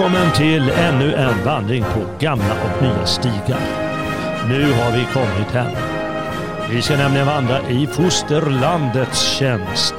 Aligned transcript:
välkommen 0.00 0.32
till 0.32 0.70
ännu 0.70 1.14
en 1.14 1.44
vandring 1.44 1.82
på 1.82 2.00
gamla 2.20 2.54
och 2.64 2.82
nya 2.82 3.06
stigar. 3.06 3.60
Nu 4.48 4.72
har 4.72 4.92
vi 4.92 5.04
kommit 5.12 5.50
hem. 5.52 5.76
Vi 6.70 6.82
ska 6.82 6.96
nämligen 6.96 7.26
vandra 7.26 7.70
i 7.70 7.86
fosterlandets 7.86 9.38
tjänst. 9.38 9.94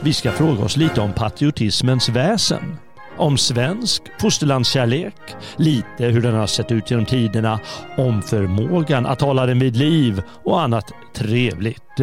Vi 0.00 0.12
ska 0.12 0.32
fråga 0.32 0.64
oss 0.64 0.76
lite 0.76 1.00
om 1.00 1.12
patriotismens 1.12 2.08
väsen. 2.08 2.76
Om 3.16 3.38
svensk 3.38 4.02
fosterlandskärlek, 4.20 5.14
lite 5.56 6.04
hur 6.04 6.22
den 6.22 6.34
har 6.34 6.46
sett 6.46 6.72
ut 6.72 6.90
genom 6.90 7.06
tiderna, 7.06 7.60
om 7.96 8.22
förmågan 8.22 9.06
att 9.06 9.20
hålla 9.20 9.46
den 9.46 9.58
vid 9.58 9.76
liv 9.76 10.22
och 10.44 10.62
annat 10.62 10.92
trevligt. 11.14 11.98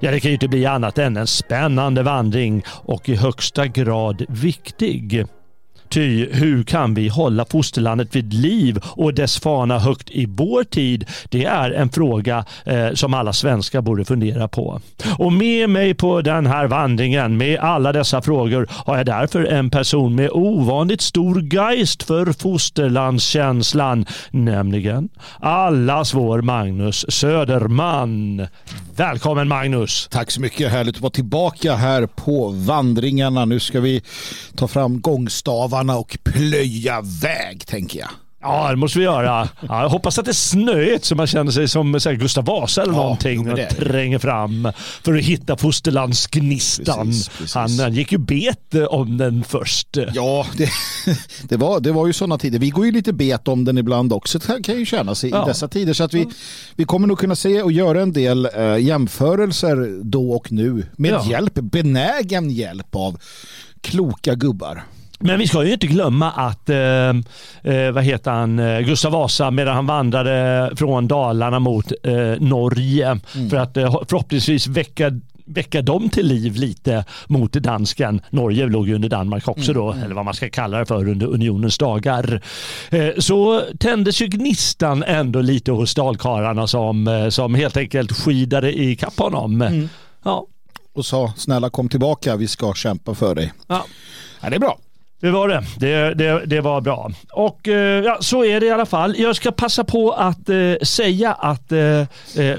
Ja, 0.00 0.10
det 0.10 0.20
kan 0.20 0.30
ju 0.30 0.34
inte 0.34 0.48
bli 0.48 0.66
annat 0.66 0.98
än 0.98 1.16
en 1.16 1.26
spännande 1.26 2.02
vandring 2.02 2.62
och 2.68 3.08
i 3.08 3.16
högsta 3.16 3.66
grad 3.66 4.24
viktig. 4.28 5.26
Ty 5.94 6.28
hur 6.32 6.62
kan 6.62 6.94
vi 6.94 7.08
hålla 7.08 7.44
fosterlandet 7.44 8.16
vid 8.16 8.34
liv 8.34 8.78
och 8.84 9.14
dess 9.14 9.40
fana 9.40 9.78
högt 9.78 10.10
i 10.10 10.26
vår 10.26 10.64
tid? 10.64 11.06
Det 11.28 11.44
är 11.44 11.70
en 11.70 11.90
fråga 11.90 12.44
eh, 12.64 12.92
som 12.94 13.14
alla 13.14 13.32
svenskar 13.32 13.80
borde 13.80 14.04
fundera 14.04 14.48
på. 14.48 14.80
Och 15.18 15.32
med 15.32 15.70
mig 15.70 15.94
på 15.94 16.20
den 16.20 16.46
här 16.46 16.66
vandringen 16.66 17.36
med 17.36 17.58
alla 17.58 17.92
dessa 17.92 18.22
frågor 18.22 18.68
har 18.70 18.96
jag 18.96 19.06
därför 19.06 19.44
en 19.44 19.70
person 19.70 20.14
med 20.14 20.30
ovanligt 20.30 21.00
stor 21.00 21.54
geist 21.54 22.02
för 22.02 22.32
fosterlandskänslan, 22.32 24.06
nämligen 24.30 25.08
allas 25.40 26.14
vår 26.14 26.42
Magnus 26.42 27.06
Söderman. 27.08 28.46
Välkommen 28.96 29.48
Magnus! 29.48 30.08
Tack 30.10 30.30
så 30.30 30.40
mycket, 30.40 30.70
härligt 30.70 30.96
att 30.96 31.02
vara 31.02 31.10
tillbaka 31.10 31.74
här 31.74 32.06
på 32.06 32.48
vandringarna. 32.48 33.44
Nu 33.44 33.60
ska 33.60 33.80
vi 33.80 34.02
ta 34.56 34.68
fram 34.68 35.00
gångstavarna 35.00 35.83
och 35.90 36.18
plöja 36.22 37.00
väg 37.00 37.66
tänker 37.66 37.98
jag. 37.98 38.10
Ja, 38.44 38.70
det 38.70 38.76
måste 38.76 38.98
vi 38.98 39.04
göra. 39.04 39.48
Ja, 39.68 39.82
jag 39.82 39.88
hoppas 39.88 40.18
att 40.18 40.24
det 40.24 40.30
är 40.30 40.32
snöigt 40.32 41.04
så 41.04 41.14
man 41.14 41.26
känner 41.26 41.52
sig 41.52 41.68
som 41.68 41.94
här, 41.94 42.12
Gustav 42.12 42.44
Vasa 42.44 42.82
eller 42.82 42.92
ja, 42.92 43.02
någonting 43.02 43.50
och 43.50 43.58
tränger 43.68 44.18
fram 44.18 44.68
för 45.02 45.14
att 45.14 45.24
hitta 45.24 45.56
fosterlandsgnistan. 45.56 47.06
Precis, 47.06 47.28
precis. 47.28 47.54
Han, 47.54 47.78
han, 47.78 47.94
gick 47.94 48.12
ju 48.12 48.18
bet 48.18 48.74
om 48.88 49.18
den 49.18 49.44
först. 49.44 49.98
Ja, 50.14 50.46
det, 50.56 50.68
det, 51.48 51.56
var, 51.56 51.80
det 51.80 51.92
var 51.92 52.06
ju 52.06 52.12
sådana 52.12 52.38
tider. 52.38 52.58
Vi 52.58 52.70
går 52.70 52.86
ju 52.86 52.92
lite 52.92 53.12
bet 53.12 53.48
om 53.48 53.64
den 53.64 53.78
ibland 53.78 54.12
också 54.12 54.38
kan 54.40 54.78
ju 54.78 54.86
kännas 54.86 55.24
i, 55.24 55.30
ja. 55.30 55.44
i 55.44 55.48
dessa 55.48 55.68
tider. 55.68 55.92
Så 55.92 56.04
att 56.04 56.14
vi, 56.14 56.28
vi 56.76 56.84
kommer 56.84 57.06
nog 57.06 57.18
kunna 57.18 57.36
se 57.36 57.62
och 57.62 57.72
göra 57.72 58.02
en 58.02 58.12
del 58.12 58.48
äh, 58.54 58.78
jämförelser 58.78 60.00
då 60.02 60.32
och 60.32 60.52
nu 60.52 60.86
med 60.96 61.12
ja. 61.12 61.26
hjälp, 61.30 61.54
benägen 61.54 62.50
hjälp 62.50 62.94
av 62.94 63.20
kloka 63.80 64.34
gubbar. 64.34 64.84
Men 65.26 65.38
vi 65.38 65.48
ska 65.48 65.64
ju 65.64 65.72
inte 65.72 65.86
glömma 65.86 66.30
att 66.30 66.70
eh, 66.70 66.76
eh 66.76 67.90
vad 67.92 68.04
heter 68.04 68.30
han, 68.30 68.58
eh, 68.58 68.80
Gustav 68.80 69.12
Vasa 69.12 69.50
medan 69.50 69.74
han 69.74 69.86
vandrade 69.86 70.70
från 70.76 71.08
Dalarna 71.08 71.58
mot 71.58 71.92
eh, 72.02 72.14
Norge 72.40 73.06
mm. 73.06 73.50
för 73.50 73.56
att 73.56 73.76
eh, 73.76 74.00
förhoppningsvis 74.08 74.66
väcka 74.66 75.10
väcka 75.46 75.82
dem 75.82 76.08
till 76.08 76.26
liv 76.26 76.56
lite 76.56 77.04
mot 77.26 77.52
dansken. 77.52 78.20
Norge 78.30 78.66
låg 78.66 78.88
ju 78.88 78.94
under 78.94 79.08
Danmark 79.08 79.48
också 79.48 79.72
då, 79.72 79.92
mm. 79.92 80.04
eller 80.04 80.14
vad 80.14 80.24
man 80.24 80.34
ska 80.34 80.48
kalla 80.50 80.78
det 80.78 80.86
för 80.86 81.08
under 81.08 81.26
unionens 81.26 81.78
dagar. 81.78 82.42
Så 83.18 83.62
tändes 83.78 84.22
ju 84.22 84.26
gnistan 84.26 85.02
ändå 85.02 85.40
lite 85.40 85.72
hos 85.72 85.94
dalkarlarna 85.94 86.66
som, 86.66 87.28
som 87.30 87.54
helt 87.54 87.76
enkelt 87.76 88.12
skidade 88.12 88.80
i 88.80 88.96
kapp 88.96 89.18
honom. 89.18 89.62
Mm. 89.62 89.88
Ja. 90.22 90.46
Och 90.92 91.06
sa 91.06 91.32
snälla 91.36 91.70
kom 91.70 91.88
tillbaka, 91.88 92.36
vi 92.36 92.48
ska 92.48 92.74
kämpa 92.74 93.14
för 93.14 93.34
dig. 93.34 93.52
Ja. 93.66 93.84
ja 94.40 94.50
det 94.50 94.56
är 94.56 94.60
bra. 94.60 94.78
Det 95.24 95.30
var 95.30 95.48
det. 95.48 95.64
Det, 95.76 96.14
det, 96.14 96.46
det 96.46 96.60
var 96.60 96.80
bra. 96.80 97.10
Och 97.32 97.68
eh, 97.68 98.04
ja, 98.04 98.16
så 98.20 98.44
är 98.44 98.60
det 98.60 98.66
i 98.66 98.70
alla 98.70 98.86
fall. 98.86 99.14
Jag 99.18 99.36
ska 99.36 99.52
passa 99.52 99.84
på 99.84 100.10
att 100.12 100.48
eh, 100.48 100.74
säga 100.82 101.32
att 101.32 101.72
eh, 101.72 101.80
eh 101.80 102.06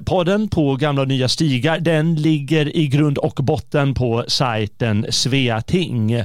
podden 0.06 0.50
på 0.50 0.76
Gamla 0.76 1.02
och 1.02 1.08
Nya 1.08 1.28
Stigar 1.28 1.80
den 1.80 2.16
ligger 2.16 2.76
i 2.76 2.88
grund 2.88 3.18
och 3.18 3.34
botten 3.34 3.94
på 3.94 4.26
sajten 4.28 5.06
Sveating 5.10 6.24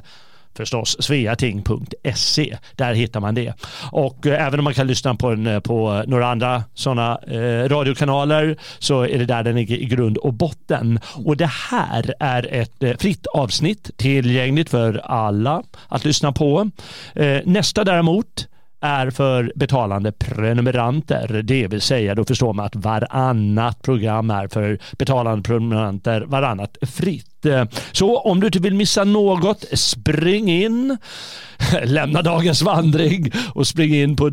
förstås 0.60 0.96
sveating.se. 1.00 2.56
Där 2.76 2.94
hittar 2.94 3.20
man 3.20 3.34
det. 3.34 3.54
Och 3.92 4.26
eh, 4.26 4.46
även 4.46 4.60
om 4.60 4.64
man 4.64 4.74
kan 4.74 4.86
lyssna 4.86 5.14
på, 5.14 5.28
en, 5.28 5.46
eh, 5.46 5.60
på 5.60 6.04
några 6.06 6.26
andra 6.26 6.64
sådana 6.74 7.18
eh, 7.26 7.68
radiokanaler 7.68 8.56
så 8.78 9.02
är 9.02 9.18
det 9.18 9.26
där 9.26 9.42
den 9.42 9.54
ligger 9.54 9.76
i 9.76 9.84
grund 9.84 10.16
och 10.16 10.34
botten. 10.34 11.00
Och 11.24 11.36
det 11.36 11.50
här 11.70 12.14
är 12.20 12.54
ett 12.54 12.82
eh, 12.82 12.96
fritt 12.96 13.26
avsnitt 13.26 13.90
tillgängligt 13.96 14.70
för 14.70 15.00
alla 15.04 15.62
att 15.88 16.04
lyssna 16.04 16.32
på. 16.32 16.70
Eh, 17.14 17.38
nästa 17.44 17.84
däremot 17.84 18.46
är 18.80 19.10
för 19.10 19.52
betalande 19.54 20.12
prenumeranter. 20.12 21.42
Det 21.42 21.66
vill 21.68 21.80
säga 21.80 22.14
då 22.14 22.24
förstår 22.24 22.52
man 22.52 22.66
att 22.66 22.76
varannat 22.76 23.82
program 23.82 24.30
är 24.30 24.48
för 24.48 24.78
betalande 24.98 25.42
prenumeranter, 25.42 26.20
varannat 26.20 26.76
fritt. 26.82 27.29
Eh, 27.46 27.64
så 27.92 28.18
om 28.18 28.40
du 28.40 28.46
inte 28.46 28.58
vill 28.58 28.74
missa 28.74 29.04
något, 29.04 29.64
spring 29.72 30.50
in, 30.50 30.96
lämna 31.84 32.22
dagens 32.22 32.62
vandring 32.62 33.32
och 33.54 33.66
spring 33.66 33.94
in 33.94 34.16
på, 34.16 34.26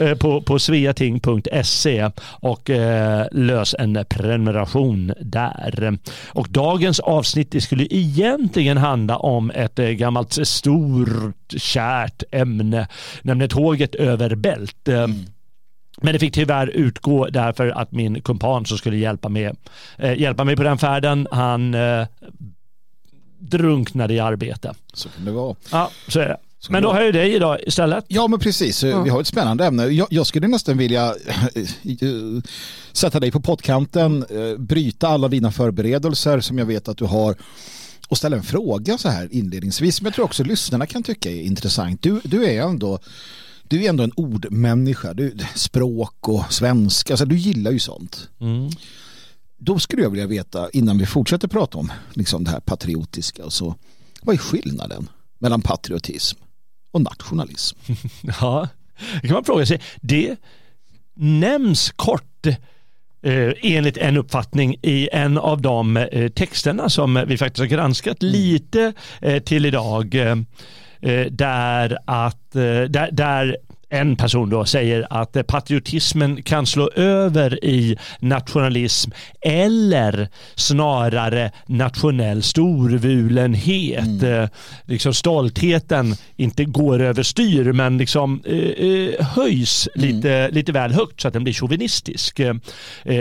eh, 0.00 0.14
på, 0.14 0.40
på 0.40 0.58
sveating.se 0.58 2.10
och 2.20 2.70
eh, 2.70 3.26
lös 3.32 3.74
en 3.78 4.04
prenumeration 4.08 5.12
där. 5.20 5.98
Och 6.26 6.48
dagens 6.48 7.00
avsnitt 7.00 7.50
det 7.50 7.60
skulle 7.60 7.86
egentligen 7.90 8.76
handla 8.76 9.16
om 9.16 9.50
ett 9.50 9.76
gammalt 9.76 10.46
stort 10.46 11.52
kärt 11.56 12.22
ämne, 12.30 12.88
nämligen 13.22 13.50
tåget 13.50 13.94
över 13.94 14.34
bält. 14.34 14.88
Mm. 14.88 15.26
Men 16.02 16.12
det 16.12 16.18
fick 16.18 16.34
tyvärr 16.34 16.66
utgå 16.66 17.26
därför 17.26 17.68
att 17.68 17.92
min 17.92 18.20
kumpan 18.20 18.66
som 18.66 18.78
skulle 18.78 18.96
hjälpa 18.96 19.28
mig, 19.28 19.52
eh, 19.98 20.20
hjälpa 20.20 20.44
mig 20.44 20.56
på 20.56 20.62
den 20.62 20.78
färden, 20.78 21.28
han 21.30 21.74
eh, 21.74 22.06
drunknade 23.38 24.14
i 24.14 24.20
arbete. 24.20 24.74
Så 24.92 25.08
kan 25.08 25.24
det 25.24 25.32
vara. 25.32 25.56
Ja, 25.72 25.90
så 26.08 26.20
är 26.20 26.28
det. 26.28 26.36
Men 26.68 26.82
då 26.82 26.92
har 26.92 27.02
jag 27.02 27.14
dig 27.14 27.34
idag 27.34 27.58
istället. 27.66 28.04
Ja, 28.08 28.28
men 28.28 28.40
precis. 28.40 28.82
Ja. 28.82 29.02
Vi 29.02 29.10
har 29.10 29.20
ett 29.20 29.26
spännande 29.26 29.66
ämne. 29.66 29.86
Jag, 29.86 30.08
jag 30.10 30.26
skulle 30.26 30.48
nästan 30.48 30.78
vilja 30.78 31.14
sätta 32.92 33.20
dig 33.20 33.30
på 33.30 33.40
pottkanten, 33.40 34.24
eh, 34.30 34.58
bryta 34.58 35.08
alla 35.08 35.28
dina 35.28 35.52
förberedelser 35.52 36.40
som 36.40 36.58
jag 36.58 36.66
vet 36.66 36.88
att 36.88 36.98
du 36.98 37.04
har 37.04 37.34
och 38.08 38.18
ställa 38.18 38.36
en 38.36 38.42
fråga 38.42 38.98
så 38.98 39.08
här 39.08 39.28
inledningsvis 39.30 39.96
som 39.96 40.04
jag 40.04 40.14
tror 40.14 40.24
också 40.24 40.44
lyssnarna 40.44 40.86
kan 40.86 41.02
tycka 41.02 41.30
är 41.30 41.42
intressant. 41.42 42.02
Du, 42.02 42.20
du 42.24 42.44
är 42.44 42.62
ändå 42.62 42.98
du 43.68 43.84
är 43.84 43.88
ändå 43.88 44.04
en 44.04 44.12
ordmänniska, 44.16 45.14
du, 45.14 45.36
språk 45.54 46.28
och 46.28 46.52
svenska, 46.52 47.12
alltså, 47.12 47.26
du 47.26 47.36
gillar 47.36 47.70
ju 47.70 47.78
sånt. 47.78 48.28
Mm. 48.40 48.70
Då 49.58 49.78
skulle 49.78 50.02
jag 50.02 50.10
vilja 50.10 50.26
veta, 50.26 50.70
innan 50.70 50.98
vi 50.98 51.06
fortsätter 51.06 51.48
prata 51.48 51.78
om 51.78 51.92
liksom 52.12 52.44
det 52.44 52.50
här 52.50 52.60
patriotiska 52.60 53.44
och 53.44 53.52
så, 53.52 53.74
vad 54.22 54.34
är 54.34 54.38
skillnaden 54.38 55.08
mellan 55.38 55.62
patriotism 55.62 56.38
och 56.90 57.00
nationalism? 57.00 57.78
ja, 58.40 58.68
det 59.22 59.28
kan 59.28 59.34
man 59.34 59.44
fråga 59.44 59.66
sig. 59.66 59.80
Det 60.00 60.36
nämns 61.14 61.90
kort 61.96 62.46
eh, 63.22 63.52
enligt 63.62 63.96
en 63.96 64.16
uppfattning 64.16 64.76
i 64.82 65.08
en 65.12 65.38
av 65.38 65.62
de 65.62 65.96
eh, 65.96 66.28
texterna 66.28 66.88
som 66.88 67.24
vi 67.28 67.38
faktiskt 67.38 67.58
har 67.58 67.66
granskat 67.66 68.22
mm. 68.22 68.32
lite 68.32 68.92
eh, 69.20 69.42
till 69.42 69.66
idag. 69.66 70.14
Eh, 71.00 71.26
där, 71.26 71.98
att, 72.04 72.52
där, 72.52 73.08
där 73.12 73.56
en 73.88 74.16
person 74.16 74.50
då 74.50 74.64
säger 74.64 75.06
att 75.10 75.46
patriotismen 75.46 76.42
kan 76.42 76.66
slå 76.66 76.90
över 76.94 77.64
i 77.64 77.98
nationalism 78.20 79.10
eller 79.40 80.28
snarare 80.54 81.50
nationell 81.66 82.42
storvulenhet. 82.42 84.22
Mm. 84.22 84.48
Liksom 84.84 85.14
stoltheten 85.14 86.14
inte 86.36 86.64
går 86.64 87.00
överstyr 87.00 87.72
men 87.72 87.98
liksom 87.98 88.42
eh, 88.44 89.26
höjs 89.26 89.88
mm. 89.94 90.08
lite, 90.08 90.50
lite 90.50 90.72
väl 90.72 90.92
högt 90.92 91.20
så 91.20 91.28
att 91.28 91.34
den 91.34 91.44
blir 91.44 91.54
chauvinistisk. 91.54 92.40
Eh, 92.40 92.54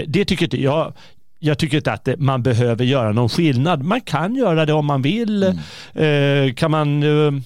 det 0.07 0.25
tycker 0.25 0.45
inte 0.45 0.62
jag 0.62 0.94
jag 1.39 1.57
tycker 1.57 1.78
inte 1.78 1.94
att 1.94 2.10
man 2.18 2.44
behöver 2.44 2.86
göra 2.86 3.12
någon 3.12 3.30
skillnad. 3.30 3.83
Man 3.83 4.01
kan 4.01 4.36
göra 4.36 4.66
det 4.66 4.74
om 4.74 4.86
man 4.86 5.01
vill. 5.01 5.44
Mm. 5.94 6.48
Eh, 6.48 6.54
kan 6.54 6.71
man 6.71 7.04
eh, 7.04 7.42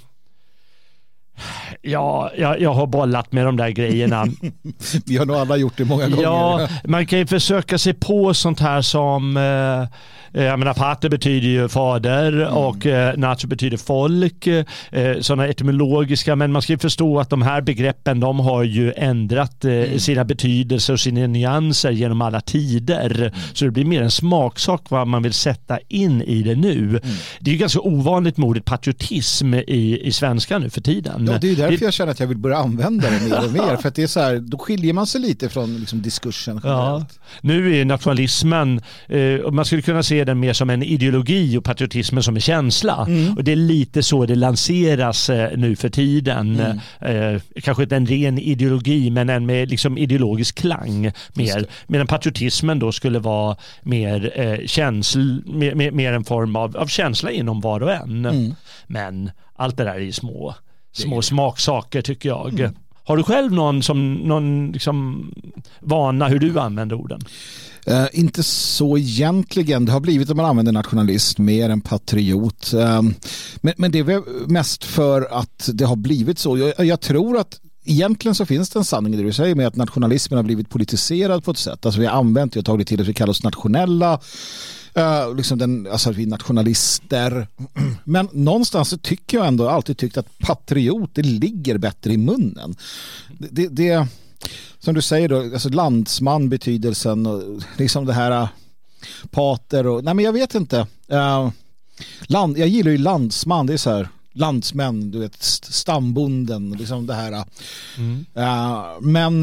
Ja, 1.82 2.32
jag, 2.38 2.62
jag 2.62 2.74
har 2.74 2.88
bollat 2.88 3.32
med 3.32 3.46
de 3.46 3.58
där 3.58 3.70
grejerna. 3.70 4.26
Vi 5.06 5.18
har 5.18 5.26
nog 5.26 5.36
alla 5.36 5.58
gjort 5.58 5.78
det 5.78 5.86
många 5.86 6.08
gånger. 6.10 6.24
Ja, 6.24 6.68
man 6.84 7.06
kan 7.06 7.20
ju 7.20 7.28
försöka 7.28 7.78
sig 7.78 7.94
på 7.94 8.34
sånt 8.34 8.60
här 8.60 8.82
som 8.82 9.38
eh, 9.38 9.98
Eh, 10.34 10.44
jag 10.44 10.60
menar, 10.60 10.74
pater 10.74 11.10
betyder 11.10 11.48
ju 11.48 11.68
fader 11.68 12.34
mm. 12.34 12.54
och 12.54 12.86
eh, 12.86 13.18
nacho 13.18 13.48
betyder 13.48 13.78
folk. 13.78 14.48
Eh, 14.48 15.20
sådana 15.20 15.48
etymologiska, 15.48 16.36
men 16.36 16.52
man 16.52 16.62
ska 16.62 16.74
ju 16.74 16.80
förstå 16.80 17.20
att 17.20 17.30
de 17.30 17.42
här 17.42 17.62
begreppen 17.62 18.20
de 18.20 18.40
har 18.40 18.64
ju 18.64 18.94
ändrat 18.98 19.66
eh, 19.66 19.72
mm. 19.72 20.00
sina 20.00 20.26
betydelser 20.26 20.94
och 20.94 21.00
sina 21.00 21.28
nyanser 21.28 21.92
genom 21.92 22.22
alla 22.22 22.42
tider. 22.42 23.22
Mm. 23.22 23.34
Så 23.54 23.66
det 23.66 23.72
blir 23.72 23.86
mer 23.86 24.02
en 24.02 24.12
smaksak 24.12 24.82
vad 24.90 25.08
man 25.08 25.24
vill 25.24 25.34
sätta 25.34 25.80
in 25.88 26.22
i 26.22 26.44
det 26.44 26.56
nu. 26.56 26.80
Mm. 26.80 27.02
Det 27.40 27.52
är 27.52 27.54
ju 27.54 27.60
ganska 27.60 27.80
ovanligt 27.80 28.38
med 28.38 28.48
ordet 28.48 28.66
patriotism 28.66 29.54
i, 29.54 30.00
i 30.04 30.12
svenska 30.12 30.60
nu 30.60 30.70
för 30.70 30.82
tiden. 30.82 31.29
Och 31.34 31.40
det 31.40 31.52
är 31.52 31.56
därför 31.56 31.86
jag 31.86 31.94
känner 31.94 32.12
att 32.12 32.20
jag 32.20 32.28
vill 32.28 32.38
börja 32.38 32.58
använda 32.58 33.10
det 33.10 33.30
mer 33.30 33.46
och 33.46 33.52
mer. 33.52 33.76
För 33.82 33.88
att 33.88 33.96
det 33.96 34.04
är 34.04 34.08
så 34.08 34.20
här, 34.20 34.38
då 34.40 34.58
skiljer 34.58 34.94
man 34.94 35.08
sig 35.08 35.22
lite 35.22 35.50
från 35.50 35.78
liksom, 35.78 36.02
diskursen 36.02 36.62
Ja. 36.64 37.06
Nu 37.42 37.76
är 37.76 37.86
nationalismen, 37.86 38.82
eh, 39.08 39.52
man 39.52 39.66
skulle 39.66 39.82
kunna 39.82 40.04
se 40.04 40.24
den 40.24 40.40
mer 40.40 40.54
som 40.54 40.70
en 40.70 40.84
ideologi 40.84 41.58
och 41.58 41.64
patriotismen 41.64 42.24
som 42.24 42.36
en 42.36 42.42
känsla. 42.42 43.06
Mm. 43.08 43.38
Och 43.38 43.44
det 43.44 43.52
är 43.52 43.56
lite 43.56 44.04
så 44.04 44.26
det 44.26 44.36
lanseras 44.36 45.30
eh, 45.30 45.58
nu 45.58 45.76
för 45.76 45.90
tiden. 45.90 46.60
Mm. 47.00 47.36
Eh, 47.36 47.42
kanske 47.62 47.84
inte 47.84 47.96
en 47.96 48.06
ren 48.06 48.40
ideologi 48.40 49.10
men 49.10 49.30
en 49.30 49.46
med 49.46 49.70
liksom 49.70 49.98
ideologisk 49.98 50.56
klang 50.56 51.12
mer. 51.34 51.66
Medan 51.88 52.08
patriotismen 52.08 52.80
då 52.80 52.92
skulle 52.92 53.20
vara 53.20 53.58
mer, 53.82 54.32
eh, 54.36 54.66
känsl, 54.66 55.42
mer, 55.46 55.76
mer, 55.76 55.92
mer 55.92 56.14
en 56.14 56.24
form 56.24 56.56
av, 56.56 56.78
av 56.78 56.88
känsla 56.88 57.32
inom 57.32 57.62
var 57.62 57.84
och 57.84 57.92
en. 57.92 58.26
Mm. 58.26 58.56
Men 58.88 59.32
allt 59.56 59.78
det 59.78 59.84
där 59.84 59.96
är 59.96 60.00
ju 60.00 60.12
små, 60.12 60.56
små 61.00 61.22
smaksaker 61.22 62.02
tycker 62.02 62.30
jag. 62.30 62.60
Mm. 62.60 62.76
Har 63.04 63.18
du 63.18 63.24
själv 63.24 63.52
någon, 63.52 63.84
som, 63.84 64.14
någon 64.14 64.72
liksom 64.72 65.26
vana 65.80 66.28
hur 66.28 66.40
du 66.40 66.60
använder 66.60 66.96
orden? 66.96 67.22
Eh, 67.86 68.06
inte 68.14 68.44
så 68.44 68.98
egentligen. 68.98 69.86
Det 69.86 69.92
har 69.92 70.00
blivit 70.00 70.30
att 70.30 70.36
man 70.36 70.46
använder 70.46 70.72
nationalist 70.72 71.38
mer 71.38 71.70
än 71.70 71.82
patriot. 71.82 72.74
Eh, 72.74 73.02
men, 73.62 73.74
men 73.78 73.92
det 73.92 74.00
är 74.00 74.04
väl 74.04 74.22
mest 74.48 74.84
för 74.84 75.28
att 75.32 75.70
det 75.74 75.86
har 75.86 75.96
blivit 75.96 76.40
så. 76.40 76.58
Jag, 76.58 76.86
jag 76.86 77.02
tror 77.02 77.38
att 77.38 77.60
Egentligen 77.86 78.36
så 78.36 78.46
finns 78.46 78.70
det 78.70 78.80
en 78.80 78.86
sanning 78.86 79.14
i 79.14 79.18
det 79.18 79.24
du 79.24 79.34
säger 79.34 79.56
med 79.56 79.68
att 79.68 79.76
nationalismen 79.76 80.38
har 80.38 80.44
blivit 80.44 80.70
politiserad 80.70 81.44
på 81.44 81.52
ett 81.52 81.58
sätt. 81.58 81.86
Alltså 81.86 82.02
vi 82.02 82.08
har 82.08 82.14
använt 82.14 82.54
det 82.54 82.60
och 82.60 82.66
tagit 82.66 82.88
till 82.88 83.02
att 83.02 83.08
vi 83.08 83.14
kallar 83.14 83.32
oss 83.32 83.44
nationella. 83.44 84.20
Uh, 85.00 85.36
liksom 85.36 85.58
den, 85.58 85.88
alltså 85.92 86.12
vi 86.12 86.26
nationalister. 86.26 87.48
Men 88.04 88.30
någonstans 88.32 88.90
så 88.90 88.98
tycker 88.98 89.38
jag 89.38 89.48
ändå 89.48 89.70
alltid 89.70 89.98
tyckt 89.98 90.18
att 90.18 90.40
patriot 90.40 91.10
det 91.14 91.22
ligger 91.22 91.78
bättre 91.78 92.14
i 92.14 92.18
munnen. 92.18 92.76
Det, 93.38 93.68
det, 93.68 94.08
som 94.80 94.96
du 94.96 95.02
säger 95.02 95.30
då, 95.30 95.42
alltså 95.42 95.70
landsman 95.70 96.50
betydelsen 96.50 97.26
och 97.26 97.44
liksom 97.78 98.06
det 98.06 98.14
här 98.14 98.42
uh, 98.42 98.50
pater 99.32 99.88
och 99.88 100.04
nej 100.04 100.14
men 100.14 100.26
jag 100.26 100.34
vet 100.34 100.56
inte. 100.56 100.88
Uh, 101.12 101.50
land, 102.28 102.58
jag 102.58 102.68
gillar 102.68 102.92
ju 102.92 102.98
landsman, 102.98 103.66
det 103.66 103.74
är 103.74 103.78
så 103.78 103.90
här 103.90 104.10
landsmän, 104.34 105.12
du 105.12 105.20
vet 105.20 105.42
st- 105.42 105.72
stambonden, 105.72 106.70
liksom 106.72 107.08
det 107.08 107.14
här. 107.14 107.46
Mm. 107.98 108.26
Men 109.02 109.42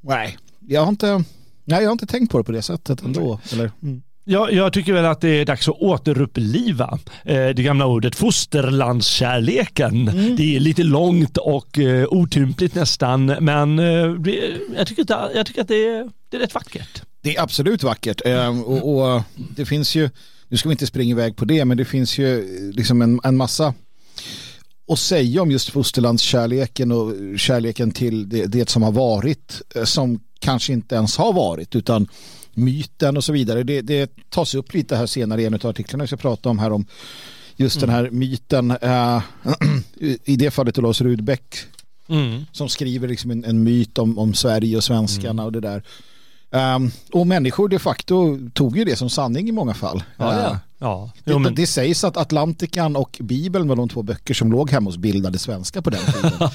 nej, 0.00 0.38
jag 0.60 0.80
har 0.80 0.88
inte 0.88 1.24
Nej, 1.64 1.82
jag 1.82 1.88
har 1.88 1.92
inte 1.92 2.06
tänkt 2.06 2.32
på 2.32 2.38
det 2.38 2.44
på 2.44 2.52
det 2.52 2.62
sättet 2.62 3.02
ändå. 3.02 3.40
Eller? 3.52 3.70
Mm. 3.82 4.02
Jag, 4.24 4.52
jag 4.52 4.72
tycker 4.72 4.92
väl 4.92 5.04
att 5.04 5.20
det 5.20 5.28
är 5.28 5.44
dags 5.44 5.68
att 5.68 5.74
återuppliva 5.74 6.98
eh, 7.24 7.48
det 7.48 7.62
gamla 7.62 7.86
ordet 7.86 8.14
fosterlandskärleken. 8.14 10.08
Mm. 10.08 10.36
Det 10.36 10.56
är 10.56 10.60
lite 10.60 10.82
långt 10.82 11.36
och 11.36 11.78
eh, 11.78 12.06
otympligt 12.08 12.74
nästan, 12.74 13.26
men 13.26 13.78
eh, 13.78 14.12
det, 14.12 14.56
jag, 14.76 14.86
tycker 14.86 15.14
att, 15.14 15.30
jag 15.34 15.46
tycker 15.46 15.60
att 15.60 15.68
det 15.68 15.86
är, 15.86 16.10
det 16.28 16.36
är 16.36 16.40
rätt 16.40 16.54
vackert. 16.54 17.02
Det 17.20 17.36
är 17.36 17.42
absolut 17.42 17.82
vackert. 17.82 18.22
Eh, 18.24 18.60
och, 18.60 19.14
och 19.14 19.22
det 19.56 19.64
finns 19.64 19.94
ju, 19.94 20.10
nu 20.48 20.56
ska 20.56 20.68
vi 20.68 20.72
inte 20.72 20.86
springa 20.86 21.10
iväg 21.10 21.36
på 21.36 21.44
det, 21.44 21.64
men 21.64 21.76
det 21.76 21.84
finns 21.84 22.18
ju 22.18 22.38
eh, 22.38 22.74
liksom 22.74 23.02
en, 23.02 23.20
en 23.24 23.36
massa 23.36 23.74
att 24.92 24.98
säga 24.98 25.42
om 25.42 25.50
just 25.50 25.70
fosterlandskärleken 25.70 26.92
och 26.92 27.14
kärleken 27.38 27.90
till 27.90 28.28
det, 28.28 28.46
det 28.46 28.68
som 28.68 28.82
har 28.82 28.92
varit 28.92 29.62
eh, 29.74 29.84
som 29.84 30.20
kanske 30.38 30.72
inte 30.72 30.94
ens 30.94 31.16
har 31.16 31.32
varit 31.32 31.76
utan 31.76 32.08
myten 32.54 33.16
och 33.16 33.24
så 33.24 33.32
vidare. 33.32 33.62
Det, 33.62 33.80
det 33.80 34.10
tas 34.30 34.54
upp 34.54 34.74
lite 34.74 34.96
här 34.96 35.06
senare 35.06 35.42
i 35.42 35.44
en 35.44 35.54
av 35.54 35.66
artiklarna 35.66 36.04
vi 36.04 36.08
ska 36.08 36.16
prata 36.16 36.48
om 36.48 36.58
här 36.58 36.72
om 36.72 36.86
just 37.56 37.76
mm. 37.76 37.86
den 37.86 37.96
här 37.96 38.10
myten. 38.10 38.70
Uh, 38.70 39.22
I 40.24 40.36
det 40.36 40.50
fallet 40.50 40.78
Olaus 40.78 41.00
Rudbeck 41.00 41.56
mm. 42.08 42.44
som 42.52 42.68
skriver 42.68 43.08
liksom 43.08 43.30
en, 43.30 43.44
en, 43.44 43.62
myt 43.62 43.98
om, 43.98 44.18
om 44.18 44.34
Sverige 44.34 44.76
och 44.76 44.84
svenskarna 44.84 45.42
mm. 45.42 45.44
och 45.44 45.52
det 45.52 45.60
där. 45.60 45.82
Um, 46.52 46.90
och 47.12 47.26
människor 47.26 47.68
de 47.68 47.78
facto 47.78 48.38
tog 48.52 48.76
ju 48.76 48.84
det 48.84 48.96
som 48.96 49.10
sanning 49.10 49.48
i 49.48 49.52
många 49.52 49.74
fall. 49.74 50.02
Ja, 50.16 50.40
ja. 50.40 50.58
Ja. 50.82 51.10
Jo, 51.24 51.38
det, 51.38 51.50
det, 51.50 51.66
sägs 51.66 52.04
att 52.04 52.16
Atlantikan 52.16 52.96
och 52.96 53.18
Bibeln 53.20 53.68
var 53.68 53.76
de 53.76 53.88
två 53.88 54.02
böcker 54.02 54.34
som 54.34 54.52
låg 54.52 54.70
hemma 54.70 54.88
hos 54.88 54.96
bildade 54.96 55.38
svenska 55.38 55.82
på 55.82 55.90
den 55.90 56.00
tiden. 56.00 56.32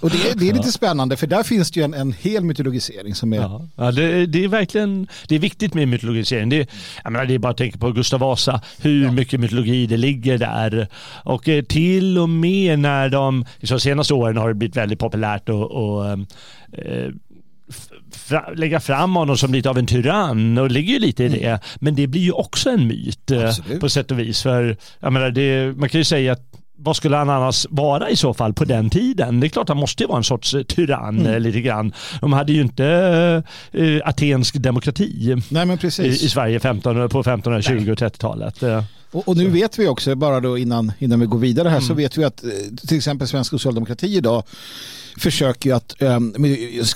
och 0.00 0.10
det, 0.10 0.38
det 0.38 0.48
är 0.48 0.54
lite 0.54 0.72
spännande 0.72 1.16
för 1.16 1.26
där 1.26 1.42
finns 1.42 1.70
det 1.70 1.80
ju 1.80 1.84
en, 1.84 1.94
en 1.94 2.12
hel 2.12 2.44
mytologisering 2.44 3.14
som 3.14 3.32
är... 3.32 3.36
Ja, 3.36 3.68
ja 3.76 3.92
det, 3.92 4.26
det, 4.26 4.44
är 4.44 4.48
verkligen 4.48 5.08
det 5.28 5.34
är 5.34 5.38
viktigt 5.38 5.74
med 5.74 5.88
mytologisering. 5.88 6.48
Det, 6.48 6.68
jag 7.04 7.12
menar, 7.12 7.26
det 7.26 7.34
är 7.34 7.38
bara 7.38 7.50
att 7.50 7.56
tänka 7.56 7.78
på 7.78 7.92
Gustav 7.92 8.20
Vasa, 8.20 8.60
hur 8.80 9.04
ja. 9.04 9.12
mycket 9.12 9.40
mytologi 9.40 9.86
det 9.86 9.96
ligger 9.96 10.38
där. 10.38 10.88
Och 11.24 11.48
eh, 11.48 11.64
till 11.64 12.18
och 12.18 12.28
med 12.28 12.78
när 12.78 13.08
de, 13.08 13.44
de 13.60 13.80
senaste 13.80 14.14
åren 14.14 14.36
har 14.36 14.48
det 14.48 14.54
blivit 14.54 14.76
väldigt 14.76 14.98
populärt 14.98 15.48
och, 15.48 15.70
och 15.70 16.10
eh, 16.10 16.18
fra, 18.28 18.50
lägga 18.54 18.80
fram 18.80 19.16
honom 19.16 19.36
som 19.36 19.52
lite 19.52 19.70
av 19.70 19.78
en 19.78 19.86
tyrann 19.86 20.58
och 20.58 20.70
ligger 20.70 20.92
ju 20.92 20.98
lite 20.98 21.24
i 21.24 21.28
det. 21.28 21.44
Mm. 21.44 21.60
Men 21.76 21.94
det 21.94 22.06
blir 22.06 22.22
ju 22.22 22.32
också 22.32 22.70
en 22.70 22.86
myt 22.86 23.30
Absolut. 23.30 23.80
på 23.80 23.88
sätt 23.88 24.10
och 24.10 24.18
vis. 24.18 24.42
För 24.42 24.76
jag 25.00 25.12
menar, 25.12 25.30
det, 25.30 25.76
man 25.76 25.88
kan 25.88 26.00
ju 26.00 26.04
säga 26.04 26.32
att 26.32 26.57
vad 26.80 26.96
skulle 26.96 27.16
han 27.16 27.30
annars 27.30 27.66
vara 27.70 28.10
i 28.10 28.16
så 28.16 28.34
fall 28.34 28.52
på 28.52 28.64
den 28.64 28.90
tiden? 28.90 29.40
Det 29.40 29.46
är 29.46 29.48
klart 29.48 29.68
han 29.68 29.78
måste 29.78 30.06
vara 30.06 30.18
en 30.18 30.24
sorts 30.24 30.56
tyrann 30.68 31.20
mm. 31.20 31.42
lite 31.42 31.60
grann. 31.60 31.92
De 32.20 32.32
hade 32.32 32.52
ju 32.52 32.60
inte 32.60 32.86
äh, 33.72 34.00
atensk 34.04 34.54
demokrati 34.54 35.36
Nej. 35.48 35.78
I, 35.98 36.06
i 36.06 36.28
Sverige 36.28 36.60
15, 36.60 37.08
på 37.08 37.20
1520 37.20 37.90
och 37.92 37.98
30-talet. 37.98 38.62
Och, 39.10 39.28
och, 39.28 39.36
nu 39.36 39.48
vet 39.48 39.78
vi 39.78 39.88
också, 39.88 40.14
bara 40.14 40.40
då 40.40 40.58
innan, 40.58 40.92
innan 40.98 41.20
vi 41.20 41.26
går 41.26 41.38
vidare 41.38 41.68
här, 41.68 41.76
mm. 41.76 41.88
så 41.88 41.94
vet 41.94 42.18
vi 42.18 42.24
att 42.24 42.44
till 42.88 42.96
exempel 42.96 43.28
svensk 43.28 43.50
socialdemokrati 43.50 44.16
idag 44.16 44.42
försöker 45.18 45.70
ju 45.70 45.76
att 45.76 46.02
um, 46.02 46.34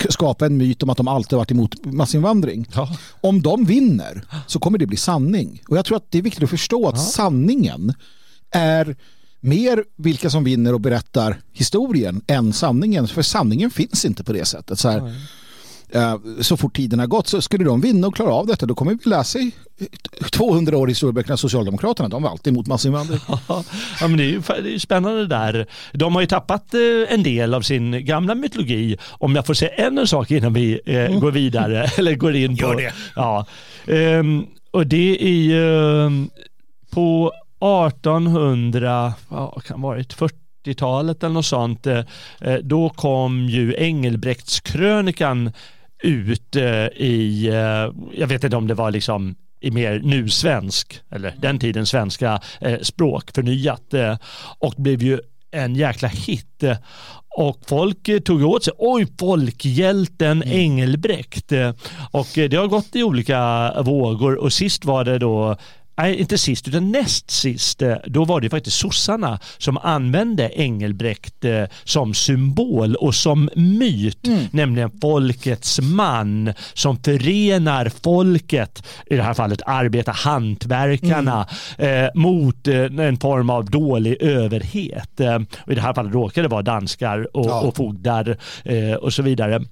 skapa 0.09 0.47
en 0.47 0.57
myt 0.57 0.83
om 0.83 0.91
att 0.91 0.97
de 0.97 1.09
alltid 1.09 1.37
varit 1.37 1.51
emot 1.51 1.85
massinvandring. 1.85 2.69
Ja. 2.75 2.97
Om 3.21 3.43
de 3.43 3.65
vinner 3.65 4.23
så 4.47 4.59
kommer 4.59 4.79
det 4.79 4.87
bli 4.87 4.97
sanning. 4.97 5.63
Och 5.69 5.77
jag 5.77 5.85
tror 5.85 5.97
att 5.97 6.11
det 6.11 6.19
är 6.19 6.23
viktigt 6.23 6.43
att 6.43 6.51
förstå 6.51 6.89
att 6.89 6.97
ja. 6.97 7.03
sanningen 7.03 7.95
är 8.51 8.97
mer 9.43 9.85
vilka 9.97 10.31
som 10.31 10.45
vinner 10.45 10.75
och 10.75 10.81
berättar 10.81 11.41
historien 11.53 12.23
än 12.27 12.53
sanningen. 12.53 13.09
För 13.09 13.23
sanningen 13.23 13.71
finns 13.71 14.05
inte 14.05 14.25
på 14.25 14.33
det 14.33 14.45
sättet. 14.45 14.79
Så, 14.79 14.89
här, 14.89 15.01
uh, 15.97 16.41
så 16.41 16.57
fort 16.57 16.77
tiden 16.77 16.99
har 16.99 17.07
gått 17.07 17.29
så 17.29 17.43
skulle 17.43 17.65
de 17.65 17.81
vinna 17.81 18.07
och 18.07 18.15
klara 18.15 18.33
av 18.33 18.47
detta 18.47 18.67
då 18.67 18.75
kommer 18.75 18.93
vi 18.93 19.11
läsa 19.11 19.39
i 19.39 19.53
200 20.33 20.77
år 20.77 20.89
i 20.89 20.91
historieböckerna 20.91 21.37
Socialdemokraterna. 21.37 22.09
De 22.09 22.23
var 22.23 22.31
alltid 22.31 22.53
emot 22.53 22.67
massinvandring. 22.67 23.21
ja, 23.49 23.65
men 24.01 24.17
det 24.17 24.25
är 24.25 24.29
ju 24.29 24.43
det 24.63 24.75
är 24.75 24.79
spännande 24.79 25.27
där. 25.27 25.67
De 25.93 26.15
har 26.15 26.21
ju 26.21 26.27
tappat 26.27 26.75
eh, 26.75 26.81
en 27.09 27.23
del 27.23 27.55
av 27.55 27.63
sin 27.63 28.05
gamla 28.05 28.35
mytologi. 28.35 28.97
Om 29.11 29.35
jag 29.35 29.47
får 29.47 29.55
säga 29.55 29.71
en 29.71 30.07
sak 30.07 30.31
innan 30.31 30.53
vi 30.53 30.81
eh, 30.87 30.97
mm. 30.97 31.21
går 31.21 31.31
vidare 31.31 31.87
eller 31.99 32.15
går 32.15 32.37
in 32.37 32.57
på. 32.57 32.63
Gör 32.63 32.77
det. 32.77 32.93
Ja. 33.17 33.47
Um, 33.87 34.47
och 34.71 34.87
det 34.87 35.23
är 35.23 35.35
ju 35.35 35.65
um, 35.65 36.31
på 36.91 37.33
1800, 37.63 39.15
vad 39.29 39.65
kan 39.65 39.81
det 39.81 39.83
varit, 39.83 40.17
40-talet 40.17 41.23
eller 41.23 41.35
något 41.35 41.47
sånt, 41.47 41.87
då 42.63 42.89
kom 42.89 43.49
ju 43.49 43.75
Engelbrektskrönikan 43.79 45.53
ut 46.03 46.57
i, 46.97 47.47
jag 48.15 48.27
vet 48.27 48.45
inte 48.45 48.57
om 48.57 48.67
det 48.67 48.75
var 48.75 48.91
liksom 48.91 49.35
i 49.61 49.71
mer 49.71 50.01
nusvensk, 50.01 51.01
eller 51.11 51.35
den 51.39 51.59
tidens 51.59 51.89
svenska 51.89 52.41
språk 52.83 53.31
förnyat 53.35 53.95
och 54.59 54.75
blev 54.77 55.03
ju 55.03 55.21
en 55.51 55.75
jäkla 55.75 56.09
hit. 56.09 56.63
Och 57.37 57.59
folk 57.67 58.25
tog 58.25 58.43
åt 58.43 58.65
sig, 58.65 58.73
oj 58.79 59.07
folkhjälten 59.19 60.43
mm. 60.43 60.59
Engelbrekt. 60.59 61.53
Och 62.11 62.29
det 62.35 62.55
har 62.55 62.67
gått 62.67 62.97
i 62.97 63.03
olika 63.03 63.73
vågor 63.83 64.35
och 64.35 64.53
sist 64.53 64.85
var 64.85 65.05
det 65.05 65.19
då 65.19 65.57
Nej, 66.03 66.17
inte 66.17 66.39
sist 66.39 66.69
utan 66.69 66.93
näst 66.93 67.31
sist. 67.31 67.83
Då 68.07 68.25
var 68.25 68.41
det 68.41 68.51
faktiskt 68.51 68.77
sossarna 68.77 69.39
som 69.59 69.79
använde 69.79 70.51
Engelbrekt 70.55 71.45
som 71.85 72.15
symbol 72.15 72.95
och 72.95 73.15
som 73.15 73.51
myt. 73.55 74.27
Mm. 74.27 74.45
Nämligen 74.51 74.91
folkets 75.01 75.81
man 75.81 76.53
som 76.75 76.97
förenar 76.97 77.93
folket, 78.03 78.83
i 79.07 79.17
det 79.17 79.23
här 79.23 79.35
fallet 79.35 79.63
arbeta 79.67 80.13
hantverkarna, 80.13 81.47
mm. 81.79 82.05
eh, 82.05 82.11
mot 82.15 82.69
eh, 82.69 82.85
en 82.85 83.17
form 83.17 83.51
av 83.51 83.71
dålig 83.71 84.23
överhet. 84.23 85.21
Eh, 85.21 85.35
och 85.65 85.73
I 85.73 85.75
det 85.75 85.81
här 85.81 85.95
fallet 85.95 86.15
råkade 86.15 86.49
det 86.49 86.53
vara 86.53 86.63
danskar 86.63 87.37
och, 87.37 87.47
ja. 87.47 87.61
och 87.61 87.77
fogdar 87.77 88.37
eh, 88.65 88.95
och 88.95 89.13
så 89.13 89.23
vidare. 89.23 89.63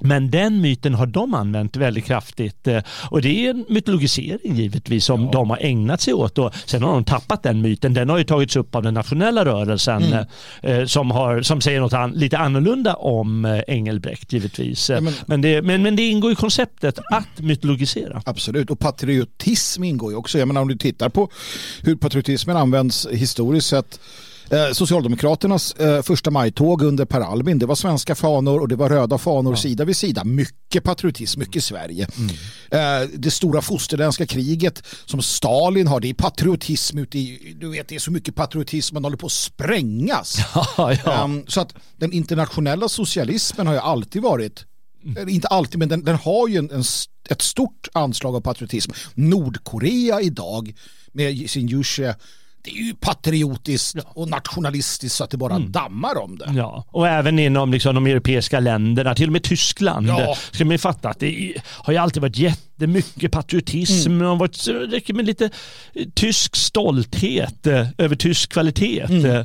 Men 0.00 0.30
den 0.30 0.60
myten 0.60 0.94
har 0.94 1.06
de 1.06 1.34
använt 1.34 1.76
väldigt 1.76 2.04
kraftigt 2.04 2.68
och 3.10 3.22
det 3.22 3.46
är 3.46 3.50
en 3.50 3.64
mytologisering 3.68 4.56
givetvis 4.56 5.04
som 5.04 5.24
ja. 5.24 5.30
de 5.32 5.50
har 5.50 5.58
ägnat 5.60 6.00
sig 6.00 6.14
åt. 6.14 6.38
Och 6.38 6.54
sen 6.66 6.82
har 6.82 6.92
de 6.92 7.04
tappat 7.04 7.42
den 7.42 7.62
myten. 7.62 7.94
Den 7.94 8.08
har 8.08 8.18
ju 8.18 8.24
tagits 8.24 8.56
upp 8.56 8.74
av 8.74 8.82
den 8.82 8.94
nationella 8.94 9.44
rörelsen 9.44 10.02
mm. 10.62 10.88
som, 10.88 11.10
har, 11.10 11.42
som 11.42 11.60
säger 11.60 11.80
något 11.80 11.92
an, 11.92 12.12
lite 12.12 12.38
annorlunda 12.38 12.94
om 12.94 13.62
Engelbrekt 13.66 14.32
givetvis. 14.32 14.90
Ja, 14.90 15.00
men, 15.00 15.12
men, 15.26 15.40
det, 15.40 15.62
men, 15.62 15.82
men 15.82 15.96
det 15.96 16.08
ingår 16.08 16.32
i 16.32 16.34
konceptet 16.34 16.98
att 17.12 17.38
mytologisera. 17.40 18.22
Absolut, 18.24 18.70
och 18.70 18.78
patriotism 18.78 19.84
ingår 19.84 20.12
ju 20.12 20.16
också. 20.16 20.38
Jag 20.38 20.48
menar 20.48 20.60
om 20.60 20.68
du 20.68 20.76
tittar 20.76 21.08
på 21.08 21.30
hur 21.82 21.96
patriotismen 21.96 22.56
används 22.56 23.06
historiskt 23.10 23.66
sett 23.66 24.00
Eh, 24.50 24.72
Socialdemokraternas 24.72 25.72
eh, 25.72 26.02
första 26.02 26.30
majtåg 26.30 26.82
under 26.82 27.04
Per 27.04 27.20
Albin, 27.20 27.58
det 27.58 27.66
var 27.66 27.74
svenska 27.74 28.14
fanor 28.14 28.60
och 28.60 28.68
det 28.68 28.76
var 28.76 28.88
röda 28.88 29.18
fanor 29.18 29.52
ja. 29.52 29.56
sida 29.56 29.84
vid 29.84 29.96
sida. 29.96 30.24
Mycket 30.24 30.84
patriotism, 30.84 31.40
mycket 31.40 31.64
Sverige. 31.64 32.08
Mm. 32.18 33.02
Eh, 33.02 33.08
det 33.14 33.30
stora 33.30 33.62
fosterländska 33.62 34.26
kriget 34.26 34.82
som 35.04 35.22
Stalin 35.22 35.86
har, 35.86 36.00
det 36.00 36.08
är 36.08 36.14
patriotism 36.14 36.98
ute 36.98 37.18
i, 37.18 37.56
du 37.60 37.70
vet 37.70 37.88
det 37.88 37.94
är 37.94 37.98
så 37.98 38.10
mycket 38.10 38.34
patriotism, 38.34 38.94
man 38.94 39.04
håller 39.04 39.16
på 39.16 39.26
att 39.26 39.32
sprängas. 39.32 40.38
Ja, 40.76 40.94
ja. 41.04 41.24
Um, 41.24 41.44
så 41.48 41.60
att 41.60 41.74
den 41.96 42.12
internationella 42.12 42.88
socialismen 42.88 43.66
har 43.66 43.74
ju 43.74 43.80
alltid 43.80 44.22
varit 44.22 44.64
mm. 45.04 45.28
inte 45.28 45.48
alltid, 45.48 45.78
men 45.78 45.88
den, 45.88 46.04
den 46.04 46.16
har 46.16 46.48
ju 46.48 46.56
en, 46.56 46.70
en, 46.70 46.84
ett 47.30 47.42
stort 47.42 47.88
anslag 47.92 48.34
av 48.34 48.40
patriotism. 48.40 48.92
Nordkorea 49.14 50.20
idag 50.20 50.74
med 51.12 51.50
sin 51.50 51.68
Jusche 51.68 52.14
det 52.66 52.70
är 52.70 52.84
ju 52.84 52.94
patriotiskt 52.94 53.96
och 54.06 54.28
nationalistiskt 54.28 55.16
så 55.16 55.24
att 55.24 55.30
det 55.30 55.36
bara 55.36 55.54
mm. 55.54 55.72
dammar 55.72 56.18
om 56.18 56.38
det. 56.38 56.52
Ja, 56.56 56.84
och 56.88 57.08
även 57.08 57.38
inom 57.38 57.72
liksom 57.72 57.94
de 57.94 58.06
europeiska 58.06 58.60
länderna, 58.60 59.14
till 59.14 59.28
och 59.28 59.32
med 59.32 59.42
Tyskland, 59.42 60.08
ja. 60.08 60.36
ska 60.50 60.64
man 60.64 60.78
fatta 60.78 61.08
att 61.08 61.20
det 61.20 61.54
har 61.64 61.92
ju 61.92 61.98
alltid 61.98 62.22
varit 62.22 62.38
jättemycket 62.38 63.32
patriotism. 63.32 64.10
Mm. 64.10 64.28
Det 64.28 64.34
varit, 64.34 64.68
räcker 64.68 65.14
med 65.14 65.26
lite 65.26 65.50
tysk 66.14 66.56
stolthet 66.56 67.66
eh, 67.66 67.86
över 67.98 68.16
tysk 68.16 68.52
kvalitet. 68.52 69.00
Mm. 69.08 69.44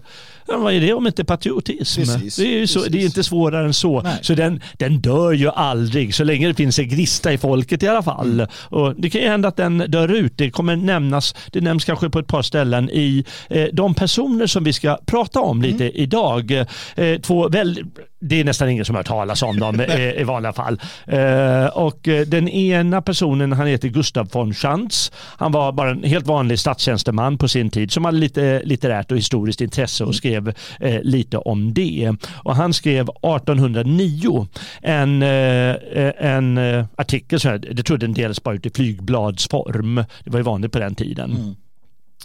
Ja, 0.51 0.57
vad 0.57 0.73
är 0.73 0.81
det 0.81 0.93
om 0.93 1.07
inte 1.07 1.23
patriotism? 1.23 2.01
Precis, 2.01 2.35
det, 2.35 2.61
är 2.61 2.65
så, 2.65 2.79
det 2.79 2.97
är 2.97 3.05
inte 3.05 3.23
svårare 3.23 3.65
än 3.65 3.73
så. 3.73 4.01
Nej. 4.01 4.19
Så 4.21 4.33
den, 4.33 4.61
den 4.73 5.01
dör 5.01 5.31
ju 5.31 5.49
aldrig 5.49 6.15
så 6.15 6.23
länge 6.23 6.47
det 6.47 6.53
finns 6.53 6.79
en 6.79 6.89
gnista 6.89 7.33
i 7.33 7.37
folket 7.37 7.83
i 7.83 7.87
alla 7.87 8.03
fall. 8.03 8.33
Mm. 8.33 8.47
Och 8.53 8.95
det 8.97 9.09
kan 9.09 9.21
ju 9.21 9.27
hända 9.27 9.47
att 9.47 9.57
den 9.57 9.77
dör 9.77 10.13
ut. 10.13 10.33
Det 10.37 10.51
kommer 10.51 10.75
nämnas, 10.75 11.35
det 11.51 11.61
nämns 11.61 11.85
kanske 11.85 12.09
på 12.09 12.19
ett 12.19 12.27
par 12.27 12.41
ställen 12.41 12.89
i 12.89 13.25
eh, 13.49 13.65
de 13.73 13.93
personer 13.93 14.47
som 14.47 14.63
vi 14.63 14.73
ska 14.73 14.97
prata 15.05 15.39
om 15.39 15.61
lite 15.61 15.83
mm. 15.83 15.91
idag. 15.95 16.51
Eh, 16.95 17.19
två 17.21 17.49
väldigt 17.49 17.85
det 18.21 18.39
är 18.39 18.43
nästan 18.43 18.69
ingen 18.69 18.85
som 18.85 18.95
har 18.95 18.99
hört 18.99 19.07
talas 19.07 19.43
om 19.43 19.59
dem 19.59 19.79
eh, 19.79 20.21
i, 20.21 20.23
vanliga 20.23 20.53
fall. 20.53 20.81
Eh, 21.07 21.65
och 21.65 22.07
eh, 22.07 22.25
den 22.27 22.49
ena 22.49 23.01
personen 23.01 23.51
han 23.51 23.67
heter 23.67 23.87
Gustav 23.87 24.29
von 24.31 24.53
Schantz. 24.53 25.11
Han 25.15 25.51
var 25.51 25.71
bara 25.71 25.89
en 25.89 26.03
helt 26.03 26.27
vanlig 26.27 26.59
statstjänsteman 26.59 27.37
på 27.37 27.47
sin 27.47 27.69
tid 27.69 27.91
som 27.91 28.05
hade 28.05 28.17
lite 28.17 28.45
eh, 28.45 28.61
litterärt 28.63 29.11
och 29.11 29.17
historiskt 29.17 29.61
intresse 29.61 30.03
och 30.03 30.15
skrev 30.15 30.53
eh, 30.79 31.01
lite 31.01 31.37
om 31.37 31.73
det. 31.73 32.15
Och 32.43 32.55
han 32.55 32.73
skrev 32.73 33.09
1809 33.09 34.47
en, 34.81 35.21
en 35.21 36.57
artikel, 36.95 37.39
så 37.39 37.49
här, 37.49 37.57
det 37.57 37.83
trodde 37.83 38.05
en 38.05 38.11
den 38.11 38.21
delades 38.21 38.43
bara 38.43 38.55
ut 38.55 38.65
i 38.65 38.69
flygbladsform. 38.69 39.95
Det 39.95 40.29
var 40.29 40.39
ju 40.39 40.43
vanligt 40.43 40.71
på 40.71 40.79
den 40.79 40.95
tiden. 40.95 41.31
Mm. 41.31 41.55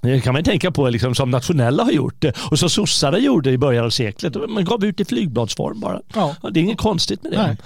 Det 0.03 0.21
kan 0.21 0.33
man 0.33 0.45
tänka 0.45 0.71
på 0.71 0.89
liksom, 0.89 1.15
som 1.15 1.31
nationella 1.31 1.85
har 1.85 1.93
gjort 1.93 2.15
det 2.19 2.33
och 2.51 2.59
som 2.59 2.71
sossarna 2.71 3.19
gjorde 3.19 3.51
i 3.51 3.59
början 3.59 3.85
av 3.85 3.91
seklet. 3.91 4.37
Man 4.49 4.65
gav 4.65 4.85
ut 4.85 5.01
i 5.01 5.05
flygbladsform 5.05 5.81
bara. 5.81 6.01
Ja. 6.15 6.35
Det 6.51 6.61
är 6.61 6.65
inget 6.65 6.79
konstigt 6.79 7.23
med 7.23 7.33
det. 7.33 7.57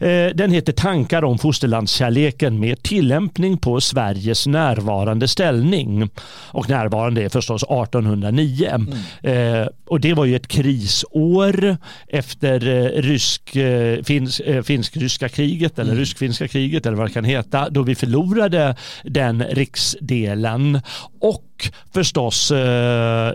Nej. 0.00 0.26
Eh, 0.26 0.34
den 0.34 0.50
heter 0.50 0.72
Tankar 0.72 1.24
om 1.24 1.38
fosterlandskärleken 1.38 2.60
med 2.60 2.82
tillämpning 2.82 3.58
på 3.58 3.80
Sveriges 3.80 4.46
närvarande 4.46 5.28
ställning. 5.28 6.10
Och 6.50 6.68
närvarande 6.68 7.22
är 7.22 7.28
förstås 7.28 7.62
1809. 7.62 8.88
Mm. 9.22 9.60
Eh, 9.62 9.68
och 9.86 10.00
det 10.00 10.14
var 10.14 10.24
ju 10.24 10.36
ett 10.36 10.48
krisår 10.48 11.76
efter 12.06 12.68
eh, 12.68 13.02
rysk, 13.02 13.56
finsk, 14.04 14.40
finsk-ryska 14.64 15.28
kriget 15.28 15.78
eller 15.78 15.92
mm. 15.92 16.00
rysk-finska 16.00 16.48
kriget 16.48 16.86
eller 16.86 16.96
vad 16.96 17.06
det 17.06 17.12
kan 17.12 17.24
heta. 17.24 17.70
Då 17.70 17.82
vi 17.82 17.94
förlorade 17.94 18.76
den 19.04 19.44
riksdelen. 19.44 20.80
Och 21.20 21.70
förstås 21.90 22.50
eh, 22.50 23.32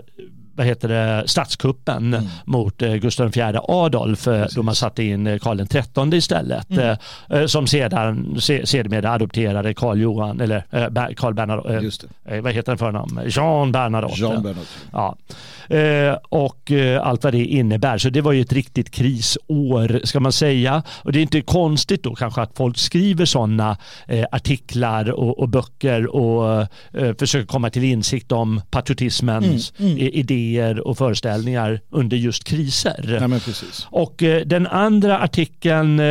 vad 0.58 0.66
heter 0.66 0.88
det, 0.88 1.22
statskuppen 1.26 2.14
mm. 2.14 2.26
mot 2.44 2.82
eh, 2.82 2.94
Gustav 2.94 3.36
IV 3.36 3.58
Adolf 3.68 4.26
eh, 4.26 4.42
Precis. 4.42 4.56
då 4.56 4.62
man 4.62 4.74
satte 4.74 5.02
in 5.02 5.26
eh, 5.26 5.38
Karl 5.38 5.66
XIII 5.66 6.18
istället 6.18 6.70
mm. 6.70 7.48
som 7.48 7.66
sedan 7.66 8.36
sedermera 8.40 9.10
adopterade 9.10 9.74
Karl 9.74 10.00
Johan 10.00 10.40
eller 10.40 11.14
Karl 11.14 11.34
Bernadotte, 11.34 12.06
vad 12.42 12.52
heter 12.52 12.72
den 12.72 12.78
förnamn? 12.78 13.20
Jean 13.26 13.72
Bernadotte. 13.72 14.20
Jean 14.20 14.42
Bernadotte. 14.42 14.68
Ja. 14.92 15.16
och 16.28 16.72
allt 17.02 17.24
vad 17.24 17.32
det 17.32 17.44
innebär. 17.44 17.98
Så 17.98 18.08
det 18.10 18.20
var 18.20 18.32
ju 18.32 18.40
ett 18.40 18.52
riktigt 18.52 18.90
krisår 18.90 20.06
ska 20.06 20.20
man 20.20 20.32
säga. 20.32 20.82
Och 21.02 21.12
det 21.12 21.18
är 21.18 21.22
inte 21.22 21.40
konstigt 21.40 22.02
då 22.02 22.14
kanske 22.14 22.40
att 22.40 22.56
folk 22.56 22.78
skriver 22.78 23.24
sådana 23.24 23.76
artiklar 24.32 25.10
och, 25.10 25.38
och 25.38 25.48
böcker 25.48 26.16
och 26.16 26.66
försöker 27.18 27.46
komma 27.46 27.70
till 27.70 27.84
insikt 27.84 28.32
om 28.32 28.60
patriotismens 28.70 29.72
mm. 29.78 29.92
mm. 29.92 29.98
idéer 29.98 30.47
idéer 30.48 30.86
och 30.86 30.98
föreställningar 30.98 31.80
under 31.90 32.16
just 32.16 32.44
kriser. 32.44 33.18
Ja, 33.20 33.38
och 33.90 34.22
eh, 34.22 34.42
den 34.46 34.66
andra 34.66 35.18
artikeln, 35.18 36.00
eh, 36.00 36.06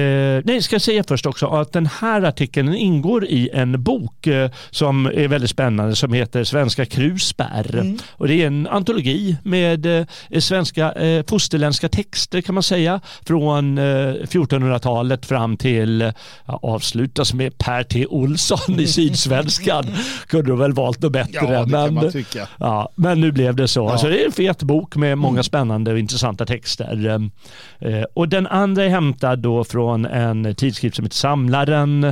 eh, 0.00 0.42
nej 0.44 0.62
ska 0.62 0.74
jag 0.74 0.82
säga 0.82 1.04
först 1.08 1.26
också 1.26 1.46
att 1.46 1.72
den 1.72 1.86
här 1.86 2.22
artikeln 2.22 2.74
ingår 2.74 3.24
i 3.24 3.50
en 3.52 3.82
bok 3.82 4.28
som 4.70 5.06
är 5.06 5.28
väldigt 5.28 5.50
spännande 5.50 5.96
som 5.96 6.12
heter 6.12 6.44
Svenska 6.44 6.84
krusbär. 6.84 7.74
Mm. 7.74 7.98
Och 8.10 8.28
det 8.28 8.42
är 8.42 8.46
en 8.46 8.66
antologi 8.66 9.36
med 9.42 10.06
svenska 10.38 10.92
eh, 10.92 11.24
fosterländska 11.28 11.88
texter 11.88 12.40
kan 12.40 12.54
man 12.54 12.62
säga 12.62 13.00
från 13.26 13.78
1400-talet 13.78 15.26
fram 15.26 15.56
till 15.56 16.12
ja, 16.46 16.58
avslutas 16.62 17.34
med 17.34 17.58
Per 17.58 17.82
T. 17.82 18.06
Olsson 18.06 18.80
i 18.80 18.86
Sydsvenskan. 18.98 19.84
Kunde 20.26 20.52
du 20.52 20.56
väl 20.56 20.72
valt 20.72 21.02
något 21.02 21.12
bättre. 21.12 21.32
Ja, 21.32 21.66
men. 21.66 22.12
Ja, 22.58 22.92
men 22.94 23.20
nu 23.20 23.32
blev 23.32 23.56
det 23.58 23.68
så. 23.68 23.80
Ja. 23.80 23.92
Alltså 23.92 24.08
det 24.08 24.22
är 24.22 24.26
en 24.26 24.32
fet 24.32 24.62
bok 24.62 24.96
med 24.96 25.18
många 25.18 25.32
mm. 25.32 25.44
spännande 25.44 25.92
och 25.92 25.98
intressanta 25.98 26.46
texter. 26.46 27.06
Ehm, 27.08 27.30
eh, 27.78 28.02
och 28.14 28.28
den 28.28 28.46
andra 28.46 28.84
är 28.84 28.88
hämtad 28.88 29.38
då 29.38 29.64
från 29.64 30.06
en 30.06 30.54
tidskrift 30.54 30.96
som 30.96 31.04
heter 31.04 31.16
Samlaren. 31.16 32.04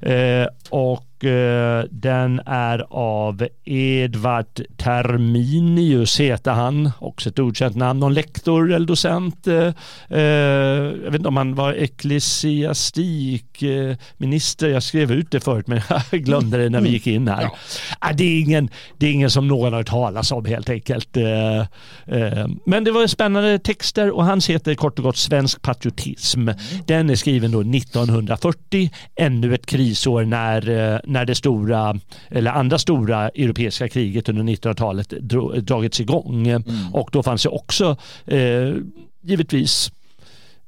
Eh, 0.00 0.46
och 0.70 1.04
Eh, 1.26 1.84
den 1.90 2.40
är 2.46 2.86
av 2.90 3.48
Edvard 3.64 4.60
Terminius 4.76 6.20
heter 6.20 6.52
han, 6.52 6.90
också 6.98 7.28
ett 7.28 7.38
okänt 7.38 7.76
namn, 7.76 8.00
någon 8.00 8.14
lektor 8.14 8.72
eller 8.72 8.86
docent. 8.86 9.46
Eh, 9.46 9.72
eh, 10.08 10.20
jag 11.04 11.10
vet 11.10 11.14
inte 11.14 11.28
om 11.28 11.36
han 11.36 11.54
var 11.54 11.72
ecklesiastikminister, 11.72 14.68
jag 14.68 14.82
skrev 14.82 15.12
ut 15.12 15.30
det 15.30 15.40
förut 15.40 15.66
men 15.66 15.80
jag 16.10 16.20
glömde 16.20 16.58
det 16.58 16.70
när 16.70 16.80
vi 16.80 16.88
gick 16.88 17.06
in 17.06 17.28
här. 17.28 17.42
Ja. 17.42 17.56
Ah, 17.98 18.12
det, 18.12 18.24
är 18.24 18.40
ingen, 18.40 18.68
det 18.98 19.06
är 19.06 19.12
ingen 19.12 19.30
som 19.30 19.48
någon 19.48 19.72
har 19.72 19.80
hört 19.80 19.86
talas 19.86 20.32
om 20.32 20.44
helt 20.44 20.70
enkelt. 20.70 21.16
Men 22.66 22.84
det 22.84 22.90
var 22.90 23.06
spännande 23.06 23.58
texter 23.58 24.10
och 24.10 24.24
hans 24.24 24.50
heter 24.50 24.74
kort 24.74 24.98
och 24.98 25.04
gott 25.04 25.16
Svensk 25.16 25.62
patriotism. 25.62 26.48
Den 26.86 27.10
är 27.10 27.14
skriven 27.14 27.50
då 27.50 27.60
1940, 27.60 28.90
ännu 29.16 29.54
ett 29.54 29.66
krisår 29.66 30.24
när 30.24 31.00
när 31.14 31.24
det 31.24 31.34
stora, 31.34 32.00
eller 32.28 32.50
andra 32.50 32.78
stora 32.78 33.28
europeiska 33.28 33.88
kriget 33.88 34.28
under 34.28 34.42
1900-talet 34.42 35.08
dragits 35.66 36.00
igång. 36.00 36.48
Mm. 36.48 36.64
Och 36.92 37.08
då 37.12 37.22
fanns 37.22 37.42
det 37.42 37.48
också, 37.48 37.96
eh, 38.26 38.74
givetvis, 39.22 39.92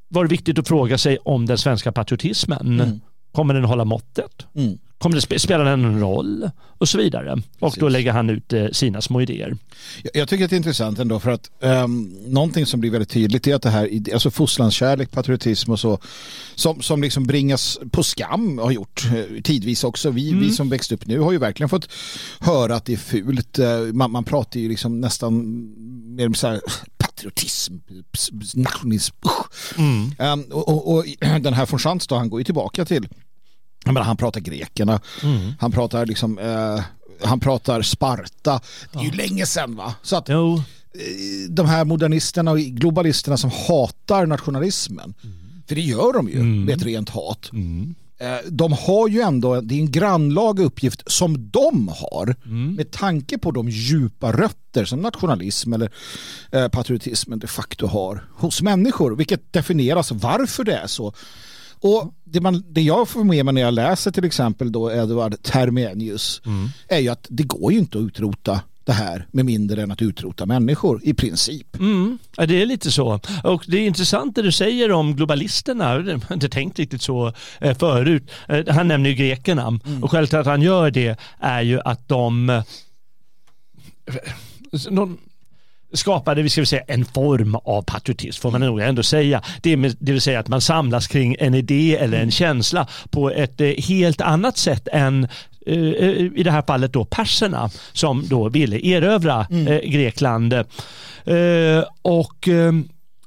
var 0.09 0.25
det 0.25 0.31
viktigt 0.31 0.59
att 0.59 0.69
fråga 0.69 0.99
sig 0.99 1.19
om 1.19 1.47
den 1.47 1.59
svenska 1.59 1.93
patriotismen. 1.93 2.81
Mm. 2.81 3.01
Kommer 3.37 3.55
den 3.55 3.65
hålla 3.65 3.85
måttet? 3.85 4.47
Mm. 4.55 4.79
Kommer 4.99 5.29
det 5.29 5.39
spela 5.39 5.65
den 5.65 5.85
en 5.85 6.01
roll? 6.01 6.51
Och 6.79 6.89
så 6.89 6.99
vidare. 6.99 7.33
Och 7.33 7.61
Precis. 7.61 7.81
då 7.81 7.89
lägger 7.89 8.13
han 8.13 8.31
ut 8.31 8.53
eh, 8.53 8.67
sina 8.73 9.01
små 9.01 9.21
idéer. 9.21 9.57
Jag, 10.03 10.17
jag 10.17 10.29
tycker 10.29 10.45
att 10.45 10.51
det 10.51 10.55
är 10.55 10.59
intressant 10.59 10.99
ändå 10.99 11.21
för 11.21 11.31
att 11.31 11.51
um, 11.61 12.03
någonting 12.27 12.67
som 12.67 12.81
blir 12.81 12.91
väldigt 12.91 13.09
tydligt 13.09 13.47
är 13.47 13.55
att 13.55 13.63
det 13.63 13.71
här, 13.71 13.91
alltså 14.13 14.31
fosterlandskärlek, 14.31 15.11
patriotism 15.11 15.71
och 15.73 15.81
så, 15.81 15.99
som, 16.55 16.83
som 16.83 17.03
liksom 17.03 17.27
bringas 17.27 17.79
på 17.91 18.03
skam 18.03 18.59
har 18.59 18.71
gjort 18.71 19.05
eh, 19.05 19.43
tidvis 19.43 19.85
också. 19.85 20.11
Vi, 20.11 20.29
mm. 20.29 20.41
vi 20.41 20.51
som 20.51 20.69
växt 20.69 20.93
upp 20.93 21.07
nu 21.07 21.19
har 21.19 21.33
ju 21.33 21.39
verkligen 21.39 21.69
fått 21.69 21.89
höra 22.41 22.77
att 22.77 22.85
det 22.85 22.93
är 22.93 22.97
fult. 22.97 23.59
Eh, 23.59 23.81
man, 23.93 24.11
man 24.11 24.25
pratar 24.25 24.61
ju 24.61 24.69
liksom 24.69 25.01
nästan 25.01 25.35
mer 26.17 26.33
så 26.33 26.47
här 26.47 26.61
patriotism, 26.99 27.75
nationalism. 28.55 29.17
Mm. 29.79 30.13
Um, 30.19 30.53
och, 30.53 30.69
och, 30.69 30.95
och, 30.95 31.05
den 31.41 31.55
här 31.55 31.67
von 31.67 31.79
Schantz 31.79 32.07
då, 32.07 32.15
han 32.15 32.31
går 32.31 32.41
ju 32.41 32.45
tillbaka 32.45 32.85
till 32.85 33.09
menar, 33.95 34.07
han 34.07 34.17
pratar 34.17 34.41
grekerna, 34.41 35.01
mm. 35.23 35.53
han 35.61 35.73
pratar 35.73 36.07
liksom 36.07 36.39
eh, 36.39 36.81
han 37.23 37.41
pratar 37.41 37.83
Sparta. 37.83 38.61
Det 38.93 38.99
är 38.99 39.05
ju 39.05 39.11
länge 39.11 39.47
sedan 39.47 39.77
va? 39.77 39.95
Så 40.03 40.17
att 40.17 40.29
jo. 40.29 40.57
Eh, 40.57 41.51
de 41.51 41.67
här 41.67 41.85
modernisterna 41.85 42.51
och 42.51 42.59
globalisterna 42.59 43.37
som 43.37 43.51
hatar 43.69 44.27
nationalismen, 44.27 45.15
mm. 45.25 45.37
för 45.69 45.75
det 45.75 45.81
gör 45.81 46.13
de 46.13 46.29
ju 46.29 46.35
mm. 46.35 46.65
med 46.65 46.77
ett 46.77 46.83
rent 46.83 47.09
hat. 47.09 47.51
Mm. 47.53 47.95
Eh, 48.19 48.37
de 48.49 48.73
har 48.73 49.09
ju 49.09 49.21
ändå, 49.21 49.61
det 49.61 49.75
är 49.75 49.79
en 49.79 49.91
grannlaga 49.91 50.65
uppgift 50.65 51.03
som 51.07 51.51
de 51.51 51.89
har 51.89 52.37
mm. 52.45 52.75
med 52.75 52.91
tanke 52.91 53.39
på 53.39 53.51
de 53.51 53.69
djupa 53.69 54.33
rötter 54.33 54.85
som 54.85 55.01
nationalism 55.01 55.73
eller 55.73 55.91
eh, 56.53 56.69
patriotismen 56.69 57.39
de 57.39 57.47
facto 57.47 57.87
har 57.87 58.25
hos 58.35 58.63
människor, 58.63 59.17
vilket 59.17 59.53
definieras 59.53 60.13
varför 60.13 60.65
det 60.65 60.77
är 60.77 60.87
så. 60.87 61.15
Och 61.81 62.15
det, 62.25 62.41
man, 62.41 62.65
det 62.69 62.83
jag 62.83 63.09
får 63.09 63.25
med 63.25 63.45
mig 63.45 63.55
när 63.55 63.61
jag 63.61 63.75
läser 63.75 64.11
till 64.11 64.25
exempel 64.25 64.73
då 64.73 64.93
Edward 64.93 65.43
Termenius 65.43 66.43
mm. 66.47 66.69
är 66.89 66.99
ju 66.99 67.09
att 67.09 67.27
det 67.31 67.43
går 67.43 67.73
ju 67.73 67.79
inte 67.79 67.99
att 67.99 68.05
utrota 68.05 68.61
det 68.87 68.93
här 68.93 69.27
med 69.31 69.45
mindre 69.45 69.83
än 69.83 69.91
att 69.91 70.03
utrota 70.03 70.47
människor 70.47 71.01
i 71.03 71.15
princip. 71.15 71.79
Mm, 71.79 72.19
ja, 72.37 72.47
det 72.47 72.63
är 72.63 72.67
lite 72.67 72.91
så. 72.91 73.21
Och 73.45 73.65
det 73.67 73.77
är 73.77 73.87
intressant 73.87 74.35
det 74.35 74.43
du 74.43 74.53
säger 74.53 74.93
om 74.93 75.17
globalisterna. 75.17 75.95
Jag 75.95 76.21
har 76.29 76.35
inte 76.35 76.49
tänkt 76.49 76.79
riktigt 76.79 77.03
så 77.03 77.33
eh, 77.61 77.79
förut. 77.79 78.31
Eh, 78.49 78.65
han 78.69 78.89
nämner 78.89 79.11
ju 79.11 79.17
grekerna 79.17 79.67
mm. 79.67 80.05
och 80.05 80.11
skälet 80.11 80.31
till 80.31 80.39
att 80.39 80.47
han 80.47 80.63
gör 80.63 80.91
det 80.91 81.19
är 81.39 81.63
ju 81.63 81.81
att 81.81 82.09
de, 82.09 82.51
eh, 82.51 82.63
de 84.91 85.19
skapade 85.93 86.43
vi 86.43 86.49
ska 86.49 86.67
säga, 86.67 86.83
en 86.87 87.05
form 87.05 87.55
av 87.55 87.83
patriotism 87.83 88.41
får 88.43 88.51
man 88.51 88.61
nog 88.61 88.81
ändå 88.81 89.03
säga. 89.03 89.43
Det, 89.63 89.77
det 89.77 90.13
vill 90.13 90.21
säga 90.21 90.41
att 90.41 90.49
man 90.49 90.61
samlas 90.61 91.07
kring 91.07 91.37
en 91.39 91.55
idé 91.55 91.97
eller 91.97 92.19
en 92.19 92.31
känsla 92.31 92.87
på 93.11 93.31
ett 93.31 93.61
helt 93.79 94.21
annat 94.21 94.57
sätt 94.57 94.89
än 94.93 95.29
Eh, 95.67 95.77
i 96.35 96.43
det 96.45 96.51
här 96.51 96.63
fallet 96.67 96.93
då 96.93 97.05
perserna 97.05 97.71
som 97.93 98.25
då 98.29 98.49
ville 98.49 98.87
erövra 98.87 99.47
mm. 99.51 99.69
Eh, 99.69 99.79
Grekland. 99.79 100.53
Eh, 100.53 100.65
och 102.03 102.49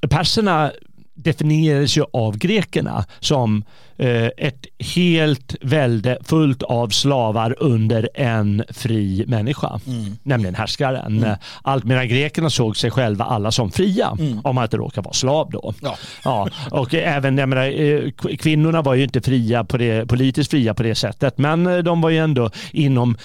perserna 0.09 0.71
definierades 1.15 1.97
ju 1.97 2.03
av 2.13 2.37
grekerna 2.37 3.05
som 3.19 3.63
Eh, 3.63 3.88
ett 4.37 4.65
helt 4.95 5.55
välde 5.61 6.17
fullt 6.23 6.63
av 6.63 6.89
slavar 6.89 7.55
under 7.59 8.09
en 8.13 8.63
fri 8.69 9.25
människa, 9.27 9.79
mm. 9.87 10.17
nämligen 10.23 10.55
härskaren. 10.55 11.17
Mm. 11.17 11.35
Allt 11.61 11.83
medan 11.83 12.07
grekerna 12.07 12.49
såg 12.49 12.77
sig 12.77 12.91
själva 12.91 13.25
alla 13.25 13.51
som 13.51 13.71
fria, 13.71 14.17
mm. 14.19 14.39
om 14.43 14.55
man 14.55 14.63
inte 14.63 14.77
råkar 14.77 15.01
vara 15.01 15.13
slav 15.13 15.49
då. 15.51 15.73
Ja. 15.81 15.97
Ja, 16.23 16.49
och 16.71 16.93
även, 16.93 17.37
jag 17.37 17.49
menar, 17.49 17.81
eh, 17.81 18.11
kvinnorna 18.37 18.81
var 18.81 18.95
ju 18.95 19.03
inte 19.03 19.21
fria 19.21 19.63
på 19.63 19.77
det, 19.77 20.05
politiskt 20.05 20.51
fria 20.51 20.73
på 20.73 20.83
det 20.83 20.95
sättet, 20.95 21.37
men 21.37 21.67
eh, 21.67 21.77
de 21.77 22.01
var 22.01 22.09
ju 22.09 22.17
ändå 22.17 22.49
inom, 22.71 23.17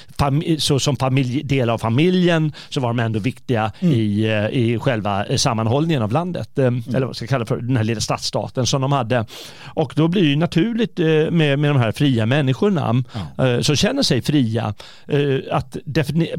så 0.58 0.78
som 0.78 0.96
familj, 0.96 1.42
del 1.42 1.70
av 1.70 1.78
familjen, 1.78 2.52
så 2.68 2.80
var 2.80 2.88
de 2.88 2.98
ändå 2.98 3.18
viktiga 3.18 3.72
mm. 3.80 3.94
i, 3.94 4.26
i 4.52 4.78
själva 4.78 5.24
sammanhållningen 5.36 6.02
av 6.02 6.12
landet, 6.12 6.58
mm. 6.58 6.82
eller 6.94 7.06
vad 7.06 7.16
ska 7.16 7.22
jag 7.22 7.30
kalla 7.30 7.46
för, 7.46 7.56
den 7.56 7.76
här 7.76 7.84
lilla 7.84 8.00
stadsstaten 8.00 8.66
som 8.66 8.82
de 8.82 8.92
hade. 8.92 9.26
Och 9.64 9.92
då 9.96 10.08
blir 10.08 10.24
ju 10.24 10.36
naturligt 10.36 10.63
naturligt 10.64 11.00
eh, 11.00 11.30
med, 11.30 11.58
med 11.58 11.70
de 11.70 11.76
här 11.76 11.92
fria 11.92 12.26
människorna 12.26 13.02
ja. 13.36 13.46
Eh, 13.46 13.60
som 13.60 13.76
känner 13.76 14.02
sig 14.02 14.22
fria 14.22 14.74
eh, 15.08 15.38
att 15.50 15.76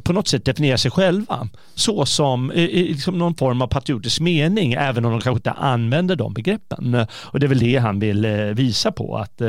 på 0.04 0.14
något 0.14 0.28
sätt 0.28 0.46
definiera 0.46 0.78
sig 0.78 0.92
själva 0.92 1.48
så 1.76 2.06
som 2.06 2.52
liksom 2.56 3.18
någon 3.18 3.36
form 3.36 3.62
av 3.62 3.68
patriotisk 3.68 4.20
mening 4.20 4.74
även 4.74 5.06
om 5.06 5.12
de 5.12 5.22
kanske 5.22 5.38
inte 5.38 5.52
använder 5.52 6.16
de 6.16 6.34
begreppen. 6.34 7.06
Och 7.10 7.40
det 7.40 7.46
är 7.46 7.48
väl 7.48 7.60
det 7.60 7.78
han 7.78 8.00
vill 8.00 8.26
visa 8.56 8.92
på 8.92 9.18
att 9.18 9.42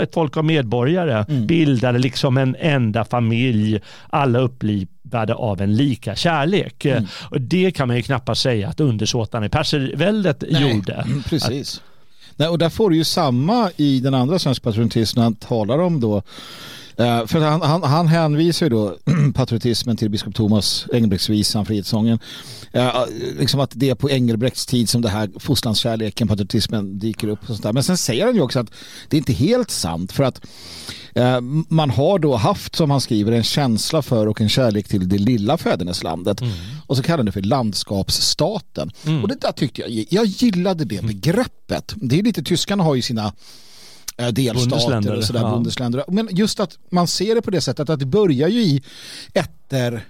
ett 0.00 0.14
folk 0.14 0.36
av 0.36 0.44
medborgare 0.44 1.24
mm. 1.28 1.46
bildade 1.46 1.98
liksom 1.98 2.36
en 2.36 2.56
enda 2.58 3.04
familj, 3.04 3.80
alla 4.10 4.38
upplivade 4.38 5.34
av 5.34 5.60
en 5.60 5.76
lika 5.76 6.16
kärlek. 6.16 6.84
Mm. 6.84 7.06
Och 7.30 7.40
det 7.40 7.70
kan 7.70 7.88
man 7.88 7.96
ju 7.96 8.02
knappast 8.02 8.42
säga 8.42 8.68
att 8.68 8.80
undersåtarna 8.80 9.46
i 9.46 9.48
perserväldet 9.48 10.44
gjorde. 10.48 10.94
Mm, 10.94 11.22
precis. 11.22 11.76
Att, 11.76 11.93
Nej, 12.36 12.48
och 12.48 12.58
där 12.58 12.68
får 12.68 12.90
du 12.90 12.96
ju 12.96 13.04
samma 13.04 13.70
i 13.76 14.00
den 14.00 14.14
andra 14.14 14.38
svenska 14.38 14.62
patriotismen 14.62 15.22
han 15.22 15.34
talar 15.34 15.78
om 15.78 16.00
då. 16.00 16.22
Uh, 17.00 17.26
för 17.26 17.40
han, 17.40 17.62
han, 17.62 17.82
han 17.82 18.08
hänvisar 18.08 18.66
ju 18.66 18.70
då 18.70 18.96
patriotismen 19.34 19.96
till 19.96 20.10
biskop 20.10 20.34
Thomas 20.34 20.86
Engelbrektsvisan, 20.92 21.66
Frihetssången. 21.66 22.18
Uh, 22.76 23.04
liksom 23.38 23.60
att 23.60 23.70
det 23.74 23.90
är 23.90 23.94
på 23.94 24.10
Engelbrekts 24.10 24.66
tid 24.66 24.88
som 24.88 25.02
det 25.02 25.08
här 25.08 25.30
fosterlandskärleken, 25.38 26.28
patriotismen 26.28 26.98
dyker 26.98 27.28
upp. 27.28 27.40
Och 27.40 27.46
sånt 27.46 27.62
där. 27.62 27.72
Men 27.72 27.82
sen 27.82 27.96
säger 27.96 28.26
han 28.26 28.34
ju 28.34 28.40
också 28.40 28.60
att 28.60 28.70
det 29.08 29.16
är 29.16 29.18
inte 29.18 29.32
helt 29.32 29.70
sant 29.70 30.12
för 30.12 30.24
att 30.24 30.46
Eh, 31.14 31.40
man 31.68 31.90
har 31.90 32.18
då 32.18 32.36
haft, 32.36 32.76
som 32.76 32.90
han 32.90 33.00
skriver, 33.00 33.32
en 33.32 33.42
känsla 33.42 34.02
för 34.02 34.26
och 34.26 34.40
en 34.40 34.48
kärlek 34.48 34.88
till 34.88 35.08
det 35.08 35.18
lilla 35.18 35.58
fäderneslandet. 35.58 36.40
Mm. 36.40 36.52
Och 36.86 36.96
så 36.96 37.02
kallar 37.02 37.16
han 37.16 37.26
det 37.26 37.32
för 37.32 37.42
landskapsstaten. 37.42 38.90
Mm. 39.06 39.22
Och 39.22 39.28
det 39.28 39.40
där 39.40 39.52
tyckte 39.52 39.80
jag, 39.80 40.06
jag 40.10 40.26
gillade 40.26 40.84
det 40.84 41.02
begreppet. 41.02 41.94
Det 41.96 42.18
är 42.18 42.22
lite, 42.22 42.42
tyskarna 42.42 42.84
har 42.84 42.94
ju 42.94 43.02
sina 43.02 43.24
eh, 43.26 43.32
delstater 44.16 45.16
och 45.16 45.24
sådär, 45.24 45.40
ja. 45.40 45.50
bundesländer. 45.50 46.04
Men 46.08 46.28
just 46.30 46.60
att 46.60 46.78
man 46.90 47.08
ser 47.08 47.34
det 47.34 47.42
på 47.42 47.50
det 47.50 47.60
sättet 47.60 47.90
att 47.90 47.98
det 47.98 48.06
börjar 48.06 48.48
ju 48.48 48.62
i 48.62 48.82
ätter 49.34 49.92
eh, 49.92 50.00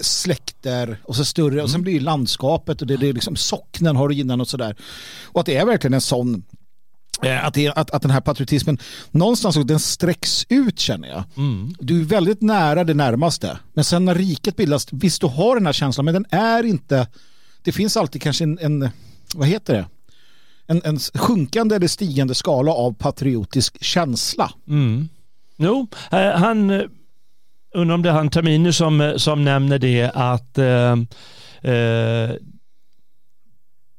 släkter 0.00 0.98
och 1.04 1.16
så 1.16 1.24
större 1.24 1.52
mm. 1.52 1.64
och 1.64 1.70
sen 1.70 1.80
mm. 1.80 1.82
blir 1.82 2.00
landskapet 2.00 2.80
och 2.80 2.86
det, 2.86 2.96
det 2.96 3.08
är 3.08 3.12
liksom 3.12 3.36
socknen 3.36 3.96
har 3.96 4.08
du 4.08 4.14
innan 4.14 4.40
och 4.40 4.48
sådär. 4.48 4.76
Och 5.24 5.40
att 5.40 5.46
det 5.46 5.56
är 5.56 5.66
verkligen 5.66 5.94
en 5.94 6.00
sån 6.00 6.42
Eh, 7.22 7.46
att, 7.46 7.54
det, 7.54 7.68
att, 7.68 7.90
att 7.90 8.02
den 8.02 8.10
här 8.10 8.20
patriotismen 8.20 8.78
någonstans 9.10 9.56
den 9.64 9.80
sträcks 9.80 10.46
ut 10.48 10.78
känner 10.78 11.08
jag. 11.08 11.24
Mm. 11.36 11.74
Du 11.78 12.00
är 12.00 12.04
väldigt 12.04 12.42
nära 12.42 12.84
det 12.84 12.94
närmaste. 12.94 13.58
Men 13.74 13.84
sen 13.84 14.04
när 14.04 14.14
riket 14.14 14.56
bildas, 14.56 14.86
visst 14.90 15.20
du 15.20 15.26
har 15.26 15.54
den 15.54 15.66
här 15.66 15.72
känslan 15.72 16.04
men 16.04 16.14
den 16.14 16.26
är 16.30 16.62
inte, 16.62 17.06
det 17.62 17.72
finns 17.72 17.96
alltid 17.96 18.22
kanske 18.22 18.44
en, 18.44 18.58
en 18.58 18.88
vad 19.34 19.48
heter 19.48 19.74
det? 19.74 19.86
En, 20.66 20.82
en 20.84 20.98
sjunkande 20.98 21.76
eller 21.76 21.86
stigande 21.86 22.34
skala 22.34 22.72
av 22.72 22.94
patriotisk 22.94 23.84
känsla. 23.84 24.50
Mm. 24.68 25.08
Jo, 25.56 25.86
eh, 26.12 26.30
han, 26.30 26.70
eh, 26.70 26.82
undrar 27.74 27.94
om 27.94 28.02
det 28.02 28.08
är 28.08 28.12
han 28.12 28.30
Tamini 28.30 28.72
som, 28.72 29.00
eh, 29.00 29.16
som 29.16 29.44
nämner 29.44 29.78
det 29.78 30.10
att 30.14 30.58
eh, 30.58 30.92
eh, 31.72 32.30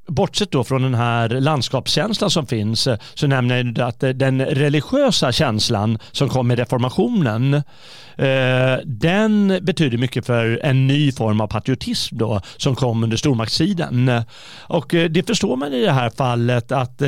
bortsett 0.08 0.52
då 0.52 0.64
från 0.64 0.82
den 0.82 0.96
här 0.96 1.30
landskapskänslan 1.30 2.30
som 2.30 2.48
finns 2.48 2.88
eh, 2.88 2.98
så 3.14 3.28
nämner 3.28 3.74
jag 3.76 3.88
att 3.88 4.04
eh, 4.04 4.10
den 4.10 4.46
religiösa 4.46 5.32
känslan 5.32 6.00
som 6.12 6.30
kom 6.30 6.48
med 6.48 6.60
reformationen 6.60 7.54
eh, 7.54 8.78
den 8.86 9.60
betyder 9.62 9.98
mycket 9.98 10.26
för 10.26 10.60
en 10.64 10.88
ny 10.88 11.12
form 11.12 11.42
av 11.42 11.48
patriotism 11.48 12.18
då 12.18 12.42
som 12.58 12.76
kom 12.76 13.04
under 13.04 13.18
stormaktstiden. 13.18 14.12
Och 14.60 14.88
det 14.88 15.28
förstår 15.28 15.56
man 15.56 15.74
i 15.74 15.82
det 15.82 15.92
här 15.92 16.10
fallet 16.10 16.72
att 16.72 17.02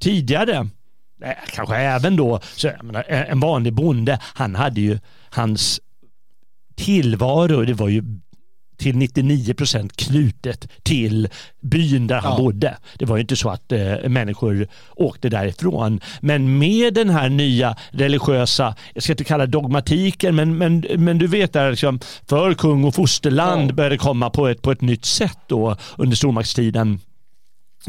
tidigare 0.00 0.68
kanske 1.54 1.76
även 1.76 2.16
då, 2.16 2.40
så 2.56 2.70
menar, 2.82 3.04
en 3.08 3.40
vanlig 3.40 3.72
bonde, 3.72 4.18
han 4.22 4.54
hade 4.54 4.80
ju 4.80 4.98
hans 5.30 5.80
tillvaro, 6.76 7.64
det 7.64 7.74
var 7.74 7.88
ju 7.88 8.02
till 8.78 8.96
99 8.96 9.54
procent 9.54 9.96
knutet 9.96 10.68
till 10.82 11.28
byn 11.60 12.06
där 12.06 12.20
han 12.20 12.32
ja. 12.32 12.38
bodde. 12.38 12.76
Det 12.98 13.04
var 13.04 13.16
ju 13.16 13.20
inte 13.20 13.36
så 13.36 13.50
att 13.50 13.72
eh, 13.72 14.08
människor 14.08 14.68
åkte 14.96 15.28
därifrån. 15.28 16.00
Men 16.20 16.58
med 16.58 16.94
den 16.94 17.10
här 17.10 17.28
nya 17.28 17.76
religiösa, 17.90 18.74
jag 18.94 19.02
ska 19.02 19.12
inte 19.12 19.24
kalla 19.24 19.46
det 19.46 19.52
dogmatiken, 19.52 20.34
men, 20.36 20.58
men, 20.58 20.84
men 20.96 21.18
du 21.18 21.26
vet 21.26 21.52
där 21.52 21.70
liksom, 21.70 22.00
för 22.28 22.54
kung 22.54 22.84
och 22.84 22.94
fosterland 22.94 23.70
ja. 23.70 23.74
började 23.74 23.98
komma 23.98 24.30
på 24.30 24.48
ett, 24.48 24.62
på 24.62 24.72
ett 24.72 24.80
nytt 24.80 25.04
sätt 25.04 25.38
då 25.46 25.76
under 25.96 26.16
stormaktstiden. 26.16 27.00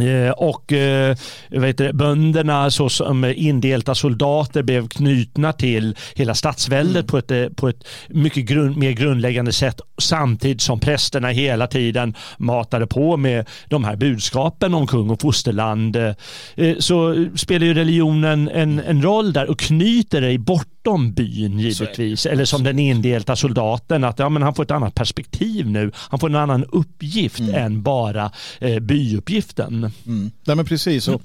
Eh, 0.02 0.32
och 0.32 0.74
eh, 0.74 1.16
vet 1.50 1.78
du, 1.78 1.94
bönderna 1.94 2.72
såsom 2.72 3.26
indelta 3.26 3.96
soldater 3.96 4.64
blev 4.64 4.88
knutna 4.88 5.54
till 5.54 5.96
hela 6.16 6.36
statsväldet 6.36 6.96
mm. 6.96 7.08
på, 7.08 7.18
ett, 7.18 7.32
eh, 7.32 7.46
på 7.56 7.70
ett 7.70 7.88
mycket 8.10 8.46
grund, 8.46 8.78
mer 8.78 8.92
grundläggande 8.92 9.52
sätt 9.52 9.82
samtidigt 10.02 10.62
som 10.62 10.80
prästerna 10.80 11.28
hela 11.28 11.68
tiden 11.68 12.16
matade 12.38 12.88
på 12.88 13.18
med 13.18 13.48
de 13.68 13.84
här 13.84 13.96
budskapen 13.96 14.74
om 14.74 14.88
kung 14.88 15.10
och 15.10 15.22
fosterland 15.22 15.98
så 16.80 17.28
spelar 17.36 17.66
ju 17.66 17.74
religionen 17.74 18.50
en, 18.50 18.80
en 18.80 19.04
roll 19.04 19.34
där 19.34 19.50
och 19.50 19.60
knyter 19.60 20.22
dig 20.22 20.38
bortom 20.90 21.14
byn 21.14 21.60
givetvis. 21.60 22.26
Eller 22.26 22.46
som 22.46 22.64
den 22.64 22.80
indelta 22.80 23.36
soldaten 23.36 24.04
att 24.04 24.20
ja, 24.20 24.30
men 24.30 24.42
han 24.42 24.56
får 24.56 24.64
ett 24.64 24.72
annat 24.72 24.96
perspektiv 24.96 25.70
nu. 25.70 25.92
Han 25.96 26.20
får 26.20 26.30
en 26.30 26.36
annan 26.36 26.66
uppgift 26.66 27.40
mm. 27.40 27.56
än 27.56 27.82
bara 27.82 28.32
eh, 28.60 28.80
byuppgiften. 28.80 29.92
Mm. 30.06 30.32
Nej, 30.46 30.56
men 30.56 30.66
precis, 30.66 31.08
och, 31.08 31.22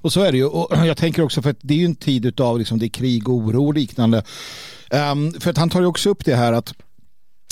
och 0.00 0.12
så 0.12 0.20
är 0.20 0.32
det 0.32 0.38
ju. 0.38 0.44
Och 0.44 0.76
jag 0.86 0.96
tänker 0.96 1.22
också 1.22 1.42
för 1.42 1.50
att 1.50 1.58
det 1.60 1.74
är 1.74 1.78
ju 1.78 1.84
en 1.84 1.94
tid 1.94 2.40
av 2.40 2.58
liksom, 2.58 2.78
det 2.78 2.86
är 2.86 2.88
krig 2.88 3.28
och 3.28 3.34
oro 3.34 3.66
och 3.66 3.74
liknande. 3.74 4.22
Um, 4.90 5.32
för 5.40 5.50
att 5.50 5.58
han 5.58 5.70
tar 5.70 5.80
ju 5.80 5.86
också 5.86 6.10
upp 6.10 6.24
det 6.24 6.36
här 6.36 6.52
att 6.52 6.74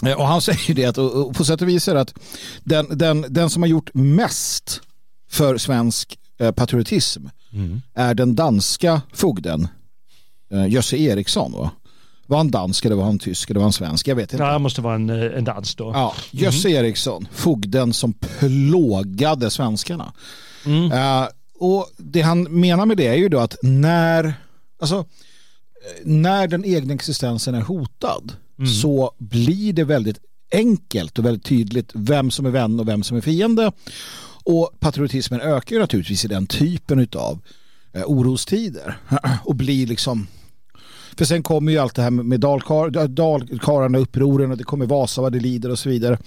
eh, 0.06 0.12
och 0.12 0.26
han 0.26 0.40
säger 0.48 0.74
det 0.74 0.84
att 0.84 0.98
och 0.98 1.34
på 1.34 1.44
sätt 1.44 1.62
och 1.62 1.68
vis 1.68 1.88
är 1.88 1.94
det 1.94 2.00
att 2.00 2.14
den, 2.64 2.98
den, 2.98 3.26
den 3.28 3.50
som 3.50 3.62
har 3.62 3.68
gjort 3.68 3.90
mest 3.94 4.80
för 5.30 5.58
svensk 5.58 6.18
eh, 6.40 6.52
patriotism 6.52 7.26
mm. 7.52 7.82
är 7.94 8.14
den 8.14 8.34
danska 8.34 9.02
fogden 9.12 9.68
eh, 10.50 10.66
Jösse 10.66 10.96
Eriksson. 10.96 11.52
Va? 11.52 11.70
Var 12.26 12.36
han 12.36 12.50
dansk 12.50 12.84
eller 12.84 12.96
var 12.96 13.04
han 13.04 13.18
tysk 13.18 13.50
eller 13.50 13.60
var 13.60 13.64
han 13.64 13.72
svensk? 13.72 14.08
Jag 14.08 14.16
vet 14.16 14.32
inte. 14.32 14.44
Ja, 14.44 14.52
det 14.52 14.58
måste 14.58 14.80
vara 14.80 14.94
en, 14.94 15.10
eh, 15.10 15.38
en 15.38 15.44
dans 15.44 15.74
då. 15.74 15.90
Ja, 15.94 16.14
Jösse 16.30 16.68
mm. 16.68 16.84
Eriksson, 16.84 17.28
fogden 17.32 17.92
som 17.92 18.12
plågade 18.12 19.50
svenskarna. 19.50 20.12
Mm. 20.66 20.92
Uh, 20.92 21.28
och 21.58 21.90
det 21.96 22.20
han 22.20 22.42
menar 22.42 22.86
med 22.86 22.96
det 22.96 23.06
är 23.06 23.14
ju 23.14 23.28
då 23.28 23.38
att 23.38 23.56
när, 23.62 24.34
alltså, 24.80 25.04
när 26.04 26.48
den 26.48 26.64
egna 26.64 26.94
existensen 26.94 27.54
är 27.54 27.60
hotad 27.60 28.32
mm. 28.58 28.70
så 28.70 29.12
blir 29.18 29.72
det 29.72 29.84
väldigt 29.84 30.18
enkelt 30.52 31.18
och 31.18 31.24
väldigt 31.24 31.44
tydligt 31.44 31.90
vem 31.94 32.30
som 32.30 32.46
är 32.46 32.50
vän 32.50 32.80
och 32.80 32.88
vem 32.88 33.02
som 33.02 33.16
är 33.16 33.20
fiende. 33.20 33.72
Och 34.44 34.70
patriotismen 34.80 35.40
ökar 35.40 35.76
ju 35.76 35.80
naturligtvis 35.80 36.24
i 36.24 36.28
den 36.28 36.46
typen 36.46 37.08
av 37.16 37.32
eh, 37.32 37.38
orostider 38.06 38.98
och 39.44 39.54
blir 39.54 39.86
liksom 39.86 40.26
För 41.16 41.24
sen 41.24 41.42
kommer 41.42 41.72
ju 41.72 41.78
allt 41.78 41.94
det 41.94 42.02
här 42.02 42.10
med 42.10 42.40
dalkar, 42.40 43.08
dalkarlarna, 43.08 43.98
upproren 43.98 44.50
och 44.50 44.56
det 44.56 44.64
kommer 44.64 44.86
Vasa 44.86 45.22
vad 45.22 45.32
det 45.32 45.40
lider 45.40 45.70
och 45.70 45.78
så 45.78 45.88
vidare. 45.88 46.18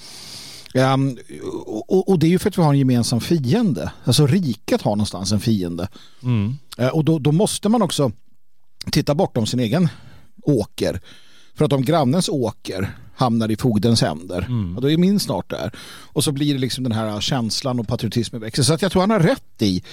Um, 0.76 1.18
och, 1.66 2.10
och, 2.10 2.20
det 2.20 2.28
är 2.28 2.30
ju 2.30 2.40
för 2.40 2.50
att 2.50 2.58
vi 2.58 2.62
har 2.62 2.74
en 2.74 2.80
gemensam 2.80 3.22
fiende. 3.22 3.92
Alltså 4.04 4.28
riket 4.28 4.82
har 4.82 4.92
någonstans 4.92 5.32
en 5.32 5.40
fiende. 5.40 5.88
Mm. 6.24 6.58
Uh, 6.80 6.88
och 6.88 7.06
då, 7.06 7.20
då, 7.20 7.32
måste 7.32 7.70
man 7.70 7.82
också 7.82 8.12
titta 8.92 9.16
bortom 9.16 9.46
sin 9.46 9.60
egen 9.60 9.90
åker. 10.44 11.02
För 11.56 11.66
att 11.66 11.74
om 11.74 11.82
grannens 11.82 12.30
åker 12.30 12.96
hamnar 13.16 13.52
i 13.52 13.56
fogdens 13.56 14.02
händer, 14.02 14.46
mm. 14.50 14.76
och 14.76 14.82
då 14.82 14.92
är 14.92 14.98
min 14.98 15.20
snart 15.20 15.50
där. 15.50 15.72
Och 16.14 16.24
så 16.24 16.32
blir 16.32 16.54
det 16.54 16.60
liksom 16.60 16.84
den 16.84 16.94
här 16.94 17.22
känslan 17.22 17.80
och 17.80 17.88
patriotismen 17.88 18.42
växer. 18.42 18.64
Så 18.64 18.74
att 18.74 18.82
jag 18.82 18.92
tror 18.92 19.02
han 19.02 19.10
har 19.10 19.20
rätt 19.20 19.62
i 19.62 19.84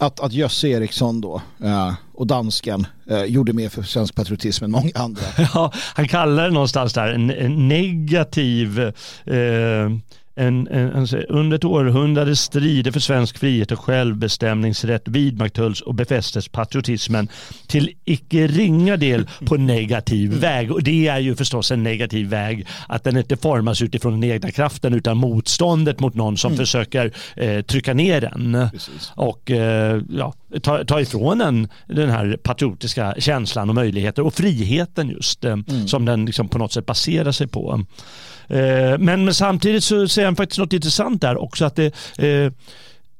att, 0.00 0.20
att 0.20 0.32
Jösse 0.32 0.68
Eriksson 0.68 1.20
då 1.20 1.42
eh, 1.64 1.92
och 2.14 2.26
dansken 2.26 2.86
eh, 3.10 3.24
gjorde 3.24 3.52
mer 3.52 3.68
för 3.68 3.82
svensk 3.82 4.14
patriotism 4.14 4.64
än 4.64 4.70
många 4.70 4.90
andra. 4.94 5.22
Ja, 5.54 5.72
han 5.94 6.08
kallar 6.08 6.44
det 6.44 6.50
någonstans 6.50 6.92
där 6.92 7.08
en, 7.08 7.30
en 7.30 7.68
negativ 7.68 8.80
eh, 9.24 9.90
en, 10.40 10.68
en, 10.68 10.92
en, 10.92 11.24
under 11.28 11.56
ett 11.56 11.64
århundrade 11.64 12.36
strider 12.36 12.92
för 12.92 13.00
svensk 13.00 13.38
frihet 13.38 13.72
och 13.72 13.80
självbestämningsrätt 13.80 15.08
vidmakthölls 15.08 15.80
och 15.80 15.94
befästes 15.94 16.48
patriotismen 16.48 17.28
till 17.66 17.90
icke 18.04 18.46
ringa 18.46 18.96
del 18.96 19.28
på 19.46 19.56
negativ 19.56 20.30
väg. 20.30 20.72
Och 20.72 20.82
det 20.82 21.08
är 21.08 21.18
ju 21.18 21.36
förstås 21.36 21.70
en 21.70 21.82
negativ 21.82 22.28
väg 22.28 22.66
att 22.88 23.04
den 23.04 23.16
inte 23.16 23.36
formas 23.36 23.82
utifrån 23.82 24.20
den 24.20 24.30
egna 24.30 24.50
kraften 24.50 24.94
utan 24.94 25.16
motståndet 25.16 26.00
mot 26.00 26.14
någon 26.14 26.36
som 26.36 26.52
mm. 26.52 26.58
försöker 26.58 27.12
eh, 27.36 27.62
trycka 27.62 27.94
ner 27.94 28.20
den 28.20 28.68
Precis. 28.72 29.12
och 29.14 29.50
eh, 29.50 30.02
ja, 30.10 30.34
ta, 30.62 30.84
ta 30.84 31.00
ifrån 31.00 31.40
en 31.40 31.68
den 31.86 32.10
här 32.10 32.38
patriotiska 32.42 33.14
känslan 33.18 33.68
och 33.68 33.74
möjligheter 33.74 34.26
och 34.26 34.34
friheten 34.34 35.08
just 35.08 35.44
eh, 35.44 35.52
mm. 35.52 35.88
som 35.88 36.04
den 36.04 36.26
liksom 36.26 36.48
på 36.48 36.58
något 36.58 36.72
sätt 36.72 36.86
baserar 36.86 37.32
sig 37.32 37.46
på. 37.46 37.84
Eh, 38.50 38.98
men 38.98 39.34
samtidigt 39.34 39.84
så 39.84 40.08
säger 40.08 40.26
han 40.26 40.36
faktiskt 40.36 40.58
något 40.58 40.72
intressant 40.72 41.20
där 41.20 41.42
också 41.42 41.64
att 41.64 41.76
det 41.76 41.94
eh, 42.18 42.52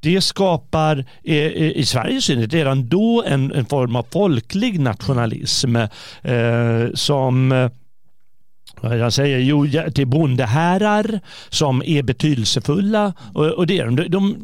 det 0.02 0.20
skapar 0.20 1.04
eh, 1.24 1.36
i 1.56 1.84
Sverige 1.86 2.20
synnerhet 2.22 2.52
redan 2.52 2.88
då 2.88 3.24
en, 3.26 3.52
en 3.52 3.66
form 3.66 3.96
av 3.96 4.06
folklig 4.12 4.80
nationalism 4.80 5.76
eh, 5.76 6.86
som 6.94 7.70
jag 8.82 9.12
säger 9.12 9.38
jo, 9.38 9.66
till 9.94 10.06
bondeherrar 10.06 11.20
som 11.48 11.82
är 11.86 12.02
betydelsefulla 12.02 13.12
och, 13.34 13.46
och 13.46 13.66
det 13.66 13.78
är 13.78 13.86
de. 13.86 14.08
de 14.08 14.36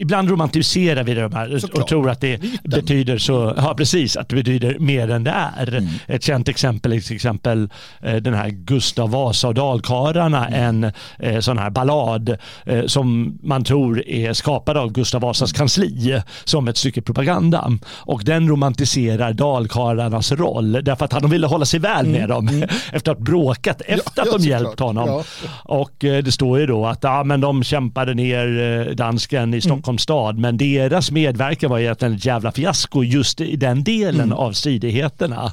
Ibland 0.00 0.30
romantiserar 0.30 1.02
vi 1.04 1.14
de 1.14 1.32
här 1.32 1.58
Såklart. 1.58 1.82
och 1.82 1.88
tror 1.88 2.10
att 2.10 2.20
det 2.20 2.42
Myten. 2.42 2.58
betyder 2.70 3.18
så, 3.18 3.54
ja 3.56 3.74
precis, 3.74 4.16
att 4.16 4.28
det 4.28 4.36
betyder 4.36 4.78
mer 4.78 5.10
än 5.10 5.24
det 5.24 5.30
är. 5.30 5.68
Mm. 5.68 5.88
Ett 6.06 6.22
känt 6.22 6.48
exempel 6.48 6.92
är 6.92 7.00
till 7.00 7.16
exempel 7.16 7.68
eh, 8.02 8.16
den 8.16 8.34
här 8.34 8.48
Gustav 8.48 9.10
Vasa 9.10 9.48
och 9.48 9.54
dalkarlarna, 9.54 10.46
mm. 10.46 10.84
en 10.84 10.92
eh, 11.18 11.40
sån 11.40 11.58
här 11.58 11.70
ballad 11.70 12.36
eh, 12.66 12.86
som 12.86 13.38
man 13.42 13.64
tror 13.64 14.08
är 14.08 14.32
skapad 14.32 14.76
av 14.76 14.92
Gustav 14.92 15.20
Vasas 15.20 15.52
mm. 15.52 15.58
kansli 15.58 16.22
som 16.44 16.68
ett 16.68 16.76
stycke 16.76 17.02
propaganda. 17.02 17.72
Och 17.90 18.24
den 18.24 18.48
romantiserar 18.48 19.32
dalkarlarnas 19.32 20.32
roll 20.32 20.72
därför 20.72 21.04
att 21.04 21.12
han 21.12 21.30
ville 21.30 21.46
hålla 21.46 21.64
sig 21.64 21.80
väl 21.80 22.06
med 22.06 22.16
mm. 22.24 22.28
dem 22.28 22.48
mm. 22.48 22.68
efter 22.92 23.12
att 23.12 23.18
bråkat 23.18 23.80
efter 23.80 24.12
ja, 24.16 24.22
att 24.22 24.42
de 24.42 24.48
hjälpt 24.48 24.80
honom. 24.80 25.08
Ja. 25.08 25.24
Och 25.64 25.94
det 25.98 26.34
står 26.34 26.58
ju 26.58 26.66
då 26.66 26.86
att 26.86 26.98
ja, 27.02 27.24
men 27.24 27.40
de 27.40 27.62
kämpade 27.62 28.14
ner 28.14 28.94
dansken 28.94 29.54
i 29.54 29.60
Stockholm 29.60 29.87
Stockholms 29.88 30.02
stad 30.02 30.38
men 30.38 30.56
deras 30.56 31.10
medverkan 31.10 31.70
var 31.70 31.78
egentligen 31.78 32.14
ett 32.14 32.24
jävla 32.24 32.52
fiasko 32.52 33.02
just 33.02 33.40
i 33.40 33.56
den 33.56 33.84
delen 33.84 34.20
mm. 34.20 34.38
av 34.38 34.52
stridigheterna. 34.52 35.52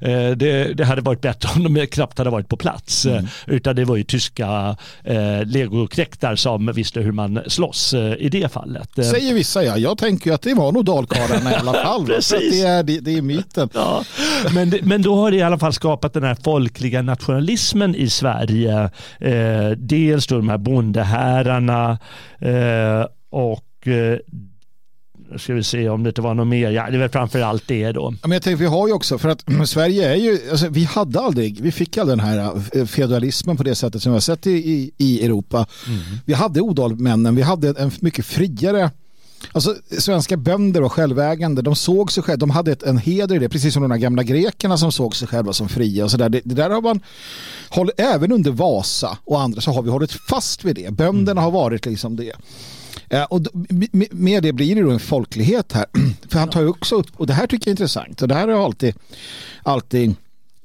Eh, 0.00 0.30
det, 0.30 0.76
det, 0.76 0.84
hade 0.84 1.02
varit 1.02 1.20
bättre 1.20 1.48
om 1.56 1.74
de 1.74 1.86
knappt 1.86 2.18
hade 2.18 2.30
varit 2.30 2.48
på 2.48 2.56
plats 2.56 3.06
mm. 3.06 3.26
utan 3.46 3.76
det 3.76 3.84
var 3.84 3.96
ju 3.96 4.04
tyska 4.04 4.76
eh, 5.04 5.44
legoknektar 5.44 6.36
som 6.36 6.72
visste 6.74 7.00
hur 7.00 7.12
man 7.12 7.40
slåss 7.46 7.94
eh, 7.94 8.14
i 8.18 8.28
det 8.28 8.52
fallet. 8.52 8.98
Eh, 8.98 9.04
Säger 9.04 9.34
vissa 9.34 9.64
ja, 9.64 9.76
jag 9.76 9.98
tänker 9.98 10.30
ju 10.30 10.34
att 10.34 10.42
det 10.42 10.54
var 10.54 10.72
nog 10.72 10.84
dalkarlarna 10.84 11.52
i 11.52 11.54
alla 11.54 11.72
fall. 11.84 12.06
Precis. 12.06 12.62
Det 12.62 12.66
är, 12.66 12.82
det, 12.82 13.00
det 13.00 13.18
är 13.18 13.22
myten. 13.22 13.68
Ja. 13.74 14.04
Men, 14.54 14.74
men 14.82 15.02
då 15.02 15.16
har 15.16 15.30
det 15.30 15.36
i 15.36 15.42
alla 15.42 15.58
fall 15.58 15.72
skapat 15.72 16.12
den 16.12 16.22
här 16.22 16.36
folkliga 16.44 17.02
nationalismen 17.02 17.94
i 17.94 18.10
Sverige. 18.10 18.90
Eh, 19.20 19.70
dels 19.76 20.26
då 20.26 20.36
de 20.36 20.48
här 20.48 20.58
bondeherrarna 20.58 21.98
eh, 22.40 23.06
och 23.30 23.64
nu 23.86 24.12
eh, 25.32 25.38
ska 25.38 25.54
vi 25.54 25.64
se 25.64 25.88
om 25.88 26.02
det 26.02 26.08
inte 26.08 26.22
var 26.22 26.34
något 26.34 26.46
mer. 26.46 26.70
Ja, 26.70 26.90
det 26.90 26.96
är 26.96 26.98
väl 26.98 27.08
framför 27.08 27.40
allt 27.40 27.68
det 27.68 27.92
då. 27.92 28.14
Men 28.22 28.30
jag 28.30 28.42
tänker, 28.42 28.56
vi 28.56 28.66
har 28.66 28.86
ju 28.86 28.92
också, 28.92 29.18
för 29.18 29.28
att 29.28 29.44
Sverige 29.68 30.10
är 30.10 30.16
ju, 30.16 30.38
alltså, 30.50 30.68
vi 30.68 30.84
hade 30.84 31.20
aldrig, 31.20 31.60
vi 31.60 31.72
fick 31.72 31.98
aldrig 31.98 32.18
den 32.18 32.26
här 32.26 32.62
eh, 32.72 32.86
feudalismen 32.86 33.56
på 33.56 33.62
det 33.62 33.74
sättet 33.74 34.02
som 34.02 34.12
vi 34.12 34.16
har 34.16 34.20
sett 34.20 34.46
i, 34.46 34.50
i, 34.50 34.90
i 34.98 35.24
Europa. 35.24 35.66
Mm. 35.86 36.00
Vi 36.24 36.32
hade 36.34 36.60
odalmännen, 36.60 37.34
vi 37.34 37.42
hade 37.42 37.68
en 37.68 37.90
mycket 38.00 38.26
friare 38.26 38.90
Alltså, 39.52 39.74
svenska 39.98 40.36
bönder 40.36 40.82
och 40.82 40.92
självägande, 40.92 41.62
de 41.62 41.76
såg 41.76 42.12
sig 42.12 42.22
själva, 42.22 42.36
de 42.36 42.50
hade 42.50 42.72
ett, 42.72 42.82
en 42.82 42.98
heder 42.98 43.36
i 43.36 43.38
det, 43.38 43.48
precis 43.48 43.74
som 43.74 43.82
de 43.82 43.90
här 43.90 43.98
gamla 43.98 44.22
grekerna 44.22 44.78
som 44.78 44.92
såg 44.92 45.16
sig 45.16 45.28
själva 45.28 45.52
som 45.52 45.68
fria. 45.68 46.04
Och 46.04 46.10
så 46.10 46.16
där. 46.16 46.28
Det, 46.28 46.40
det 46.44 46.54
där 46.54 46.70
har 46.70 46.82
man, 46.82 47.00
hållit, 47.68 48.00
även 48.00 48.32
under 48.32 48.50
Vasa 48.50 49.18
och 49.24 49.40
andra 49.40 49.60
så 49.60 49.70
har 49.70 49.82
vi 49.82 49.90
hållit 49.90 50.12
fast 50.12 50.64
vid 50.64 50.76
det. 50.76 50.90
Bönderna 50.90 51.40
mm. 51.40 51.44
har 51.44 51.50
varit 51.50 51.86
liksom 51.86 52.16
det. 52.16 52.32
Och 53.28 53.42
med 54.10 54.42
det 54.42 54.52
blir 54.52 54.74
det 54.74 54.82
då 54.82 54.90
en 54.90 55.00
folklighet 55.00 55.72
här. 55.72 55.86
För 56.28 56.38
han 56.38 56.50
tar 56.50 56.60
ju 56.60 56.68
också 56.68 56.94
upp, 56.96 57.06
och 57.16 57.26
det 57.26 57.32
här 57.32 57.46
tycker 57.46 57.68
jag 57.68 57.70
är 57.70 57.80
intressant, 57.80 58.22
och 58.22 58.28
det 58.28 58.34
här 58.34 58.48
har 58.48 58.54
jag 58.54 58.62
alltid, 58.62 58.94
alltid 59.62 60.14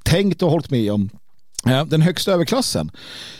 tänkt 0.03 0.43
och 0.43 0.51
hållit 0.51 0.69
med 0.69 0.91
om. 0.91 1.09
Den 1.87 2.01
högsta 2.01 2.31
överklassen 2.31 2.91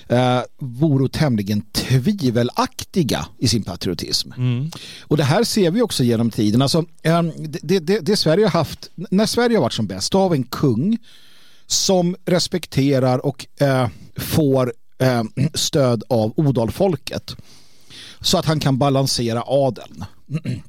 eh, 0.08 0.42
vore 0.58 1.10
tämligen 1.10 1.62
tvivelaktiga 1.62 3.26
i 3.38 3.48
sin 3.48 3.64
patriotism. 3.64 4.32
Mm. 4.38 4.72
Och 5.02 5.18
det 5.18 5.24
här 5.24 5.44
ser 5.44 5.72
vi 5.72 5.82
också 5.82 6.04
genom 6.04 6.32
tiden. 6.32 6.62
Alltså, 6.62 6.86
eh, 7.02 7.22
det, 7.62 7.80
det, 7.80 8.00
det, 8.00 8.18
Sverige 8.18 8.46
har 8.46 8.52
haft, 8.52 8.90
när 8.96 9.26
Sverige 9.26 9.58
har 9.58 9.62
varit 9.62 9.74
som 9.74 9.88
bäst, 9.88 10.12
då 10.12 10.18
har 10.18 10.30
vi 10.30 10.38
en 10.38 10.44
kung 10.44 10.98
som 11.68 12.16
respekterar 12.26 13.26
och 13.26 13.46
eh, 13.62 13.88
får 14.18 14.74
eh, 14.98 15.24
stöd 15.54 16.04
av 16.10 16.34
odalfolket 16.36 17.36
så 18.22 18.38
att 18.38 18.46
han 18.46 18.60
kan 18.60 18.78
balansera 18.78 19.44
adeln. 19.46 20.06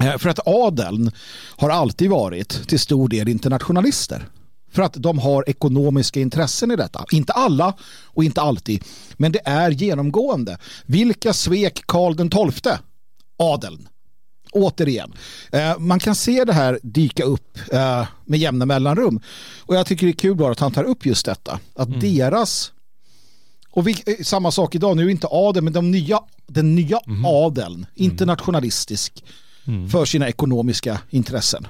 Eh, 0.00 0.18
för 0.18 0.28
att 0.28 0.46
adeln 0.46 1.12
har 1.56 1.70
alltid 1.70 2.10
varit 2.10 2.68
till 2.68 2.80
stor 2.80 3.08
del 3.08 3.28
internationalister. 3.28 4.28
För 4.72 4.82
att 4.82 4.94
de 4.94 5.18
har 5.18 5.50
ekonomiska 5.50 6.20
intressen 6.20 6.70
i 6.70 6.76
detta. 6.76 7.04
Inte 7.10 7.32
alla 7.32 7.74
och 8.06 8.24
inte 8.24 8.40
alltid. 8.40 8.84
Men 9.12 9.32
det 9.32 9.40
är 9.44 9.70
genomgående. 9.70 10.58
Vilka 10.86 11.32
svek 11.32 11.82
Karl 11.86 12.16
den 12.16 12.30
XII? 12.30 12.72
Adeln. 13.36 13.88
Återigen. 14.52 15.12
Eh, 15.52 15.78
man 15.78 15.98
kan 15.98 16.14
se 16.14 16.44
det 16.44 16.52
här 16.52 16.78
dyka 16.82 17.24
upp 17.24 17.58
eh, 17.72 18.06
med 18.24 18.38
jämna 18.40 18.66
mellanrum. 18.66 19.20
Och 19.60 19.74
jag 19.74 19.86
tycker 19.86 20.06
det 20.06 20.12
är 20.12 20.14
kul 20.14 20.36
bara 20.36 20.52
att 20.52 20.60
han 20.60 20.72
tar 20.72 20.84
upp 20.84 21.06
just 21.06 21.26
detta. 21.26 21.60
Att 21.74 21.88
mm. 21.88 22.00
deras 22.00 22.72
och 23.70 23.88
vi, 23.88 23.90
eh, 24.06 24.24
samma 24.24 24.50
sak 24.50 24.74
idag, 24.74 24.96
nu 24.96 25.06
är 25.06 25.08
inte 25.08 25.26
adeln, 25.30 25.64
men 25.64 25.72
de 25.72 25.90
nya, 25.90 26.20
den 26.46 26.74
nya 26.74 26.98
mm. 27.06 27.24
adeln, 27.24 27.86
internationalistisk, 27.94 29.24
mm. 29.66 29.88
för 29.88 30.04
sina 30.04 30.28
ekonomiska 30.28 30.98
intressen. 31.10 31.66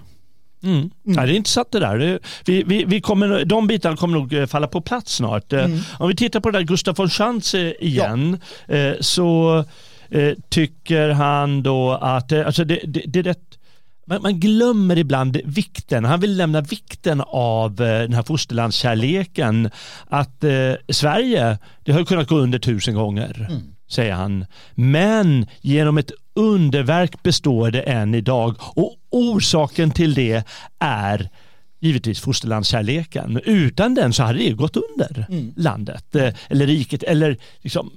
Mm. 0.63 0.77
Mm. 0.77 0.91
Ja, 1.05 1.27
det 1.27 1.33
är 1.33 1.37
intressant 1.37 1.73
det 1.73 1.81
där. 1.81 2.21
Vi, 2.45 2.63
vi, 2.63 2.85
vi 2.85 3.01
kommer, 3.01 3.45
de 3.45 3.67
bitarna 3.67 3.97
kommer 3.97 4.19
nog 4.19 4.33
eh, 4.33 4.47
falla 4.47 4.67
på 4.67 4.81
plats 4.81 5.15
snart. 5.15 5.53
Eh, 5.53 5.65
mm. 5.65 5.79
Om 5.99 6.09
vi 6.09 6.17
tittar 6.17 6.41
på 6.41 6.51
det 6.51 6.59
där 6.59 6.65
Gustaf 6.65 6.99
von 6.99 7.11
Schantz 7.11 7.55
igen 7.55 8.39
ja. 8.67 8.95
så 9.01 9.65
tycker 10.49 11.09
han 11.09 11.63
då 11.63 11.93
att 11.93 12.33
alltså 12.33 12.65
det, 12.65 12.81
det, 12.85 13.03
det 13.07 13.19
är 13.19 13.23
rätt 13.23 13.50
man, 14.11 14.23
man, 14.23 14.41
glömmer 14.41 14.99
ibland 14.99 15.41
vikten, 15.45 16.05
han 16.05 16.21
vill 16.21 16.37
lämna 16.37 16.61
vikten 16.61 17.23
av 17.27 17.71
eh, 17.81 18.01
den 18.01 18.13
här 18.13 18.23
fosterlandskärleken. 18.23 19.71
Att 20.07 20.45
eh, 20.45 20.73
Sverige, 20.89 21.59
det 21.85 21.93
har 21.93 22.05
kunnat 22.05 22.29
gå 22.29 22.37
under 22.37 22.59
tusen 22.59 22.95
gånger, 22.95 23.47
mm. 23.51 23.63
säger 23.91 24.13
han. 24.13 24.47
Men 24.75 25.47
genom 25.61 25.99
ett 25.99 26.13
underverk 26.35 27.23
består 27.23 27.71
det 27.71 27.81
än 27.83 28.15
idag 28.15 28.57
och 28.61 28.97
orsaken 29.11 29.91
till 29.91 30.15
det 30.15 30.43
är 30.79 31.29
givetvis 31.81 32.21
fosterlandskärleken. 32.21 33.41
Utan 33.45 33.95
den 33.95 34.13
så 34.13 34.23
hade 34.23 34.39
det 34.39 34.51
gått 34.51 34.77
under 34.77 35.27
mm. 35.29 35.53
landet 35.57 36.15
eh, 36.15 36.35
eller 36.49 36.67
riket 36.67 37.03
eller 37.03 37.37
liksom 37.61 37.91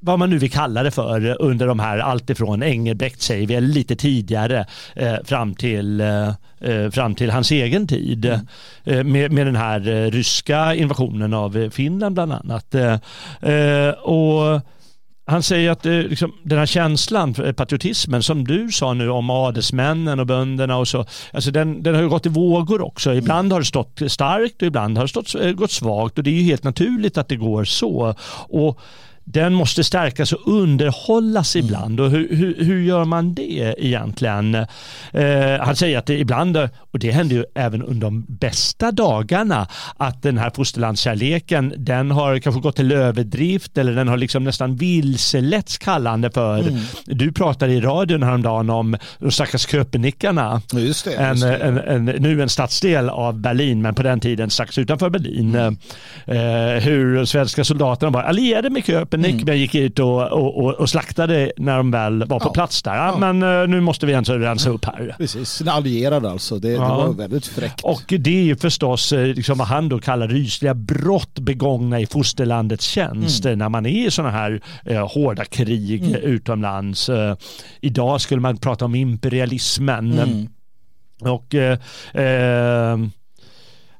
vad 0.00 0.18
man 0.18 0.30
nu 0.30 0.38
vill 0.38 0.50
kalla 0.50 0.82
det 0.82 0.90
för 0.90 1.42
under 1.42 1.66
de 1.66 1.78
här 1.78 1.98
alltifrån 1.98 2.62
Engelbrekt 2.62 3.22
säger 3.22 3.46
vi, 3.46 3.60
lite 3.60 3.96
tidigare 3.96 4.66
eh, 4.94 5.14
fram, 5.24 5.54
till, 5.54 6.00
eh, 6.00 6.28
eh, 6.60 6.90
fram 6.90 7.14
till 7.14 7.30
hans 7.30 7.50
egen 7.50 7.86
tid 7.86 8.24
mm. 8.24 8.40
eh, 8.84 9.04
med, 9.04 9.32
med 9.32 9.46
den 9.46 9.56
här 9.56 9.88
eh, 9.88 10.10
ryska 10.10 10.74
invasionen 10.74 11.34
av 11.34 11.70
Finland 11.70 12.14
bland 12.14 12.32
annat. 12.32 12.74
Eh, 12.74 13.90
och 13.90 14.60
han 15.26 15.42
säger 15.42 15.70
att 15.70 15.84
liksom, 15.84 16.32
den 16.42 16.58
här 16.58 16.66
känslan, 16.66 17.34
patriotismen 17.34 18.22
som 18.22 18.46
du 18.46 18.72
sa 18.72 18.94
nu 18.94 19.10
om 19.10 19.30
adelsmännen 19.30 20.20
och 20.20 20.26
bönderna 20.26 20.76
och 20.76 20.88
så, 20.88 21.04
alltså 21.32 21.50
den, 21.50 21.82
den 21.82 21.94
har 21.94 22.02
ju 22.02 22.08
gått 22.08 22.26
i 22.26 22.28
vågor 22.28 22.80
också. 22.80 23.14
Ibland 23.14 23.52
har 23.52 23.60
det 23.60 23.66
stått 23.66 24.00
starkt 24.08 24.62
och 24.62 24.68
ibland 24.68 24.98
har 24.98 25.04
det 25.04 25.08
stått, 25.08 25.56
gått 25.56 25.70
svagt 25.70 26.18
och 26.18 26.24
det 26.24 26.30
är 26.30 26.34
ju 26.34 26.42
helt 26.42 26.64
naturligt 26.64 27.18
att 27.18 27.28
det 27.28 27.36
går 27.36 27.64
så. 27.64 28.14
Och 28.48 28.80
den 29.24 29.54
måste 29.54 29.84
stärkas 29.84 30.32
och 30.32 30.48
underhållas 30.48 31.56
mm. 31.56 31.66
ibland. 31.66 32.00
Och 32.00 32.10
hur, 32.10 32.36
hur, 32.36 32.64
hur, 32.64 32.80
gör 32.80 33.04
man 33.04 33.34
det 33.34 33.74
egentligen? 33.78 34.54
Eh, 34.54 34.66
han 35.60 35.76
säger 35.76 35.98
att 35.98 36.06
det 36.06 36.18
ibland, 36.18 36.56
och 36.90 36.98
det 36.98 37.10
händer 37.10 37.36
ju 37.36 37.44
även 37.54 37.82
under 37.82 38.06
de 38.06 38.24
bästa 38.28 38.92
dagarna, 38.92 39.68
att 39.96 40.22
den 40.22 40.38
här 40.38 40.50
fosterlandskärleken 40.54 41.74
den 41.76 42.10
har 42.10 42.38
kanske 42.38 42.60
gått 42.60 42.76
till 42.76 42.92
överdrift 42.92 43.78
eller 43.78 43.92
den 43.92 44.08
har 44.08 44.16
liksom 44.16 44.44
nästan 44.44 44.76
vilseletts 44.76 45.78
kallande 45.78 46.30
för. 46.30 46.58
Mm. 46.58 46.80
Du 47.04 47.32
pratade 47.32 47.72
i 47.72 47.80
radion 47.80 48.22
häromdagen 48.22 48.70
om 48.70 48.96
de 49.18 49.30
stackars 49.30 49.66
köpenickarna. 49.68 50.62
Just 50.72 51.04
det, 51.04 51.28
just 51.28 51.42
det. 51.42 51.56
En, 51.56 51.78
en, 51.78 52.08
en, 52.08 52.22
nu 52.22 52.42
en 52.42 52.48
stadsdel 52.48 53.08
av 53.08 53.40
Berlin, 53.40 53.82
men 53.82 53.94
på 53.94 54.02
den 54.02 54.20
tiden 54.20 54.50
strax 54.50 54.78
utanför 54.78 55.10
Berlin. 55.10 55.54
Mm. 55.54 55.76
Eh, 56.26 56.82
hur 56.82 57.24
svenska 57.24 57.64
soldaterna 57.64 58.10
var 58.10 58.22
allierade 58.22 58.70
med 58.70 58.84
köpen 58.84 59.09
Nick 59.16 59.42
mm. 59.42 59.56
gick 59.56 59.74
ut 59.74 59.98
och, 59.98 60.32
och, 60.32 60.74
och, 60.74 60.90
slaktade 60.90 61.52
när 61.56 61.76
de 61.76 61.90
väl 61.90 62.24
var 62.24 62.40
på 62.40 62.48
ja. 62.48 62.52
plats 62.52 62.82
där. 62.82 62.94
Ja, 62.94 63.16
Men 63.18 63.42
uh, 63.42 63.68
nu 63.68 63.80
måste 63.80 64.06
vi 64.06 64.12
ändå 64.12 64.32
rensa 64.32 64.70
upp 64.70 64.84
här. 64.84 65.14
Precis, 65.18 65.50
sina 65.50 65.72
allierade 65.72 66.30
alltså. 66.30 66.58
Det, 66.58 66.70
ja. 66.70 66.80
det, 66.80 66.88
var 66.88 67.12
väldigt 67.12 67.46
fräckt. 67.46 67.80
Och 67.80 68.02
det 68.06 68.38
är 68.38 68.42
ju 68.42 68.56
förstås 68.56 69.12
eh, 69.12 69.26
liksom 69.26 69.58
vad 69.58 69.68
han 69.68 69.88
då 69.88 69.98
kallar 69.98 70.28
rysliga 70.28 70.74
brott 70.74 71.38
begångna 71.38 72.00
i 72.00 72.06
fosterlandets 72.06 72.84
tjänst 72.84 73.44
mm. 73.44 73.58
när 73.58 73.68
man 73.68 73.86
är 73.86 74.06
i 74.06 74.10
sådana 74.10 74.32
här 74.32 74.60
uh, 74.90 75.12
hårda 75.14 75.44
krig 75.44 76.02
mm. 76.02 76.14
utomlands. 76.14 77.08
Uh, 77.08 77.34
idag 77.80 78.20
skulle 78.20 78.40
man 78.40 78.56
prata 78.56 78.84
om 78.84 78.94
imperialismen. 78.94 80.18
Mm. 80.18 80.48
Och 81.20 81.54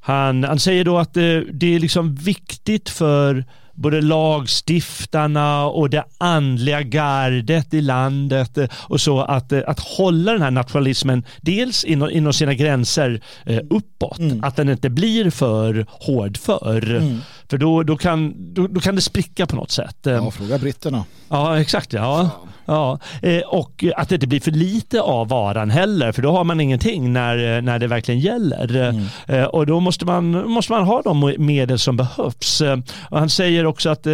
han, 0.01 0.43
han 0.43 0.59
säger 0.59 0.83
då 0.83 0.97
att 0.97 1.13
det 1.13 1.75
är 1.75 1.79
liksom 1.79 2.15
viktigt 2.15 2.89
för 2.89 3.45
både 3.73 4.01
lagstiftarna 4.01 5.65
och 5.65 5.89
det 5.89 6.03
andliga 6.17 6.81
gardet 6.81 7.73
i 7.73 7.81
landet 7.81 8.57
eh, 8.57 8.67
och 8.73 9.01
så 9.01 9.21
att, 9.21 9.51
eh, 9.51 9.61
att 9.67 9.79
hålla 9.79 10.31
den 10.31 10.41
här 10.41 10.51
nationalismen 10.51 11.23
dels 11.41 11.83
inom, 11.83 12.09
inom 12.09 12.33
sina 12.33 12.53
gränser 12.53 13.21
eh, 13.45 13.59
uppåt, 13.69 14.19
mm. 14.19 14.43
att 14.43 14.55
den 14.55 14.69
inte 14.69 14.89
blir 14.89 15.29
för 15.29 15.85
hård 15.89 16.37
för. 16.37 16.95
Mm. 16.95 17.19
För 17.51 17.57
då, 17.57 17.83
då, 17.83 17.97
kan, 17.97 18.33
då, 18.53 18.67
då, 18.67 18.79
kan 18.79 18.95
det 18.95 19.01
spricka 19.01 19.45
på 19.45 19.55
något 19.55 19.71
sätt. 19.71 19.97
Ja, 20.03 20.31
fråga 20.31 20.57
britterna. 20.57 21.05
Ja, 21.29 21.59
exakt. 21.59 21.93
Ja. 21.93 22.29
Ja, 22.65 22.99
och 23.45 23.85
att 23.95 24.09
det 24.09 24.15
inte 24.15 24.27
blir 24.27 24.39
för 24.39 24.51
lite 24.51 25.01
av 25.01 25.27
varan 25.27 25.69
heller, 25.69 26.11
för 26.11 26.21
då 26.21 26.31
har 26.31 26.43
man 26.43 26.59
ingenting 26.59 27.13
när, 27.13 27.61
när 27.61 27.79
det 27.79 27.87
verkligen 27.87 28.19
gäller. 28.19 28.75
Mm. 28.75 29.47
Och 29.47 29.65
då 29.65 29.79
måste 29.79 30.05
man, 30.05 30.49
måste 30.49 30.71
man 30.71 30.83
ha 30.83 31.01
de 31.01 31.35
medel 31.37 31.79
som 31.79 31.97
behövs. 31.97 32.61
Och 33.09 33.19
han 33.19 33.29
säger 33.29 33.65
också 33.65 33.89
att 33.89 34.07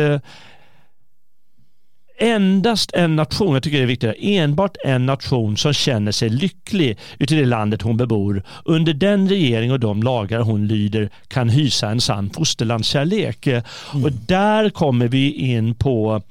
endast 2.17 2.91
en 2.93 3.15
nation, 3.15 3.53
jag 3.53 3.63
tycker 3.63 3.77
det 3.77 3.83
är 3.83 3.87
viktigt, 3.87 4.15
enbart 4.19 4.77
en 4.85 5.05
nation 5.05 5.57
som 5.57 5.73
känner 5.73 6.11
sig 6.11 6.29
lycklig 6.29 6.97
ute 7.19 7.35
i 7.35 7.39
det 7.39 7.45
landet 7.45 7.81
hon 7.81 7.97
bebor 7.97 8.43
under 8.65 8.93
den 8.93 9.29
regering 9.29 9.71
och 9.71 9.79
de 9.79 10.03
lagar 10.03 10.39
hon 10.39 10.67
lyder 10.67 11.09
kan 11.27 11.49
hysa 11.49 11.89
en 11.89 12.01
sann 12.01 12.29
fosterlandskärlek. 12.29 13.47
Mm. 13.47 13.63
Och 14.03 14.11
där 14.11 14.69
kommer 14.69 15.07
vi 15.07 15.31
in 15.31 15.75
på 15.75 16.21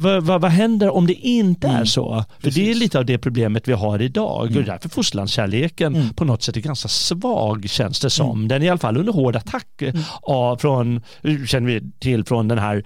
vad, 0.00 0.24
vad, 0.24 0.40
vad, 0.40 0.50
händer 0.50 0.90
om 0.90 1.06
det 1.06 1.14
inte 1.14 1.68
mm. 1.68 1.80
är 1.80 1.84
så? 1.84 2.24
För 2.34 2.42
Precis. 2.42 2.54
det 2.54 2.70
är 2.70 2.74
lite 2.74 2.98
av 2.98 3.06
det 3.06 3.18
problemet 3.18 3.68
vi 3.68 3.72
har 3.72 4.02
idag. 4.02 4.46
Mm. 4.46 4.58
Och 4.58 4.64
därför 4.64 4.88
fosterlandskärleken 4.88 5.94
mm. 5.94 6.14
på 6.14 6.24
något 6.24 6.42
sätt 6.42 6.56
är 6.56 6.60
ganska 6.60 6.88
svag 6.88 7.68
känns 7.68 8.00
det 8.00 8.10
som. 8.10 8.38
Mm. 8.38 8.48
Den 8.48 8.62
är 8.62 8.66
i 8.66 8.68
alla 8.68 8.78
fall 8.78 8.96
under 8.96 9.12
hård 9.12 9.36
attack 9.36 9.82
mm. 9.82 10.02
av, 10.22 10.56
från, 10.56 11.02
känner 11.46 11.66
vi 11.66 11.82
till 11.98 12.24
från 12.24 12.48
den 12.48 12.58
här 12.58 12.84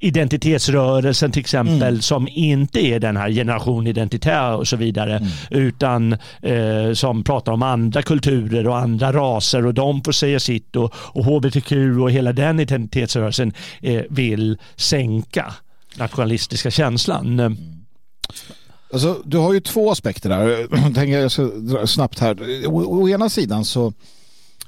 identitetsrörelsen 0.00 1.32
till 1.32 1.40
exempel 1.40 1.82
mm. 1.82 2.02
som 2.02 2.28
inte 2.30 2.80
är 2.80 3.00
den 3.00 3.16
här 3.16 3.30
generation 3.30 3.86
identitär 3.86 4.56
och 4.56 4.68
så 4.68 4.76
vidare 4.76 5.16
mm. 5.16 5.28
utan 5.50 6.12
eh, 6.42 6.92
som 6.94 7.24
pratar 7.24 7.52
om 7.52 7.62
andra 7.62 8.02
kulturer 8.02 8.68
och 8.68 8.78
andra 8.78 9.12
raser 9.12 9.66
och 9.66 9.74
de 9.74 10.02
får 10.02 10.12
säga 10.12 10.40
sitt 10.40 10.76
och, 10.76 10.94
och 10.94 11.24
hbtq 11.24 11.72
och 12.00 12.10
hela 12.10 12.32
den 12.32 12.60
identitetsrörelsen 12.60 13.52
eh, 13.80 14.02
vill 14.10 14.58
sänka 14.76 15.54
nationalistiska 15.96 16.70
känslan. 16.70 17.40
Mm. 17.40 17.56
Alltså, 18.92 19.22
du 19.24 19.36
har 19.38 19.52
ju 19.52 19.60
två 19.60 19.90
aspekter 19.90 20.28
där. 20.28 20.68
Jag 20.84 20.94
tänker 20.94 21.18
jag 21.18 21.32
ska 21.32 21.42
dra 21.42 21.86
snabbt 21.86 22.18
här. 22.18 22.66
Å, 22.66 23.02
å 23.02 23.08
ena 23.08 23.28
sidan 23.28 23.64
så 23.64 23.92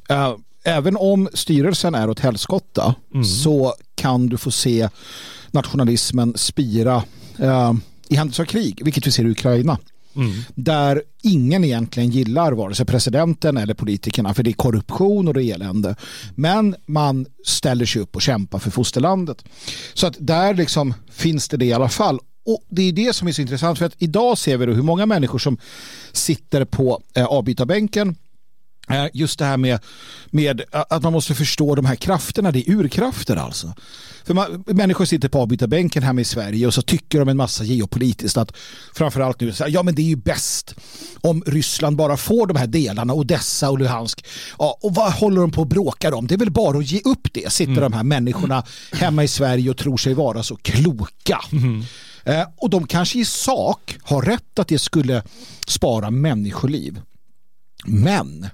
äh, 0.09 0.35
även 0.65 0.97
om 0.97 1.29
styrelsen 1.35 1.95
är 1.95 2.11
åt 2.11 2.21
helskotta 2.21 2.95
mm. 3.15 3.25
så 3.25 3.75
kan 4.01 4.27
du 4.27 4.37
få 4.37 4.51
se 4.51 4.89
nationalismen 5.51 6.33
spira 6.37 7.03
äh, 7.39 7.73
i 8.09 8.17
händelse 8.17 8.43
av 8.43 8.47
krig, 8.47 8.81
vilket 8.85 9.07
vi 9.07 9.11
ser 9.11 9.25
i 9.25 9.31
Ukraina. 9.31 9.79
Mm. 10.17 10.33
Där 10.55 11.03
ingen 11.23 11.65
egentligen 11.65 12.11
gillar 12.11 12.53
vare 12.53 12.75
sig 12.75 12.87
presidenten 12.87 13.57
eller 13.57 13.75
politikerna 13.75 14.35
för 14.35 14.43
det 14.43 14.51
är 14.51 14.53
korruption 14.53 15.29
och 15.29 15.35
det 15.35 15.45
är 15.45 15.55
elände. 15.55 15.97
Men 16.35 16.77
man 16.87 17.27
ställer 17.45 17.87
sig 17.87 18.03
upp 18.03 18.17
och 18.17 18.23
kämpar 18.23 18.59
för 18.59 18.71
fosterlandet. 18.71 19.45
Så 19.95 20.07
att 20.07 20.17
där 20.19 20.55
liksom 20.55 20.95
finns 21.11 21.49
det 21.49 21.57
det 21.57 21.67
i 21.67 21.73
alla 21.73 21.89
fall. 21.89 22.19
Och 22.47 22.65
det 22.69 22.83
är 22.83 22.93
det 22.93 23.13
som 23.13 23.29
är 23.29 23.33
så 23.33 23.43
intressant 23.43 23.79
för 23.79 23.87
att 23.87 23.95
idag 23.99 24.39
ser 24.39 24.57
vi 24.57 24.67
hur 24.67 24.83
många 24.83 25.07
människor 25.07 25.39
som 25.39 25.59
sitter 26.13 26.65
på 26.65 27.03
eh, 27.15 27.25
avbytarbänken 27.25 28.09
Eh, 28.09 28.30
just 29.13 29.39
det 29.39 29.45
här 29.45 29.57
med, 29.57 29.81
med 30.31 30.63
att 30.71 31.03
man 31.03 31.13
måste 31.13 31.35
förstå 31.35 31.75
de 31.75 31.85
här 31.85 31.97
krafterna, 31.97 32.53
det 32.53 32.69
är 32.69 32.75
urkrafter 32.75 33.37
alltså. 33.37 33.75
För 34.25 34.35
man, 34.35 34.65
människor 34.67 35.05
sitter 35.05 35.29
på 35.29 35.39
avbytarbänken 35.39 36.03
hemma 36.03 36.21
i 36.21 36.25
Sverige 36.25 36.67
och 36.67 36.75
så 36.75 36.83
tycker 36.83 37.19
de 37.19 37.29
en 37.29 37.37
massa 37.37 37.65
geopolitiskt 37.65 38.39
att 38.39 38.57
framförallt 38.95 39.41
nu, 39.41 39.53
ja 39.69 39.83
men 39.83 39.95
det 39.95 40.03
är 40.03 40.07
ju 40.07 40.17
bäst 40.17 40.75
om 41.21 41.43
Ryssland 41.47 41.97
bara 41.97 42.17
får 42.17 42.47
de 42.47 42.57
här 42.57 42.67
delarna, 42.67 43.15
Odessa 43.15 43.71
och 43.71 43.79
Luhansk. 43.79 44.25
Ja, 44.59 44.79
och 44.83 44.95
vad 44.95 45.13
håller 45.13 45.41
de 45.41 45.51
på 45.51 45.63
att 45.63 45.69
bråka 45.69 46.15
om? 46.15 46.27
Det 46.27 46.35
är 46.35 46.39
väl 46.39 46.51
bara 46.51 46.79
att 46.79 46.91
ge 46.91 47.01
upp 47.05 47.29
det, 47.33 47.53
sitter 47.53 47.73
mm. 47.73 47.83
de 47.83 47.93
här 47.93 48.05
människorna 48.05 48.65
hemma 48.93 49.25
i 49.25 49.29
Sverige 49.29 49.71
och 49.71 49.77
tror 49.77 49.97
sig 49.97 50.15
vara 50.15 50.43
så 50.43 50.57
kloka. 50.57 51.41
Mm. 51.53 51.85
Eh, 52.25 52.47
och 52.57 52.71
de 52.71 52.87
kanske 52.87 53.19
i 53.19 53.25
sak 53.25 53.99
har 54.03 54.23
rätt 54.23 54.59
att 54.59 54.69
det 54.69 54.79
skulle 54.79 55.23
spara 55.67 56.11
människoliv. 56.11 57.01
Men 57.85 58.47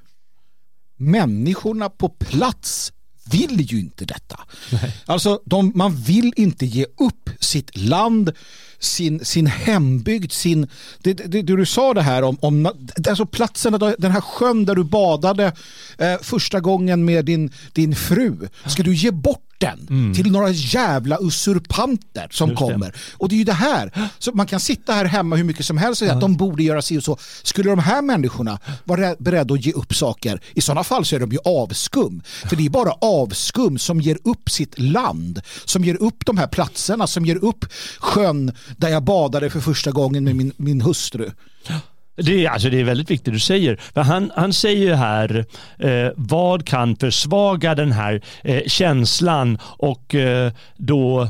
människorna 0.97 1.89
på 1.89 2.09
plats 2.09 2.93
vill 3.31 3.61
ju 3.61 3.81
inte 3.81 4.05
detta. 4.05 4.41
Nej. 4.73 4.97
Alltså 5.07 5.41
de, 5.45 5.73
man 5.75 5.97
vill 5.97 6.33
inte 6.37 6.67
ge 6.67 6.85
upp 6.85 7.31
sitt 7.41 7.77
land, 7.77 8.33
sin, 8.79 9.25
sin 9.25 9.47
hembygd, 9.47 10.33
sin, 10.33 10.69
det, 11.03 11.13
det, 11.13 11.43
det 11.43 11.57
du 11.57 11.67
sa 11.67 11.95
det 11.95 12.03
här 12.03 12.23
om, 12.23 12.39
om 12.41 12.67
alltså 13.09 13.27
platsen, 13.27 13.73
den 13.99 14.11
här 14.11 14.21
sjön 14.21 14.65
där 14.65 14.75
du 14.75 14.85
badade 14.85 15.53
eh, 15.99 16.17
första 16.23 16.61
gången 16.61 17.05
med 17.05 17.25
din, 17.25 17.53
din 17.73 17.97
fru. 17.97 18.49
Ska 18.67 18.83
du 18.83 18.95
ge 18.95 19.11
bort 19.11 19.43
den 19.59 19.87
mm. 19.91 20.15
till 20.15 20.33
några 20.33 20.51
jävla 20.51 21.19
usurpanter 21.21 22.29
som 22.31 22.51
Just 22.51 22.59
kommer. 22.59 22.87
Det. 22.87 22.99
Och 23.13 23.29
det 23.29 23.35
är 23.35 23.39
ju 23.39 23.45
det 23.45 23.53
här. 23.53 24.11
Så 24.19 24.33
man 24.33 24.47
kan 24.47 24.61
sitta 24.61 24.93
här 24.93 25.05
hemma 25.05 25.37
hur 25.37 25.45
mycket 25.45 25.67
som 25.67 25.79
helst 25.79 25.91
och 25.91 25.99
säga 25.99 26.11
mm. 26.13 26.19
att 26.19 26.21
de 26.21 26.37
borde 26.37 26.63
göra 26.63 26.83
sig 26.83 26.97
och 26.97 27.05
så. 27.05 27.19
Skulle 27.43 27.71
de 27.71 27.79
här 27.79 28.03
människorna 28.03 28.59
vara 28.85 29.17
beredda 29.19 29.55
att 29.55 29.67
ge 29.67 29.73
upp 29.73 29.95
saker, 29.95 30.41
i 30.55 30.61
sådana 30.61 30.85
fall 30.85 31.05
så 31.05 31.17
är 31.17 31.21
de 31.21 31.33
ju 31.33 31.39
avskum. 31.45 32.23
För 32.45 32.57
det 32.57 32.67
är 32.67 32.71
bara 32.71 32.93
avskum 32.93 33.79
som 33.79 34.01
ger 34.01 34.19
upp 34.25 34.51
sitt 34.51 34.79
land, 34.79 35.41
som 35.65 35.85
ger 35.85 36.03
upp 36.03 36.27
de 36.27 36.39
här 36.39 36.47
platserna, 36.47 37.07
som 37.07 37.27
ger 37.27 37.45
upp 37.45 37.65
sjön 37.99 38.53
där 38.77 38.89
jag 38.89 39.05
badade 39.05 39.51
för 39.51 39.61
första 39.61 39.91
gången 39.91 40.25
med 40.25 40.37
min, 40.37 40.53
min 40.57 40.81
hustru. 40.81 41.31
Det 42.17 42.45
är, 42.45 42.51
alltså 42.51 42.71
det 42.71 42.81
är 42.81 42.85
väldigt 42.85 43.11
viktigt 43.11 43.33
du 43.33 43.41
säger. 43.41 43.77
För 43.95 44.01
han, 44.01 44.33
han 44.37 44.53
säger 44.53 44.95
här 44.95 45.45
eh, 45.79 46.13
vad 46.17 46.67
kan 46.67 46.97
försvaga 46.97 47.75
den 47.75 47.93
här 47.93 48.23
eh, 48.45 48.63
känslan 48.67 49.59
och 49.63 50.15
eh, 50.15 50.53
då 50.77 51.29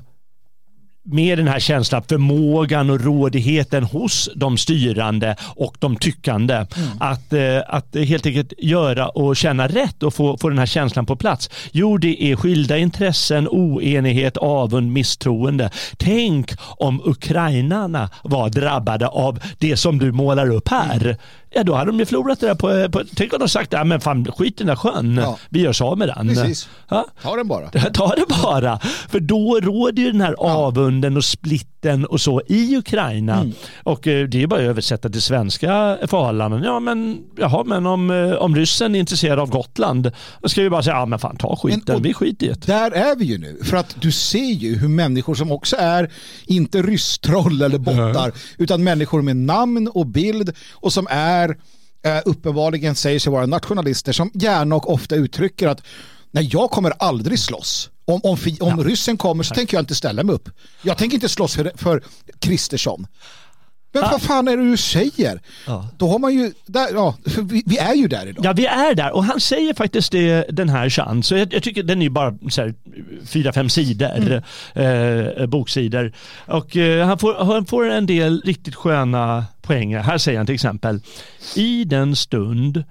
med 1.07 1.39
den 1.39 1.49
här 1.49 1.61
känslan, 1.61 2.03
förmågan 2.09 2.91
och 2.91 3.01
rådigheten 3.01 3.85
hos 3.85 4.29
de 4.35 4.57
styrande 4.57 5.37
och 5.41 5.77
de 5.79 5.97
tyckande. 5.97 6.55
Mm. 6.55 6.69
Att, 7.01 7.33
eh, 7.33 7.59
att 7.69 7.97
helt 7.97 8.27
enkelt 8.27 8.53
göra 8.59 9.09
och 9.09 9.37
känna 9.37 9.69
rätt 9.69 10.03
och 10.03 10.15
få, 10.15 10.39
få 10.39 10.49
den 10.49 10.59
här 10.59 10.67
känslan 10.67 11.07
på 11.07 11.17
plats. 11.17 11.51
Jo, 11.73 11.99
det 11.99 12.25
är 12.25 12.37
skilda 12.37 12.79
intressen, 12.79 13.49
oenighet, 13.49 14.37
avund, 14.37 14.93
misstroende. 14.93 15.71
Tänk 15.97 16.51
om 16.61 17.03
ukrainarna 17.05 18.11
var 18.23 18.49
drabbade 18.49 19.09
av 19.09 19.41
det 19.59 19.77
som 19.77 19.99
du 19.99 20.13
målar 20.13 20.51
upp 20.51 20.69
här. 20.69 21.07
Mm 21.07 21.17
ja 21.51 21.63
då 21.63 21.75
hade 21.75 21.91
de 21.91 21.99
ju 21.99 22.07
förlorat 22.07 22.41
det 22.41 22.47
där 22.47 22.55
på, 22.55 22.89
på 22.93 23.05
tänk 23.15 23.33
om 23.33 23.39
de 23.39 23.49
sagt, 23.49 23.73
ja 23.73 23.85
men 23.85 24.01
fan 24.01 24.33
skit 24.37 24.55
i 24.55 24.65
den 24.65 24.67
där 24.67 24.77
sjön, 24.77 25.17
ja. 25.23 25.39
vi 25.49 25.61
gör 25.61 25.73
så 25.73 25.97
med 25.97 26.09
den. 26.09 26.29
Precis, 26.29 26.69
ja? 26.89 27.07
ta 27.23 27.37
den 27.37 27.49
bara. 27.49 27.71
Ta 27.93 28.15
den 28.15 28.43
bara, 28.43 28.79
för 29.09 29.21
då 29.21 29.61
råder 29.63 30.03
ju 30.03 30.13
den 30.13 30.21
här 30.21 30.35
avund 30.39 31.07
branden 31.07 31.17
och 31.17 31.25
splitten 31.25 32.07
och 32.07 32.21
så 32.21 32.43
i 32.47 32.77
Ukraina. 32.77 33.35
Mm. 33.35 33.53
Och 33.85 34.07
eh, 34.07 34.29
det 34.29 34.43
är 34.43 34.47
bara 34.47 34.61
att 34.61 34.67
översätta 34.67 35.09
till 35.09 35.23
svenska 35.23 35.99
förhållanden. 36.07 36.63
Ja 36.63 36.81
men, 36.81 37.19
jaha, 37.37 37.65
men 37.65 37.87
om, 37.87 38.11
eh, 38.11 38.33
om 38.33 38.57
ryssen 38.57 38.95
är 38.95 39.01
intresserad 39.01 39.39
av 39.39 39.51
Gotland 39.51 40.13
då 40.43 40.49
ska 40.49 40.63
vi 40.63 40.71
bara 40.71 40.83
säga, 40.83 40.97
ja 40.97 41.07
men 41.07 41.19
fan 41.19 41.37
ta 41.37 41.57
skiten, 41.57 41.83
men, 41.87 42.03
vi 42.03 42.15
skiter 42.15 42.47
i 42.47 42.49
det. 42.49 42.67
Där 42.67 42.91
är 42.91 43.17
vi 43.17 43.25
ju 43.25 43.39
nu. 43.39 43.59
För 43.63 43.77
att 43.77 43.97
du 44.01 44.13
ser 44.13 44.53
ju 44.53 44.77
hur 44.77 44.89
människor 44.89 45.35
som 45.35 45.53
också 45.53 45.77
är, 45.77 46.11
inte 46.47 46.83
rysstroll 46.83 47.63
eller 47.63 47.79
bottar, 47.79 48.25
mm. 48.25 48.33
utan 48.59 48.85
människor 48.85 49.23
med 49.23 49.37
namn 49.37 49.89
och 49.89 50.07
bild 50.07 50.53
och 50.75 50.93
som 50.93 51.07
är 51.11 51.36
eh, 51.45 52.19
uppenbarligen 52.25 52.95
säger 52.95 53.19
sig 53.19 53.33
vara 53.33 53.47
nationalister 53.47 54.13
som 54.13 54.31
gärna 54.35 54.77
och 54.77 54.93
ofta 54.93 55.15
uttrycker 55.15 55.69
att 55.69 55.83
nej, 56.31 56.49
jag 56.53 56.71
kommer 56.71 56.93
aldrig 56.99 57.39
slåss. 57.39 57.91
Om, 58.05 58.21
om, 58.25 58.39
om 58.61 58.79
ja. 58.79 58.85
ryssen 58.85 59.17
kommer 59.17 59.45
så 59.45 59.55
tänker 59.55 59.77
jag 59.77 59.83
inte 59.83 59.95
ställa 59.95 60.23
mig 60.23 60.35
upp. 60.35 60.49
Jag 60.83 60.99
tänker 60.99 61.15
inte 61.15 61.29
slåss 61.29 61.55
för, 61.55 61.73
för 61.75 62.05
Kristersson. 62.39 63.07
Men 63.97 64.05
ah. 64.05 64.11
vad 64.11 64.23
fan 64.23 64.49
är 64.49 64.57
det 64.57 64.71
du 64.71 64.77
säger? 64.77 65.41
Ja. 65.67 65.89
Då 65.97 66.09
har 66.09 66.19
man 66.19 66.35
ju, 66.35 66.53
där, 66.67 66.89
ja, 66.93 67.17
vi, 67.43 67.63
vi, 67.67 67.79
är 67.79 67.95
ju 67.95 68.09
där 68.09 68.27
idag. 68.27 68.45
Ja, 68.45 68.53
vi 68.53 68.67
är 68.67 68.95
där 68.95 69.13
och 69.13 69.25
han 69.25 69.41
säger 69.41 69.75
faktiskt 69.75 70.13
det, 70.13 70.47
den 70.51 70.69
här 70.69 70.91
chans. 70.91 71.27
Så 71.27 71.37
jag, 71.37 71.55
jag 71.55 71.63
tycker 71.63 71.83
den 71.83 72.03
är 72.03 72.11
bara 72.11 72.35
så 72.49 72.73
fyra, 73.27 73.53
fem 73.53 73.69
sidor, 73.69 74.43
mm. 74.75 75.39
eh, 75.39 75.47
boksidor. 75.47 76.13
Och 76.47 76.77
eh, 76.77 77.07
han, 77.07 77.19
får, 77.19 77.35
han 77.35 77.67
får 77.67 77.91
en 77.91 78.07
del 78.07 78.43
riktigt 78.45 78.75
sköna 78.75 79.45
poänger. 79.63 79.99
Här 79.99 80.19
säger 80.19 80.39
han 80.39 80.47
till 80.47 80.55
exempel, 80.55 81.01
i 81.55 81.85
den 81.85 82.17
stund 82.17 82.85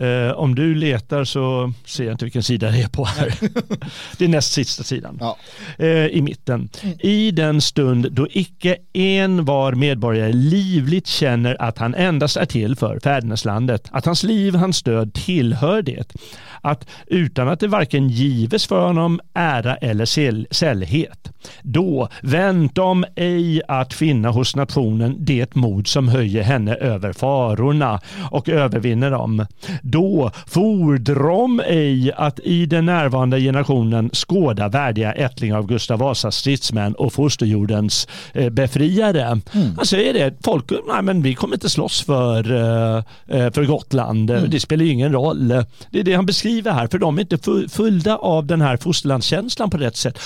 Eh, 0.00 0.32
om 0.32 0.54
du 0.54 0.74
letar 0.74 1.24
så 1.24 1.72
ser 1.84 2.04
jag 2.04 2.14
inte 2.14 2.24
vilken 2.24 2.42
sida 2.42 2.70
det 2.70 2.82
är 2.82 2.88
på 2.88 3.04
här. 3.04 3.34
det 4.18 4.24
är 4.24 4.28
näst 4.28 4.52
sista 4.52 4.82
sidan. 4.82 5.18
Ja. 5.20 5.36
Eh, 5.78 6.06
I 6.06 6.22
mitten. 6.22 6.68
Mm. 6.82 6.96
I 7.00 7.30
den 7.30 7.60
stund 7.60 8.12
då 8.12 8.26
icke 8.30 8.76
en 8.92 9.44
var 9.44 9.72
medborgare 9.72 10.32
livligt 10.32 11.06
känner 11.06 11.62
att 11.62 11.78
han 11.78 11.94
endast 11.94 12.36
är 12.36 12.46
till 12.46 12.76
för 12.76 13.00
fäderneslandet, 13.00 13.88
att 13.92 14.06
hans 14.06 14.22
liv, 14.22 14.54
hans 14.54 14.82
död 14.82 15.14
tillhör 15.14 15.82
det 15.82 16.14
att 16.60 16.86
utan 17.06 17.48
att 17.48 17.60
det 17.60 17.68
varken 17.68 18.08
gives 18.08 18.66
för 18.66 18.86
honom 18.86 19.20
ära 19.34 19.76
eller 19.76 20.54
sällhet, 20.54 21.32
då 21.62 22.08
väntom 22.22 23.04
ej 23.16 23.62
att 23.68 23.94
finna 23.94 24.30
hos 24.30 24.56
nationen 24.56 25.16
det 25.18 25.54
mod 25.54 25.86
som 25.86 26.08
höjer 26.08 26.42
henne 26.42 26.74
över 26.74 27.12
farorna 27.12 28.00
och 28.30 28.48
övervinner 28.48 29.10
dem. 29.10 29.46
Då 29.90 30.30
fordrom 30.46 31.60
ej 31.66 32.12
att 32.12 32.40
i 32.40 32.66
den 32.66 32.86
närvarande 32.86 33.40
generationen 33.40 34.10
skåda 34.12 34.68
värdiga 34.68 35.12
ättlingar 35.12 35.58
av 35.58 35.66
Gustav 35.66 35.98
Vasas 35.98 36.36
stridsmän 36.36 36.94
och 36.94 37.12
fosterjordens 37.12 38.08
eh, 38.32 38.50
befriare. 38.50 39.22
Mm. 39.22 39.42
Han 39.76 39.86
säger 39.86 40.14
det, 40.14 40.34
folk, 40.44 40.70
nej 40.70 41.02
men 41.02 41.22
vi 41.22 41.34
kommer 41.34 41.54
inte 41.54 41.70
slåss 41.70 42.00
för, 42.02 42.52
eh, 42.52 42.96
eh, 43.28 43.52
för 43.52 43.64
Gotland, 43.64 44.30
mm. 44.30 44.50
det 44.50 44.60
spelar 44.60 44.84
ingen 44.84 45.12
roll. 45.12 45.48
Det 45.90 45.98
är 46.00 46.02
det 46.02 46.14
han 46.14 46.26
beskriver 46.26 46.50
skriver 46.50 46.72
här 46.72 46.88
för 46.88 46.98
de 46.98 47.18
är 47.18 47.22
inte 47.22 47.68
fyllda 47.68 48.16
av 48.16 48.46
den 48.46 48.60
här 48.60 48.76
fosterlandskänslan 48.76 49.70
på 49.70 49.78
rätt 49.78 49.96
sätt. 49.96 50.18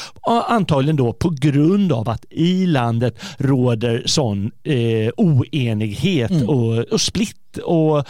Antagligen 0.49 0.97
då 0.97 1.13
på 1.13 1.31
grund 1.31 1.93
av 1.93 2.09
att 2.09 2.25
i 2.31 2.67
landet 2.67 3.15
råder 3.39 4.03
sån 4.07 4.51
eh, 4.63 5.11
oenighet 5.17 6.31
mm. 6.31 6.49
och, 6.49 6.79
och 6.79 7.01
splitt 7.01 7.59
och 7.65 8.07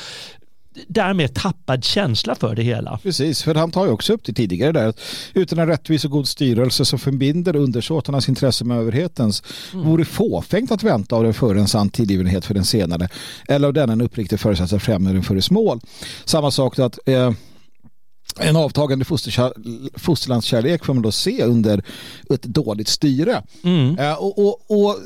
därmed 0.88 1.34
tappad 1.34 1.84
känsla 1.84 2.34
för 2.34 2.54
det 2.54 2.62
hela. 2.62 2.98
Precis, 3.02 3.42
för 3.42 3.54
han 3.54 3.70
tar 3.70 3.86
ju 3.86 3.92
också 3.92 4.12
upp 4.12 4.24
det 4.24 4.32
tidigare 4.32 4.72
där 4.72 4.88
att 4.88 5.00
utan 5.34 5.58
en 5.58 5.66
rättvis 5.66 6.04
och 6.04 6.10
god 6.10 6.28
styrelse 6.28 6.84
som 6.84 6.98
förbinder 6.98 7.56
undersåtarnas 7.56 8.28
intresse 8.28 8.64
med 8.64 8.78
överhetens 8.78 9.42
mm. 9.72 9.86
vore 9.86 10.04
fåfängt 10.04 10.70
att 10.70 10.82
vänta 10.82 11.16
av 11.16 11.24
den 11.24 11.34
förre 11.34 11.60
en 11.60 11.68
sann 11.68 11.90
tillgivenhet 11.90 12.44
för 12.44 12.54
den 12.54 12.64
senare 12.64 13.08
eller 13.48 13.68
av 13.68 13.74
denna 13.74 13.92
en 13.92 14.00
uppriktig 14.00 14.40
föresats 14.40 14.72
att 14.72 14.82
främja 14.82 15.12
den 15.12 15.22
föres 15.22 15.50
mål. 15.50 15.80
Samma 16.24 16.50
sak 16.50 16.76
då 16.76 16.82
att 16.82 16.98
eh, 17.06 17.32
en 18.40 18.56
avtagande 18.56 19.04
fosterlandskärlek 19.96 20.84
får 20.84 20.94
man 20.94 21.02
då 21.02 21.12
se 21.12 21.44
under 21.44 21.82
ett 22.30 22.42
dåligt 22.42 22.88
styre. 22.88 23.42
Mm. 23.64 23.98
Uh, 23.98 24.12
och, 24.12 24.38
och, 24.38 24.60
och, 24.68 24.96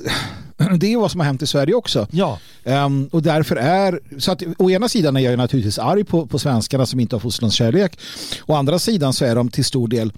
det 0.79 0.93
är 0.93 0.97
vad 0.97 1.11
som 1.11 1.21
har 1.21 1.27
hänt 1.27 1.43
i 1.43 1.47
Sverige 1.47 1.75
också. 1.75 2.07
Ja. 2.11 2.39
Um, 2.65 3.09
och 3.13 3.23
därför 3.23 3.57
är, 3.57 4.01
så 4.19 4.33
att 4.33 4.43
å 4.59 4.71
ena 4.71 4.89
sidan 4.89 5.17
är 5.17 5.21
jag 5.21 5.39
naturligtvis 5.39 5.79
arg 5.79 6.05
på, 6.05 6.27
på 6.27 6.39
svenskarna 6.39 6.87
som 6.87 7.01
inte 7.01 7.17
har 7.17 7.21
fosterlandskärlek. 7.21 7.99
Å 8.47 8.55
andra 8.55 8.79
sidan 8.79 9.13
så 9.13 9.25
är 9.25 9.35
de 9.35 9.49
till 9.49 9.65
stor 9.65 9.89
del 9.89 10.13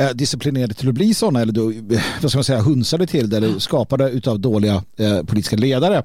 uh, 0.00 0.08
disciplinerade 0.14 0.74
till 0.74 0.88
att 0.88 0.94
bli 0.94 1.14
sådana 1.14 1.40
eller 1.40 1.52
då, 1.52 1.72
vad 2.22 2.30
ska 2.30 2.38
man 2.38 2.44
säga, 2.44 2.60
hunsade 2.60 3.06
till 3.06 3.30
det 3.30 3.36
eller 3.36 3.58
skapade 3.58 4.20
av 4.30 4.40
dåliga 4.40 4.82
uh, 5.00 5.22
politiska 5.22 5.56
ledare. 5.56 6.02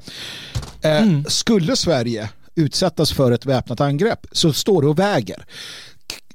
Mm. 0.81 1.25
Skulle 1.27 1.75
Sverige 1.75 2.29
utsättas 2.55 3.11
för 3.13 3.31
ett 3.31 3.45
väpnat 3.45 3.81
angrepp 3.81 4.27
så 4.31 4.53
står 4.53 4.81
det 4.81 4.87
och 4.87 4.99
väger 4.99 5.45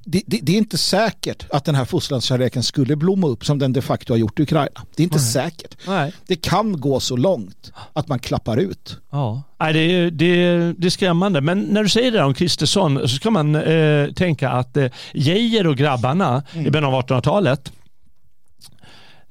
det, 0.04 0.22
det, 0.26 0.38
det, 0.42 0.52
är 0.52 0.58
inte 0.58 0.78
säkert 0.78 1.46
att 1.50 1.64
den 1.64 1.74
här 1.74 1.84
fosterlandskärleken 1.84 2.62
skulle 2.62 2.96
blomma 2.96 3.26
upp 3.26 3.46
som 3.46 3.58
den 3.58 3.72
de 3.72 3.82
facto 3.82 4.12
har 4.12 4.18
gjort 4.18 4.40
i 4.40 4.42
Ukraina. 4.42 4.84
Det 4.96 5.02
är 5.02 5.04
inte 5.04 5.16
Nej. 5.16 5.26
säkert. 5.26 5.76
Nej. 5.86 6.12
Det 6.26 6.36
kan 6.36 6.80
gå 6.80 7.00
så 7.00 7.16
långt 7.16 7.72
att 7.92 8.08
man 8.08 8.18
klappar 8.18 8.56
ut. 8.56 8.98
Ja. 9.10 9.42
Nej, 9.60 9.72
det, 9.72 9.78
är, 9.78 10.10
det, 10.10 10.72
det 10.72 10.86
är 10.86 10.90
skrämmande. 10.90 11.40
Men 11.40 11.60
när 11.60 11.82
du 11.82 11.88
säger 11.88 12.12
det 12.12 12.22
om 12.22 12.34
Kristersson 12.34 13.00
så 13.00 13.08
ska 13.08 13.30
man 13.30 13.54
eh, 13.54 14.12
tänka 14.12 14.50
att 14.50 14.76
eh, 14.76 14.86
Geijer 15.14 15.66
och 15.66 15.76
grabbarna 15.76 16.42
mm. 16.52 16.66
i 16.66 16.70
början 16.70 16.94
av 16.94 17.02
1800-talet 17.02 17.72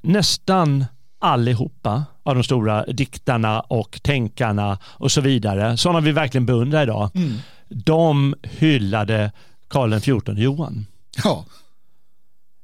nästan 0.00 0.84
allihopa 1.18 2.04
av 2.22 2.34
de 2.34 2.44
stora 2.44 2.84
diktarna 2.84 3.60
och 3.60 4.00
tänkarna 4.02 4.78
och 4.84 5.12
så 5.12 5.20
vidare, 5.20 5.76
sådana 5.76 6.00
vi 6.00 6.12
verkligen 6.12 6.46
beundrar 6.46 6.82
idag, 6.82 7.10
mm. 7.14 7.32
de 7.68 8.34
hyllade 8.42 9.32
Karl 9.72 10.00
XIV 10.00 10.38
Johan. 10.38 10.86
Ja. 11.24 11.44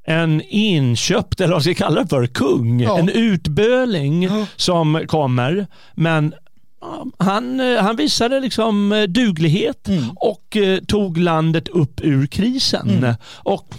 En 0.05 0.43
inköpt, 0.49 1.41
eller 1.41 1.53
vad 1.53 1.63
ska 1.63 1.71
jag 1.71 1.77
kalla 1.77 2.03
det 2.03 2.09
för, 2.09 2.27
kung. 2.27 2.81
Ja. 2.81 2.99
En 2.99 3.09
utböling 3.09 4.23
ja. 4.23 4.47
som 4.57 5.05
kommer. 5.07 5.67
Men 5.95 6.35
han, 7.19 7.61
han 7.61 7.97
visade 7.97 8.41
liksom 8.41 9.07
duglighet 9.09 9.89
mm. 9.89 10.11
och 10.17 10.57
eh, 10.57 10.79
tog 10.79 11.19
landet 11.19 11.69
upp 11.69 12.01
ur 12.05 12.27
krisen. 12.27 12.91
Mm. 12.91 13.15
Och 13.25 13.75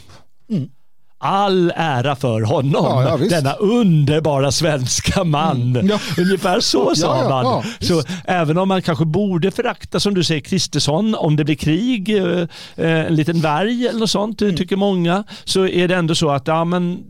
all 1.22 1.74
ära 1.76 2.16
för 2.16 2.42
honom. 2.42 2.86
Ja, 2.86 3.18
ja, 3.20 3.28
Denna 3.30 3.54
underbara 3.54 4.52
svenska 4.52 5.24
man. 5.24 5.62
Mm. 5.62 5.88
Ja. 5.88 6.00
Ungefär 6.18 6.60
så 6.60 6.96
sa 6.96 7.30
man. 7.30 7.64
så 7.80 8.04
även 8.26 8.58
om 8.58 8.68
man 8.68 8.82
kanske 8.82 9.06
borde 9.06 9.52
förakta, 9.52 10.00
som 10.00 10.14
du 10.14 10.24
säger, 10.24 10.42
Kristersson, 10.42 11.16
om 11.16 11.36
det 11.36 11.44
blir 11.44 11.56
krig, 11.56 12.18
eh, 12.18 12.40
eh, 12.76 13.06
en 13.08 13.16
liten 13.16 13.42
varg 13.42 13.88
eller 13.88 14.00
något 14.00 14.10
sånt, 14.10 14.42
mm. 14.42 14.56
tycker 14.56 14.76
många, 14.76 15.24
så 15.44 15.68
är 15.68 15.88
det 15.88 15.96
ändå 15.96 16.16
så 16.16 16.30
att 16.30 16.48
ja, 16.48 16.66
men 16.66 17.04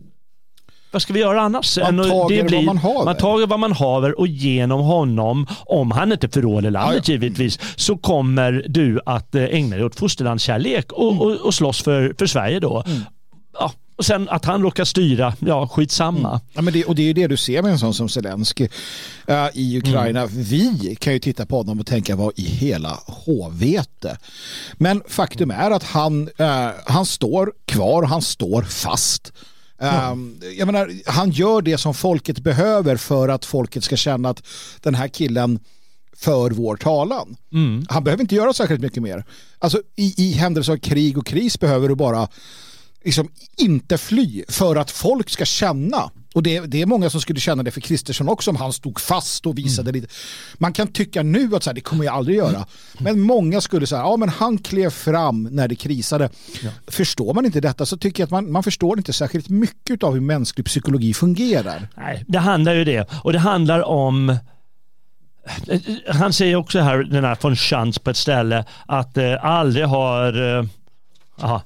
vad 0.92 1.02
ska 1.02 1.14
vi 1.14 1.20
göra 1.20 1.42
annars? 1.42 1.78
Man 1.78 1.98
tager 1.98 2.44
blir, 2.44 2.56
vad 2.56 2.66
man 2.66 2.78
haver. 2.78 3.06
Man 3.06 3.18
tager 3.18 3.48
vad 3.48 3.60
man 3.60 3.72
haver 3.72 4.20
och 4.20 4.28
genom 4.28 4.82
honom, 4.82 5.48
om 5.66 5.92
han 5.92 6.12
inte 6.12 6.30
förråder 6.30 6.72
landet 6.72 7.08
ja, 7.08 7.14
ja. 7.14 7.20
givetvis, 7.22 7.60
så 7.76 7.98
kommer 7.98 8.66
du 8.68 9.00
att 9.06 9.36
eh, 9.36 9.44
ägna 9.44 9.76
dig 9.76 9.86
åt 9.86 9.96
fosterlandskärlek 9.96 10.92
och, 10.92 11.12
mm. 11.12 11.22
och, 11.22 11.32
och 11.32 11.54
slåss 11.54 11.84
för, 11.84 12.16
för 12.20 12.26
Sverige 12.26 12.60
då. 12.60 12.84
Mm. 12.88 13.02
Ja, 13.60 13.72
och 14.00 14.06
sen 14.06 14.30
att 14.30 14.46
han 14.46 14.62
råkar 14.62 14.86
styra, 14.86 15.34
ja 15.40 15.68
skitsamma. 15.68 16.30
Mm. 16.30 16.42
Ja, 16.54 16.62
men 16.62 16.74
det, 16.74 16.86
och 16.86 16.96
det 16.96 17.10
är 17.10 17.14
det 17.14 17.28
du 17.28 17.38
ser 17.38 17.62
med 17.62 17.72
en 17.72 17.80
sån 17.80 17.94
som 17.94 18.10
Zelensky 18.10 18.68
uh, 19.30 19.48
i 19.54 19.78
Ukraina. 19.78 20.22
Mm. 20.22 20.44
Vi 20.44 20.98
kan 21.00 21.14
ju 21.14 21.20
titta 21.20 21.46
på 21.46 21.58
honom 21.58 21.80
och 21.80 21.86
tänka 21.86 22.16
vad 22.16 22.40
i 22.40 22.46
hela 22.46 23.00
håvete. 23.06 24.18
Men 24.74 25.02
faktum 25.08 25.52
är 25.52 25.72
att 25.72 25.84
han, 25.84 26.30
uh, 26.40 26.70
han 26.86 27.06
står 27.06 27.54
kvar, 27.66 28.04
han 28.04 28.22
står 28.22 28.62
fast. 28.62 29.34
Um, 30.12 30.42
jag 30.58 30.66
menar, 30.66 30.92
han 31.06 31.32
gör 31.32 31.62
det 31.62 31.78
som 31.78 31.94
folket 31.94 32.40
behöver 32.40 32.98
för 32.98 33.30
att 33.30 33.46
folket 33.46 33.84
ska 33.84 33.96
känna 33.96 34.30
att 34.30 34.44
den 34.82 34.96
här 34.96 35.08
killen 35.08 35.60
för 36.18 36.52
vår 36.52 36.76
talan. 36.76 37.36
Mm. 37.54 37.86
Han 37.90 38.04
behöver 38.04 38.22
inte 38.22 38.36
göra 38.36 38.54
särskilt 38.54 38.82
mycket 38.82 39.04
mer. 39.04 39.24
Alltså 39.60 39.82
i, 39.96 40.14
i 40.18 40.32
händelse 40.32 40.72
av 40.72 40.78
krig 40.78 41.18
och 41.18 41.26
kris 41.26 41.60
behöver 41.60 41.90
du 41.90 41.96
bara 41.96 42.28
liksom 43.04 43.32
inte 43.58 43.98
fly 43.98 44.44
för 44.48 44.76
att 44.76 44.92
folk 44.92 45.30
ska 45.30 45.46
känna 45.46 46.12
och 46.34 46.44
det, 46.44 46.60
det 46.60 46.82
är 46.82 46.86
många 46.86 47.10
som 47.10 47.22
skulle 47.22 47.40
känna 47.40 47.64
det 47.64 47.72
för 47.72 47.82
Kristersson 47.82 48.30
också 48.30 48.52
om 48.52 48.56
han 48.56 48.74
stod 48.74 49.00
fast 49.00 49.46
och 49.46 49.58
visade 49.58 49.90
mm. 49.90 50.02
lite. 50.02 50.14
Man 50.58 50.74
kan 50.74 50.88
tycka 50.88 51.24
nu 51.24 51.56
att 51.56 51.64
så 51.64 51.70
här, 51.70 51.76
det 51.76 51.82
kommer 51.82 52.06
jag 52.06 52.14
aldrig 52.14 52.38
göra. 52.38 52.66
Men 53.00 53.20
många 53.20 53.62
skulle 53.62 53.88
säga, 53.88 54.02
ja 54.02 54.18
men 54.18 54.30
han 54.30 54.58
klev 54.58 54.90
fram 54.90 55.44
när 55.44 55.68
det 55.68 55.76
krisade. 55.76 56.30
Ja. 56.62 56.70
Förstår 56.88 57.34
man 57.34 57.46
inte 57.46 57.62
detta 57.62 57.86
så 57.86 57.98
tycker 57.98 58.22
jag 58.22 58.26
att 58.28 58.32
man, 58.32 58.52
man 58.52 58.64
förstår 58.64 58.98
inte 58.98 59.14
särskilt 59.14 59.50
mycket 59.50 60.04
av 60.04 60.14
hur 60.14 60.22
mänsklig 60.22 60.66
psykologi 60.66 61.14
fungerar. 61.14 61.88
Nej, 61.98 62.26
det 62.28 62.40
handlar 62.40 62.74
ju 62.74 62.84
det. 62.84 63.10
Och 63.24 63.34
det 63.34 63.40
handlar 63.40 63.84
om 63.84 64.38
han 66.08 66.34
säger 66.34 66.56
också 66.56 66.80
här, 66.80 66.98
den 66.98 67.24
här 67.24 67.38
von 67.42 67.56
Schantz 67.56 68.00
på 68.00 68.10
ett 68.10 68.18
ställe, 68.18 68.66
att 68.86 69.18
eh, 69.18 69.46
aldrig 69.46 69.86
har 69.86 70.58
eh, 70.58 70.66
Aha. 71.42 71.62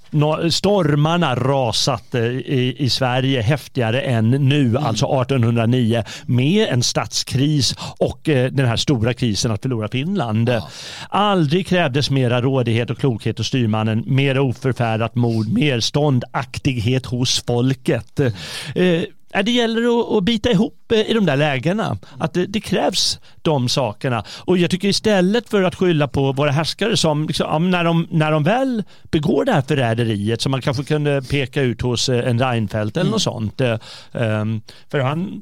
Stormarna 0.50 1.36
rasat 1.36 2.16
i, 2.16 2.76
i 2.78 2.90
Sverige 2.90 3.42
häftigare 3.42 4.02
än 4.02 4.30
nu, 4.30 4.62
mm. 4.66 4.84
alltså 4.86 5.06
1809, 5.06 6.04
med 6.26 6.68
en 6.70 6.84
statskris 6.84 7.76
och 8.00 8.30
eh, 8.30 8.52
den 8.52 8.66
här 8.66 8.78
stora 8.78 9.14
krisen 9.14 9.52
att 9.52 9.62
förlora 9.62 9.88
Finland. 9.88 10.50
Ja. 10.50 10.70
Aldrig 11.10 11.68
krävdes 11.68 12.10
mera 12.10 12.42
rådighet 12.42 12.90
och 12.90 12.98
klokhet 12.98 13.38
hos 13.38 13.48
styrmannen, 13.48 14.04
mer 14.08 14.40
oförfärat 14.40 15.16
mod, 15.16 15.54
mer 15.54 15.80
ståndaktighet 15.80 17.06
hos 17.06 17.44
folket. 17.48 18.20
Eh, 18.20 19.02
det 19.42 19.52
gäller 19.52 20.18
att, 20.18 20.24
bita 20.24 20.52
ihop 20.52 20.92
eh, 20.92 21.10
i 21.10 21.14
de 21.14 21.26
där 21.26 21.38
lägena. 21.38 21.98
Att 22.20 22.34
det, 22.34 22.46
det, 22.46 22.60
krävs 22.60 23.20
de 23.42 23.70
sakerna. 23.70 24.24
Och 24.40 24.58
jag 24.58 24.72
tycker 24.72 24.88
istället 24.88 25.50
för 25.50 25.64
att 25.64 25.76
skylla 25.76 26.08
på 26.08 26.32
våra 26.32 26.52
härskare 26.52 26.98
som 26.98 27.28
liksom, 27.28 27.72
när, 27.72 27.84
de, 27.84 28.08
när 28.12 28.32
de 28.32 28.44
väl 28.44 28.84
begår 29.12 29.46
det 29.46 29.52
här 29.52 29.62
förräderiet 29.62 30.42
som 30.42 30.52
man 30.52 30.62
kanske 30.62 30.84
kunde 30.84 31.22
peka 31.22 31.62
ut 31.62 31.82
hos 31.82 32.10
eh, 32.10 32.30
en 32.30 32.40
Reinfeldt 32.40 32.98
eller 32.98 33.02
mm. 33.02 33.12
något 33.12 33.22
sånt. 33.22 33.62
Eh, 33.62 33.78
ehm, 34.12 34.62
för 34.92 35.00
han 35.00 35.42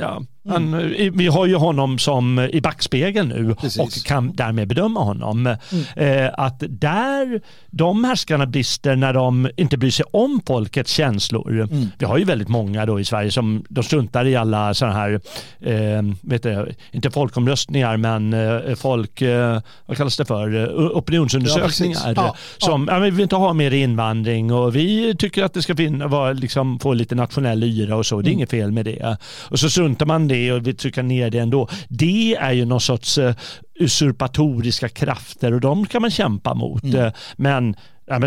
Ja, 0.00 0.22
han, 0.48 0.74
mm. 0.74 1.16
Vi 1.16 1.26
har 1.26 1.46
ju 1.46 1.54
honom 1.54 1.98
som 1.98 2.38
i 2.38 2.60
backspegeln 2.60 3.28
nu 3.28 3.54
Precis. 3.54 3.78
och 3.78 4.06
kan 4.06 4.32
därmed 4.32 4.68
bedöma 4.68 5.00
honom. 5.00 5.46
Mm. 5.46 5.56
Eh, 5.96 6.30
att 6.34 6.62
där 6.68 7.40
de 7.70 8.04
härskarna 8.04 8.46
brister 8.46 8.96
när 8.96 9.12
de 9.12 9.50
inte 9.56 9.76
bryr 9.76 9.90
sig 9.90 10.06
om 10.10 10.40
folkets 10.46 10.92
känslor. 10.92 11.60
Mm. 11.60 11.86
Vi 11.98 12.06
har 12.06 12.18
ju 12.18 12.24
väldigt 12.24 12.48
många 12.48 12.86
då 12.86 13.00
i 13.00 13.04
Sverige 13.04 13.30
som 13.30 13.64
de 13.68 13.84
struntar 13.84 14.24
i 14.24 14.36
alla 14.36 14.74
sådana 14.74 14.94
här, 14.96 15.20
eh, 15.60 16.02
vet 16.20 16.42
du, 16.42 16.74
inte 16.92 17.10
folkomröstningar 17.10 17.96
men 17.96 18.32
eh, 18.32 18.74
folk, 18.74 19.22
eh, 19.22 19.60
vad 19.86 19.96
kallas 19.96 20.16
det 20.16 20.24
för, 20.24 20.66
opinionsundersökningar. 20.96 22.12
Ja, 22.16 22.36
som, 22.58 22.86
ja. 22.88 22.94
Ja, 22.94 23.00
vi 23.00 23.10
vill 23.10 23.20
inte 23.20 23.36
ha 23.36 23.52
mer 23.52 23.70
invandring 23.70 24.52
och 24.52 24.76
vi 24.76 25.14
tycker 25.18 25.44
att 25.44 25.54
det 25.54 25.62
ska 25.62 25.76
finna, 25.76 26.06
vara, 26.06 26.32
liksom, 26.32 26.78
få 26.78 26.92
lite 26.92 27.14
nationell 27.14 27.62
yra 27.64 27.96
och 27.96 28.06
så. 28.06 28.20
Det 28.20 28.28
är 28.28 28.30
mm. 28.30 28.38
inget 28.38 28.50
fel 28.50 28.72
med 28.72 28.84
det. 28.84 29.16
Och 29.50 29.58
så 29.58 29.70
struntar 29.70 30.06
man 30.06 30.28
det 30.28 30.37
och 30.52 30.66
vill 30.66 30.76
trycka 30.76 31.02
ner 31.02 31.30
det 31.30 31.38
ändå. 31.38 31.68
Det 31.88 32.34
är 32.34 32.52
ju 32.52 32.64
någon 32.64 32.80
sorts 32.80 33.18
eh, 33.18 33.34
usurpatoriska 33.78 34.88
krafter 34.88 35.54
och 35.54 35.60
de 35.60 35.86
kan 35.86 36.02
man 36.02 36.10
kämpa 36.10 36.54
mot. 36.54 36.84
Mm. 36.84 37.04
Uh, 37.04 37.12
men 37.36 37.76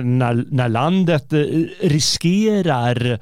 när, 0.04 0.46
när 0.50 0.70
landet 0.70 1.34
uh, 1.34 1.66
riskerar 1.82 3.20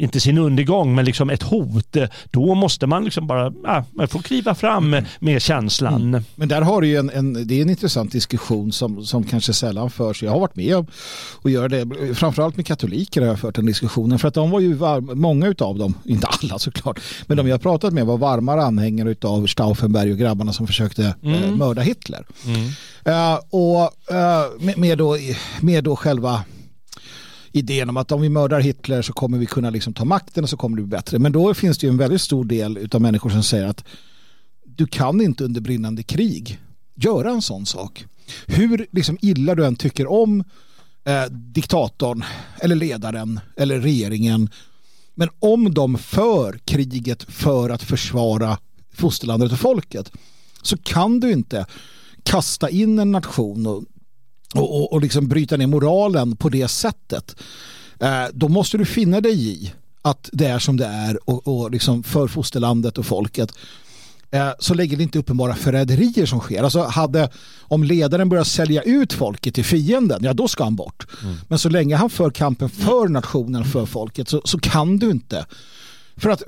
inte 0.00 0.20
sin 0.20 0.38
undergång, 0.38 0.94
men 0.94 1.04
liksom 1.04 1.30
ett 1.30 1.42
hot, 1.42 1.96
då 2.30 2.54
måste 2.54 2.86
man 2.86 3.04
liksom 3.04 3.26
bara 3.26 3.52
ja, 3.64 3.84
man 3.90 4.08
får 4.08 4.20
kliva 4.20 4.54
fram 4.54 4.96
med 5.18 5.42
känslan. 5.42 6.02
Mm. 6.02 6.24
Men 6.34 6.48
där 6.48 6.62
har 6.62 6.80
du 6.80 6.96
en, 6.96 7.10
en, 7.10 7.46
det 7.46 7.54
är 7.54 7.62
en 7.62 7.70
intressant 7.70 8.12
diskussion 8.12 8.72
som, 8.72 9.04
som 9.04 9.24
kanske 9.24 9.52
sällan 9.52 9.90
förs. 9.90 10.22
Jag 10.22 10.30
har 10.30 10.40
varit 10.40 10.56
med 10.56 10.86
och 11.42 11.50
gör 11.50 11.68
det, 11.68 12.14
framförallt 12.14 12.56
med 12.56 12.66
katoliker 12.66 13.20
har 13.20 13.28
jag 13.28 13.38
fört 13.38 13.54
den 13.54 13.66
diskussionen, 13.66 14.18
för 14.18 14.28
att 14.28 14.34
de 14.34 14.50
var 14.50 14.60
ju 14.60 14.74
var, 14.74 15.00
många 15.00 15.54
av 15.58 15.78
dem, 15.78 15.94
inte 16.04 16.26
alla 16.26 16.58
såklart, 16.58 17.00
men 17.26 17.36
de 17.36 17.48
jag 17.48 17.62
pratat 17.62 17.92
med 17.92 18.06
var 18.06 18.18
varmare 18.18 18.62
anhängare 18.62 19.14
av 19.22 19.46
Stauffenberg 19.46 20.12
och 20.12 20.18
grabbarna 20.18 20.52
som 20.52 20.66
försökte 20.66 20.89
eh, 20.98 21.12
mm. 21.22 21.42
eh, 21.42 21.56
mörda 21.56 21.82
Hitler. 21.82 22.26
Mm. 22.46 22.66
Uh, 23.06 23.40
och 23.50 23.82
uh, 24.10 24.64
med, 24.64 24.78
med, 24.78 24.98
då, 24.98 25.16
med 25.60 25.84
då 25.84 25.96
själva 25.96 26.44
idén 27.52 27.88
om 27.88 27.96
att 27.96 28.12
om 28.12 28.20
vi 28.20 28.28
mördar 28.28 28.60
Hitler 28.60 29.02
så 29.02 29.12
kommer 29.12 29.38
vi 29.38 29.46
kunna 29.46 29.70
liksom 29.70 29.94
ta 29.94 30.04
makten 30.04 30.44
och 30.44 30.50
så 30.50 30.56
kommer 30.56 30.76
det 30.76 30.82
bli 30.82 30.90
bättre. 30.90 31.18
Men 31.18 31.32
då 31.32 31.54
finns 31.54 31.78
det 31.78 31.86
ju 31.86 31.90
en 31.90 31.96
väldigt 31.96 32.20
stor 32.20 32.44
del 32.44 32.88
av 32.92 33.00
människor 33.00 33.30
som 33.30 33.42
säger 33.42 33.66
att 33.66 33.84
du 34.64 34.86
kan 34.86 35.20
inte 35.20 35.44
under 35.44 35.60
brinnande 35.60 36.02
krig 36.02 36.60
göra 36.94 37.30
en 37.30 37.42
sån 37.42 37.66
sak. 37.66 38.04
Hur 38.46 38.86
liksom 38.92 39.18
illa 39.20 39.54
du 39.54 39.66
än 39.66 39.76
tycker 39.76 40.10
om 40.10 40.44
eh, 41.04 41.24
diktatorn 41.30 42.24
eller 42.60 42.76
ledaren 42.76 43.40
eller 43.56 43.80
regeringen 43.80 44.50
men 45.14 45.28
om 45.38 45.74
de 45.74 45.98
för 45.98 46.58
kriget 46.64 47.22
för 47.22 47.70
att 47.70 47.82
försvara 47.82 48.58
fosterlandet 48.92 49.52
och 49.52 49.58
folket 49.58 50.12
så 50.62 50.76
kan 50.76 51.20
du 51.20 51.32
inte 51.32 51.66
kasta 52.22 52.70
in 52.70 52.98
en 52.98 53.12
nation 53.12 53.66
och 53.66 53.84
och, 54.54 54.76
och, 54.76 54.92
och 54.92 55.00
liksom 55.00 55.28
bryta 55.28 55.56
ner 55.56 55.66
moralen 55.66 56.36
på 56.36 56.48
det 56.48 56.68
sättet 56.68 57.36
eh, 58.00 58.24
då 58.32 58.48
måste 58.48 58.78
du 58.78 58.84
finna 58.84 59.20
dig 59.20 59.48
i 59.48 59.72
att 60.02 60.30
det 60.32 60.46
är 60.46 60.58
som 60.58 60.76
det 60.76 60.86
är 60.86 61.30
och, 61.30 61.48
och 61.48 61.70
liksom 61.70 62.02
för 62.02 62.28
fosterlandet 62.28 62.98
och 62.98 63.06
folket 63.06 63.52
eh, 64.30 64.50
så 64.58 64.74
lägger 64.74 64.96
det 64.96 65.02
inte 65.02 65.18
uppenbara 65.18 65.54
förräderier 65.54 66.26
som 66.26 66.40
sker. 66.40 66.62
Alltså 66.62 66.82
hade, 66.82 67.30
om 67.60 67.84
ledaren 67.84 68.28
börjar 68.28 68.44
sälja 68.44 68.82
ut 68.82 69.12
folket 69.12 69.54
till 69.54 69.64
fienden, 69.64 70.24
ja 70.24 70.32
då 70.32 70.48
ska 70.48 70.64
han 70.64 70.76
bort. 70.76 71.06
Mm. 71.22 71.36
Men 71.48 71.58
så 71.58 71.68
länge 71.68 71.96
han 71.96 72.10
för 72.10 72.30
kampen 72.30 72.68
för 72.68 73.08
nationen, 73.08 73.64
för 73.64 73.86
folket, 73.86 74.28
så, 74.28 74.42
så 74.44 74.58
kan 74.58 74.98
du 74.98 75.10
inte. 75.10 75.46
För 76.16 76.30
att, 76.30 76.42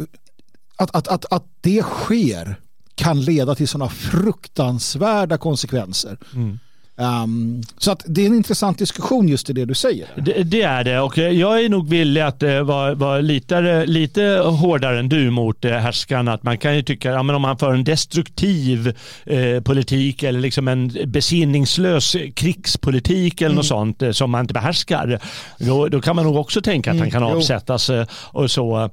att, 0.77 0.97
att, 0.97 1.09
att, 1.09 1.33
att 1.33 1.45
det 1.61 1.83
sker 1.83 2.61
kan 2.95 3.21
leda 3.21 3.55
till 3.55 3.69
sådana 3.69 3.91
fruktansvärda 3.91 5.39
konsekvenser. 5.39 6.19
Mm. 6.35 6.59
Um, 6.97 7.63
så 7.79 7.93
att 7.93 8.03
det 8.07 8.23
är 8.23 8.27
en 8.27 8.35
intressant 8.35 8.79
diskussion 8.79 9.29
just 9.29 9.51
i 9.51 9.53
det 9.53 9.65
du 9.65 9.75
säger. 9.75 10.09
Det, 10.17 10.43
det 10.43 10.63
är 10.63 10.85
det 10.85 11.01
och 11.01 11.19
jag 11.19 11.65
är 11.65 11.69
nog 11.69 11.89
villig 11.89 12.21
att 12.21 12.43
uh, 12.43 12.61
vara, 12.63 12.95
vara 12.95 13.21
lite, 13.21 13.87
lite 13.87 14.23
hårdare 14.45 14.99
än 14.99 15.09
du 15.09 15.31
mot 15.31 15.65
uh, 15.65 15.71
härskarna. 15.71 16.33
Att 16.33 16.43
man 16.43 16.59
kan 16.59 16.77
ju 16.77 16.83
tycka, 16.83 17.11
ja, 17.11 17.23
men 17.23 17.37
om 17.37 17.43
man 17.43 17.59
för 17.59 17.73
en 17.75 17.85
destruktiv 17.85 18.97
uh, 19.31 19.61
politik 19.61 20.23
eller 20.23 20.41
liksom 20.41 20.69
en 20.69 20.93
besinningslös 21.07 22.17
krigspolitik 22.35 23.41
eller 23.41 23.51
mm. 23.51 23.57
något 23.57 23.67
sånt 23.67 24.03
som 24.13 24.31
man 24.31 24.41
inte 24.41 24.55
behärskar, 24.55 25.19
då, 25.59 25.89
då 25.89 26.01
kan 26.01 26.17
man 26.17 26.25
nog 26.25 26.37
också 26.37 26.61
tänka 26.61 26.91
att 26.91 26.95
mm, 26.95 27.03
han 27.03 27.11
kan 27.11 27.23
avsättas 27.23 27.91
och 28.09 28.51
så. 28.51 28.91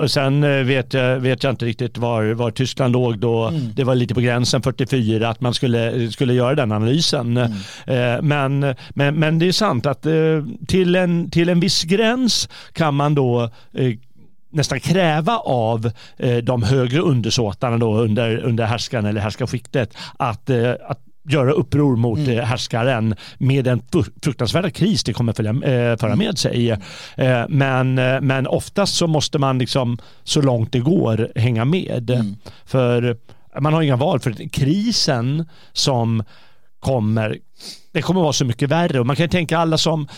och 0.00 0.10
sen 0.10 0.66
vet, 0.66 0.94
vet 0.94 1.44
jag 1.44 1.52
inte 1.52 1.64
riktigt 1.64 1.98
var, 1.98 2.32
var 2.32 2.50
Tyskland 2.50 2.92
låg 2.92 3.18
då. 3.18 3.44
Mm. 3.44 3.72
Det 3.74 3.84
var 3.84 3.94
lite 3.94 4.14
på 4.14 4.20
gränsen 4.20 4.62
44 4.62 5.28
att 5.28 5.40
man 5.40 5.54
skulle, 5.54 6.10
skulle 6.10 6.34
göra 6.34 6.54
den 6.54 6.72
analysen 6.72 7.17
Mm. 7.20 7.52
Eh, 7.86 8.22
men, 8.22 8.74
men, 8.90 9.14
men 9.14 9.38
det 9.38 9.48
är 9.48 9.52
sant 9.52 9.86
att 9.86 10.06
eh, 10.06 10.12
till 10.66 10.94
en, 10.96 11.30
till 11.30 11.48
en 11.48 11.60
viss 11.60 11.84
gräns 11.84 12.48
kan 12.72 12.94
man 12.94 13.14
då 13.14 13.50
eh, 13.74 13.94
nästan 14.50 14.80
kräva 14.80 15.38
av 15.38 15.90
de 16.42 16.62
högre 16.62 17.00
undersåtarna 17.00 17.78
då 17.78 17.98
under, 17.98 18.36
under 18.36 18.64
härskan 18.64 19.06
eller 19.06 19.20
härskarskiktet 19.20 19.96
att, 20.16 20.50
att 20.86 21.00
göra 21.28 21.52
uppror 21.52 21.96
mot 21.96 22.18
mm. 22.18 22.44
härskaren 22.44 23.14
med 23.38 23.64
den 23.64 23.82
fruktansvärda 24.22 24.70
kris 24.70 25.04
det 25.04 25.12
kommer 25.12 25.32
följa, 25.32 25.52
föra 25.96 26.16
med 26.16 26.24
mm. 26.24 26.36
sig. 26.36 26.76
Men, 27.48 27.94
men 28.26 28.46
oftast 28.46 28.94
så 28.94 29.06
måste 29.06 29.38
man 29.38 29.58
liksom 29.58 29.98
så 30.24 30.42
långt 30.42 30.72
det 30.72 30.80
går 30.80 31.28
hänga 31.34 31.64
med. 31.64 32.10
Mm. 32.10 32.36
För 32.64 33.16
man 33.60 33.74
har 33.74 33.82
inga 33.82 33.96
val 33.96 34.20
för 34.20 34.48
krisen 34.48 35.48
som 35.72 36.22
kommer 36.80 37.38
det 37.92 38.02
kommer 38.02 38.20
vara 38.20 38.32
så 38.32 38.44
mycket 38.44 38.68
värre 38.68 39.00
och 39.00 39.06
man 39.06 39.16
kan 39.16 39.28
tänka 39.28 39.58
alla 39.58 39.78
som 39.78 40.08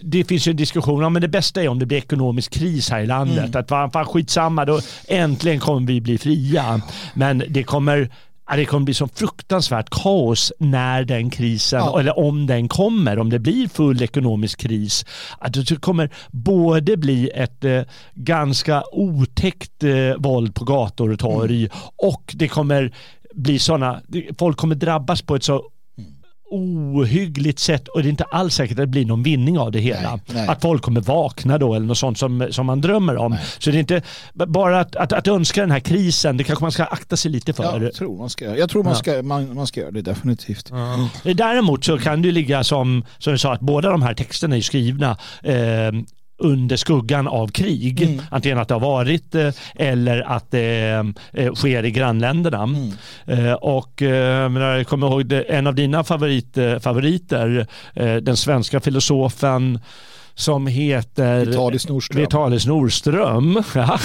det 0.00 0.24
finns 0.24 0.48
ju 0.48 0.50
en 0.50 0.56
diskussion 0.56 1.04
om 1.04 1.12
men 1.12 1.22
det 1.22 1.28
bästa 1.28 1.62
är 1.62 1.68
om 1.68 1.78
det 1.78 1.86
blir 1.86 1.98
ekonomisk 1.98 2.52
kris 2.52 2.90
här 2.90 3.00
i 3.00 3.06
landet 3.06 3.38
mm. 3.38 3.60
att 3.60 3.68
fan, 3.68 3.90
fan 3.90 4.06
skitsamma 4.06 4.64
då 4.64 4.80
äntligen 5.08 5.60
kommer 5.60 5.86
vi 5.86 6.00
bli 6.00 6.18
fria 6.18 6.80
men 7.14 7.42
det 7.48 7.62
kommer 7.62 8.10
det 8.54 8.64
kommer 8.64 8.84
bli 8.84 8.94
så 8.94 9.08
fruktansvärt 9.08 9.90
kaos 9.90 10.52
när 10.58 11.04
den 11.04 11.30
krisen, 11.30 11.78
ja. 11.78 12.00
eller 12.00 12.18
om 12.18 12.46
den 12.46 12.68
kommer, 12.68 13.18
om 13.18 13.30
det 13.30 13.38
blir 13.38 13.68
full 13.68 14.02
ekonomisk 14.02 14.60
kris. 14.60 15.04
Att 15.38 15.52
det 15.52 15.80
kommer 15.80 16.10
både 16.30 16.96
bli 16.96 17.30
ett 17.34 17.64
eh, 17.64 17.82
ganska 18.14 18.84
otäckt 18.92 19.82
eh, 19.84 20.14
våld 20.18 20.54
på 20.54 20.64
gator 20.64 21.12
och 21.12 21.18
torg 21.18 21.58
mm. 21.58 21.70
och 21.96 22.34
det 22.36 22.48
kommer 22.48 22.92
bli 23.34 23.58
sådana, 23.58 24.00
folk 24.38 24.56
kommer 24.56 24.74
drabbas 24.74 25.22
på 25.22 25.36
ett 25.36 25.44
så 25.44 25.62
ohyggligt 26.50 27.58
sätt 27.58 27.88
och 27.88 28.02
det 28.02 28.08
är 28.08 28.10
inte 28.10 28.24
alls 28.24 28.54
säkert 28.54 28.78
att 28.78 28.82
det 28.82 28.86
blir 28.86 29.06
någon 29.06 29.22
vinning 29.22 29.58
av 29.58 29.72
det 29.72 29.78
hela. 29.78 30.10
Nej, 30.10 30.20
nej. 30.26 30.48
Att 30.48 30.62
folk 30.62 30.82
kommer 30.82 31.00
vakna 31.00 31.58
då 31.58 31.74
eller 31.74 31.86
något 31.86 31.98
sånt 31.98 32.18
som, 32.18 32.48
som 32.50 32.66
man 32.66 32.80
drömmer 32.80 33.16
om. 33.16 33.32
Nej. 33.32 33.40
Så 33.58 33.70
det 33.70 33.76
är 33.76 33.80
inte 33.80 34.02
bara 34.34 34.80
att, 34.80 34.96
att, 34.96 35.12
att, 35.12 35.28
önska 35.28 35.60
den 35.60 35.70
här 35.70 35.80
krisen, 35.80 36.36
det 36.36 36.44
kanske 36.44 36.64
man 36.64 36.72
ska 36.72 36.84
akta 36.84 37.16
sig 37.16 37.30
lite 37.30 37.52
för. 37.52 37.80
Jag 37.80 37.94
tror 37.94 38.18
man 38.18 38.30
ska, 38.30 38.56
jag 38.56 38.70
tror 38.70 38.84
man 38.84 38.96
ska, 38.96 39.22
man, 39.22 39.54
man 39.54 39.66
ska 39.66 39.80
göra 39.80 39.90
det 39.90 40.02
definitivt. 40.02 40.70
Ja. 40.70 41.08
Däremot 41.34 41.84
så 41.84 41.98
kan 41.98 42.22
det 42.22 42.32
ligga 42.32 42.64
som, 42.64 43.04
som 43.18 43.32
du 43.32 43.38
sa, 43.38 43.52
att 43.52 43.60
båda 43.60 43.90
de 43.90 44.02
här 44.02 44.14
texterna 44.14 44.56
är 44.56 44.60
skrivna 44.60 45.16
eh, 45.42 45.92
under 46.38 46.76
skuggan 46.76 47.28
av 47.28 47.48
krig. 47.48 48.02
Mm. 48.02 48.22
Antingen 48.30 48.58
att 48.58 48.68
det 48.68 48.74
har 48.74 48.80
varit 48.80 49.34
eh, 49.34 49.50
eller 49.74 50.20
att 50.20 50.50
det 50.50 51.04
eh, 51.32 51.54
sker 51.54 51.84
i 51.84 51.90
grannländerna. 51.90 52.62
Mm. 52.62 52.92
Eh, 53.26 53.52
och 53.52 54.02
jag 54.02 54.86
kommer 54.86 55.06
ihåg 55.06 55.32
en 55.48 55.66
av 55.66 55.74
dina 55.74 56.04
favorit, 56.04 56.58
favoriter, 56.80 57.66
den 58.20 58.36
svenska 58.36 58.80
filosofen 58.80 59.80
som 60.34 60.66
heter 60.66 61.44
Vitalis 61.44 61.88
Nordström. 61.88 62.20
Vitalis 62.20 62.66
Nordström. 62.66 63.62
Ja, 63.74 63.98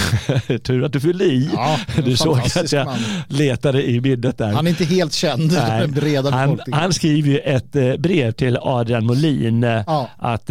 tur 0.62 0.84
att 0.84 0.92
du 0.92 1.00
fyllde 1.00 1.24
i. 1.24 1.50
Ja, 1.54 1.78
du 2.04 2.16
såg 2.16 2.38
att 2.38 2.72
jag 2.72 2.86
man. 2.86 2.98
letade 3.28 3.90
i 3.90 4.00
minnet 4.00 4.38
där. 4.38 4.52
Han 4.52 4.66
är 4.66 4.70
inte 4.70 4.84
helt 4.84 5.12
känd 5.12 5.52
han, 5.52 6.60
han 6.72 6.92
skriver 6.92 7.28
ju 7.28 7.38
ett 7.38 8.00
brev 8.00 8.32
till 8.32 8.58
Adrian 8.60 9.06
Molin 9.06 9.62
Ja. 9.62 10.08
att 10.18 10.50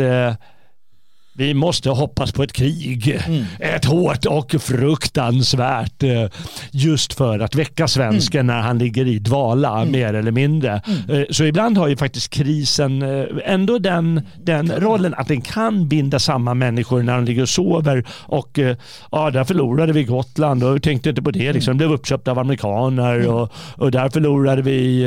vi 1.33 1.53
måste 1.53 1.89
hoppas 1.89 2.31
på 2.31 2.43
ett 2.43 2.53
krig. 2.53 3.19
Mm. 3.27 3.43
Ett 3.59 3.85
hårt 3.85 4.25
och 4.25 4.55
fruktansvärt. 4.61 6.03
eh, 6.03 6.25
Just 6.71 7.13
för 7.13 7.39
att 7.39 7.55
väcka 7.55 7.87
svensken 7.87 8.39
Mm. 8.41 8.55
när 8.55 8.61
han 8.63 8.77
ligger 8.77 9.07
i 9.07 9.19
dvala 9.19 9.85
mer 9.85 10.13
eller 10.13 10.31
mindre. 10.31 10.81
Eh, 11.09 11.21
Så 11.29 11.43
ibland 11.43 11.77
har 11.77 11.87
ju 11.87 11.97
faktiskt 11.97 12.29
krisen 12.29 13.01
eh, 13.01 13.25
ändå 13.45 13.79
den, 13.79 14.21
den 14.43 14.71
rollen 14.71 15.13
att 15.17 15.27
den 15.27 15.41
kan 15.41 15.87
binda 15.87 16.19
samman 16.19 16.57
människor 16.57 17.03
när 17.03 17.15
de 17.15 17.25
ligger 17.25 17.41
och 17.41 17.49
sover. 17.49 18.05
Och 18.11 18.59
ja, 19.11 19.31
där 19.31 19.43
förlorade 19.43 19.93
vi 19.93 20.03
Gotland 20.03 20.63
och 20.63 20.83
tänkte 20.83 21.09
inte 21.09 21.21
på 21.21 21.31
det. 21.31 21.53
Liksom. 21.53 21.73
Det 21.73 21.77
blev 21.77 21.91
uppköpt 21.91 22.27
av 22.27 22.39
amerikaner 22.39 23.27
och, 23.27 23.51
och 23.75 23.91
där 23.91 24.09
förlorade 24.09 24.61
vi 24.61 25.05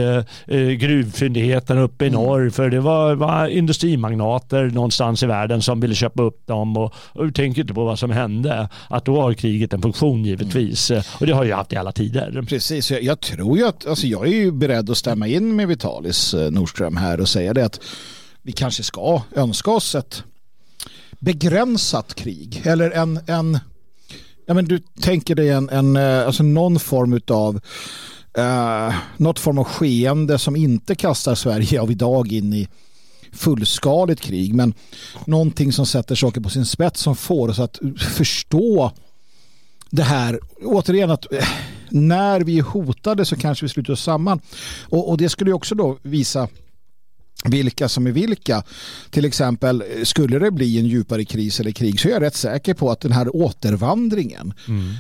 gruvfyndigheterna 0.78 1.80
uppe 1.80 2.06
i 2.06 2.10
norr 2.10 2.50
för 2.50 2.70
det 2.70 2.80
var, 2.80 3.14
var 3.14 3.46
industrimagnater 3.48 4.64
någonstans 4.64 5.22
i 5.22 5.26
världen 5.26 5.62
som 5.62 5.80
ville 5.80 5.94
köpa 5.94 6.13
upp 6.22 6.46
dem 6.46 6.76
och, 6.76 6.94
och 7.12 7.34
tänker 7.34 7.60
inte 7.60 7.74
på 7.74 7.84
vad 7.84 7.98
som 7.98 8.10
hände. 8.10 8.68
Att 8.88 9.04
då 9.04 9.20
har 9.20 9.34
kriget 9.34 9.72
en 9.72 9.82
funktion 9.82 10.24
givetvis 10.24 10.90
och 11.20 11.26
det 11.26 11.32
har 11.32 11.44
ju 11.44 11.52
haft 11.52 11.72
i 11.72 11.76
alla 11.76 11.92
tider. 11.92 12.44
Precis, 12.48 12.90
jag, 12.90 13.02
jag 13.02 13.20
tror 13.20 13.58
ju 13.58 13.66
att, 13.66 13.86
alltså 13.86 14.06
jag 14.06 14.26
är 14.26 14.32
ju 14.32 14.52
beredd 14.52 14.90
att 14.90 14.98
stämma 14.98 15.26
in 15.26 15.56
med 15.56 15.68
Vitalis 15.68 16.34
eh, 16.34 16.50
Nordström 16.50 16.96
här 16.96 17.20
och 17.20 17.28
säga 17.28 17.54
det 17.54 17.64
att 17.64 17.80
vi 18.42 18.52
kanske 18.52 18.82
ska 18.82 19.22
önska 19.34 19.70
oss 19.70 19.94
ett 19.94 20.24
begränsat 21.18 22.14
krig 22.14 22.62
eller 22.64 22.90
en, 22.90 23.20
en 23.26 23.58
ja 24.46 24.54
men 24.54 24.64
du 24.64 24.78
tänker 24.78 25.34
dig 25.34 25.50
en, 25.50 25.68
en 25.68 25.96
eh, 25.96 26.26
alltså 26.26 26.42
någon 26.42 26.80
form 26.80 27.20
av 27.28 27.60
uh, 28.38 28.94
något 29.16 29.38
form 29.38 29.58
av 29.58 29.64
skeende 29.64 30.38
som 30.38 30.56
inte 30.56 30.94
kastar 30.94 31.34
Sverige 31.34 31.80
av 31.80 31.90
idag 31.90 32.32
in 32.32 32.54
i 32.54 32.68
fullskaligt 33.34 34.20
krig 34.20 34.54
men 34.54 34.74
någonting 35.26 35.72
som 35.72 35.86
sätter 35.86 36.14
saker 36.14 36.40
på 36.40 36.50
sin 36.50 36.66
spets 36.66 37.00
som 37.00 37.16
får 37.16 37.48
oss 37.48 37.58
att 37.58 37.78
förstå 37.98 38.92
det 39.90 40.02
här, 40.02 40.40
återigen 40.62 41.10
att 41.10 41.32
eh, 41.32 41.48
när 41.88 42.40
vi 42.40 42.58
är 42.58 42.62
hotade 42.62 43.24
så 43.24 43.36
kanske 43.36 43.64
vi 43.64 43.68
sluter 43.68 43.92
oss 43.92 44.02
samman. 44.02 44.40
Och, 44.82 45.10
och 45.10 45.16
det 45.16 45.28
skulle 45.28 45.50
ju 45.50 45.54
också 45.54 45.74
då 45.74 45.98
visa 46.02 46.48
vilka 47.44 47.88
som 47.88 48.06
är 48.06 48.12
vilka. 48.12 48.62
Till 49.10 49.24
exempel, 49.24 49.84
skulle 50.04 50.38
det 50.38 50.50
bli 50.50 50.78
en 50.78 50.86
djupare 50.86 51.24
kris 51.24 51.60
eller 51.60 51.70
krig 51.70 52.00
så 52.00 52.08
är 52.08 52.12
jag 52.12 52.22
rätt 52.22 52.36
säker 52.36 52.74
på 52.74 52.90
att 52.90 53.00
den 53.00 53.12
här 53.12 53.36
återvandringen, 53.36 54.54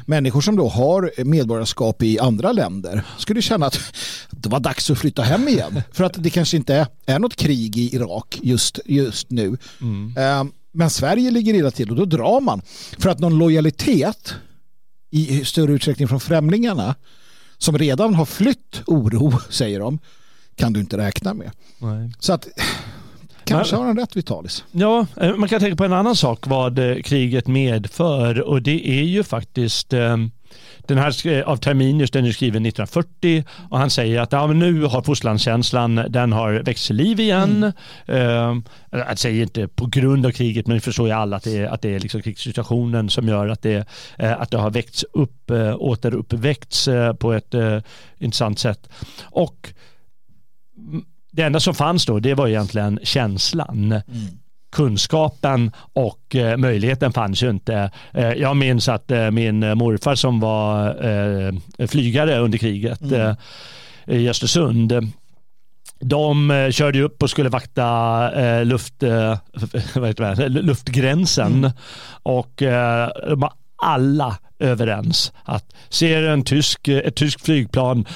människor 0.06 0.40
som 0.40 0.56
då 0.56 0.68
har 0.68 1.24
medborgarskap 1.24 2.02
i 2.02 2.18
andra 2.18 2.52
länder, 2.52 3.02
skulle 3.18 3.42
känna 3.42 3.66
att 3.66 3.80
det 4.30 4.48
var 4.48 4.60
dags 4.60 4.90
att 4.90 4.98
flytta 4.98 5.22
hem 5.22 5.48
igen. 5.48 5.82
För 5.92 6.04
att 6.04 6.22
det 6.22 6.30
kanske 6.30 6.56
inte 6.56 6.74
är, 6.74 6.86
är 7.06 7.18
något 7.18 7.36
krig 7.36 7.76
i 7.78 7.94
Irak 7.94 8.38
just, 8.42 8.78
just 8.84 9.30
nu. 9.30 9.56
Eh, 10.16 10.44
Men 10.72 10.90
Sverige 10.90 11.30
ligger 11.30 11.54
illa 11.54 11.70
till 11.70 11.90
och 11.90 11.96
då 11.96 12.04
drar 12.04 12.40
man. 12.40 12.62
För 12.98 13.10
att 13.10 13.18
någon 13.18 13.38
lojalitet 13.38 14.34
i 15.10 15.44
större 15.44 15.72
utsträckning 15.72 16.08
från 16.08 16.20
främlingarna 16.20 16.94
som 17.58 17.78
redan 17.78 18.14
har 18.14 18.24
flytt 18.24 18.82
oro, 18.86 19.32
säger 19.50 19.80
de, 19.80 19.98
kan 20.56 20.72
du 20.72 20.80
inte 20.80 20.96
räkna 20.96 21.34
med. 21.34 21.50
Så 22.18 22.32
att 22.32 22.48
kanske 23.44 23.76
har 23.76 23.86
han 23.86 23.98
rätt 23.98 24.16
Vitalis. 24.16 24.64
Ja, 24.70 25.06
eh, 25.20 25.36
man 25.36 25.48
kan 25.48 25.60
tänka 25.60 25.76
på 25.76 25.84
en 25.84 25.92
annan 25.92 26.16
sak 26.16 26.46
vad 26.46 26.78
eh, 26.78 27.02
kriget 27.02 27.46
medför 27.46 28.40
och 28.40 28.62
det 28.62 28.88
är 28.88 29.02
ju 29.02 29.22
faktiskt 29.22 29.92
eh, 29.92 30.16
den 30.86 30.98
här 30.98 31.42
av 31.42 31.56
Terminius, 31.56 32.10
den 32.10 32.26
är 32.26 32.32
skriven 32.32 32.66
1940 32.66 33.44
och 33.70 33.78
han 33.78 33.90
säger 33.90 34.20
att 34.20 34.32
ja, 34.32 34.46
men 34.46 34.58
nu 34.58 34.84
har 34.84 35.02
fosterlandskänslan, 35.02 35.94
den 36.08 36.32
har 36.32 36.52
växt 36.52 36.86
till 36.86 36.96
liv 36.96 37.20
igen. 37.20 37.72
Eh, 38.06 38.56
jag 38.90 39.18
säger 39.18 39.42
inte 39.42 39.68
på 39.68 39.86
grund 39.86 40.26
av 40.26 40.30
kriget 40.30 40.66
men 40.66 40.80
förstår 40.80 41.06
ju 41.06 41.12
alla 41.12 41.36
att 41.36 41.42
det 41.42 41.58
är, 41.58 41.66
att 41.66 41.82
det 41.82 41.94
är 41.94 42.00
liksom 42.00 42.22
krigssituationen 42.22 43.10
som 43.10 43.28
gör 43.28 43.48
att 43.48 43.62
det, 43.62 43.88
eh, 44.18 44.40
att 44.40 44.50
det 44.50 44.58
har 44.58 44.70
väckts 44.70 45.04
upp, 45.12 45.50
eh, 45.50 45.76
återuppväckts 45.78 46.88
eh, 46.88 47.12
på 47.12 47.32
ett 47.32 47.54
intressant 48.18 48.58
sätt. 48.58 48.88
Och 49.22 49.68
mm, 49.68 49.74
det 51.32 51.42
enda 51.42 51.60
som 51.60 51.74
fanns 51.74 52.06
då 52.06 52.18
det 52.18 52.34
var 52.34 52.48
egentligen 52.48 52.98
känslan. 53.02 54.00
Kunskapen 54.72 55.72
och 55.92 56.36
eh, 56.36 56.56
möjligheten 56.56 57.12
fanns 57.12 57.42
ju 57.42 57.50
inte. 57.50 57.90
Eh, 58.12 58.32
jag 58.32 58.56
minns 58.56 58.88
att 58.88 59.10
eh, 59.10 59.30
min 59.30 59.60
morfar 59.60 60.14
som 60.14 60.40
var 60.40 60.88
eh, 60.88 61.86
flygare 61.86 62.38
under 62.38 62.58
kriget 62.58 63.12
eh, 63.12 63.34
i 64.06 64.28
Östersund 64.28 65.12
de 66.00 66.50
eh, 66.50 66.70
körde 66.70 67.02
upp 67.02 67.22
och 67.22 67.30
skulle 67.30 67.48
vakta 67.48 68.30
eh, 68.32 68.64
luft, 68.64 68.94
det, 69.00 70.48
luftgränsen. 70.48 71.70
Och 72.22 72.62
eh, 72.62 73.08
de 73.28 73.40
var 73.40 73.52
alla 73.82 74.38
överens 74.58 75.32
att 75.44 75.74
ser 75.88 76.22
en 76.22 76.44
tysk, 76.44 76.88
ett 76.88 77.16
tyskt 77.16 77.44
flygplan 77.44 78.06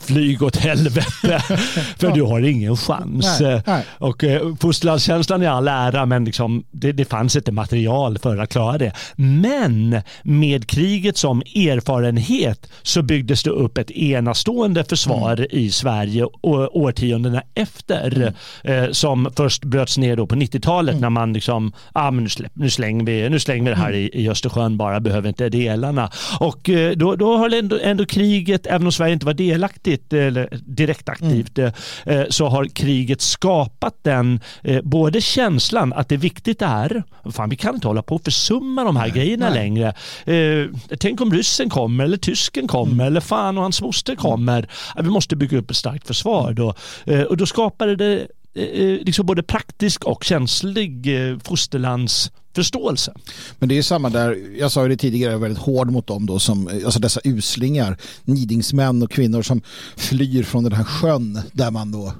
flyg 0.00 0.42
åt 0.42 0.56
helvete 0.56 1.38
för 1.98 2.10
du 2.14 2.22
har 2.22 2.40
ingen 2.40 2.76
chans. 2.76 3.40
Nej, 3.40 3.62
nej. 3.66 3.84
Och 3.98 4.24
eh, 4.24 4.54
fosterlandskänslan 4.60 5.42
är 5.42 5.48
all 5.48 5.68
ära 5.68 6.06
men 6.06 6.24
liksom, 6.24 6.64
det, 6.70 6.92
det 6.92 7.04
fanns 7.04 7.36
inte 7.36 7.52
material 7.52 8.18
för 8.18 8.36
att 8.38 8.50
klara 8.50 8.78
det. 8.78 8.92
Men 9.16 10.00
med 10.22 10.66
kriget 10.66 11.16
som 11.16 11.40
erfarenhet 11.40 12.70
så 12.82 13.02
byggdes 13.02 13.42
det 13.42 13.50
upp 13.50 13.78
ett 13.78 13.90
enastående 13.90 14.84
försvar 14.84 15.18
Mm. 15.38 15.46
i 15.50 15.70
Sverige 15.70 16.24
årtiondena 16.42 17.42
efter 17.54 18.32
eh, 18.64 18.84
som 18.90 19.30
först 19.36 19.64
bröts 19.64 19.98
ner 19.98 20.16
då 20.16 20.26
på 20.26 20.34
90-talet 20.34 20.92
Mm. 20.92 21.00
när 21.00 21.10
man 21.10 21.32
liksom, 21.32 21.72
ah, 21.92 22.10
nu, 22.10 22.28
släpp, 22.28 22.52
nu, 22.54 22.70
slänger 22.70 23.04
vi, 23.04 23.28
nu 23.30 23.38
slänger 23.40 23.64
vi 23.64 23.70
det 23.70 23.76
här 23.76 23.88
Mm. 23.88 24.00
i, 24.00 24.10
i 24.12 24.28
Östersjön 24.30 24.76
bara, 24.76 25.00
behöver 25.00 25.28
inte 25.28 25.48
delarna. 25.48 26.10
Och 26.40 26.68
eh, 26.70 26.92
då, 26.92 27.16
då 27.16 27.36
har 27.36 27.54
ändå, 27.58 27.78
ändå 27.82 28.06
kriget, 28.06 28.66
även 28.66 28.86
om 28.86 28.92
Sverige 28.92 29.12
inte 29.12 29.26
var 29.26 29.34
delaktigt 29.34 29.87
eller 30.12 30.48
direkt 30.66 31.08
aktivt, 31.08 31.58
Mm. 31.58 31.72
eh, 32.06 32.24
så 32.30 32.46
har 32.48 32.64
kriget 32.64 33.20
skapat 33.20 33.94
den, 34.02 34.40
eh, 34.62 34.80
både 34.82 35.20
känslan 35.20 35.92
att 35.92 36.08
det 36.08 36.14
är 36.14 36.18
viktigt 36.18 36.62
här, 36.62 37.02
fan 37.30 37.48
vi 37.50 37.56
kan 37.56 37.74
inte 37.74 37.88
hålla 37.88 38.02
på 38.02 38.14
och 38.14 38.24
försumma 38.24 38.84
de 38.84 38.96
här 38.96 39.08
grejerna 39.08 39.50
nej. 39.50 39.54
längre. 39.58 39.94
Eh, 40.24 40.66
tänk 40.98 41.20
om 41.20 41.32
ryssen 41.32 41.70
kommer 41.70 42.04
eller 42.04 42.16
tysken 42.16 42.68
kommer 42.68 42.92
Mm. 42.92 43.06
eller 43.06 43.20
fan 43.20 43.56
och 43.56 43.62
hans 43.62 43.82
moster 43.82 44.14
kommer. 44.16 44.68
Ja, 44.96 45.02
vi 45.02 45.08
måste 45.10 45.36
bygga 45.36 45.58
upp 45.58 45.70
ett 45.70 45.76
starkt 45.76 46.06
försvar 46.06 46.52
då. 46.52 46.74
Eh, 47.06 47.22
och 47.22 47.36
då 47.36 47.46
skapade 47.46 47.96
det 47.96 48.20
eh, 48.20 48.26
Eh, 48.58 48.64
eh, 48.64 48.98
liksom 49.04 49.26
både 49.26 49.42
praktisk 49.42 50.04
och 50.04 50.24
känslig 50.24 51.06
eh, 51.30 51.38
fosterlandsförståelse. 51.38 53.12
Men 53.58 53.68
det 53.68 53.78
är 53.78 53.82
samma 53.82 54.10
där, 54.10 54.56
jag 54.58 54.72
sa 54.72 54.82
ju 54.82 54.88
det 54.88 54.96
tidigare, 54.96 55.32
jag 55.32 55.38
är 55.38 55.42
väldigt 55.42 55.62
hård 55.62 55.90
mot 55.90 56.06
dem 56.06 56.26
då 56.26 56.38
som, 56.38 56.68
eh, 56.68 56.84
alltså 56.84 57.00
dessa 57.00 57.20
uslingar, 57.24 57.96
nidingsmän 58.24 59.02
och 59.02 59.10
kvinnor 59.10 59.42
som 59.42 59.62
flyr 59.96 60.42
från 60.42 60.64
den 60.64 60.72
här 60.72 60.84
sjön 60.84 61.40
där 61.52 61.70
man 61.70 61.92
då 61.92 62.12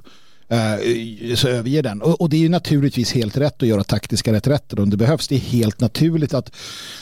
eh, 0.48 1.34
så 1.34 1.48
överger 1.48 1.82
den. 1.82 2.02
Och, 2.02 2.20
och 2.20 2.30
det 2.30 2.36
är 2.36 2.40
ju 2.40 2.48
naturligtvis 2.48 3.12
helt 3.12 3.36
rätt 3.36 3.62
att 3.62 3.68
göra 3.68 3.84
taktiska 3.84 4.32
reträtter 4.32 4.80
om 4.80 4.90
det 4.90 4.96
behövs. 4.96 5.28
Det 5.28 5.34
är 5.34 5.40
helt 5.40 5.80
naturligt 5.80 6.34
att, 6.34 6.52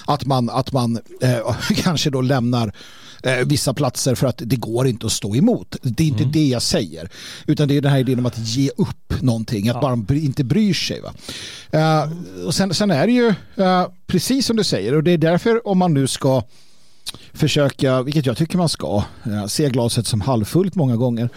att 0.06 0.24
man, 0.24 0.50
att 0.50 0.72
man 0.72 0.98
eh, 1.22 1.56
kanske 1.76 2.10
då 2.10 2.20
lämnar 2.20 2.72
eh, 3.26 3.46
vissa 3.46 3.74
platser 3.74 4.14
för 4.14 4.26
att 4.26 4.42
det 4.44 4.56
går 4.56 4.86
inte 4.86 5.06
att 5.06 5.12
stå 5.12 5.36
emot. 5.36 5.76
Det 5.82 6.02
är 6.04 6.08
inte 6.08 6.24
det 6.24 6.46
jag 6.46 6.62
säger. 6.62 7.10
Utan 7.46 7.68
det 7.68 7.76
är 7.76 7.80
den 7.80 7.92
här 7.92 7.98
idén 7.98 8.18
om 8.18 8.26
att 8.26 8.38
ge 8.38 8.70
upp 8.76 9.22
någonting, 9.22 9.68
att 9.68 9.80
bara 9.80 9.96
bry, 9.96 10.24
inte 10.24 10.44
bryr 10.44 10.74
sig. 10.74 11.00
Va? 11.00 11.14
Eh, 11.70 12.10
och 12.46 12.54
sen, 12.54 12.74
sen 12.74 12.90
är 12.90 13.06
det 13.06 13.12
ju 13.12 13.34
eh, 13.64 13.86
precis 14.06 14.46
som 14.46 14.56
du 14.56 14.64
säger 14.64 14.94
och 14.94 15.02
det 15.02 15.10
är 15.10 15.18
därför 15.18 15.68
om 15.68 15.78
man 15.78 15.94
nu 15.94 16.06
ska 16.06 16.42
försöka, 17.32 18.02
vilket 18.02 18.26
jag 18.26 18.36
tycker 18.36 18.58
man 18.58 18.68
ska, 18.68 19.04
eh, 19.26 19.46
se 19.46 19.68
glaset 19.70 20.06
som 20.06 20.20
halvfullt 20.20 20.74
många 20.74 20.96
gånger. 20.96 21.28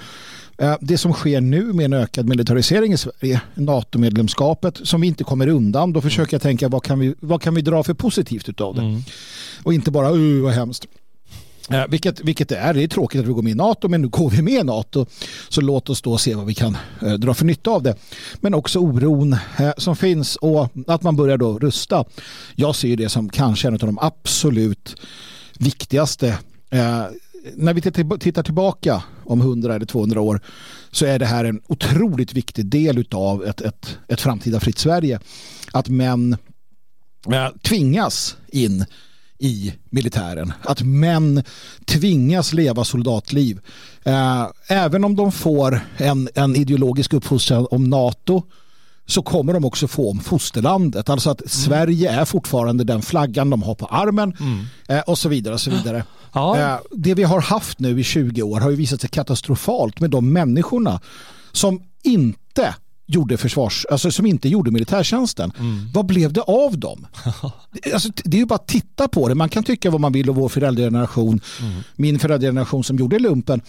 Eh, 0.57 0.75
Det 0.81 0.97
som 0.97 1.13
sker 1.13 1.41
nu 1.41 1.73
med 1.73 1.85
en 1.85 1.93
ökad 1.93 2.29
militarisering 2.29 2.93
i 2.93 2.97
Sverige, 2.97 3.41
NATO-medlemskapet, 3.55 4.79
som 4.83 5.01
vi 5.01 5.07
inte 5.07 5.23
kommer 5.23 5.47
undan, 5.47 5.93
då 5.93 6.01
försöker 6.01 6.33
jag 6.33 6.41
tänka 6.41 6.69
vad 6.69 6.83
kan 6.83 6.99
vi, 6.99 7.15
vad 7.19 7.41
kan 7.41 7.55
vi 7.55 7.61
dra 7.61 7.83
för 7.83 7.93
positivt 7.93 8.49
utav 8.49 8.75
det? 8.75 9.01
Och 9.63 9.73
inte 9.73 9.91
bara, 9.91 10.11
uh, 10.11 10.43
vad 10.43 10.53
hemskt. 10.53 10.85
Eh, 11.72 11.88
vilket, 11.89 12.22
vilket 12.22 12.49
det 12.49 12.57
är, 12.57 12.74
det 12.74 12.84
är 12.84 12.88
tråkigt 12.88 13.22
att 13.22 13.28
vi 13.28 13.34
går 13.34 13.41
med 13.41 13.51
i 13.51 13.55
NATO 13.55 13.88
men 13.88 14.01
nu 14.01 14.07
går 14.07 14.30
vi 14.30 14.41
med 14.41 14.53
i 14.53 14.63
NATO 14.63 15.05
så 15.49 15.61
låt 15.61 15.89
oss 15.89 16.01
då 16.01 16.17
se 16.17 16.36
vad 16.36 16.45
vi 16.45 16.53
kan 16.53 16.78
eh, 17.01 17.13
dra 17.13 17.34
för 17.34 17.45
nytta 17.45 17.72
av 17.72 17.84
det. 17.84 17.95
Men 18.41 18.53
också 18.53 18.80
oron 18.80 19.34
eh, 19.57 19.72
som 19.78 19.95
finns 19.95 20.36
och 20.36 20.67
att 20.88 21.03
man 21.03 21.15
börjar 21.15 21.38
då 21.38 21.59
rusta. 21.59 22.05
Jag 22.55 22.76
ser 22.76 22.97
det 22.97 23.09
som 23.09 23.30
kanske 23.30 23.67
en 23.67 23.74
av 23.74 23.80
de 23.80 23.99
absolut 23.99 25.01
viktigaste 25.59 26.28
eh, 26.70 27.03
när 27.55 27.74
vi 27.74 27.82
tittar- 27.82 28.43
tillbaka 28.43 29.03
om 29.24 29.41
100 29.41 29.76
eller 29.76 29.86
200 29.86 30.22
år 30.22 30.41
så 30.91 31.05
är 31.05 31.20
det 31.20 31.26
här 31.26 31.45
en 31.45 31.61
otroligt 31.67 32.34
viktig 32.34 32.65
del 32.65 33.05
av 33.11 33.45
ett, 33.45 33.61
ett, 33.61 33.97
ett 34.07 34.22
framtida 34.22 34.59
fritt 34.59 34.78
Sverige. 34.78 35.20
Att 35.72 35.89
män 35.89 36.38
eh, 37.32 37.47
tvingas 37.63 38.38
in 38.51 38.86
i 39.39 39.73
militären. 39.89 40.53
Att 40.61 40.81
män 40.81 41.43
tvingas 41.85 42.53
leva 42.53 42.83
soldatliv. 42.83 43.59
Äh, 44.03 44.47
även 44.67 45.03
om 45.03 45.15
de 45.15 45.31
får 45.31 45.81
en, 45.97 46.29
en 46.35 46.55
ideologisk 46.55 47.13
uppfostran 47.13 47.67
om 47.71 47.83
NATO 47.83 48.43
så 49.05 49.21
kommer 49.21 49.53
de 49.53 49.65
också 49.65 49.87
få 49.87 50.11
om 50.11 50.19
fosterlandet. 50.19 51.09
Alltså 51.09 51.29
att 51.29 51.41
mm. 51.41 51.49
Sverige 51.49 52.11
är 52.11 52.25
fortfarande 52.25 52.83
den 52.83 53.01
flaggan 53.01 53.49
de 53.49 53.63
har 53.63 53.75
på 53.75 53.85
armen 53.85 54.33
mm. 54.39 54.65
eh, 54.87 54.99
och 54.99 55.17
så 55.17 55.29
vidare. 55.29 55.53
Och 55.53 55.61
så 55.61 55.71
vidare. 55.71 56.03
Ja. 56.33 56.57
Eh, 56.57 56.77
det 56.91 57.13
vi 57.13 57.23
har 57.23 57.41
haft 57.41 57.79
nu 57.79 57.99
i 57.99 58.03
20 58.03 58.41
år 58.41 58.59
har 58.59 58.69
ju 58.69 58.75
visat 58.75 59.01
sig 59.01 59.09
katastrofalt 59.09 59.99
med 59.99 60.09
de 60.09 60.33
människorna 60.33 61.01
som 61.51 61.81
inte 62.03 62.75
gjorde 63.10 63.38
försvars, 63.38 63.86
alltså 63.91 64.12
som 64.12 64.26
inte 64.26 64.49
gjorde 64.49 64.72
militärtjänsten. 64.72 65.51
Mm. 65.60 65.91
Vad 65.93 66.05
blev 66.05 66.34
det 66.34 66.41
av 66.41 66.80
dem? 66.80 67.07
alltså, 67.93 68.10
det 68.24 68.38
är 68.38 68.39
ju 68.39 68.45
bara 68.45 68.55
att 68.55 68.68
titta 68.68 69.07
på 69.07 69.28
det. 69.28 69.36
Man 69.36 69.49
kan 69.49 69.64
tycka 69.64 69.91
vad 69.91 70.01
man 70.01 70.12
vill 70.12 70.30
om 70.30 70.36
vår 70.36 70.49
föräldrageneration, 70.49 71.41
mm. 71.62 71.74
min 71.95 72.20
föräldrageneration 72.20 72.84
som 72.84 72.97
gjorde 72.97 73.20
lumpen. 73.20 73.62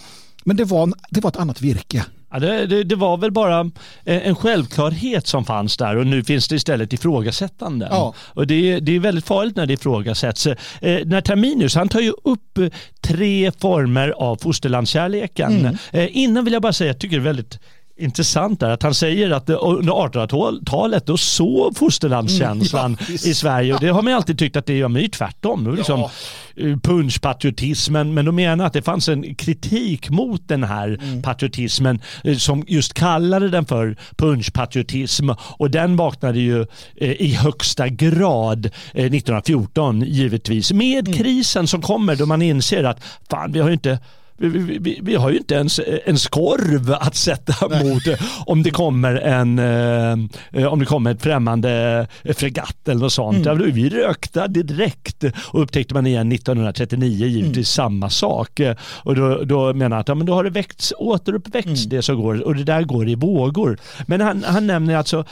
Men 0.44 0.56
det 0.56 0.64
var, 0.64 0.92
det 1.10 1.20
var 1.20 1.30
ett 1.30 1.36
annat 1.36 1.60
virke. 1.60 2.04
Ja, 2.32 2.38
det, 2.38 2.66
det, 2.66 2.84
det, 2.84 2.96
var 2.96 3.16
väl 3.16 3.32
bara 3.32 3.60
eh, 4.04 4.26
en 4.28 4.36
självklarhet 4.36 5.26
som 5.26 5.44
fanns 5.44 5.76
där 5.76 5.96
och 5.96 6.06
nu 6.06 6.24
finns 6.24 6.48
det 6.48 6.56
istället 6.56 6.92
ifrågasättande. 6.92 7.88
Ja. 7.90 8.14
Och 8.18 8.46
det, 8.46 8.80
det 8.80 8.96
är 8.96 9.00
väldigt 9.00 9.26
farligt 9.26 9.56
när 9.56 9.66
det 9.66 9.72
ifrågasätts. 9.72 10.46
Eh, 10.46 10.56
när 10.80 11.20
Terminus, 11.20 11.74
han 11.74 11.88
tar 11.88 12.00
ju 12.00 12.12
upp 12.24 12.58
tre 13.00 13.52
former 13.58 14.08
av 14.08 14.36
fosterlandskärleken. 14.36 15.52
Mm. 15.52 15.76
Eh, 15.92 16.08
innan 16.16 16.44
vill 16.44 16.52
jag 16.52 16.62
bara 16.62 16.72
säga, 16.72 16.88
jag 16.88 16.98
tycker 16.98 17.16
det 17.16 17.22
är 17.22 17.24
väldigt 17.24 17.58
intressant 18.00 18.62
är 18.62 18.70
att 18.70 18.82
han 18.82 18.94
säger 18.94 19.30
att 19.30 19.50
under 19.50 19.92
1800-talet 19.92 21.06
då 21.06 21.16
såg 21.16 21.76
fosterlandskänslan 21.76 22.84
mm, 22.86 22.98
ja, 23.08 23.14
i 23.14 23.34
Sverige 23.34 23.74
och 23.74 23.80
det 23.80 23.88
har 23.88 24.02
man 24.02 24.12
alltid 24.12 24.38
tyckt 24.38 24.56
att 24.56 24.66
det 24.66 24.76
gör 24.76 24.98
ju 24.98 25.08
tvärtom. 25.08 25.74
Liksom, 25.76 26.00
ja. 26.00 26.10
Eh, 26.56 26.76
punschpatriotismen 26.76 28.14
men 28.14 28.24
de 28.24 28.36
menar 28.36 28.66
att 28.66 28.72
det 28.72 28.82
fanns 28.82 29.08
en 29.08 29.34
kritik 29.34 30.10
mot 30.10 30.48
den 30.48 30.64
här 30.64 30.98
mm. 31.02 31.22
patriotismen 31.22 32.02
eh, 32.24 32.36
som 32.36 32.64
just 32.68 32.94
kallade 32.94 33.48
den 33.48 33.66
för 33.66 33.96
punschpatriotism 34.16 35.30
och 35.40 35.70
den 35.70 35.96
vaknade 35.96 36.38
ju 36.38 36.60
eh, 36.96 37.10
i 37.10 37.34
högsta 37.34 37.88
grad 37.88 38.66
1914 38.66 40.02
givetvis 40.02 40.72
med 40.72 41.08
mm. 41.08 41.18
krisen 41.18 41.66
som 41.66 41.82
kommer 41.82 42.16
då 42.16 42.26
man 42.26 42.42
inser 42.42 42.84
att 42.84 43.02
fan 43.30 43.52
vi 43.52 43.60
har 43.60 43.68
ju 43.68 43.74
inte 43.74 43.98
vi, 44.40 44.78
vi, 44.78 44.98
vi, 45.02 45.14
har 45.14 45.30
ju 45.30 45.36
inte 45.36 45.54
ens 45.54 45.80
en 46.04 46.18
skorv 46.18 46.92
att 47.00 47.14
sätta 47.14 47.68
Nej. 47.68 47.84
mot 47.84 48.02
om 48.46 48.62
det 48.62 48.70
kommer 48.70 49.14
en 49.14 49.58
eh, 49.58 50.66
om 50.72 50.78
det 50.78 50.86
kommer 50.86 51.10
ett 51.10 51.22
främmande 51.22 52.06
fregatt 52.34 52.88
eller 52.88 53.00
något 53.00 53.12
sånt. 53.12 53.46
Mm. 53.46 53.72
Vi 53.72 53.88
rökta 53.88 54.48
direkt 54.48 55.24
och 55.34 55.62
upptäckte 55.62 55.94
man 55.94 56.06
igen 56.06 56.32
1939 56.32 57.26
givetvis 57.26 57.56
mm. 57.56 57.64
samma 57.64 58.10
sak. 58.10 58.60
Och 59.02 59.14
då, 59.14 59.44
då 59.44 59.72
menar 59.72 59.96
han 59.96 60.00
att 60.00 60.08
ja, 60.08 60.14
men 60.14 60.26
då 60.26 60.34
har 60.34 60.44
det 60.44 60.50
väckts, 60.50 60.92
återuppväckts 60.98 61.84
mm. 61.84 61.88
det 61.88 62.02
som 62.02 62.22
går 62.22 62.46
och 62.46 62.54
det 62.54 62.64
där 62.64 62.82
går 62.82 63.08
i 63.08 63.14
vågor. 63.14 63.78
Men 64.06 64.20
han, 64.20 64.44
han 64.44 64.66
nämner 64.66 64.96
alltså 64.96 65.24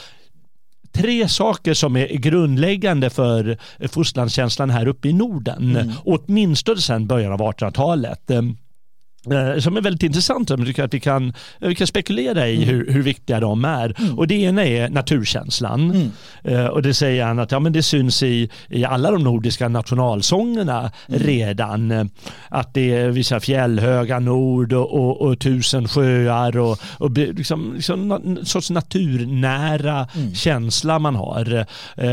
tre 0.93 1.29
saker 1.29 1.75
som 1.75 1.97
är 1.97 2.07
grundläggande 2.07 3.11
för 3.11 3.59
fosterlandskänslan 3.89 4.71
här 4.71 4.89
uppe 4.89 5.09
i 5.09 5.13
Norden. 5.13 5.77
Mm. 5.77 5.93
Åtminstone 6.05 6.81
sedan 6.81 7.07
början 7.07 7.33
av 7.33 7.41
1800-talet. 7.41 8.31
Eh, 9.33 9.59
som 9.59 9.77
är 9.77 9.81
väldigt 9.81 10.03
intressant. 10.03 10.51
Jag 10.51 10.67
tycker 10.67 10.85
att 10.85 10.95
vi 10.95 11.01
kan, 11.01 11.33
vi 11.59 11.75
kan 11.75 11.87
spekulera 11.87 12.49
i 12.49 12.57
mm. 12.57 12.69
hur, 12.69 12.93
hur 12.93 13.03
viktiga 13.03 13.41
de 13.41 13.65
är. 13.65 13.95
Mm. 13.99 14.19
Och 14.19 14.27
det 14.27 14.35
ena 14.35 14.65
är 14.65 14.89
naturkänslan. 14.89 15.91
Mm. 15.91 16.11
Uh, 16.49 16.67
och 16.67 16.83
det 16.83 16.95
säger 16.95 17.25
han 17.25 17.39
att 17.39 17.53
ja, 17.53 17.61
men 17.61 17.73
det 17.73 17.83
syns 17.83 18.23
i, 18.23 18.51
i 18.69 18.85
alla 18.85 19.11
de 19.11 19.25
nordiska 19.25 19.69
nationalsångerna 19.69 20.91
mm. 21.09 21.23
redan. 21.23 22.11
Att 22.49 22.75
det 22.75 22.95
är 22.95 23.09
vissa 23.09 23.41
fjällhöga 23.41 24.19
nord 24.19 24.73
och, 24.73 24.95
och, 24.95 25.21
och 25.21 25.39
tusen 25.39 25.89
sjöar 25.89 26.59
och, 26.59 26.79
och 26.99 27.11
liksom, 27.11 27.73
liksom 27.75 28.13
en 28.13 28.47
sorts 28.47 28.71
naturnära 28.71 30.09
mm. 30.15 30.35
känsla 30.35 30.99
man 30.99 31.17
har. 31.17 31.67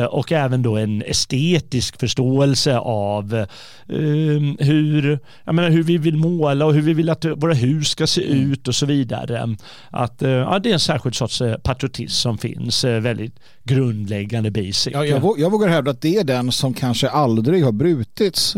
Och 0.09 0.31
även 0.31 0.63
då 0.63 0.77
en 0.77 1.01
estetisk 1.01 1.99
förståelse 1.99 2.77
av 2.77 3.45
uh, 3.89 4.53
hur, 4.59 5.19
jag 5.43 5.55
menar, 5.55 5.69
hur 5.69 5.83
vi 5.83 5.97
vill 5.97 6.17
måla 6.17 6.65
och 6.65 6.73
hur 6.73 6.81
vi 6.81 6.93
vill 6.93 7.04
att 7.09 7.25
våra 7.25 7.53
hus 7.53 7.87
ska 7.87 8.07
se 8.07 8.31
mm. 8.31 8.51
ut 8.51 8.67
och 8.67 8.75
så 8.75 8.85
vidare. 8.85 9.55
Att, 9.89 10.21
eh, 10.21 10.29
ja, 10.29 10.59
det 10.59 10.69
är 10.69 10.73
en 10.73 10.79
särskild 10.79 11.15
sorts 11.15 11.41
eh, 11.41 11.57
patriotism 11.57 12.13
som 12.13 12.37
finns, 12.37 12.83
eh, 12.83 13.01
väldigt 13.01 13.39
grundläggande 13.63 14.51
basic. 14.51 14.87
Ja, 14.93 15.05
jag, 15.05 15.35
jag 15.37 15.51
vågar 15.51 15.67
hävda 15.67 15.91
att 15.91 16.01
det 16.01 16.17
är 16.17 16.23
den 16.23 16.51
som 16.51 16.73
kanske 16.73 17.09
aldrig 17.09 17.63
har 17.63 17.71
brutits. 17.71 18.57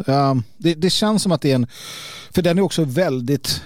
Det, 0.57 0.73
det 0.73 0.89
känns 0.89 1.23
som 1.23 1.31
att 1.31 1.41
det 1.41 1.51
är 1.51 1.55
en, 1.55 1.67
för 2.31 2.41
den 2.41 2.57
är 2.57 2.61
också 2.61 2.83
väldigt 2.83 3.61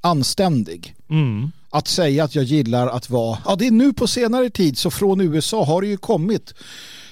anständig. 0.00 0.94
Mm. 1.10 1.50
Att 1.70 1.88
säga 1.88 2.24
att 2.24 2.34
jag 2.34 2.44
gillar 2.44 2.86
att 2.86 3.10
vara, 3.10 3.38
ja 3.44 3.56
det 3.56 3.66
är 3.66 3.70
nu 3.70 3.92
på 3.92 4.06
senare 4.06 4.50
tid 4.50 4.78
så 4.78 4.90
från 4.90 5.20
USA 5.20 5.64
har 5.64 5.82
det 5.82 5.88
ju 5.88 5.96
kommit 5.96 6.54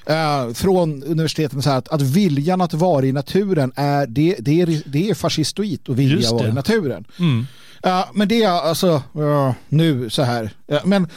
eh, 0.09 0.53
från 0.53 1.03
universiteten 1.03 1.63
så 1.63 1.71
här 1.71 1.79
att, 1.79 1.89
att 1.89 2.03
viljan 2.03 2.61
att 2.61 2.75
vara 2.75 3.07
i 3.07 3.13
naturen 3.13 3.73
är 3.77 4.07
det, 4.07 4.37
det 4.39 4.61
är, 4.61 4.83
det 4.87 5.11
är 5.11 5.15
fascistoid 5.15 5.81
att 5.89 5.97
vilja 5.97 6.31
vara 6.31 6.49
i 6.49 6.53
naturen. 6.53 7.05
Mm. 7.19 7.47
Uh, 7.87 8.05
men 8.13 8.29
det 8.29 8.43
är 8.43 8.49
alltså 8.49 9.03
uh, 9.17 9.53
nu 9.69 10.11
så 10.11 10.23
här. 10.23 10.51
Uh, 10.73 10.87
men 10.87 11.09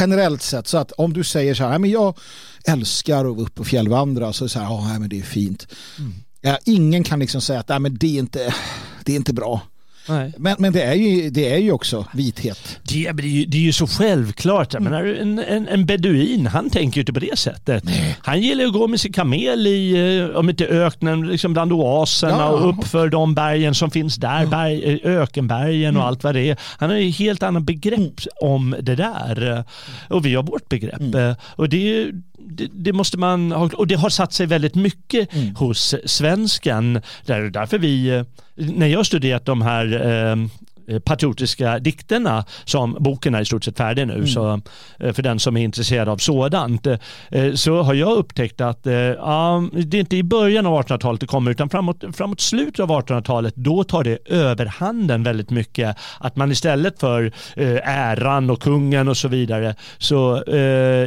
generellt 0.00 0.42
sett 0.42 0.66
så 0.66 0.78
att 0.78 0.92
om 0.92 1.12
du 1.12 1.24
säger 1.24 1.54
så 1.54 1.64
här, 1.64 1.78
men 1.78 1.90
jag 1.90 2.18
älskar 2.64 3.18
att 3.18 3.36
vara 3.36 3.46
upp 3.46 3.60
och 3.60 3.66
fjällvandra 3.66 4.32
så 4.32 4.44
är 4.44 4.46
det 4.46 4.50
så 4.50 4.58
här, 4.58 4.66
ja 4.66 4.98
men 4.98 5.08
det 5.08 5.18
är 5.18 5.22
fint. 5.22 5.66
Mm. 5.98 6.56
ingen 6.64 7.04
kan 7.04 7.18
liksom 7.18 7.40
säga 7.40 7.60
att 7.60 7.82
men 7.82 7.96
det, 7.98 8.06
är 8.06 8.18
inte, 8.18 8.54
det 9.04 9.12
är 9.12 9.16
inte 9.16 9.32
bra. 9.32 9.60
Men, 10.36 10.56
men 10.58 10.72
det, 10.72 10.82
är 10.82 10.94
ju, 10.94 11.30
det 11.30 11.52
är 11.52 11.58
ju 11.58 11.72
också 11.72 12.06
vithet. 12.12 12.80
Det, 12.82 13.12
det, 13.12 13.22
är, 13.22 13.26
ju, 13.26 13.44
det 13.44 13.56
är 13.56 13.60
ju 13.60 13.72
så 13.72 13.86
självklart. 13.86 14.74
Mm. 14.74 14.84
Menar, 14.84 15.04
en, 15.04 15.38
en, 15.38 15.68
en 15.68 15.86
beduin, 15.86 16.46
han 16.46 16.70
tänker 16.70 16.96
ju 16.96 17.02
inte 17.02 17.12
på 17.12 17.20
det 17.20 17.38
sättet. 17.38 17.84
Nej. 17.84 18.16
Han 18.22 18.40
gillar 18.40 18.64
att 18.64 18.72
gå 18.72 18.88
med 18.88 19.00
sin 19.00 19.12
kamel 19.12 19.66
i, 19.66 20.18
eh, 20.20 20.36
om 20.36 20.50
inte 20.50 20.66
öknen, 20.66 21.26
liksom 21.26 21.52
bland 21.52 21.72
oaserna 21.72 22.38
ja. 22.38 22.48
och 22.48 22.68
uppför 22.68 23.08
de 23.08 23.34
bergen 23.34 23.74
som 23.74 23.90
finns 23.90 24.16
där, 24.16 24.42
ja. 24.42 24.46
berg, 24.46 25.00
eh, 25.04 25.10
ökenbergen 25.10 25.90
mm. 25.90 26.02
och 26.02 26.08
allt 26.08 26.24
vad 26.24 26.34
det 26.34 26.50
är. 26.50 26.56
Han 26.78 26.90
har 26.90 26.96
ju 26.96 27.10
helt 27.10 27.42
annat 27.42 27.62
begrepp 27.62 27.94
mm. 27.98 28.10
om 28.40 28.76
det 28.80 28.94
där. 28.94 29.64
Och 30.08 30.26
vi 30.26 30.34
har 30.34 30.42
vårt 30.42 30.68
begrepp. 30.68 31.00
Mm. 31.00 31.34
Och 31.56 31.68
det 31.68 32.10
det, 32.48 32.68
det, 32.72 32.92
måste 32.92 33.18
man 33.18 33.52
ha, 33.52 33.70
och 33.74 33.86
det 33.86 33.94
har 33.94 34.08
satt 34.08 34.32
sig 34.32 34.46
väldigt 34.46 34.74
mycket 34.74 35.34
mm. 35.34 35.54
hos 35.56 35.94
svensken. 36.04 37.02
Där, 37.26 37.50
därför 37.50 37.78
vi, 37.78 38.08
eh, 38.08 38.24
när 38.54 38.86
jag 38.86 39.06
studerat 39.06 39.44
de 39.44 39.62
här 39.62 40.06
eh, 40.06 40.36
patriotiska 41.04 41.78
dikterna 41.78 42.44
som 42.64 42.96
boken 43.00 43.34
är 43.34 43.40
i 43.40 43.44
stort 43.44 43.64
sett 43.64 43.76
färdig 43.76 44.06
nu. 44.06 44.14
Mm. 44.14 44.26
Så 44.26 44.60
eh, 44.98 45.12
för 45.12 45.22
den 45.22 45.38
som 45.38 45.56
är 45.56 45.62
intresserad 45.62 46.08
av 46.08 46.16
sådant 46.16 46.86
eh, 46.86 46.98
så 47.54 47.82
har 47.82 47.94
jag 47.94 48.16
upptäckt 48.16 48.60
att 48.60 48.80
ja, 49.16 49.68
det 49.72 49.96
är 49.96 50.00
inte 50.00 50.16
i 50.16 50.22
början 50.22 50.66
av 50.66 50.82
1800-talet 50.82 51.20
det 51.20 51.26
kommer 51.26 51.50
utan 51.50 51.68
framåt, 51.68 52.04
framåt 52.12 52.40
slutet 52.40 52.80
av 52.80 52.90
1800-talet 52.90 53.54
då 53.56 53.84
tar 53.84 54.04
det 54.04 54.18
överhanden 54.26 55.22
väldigt 55.22 55.50
mycket. 55.50 55.96
Att 56.20 56.36
man 56.36 56.52
istället 56.52 57.00
för 57.00 57.32
äran 57.84 58.50
och 58.50 58.62
kungen 58.62 59.08
och 59.08 59.16
så 59.16 59.28
vidare 59.28 59.74
så 59.98 60.44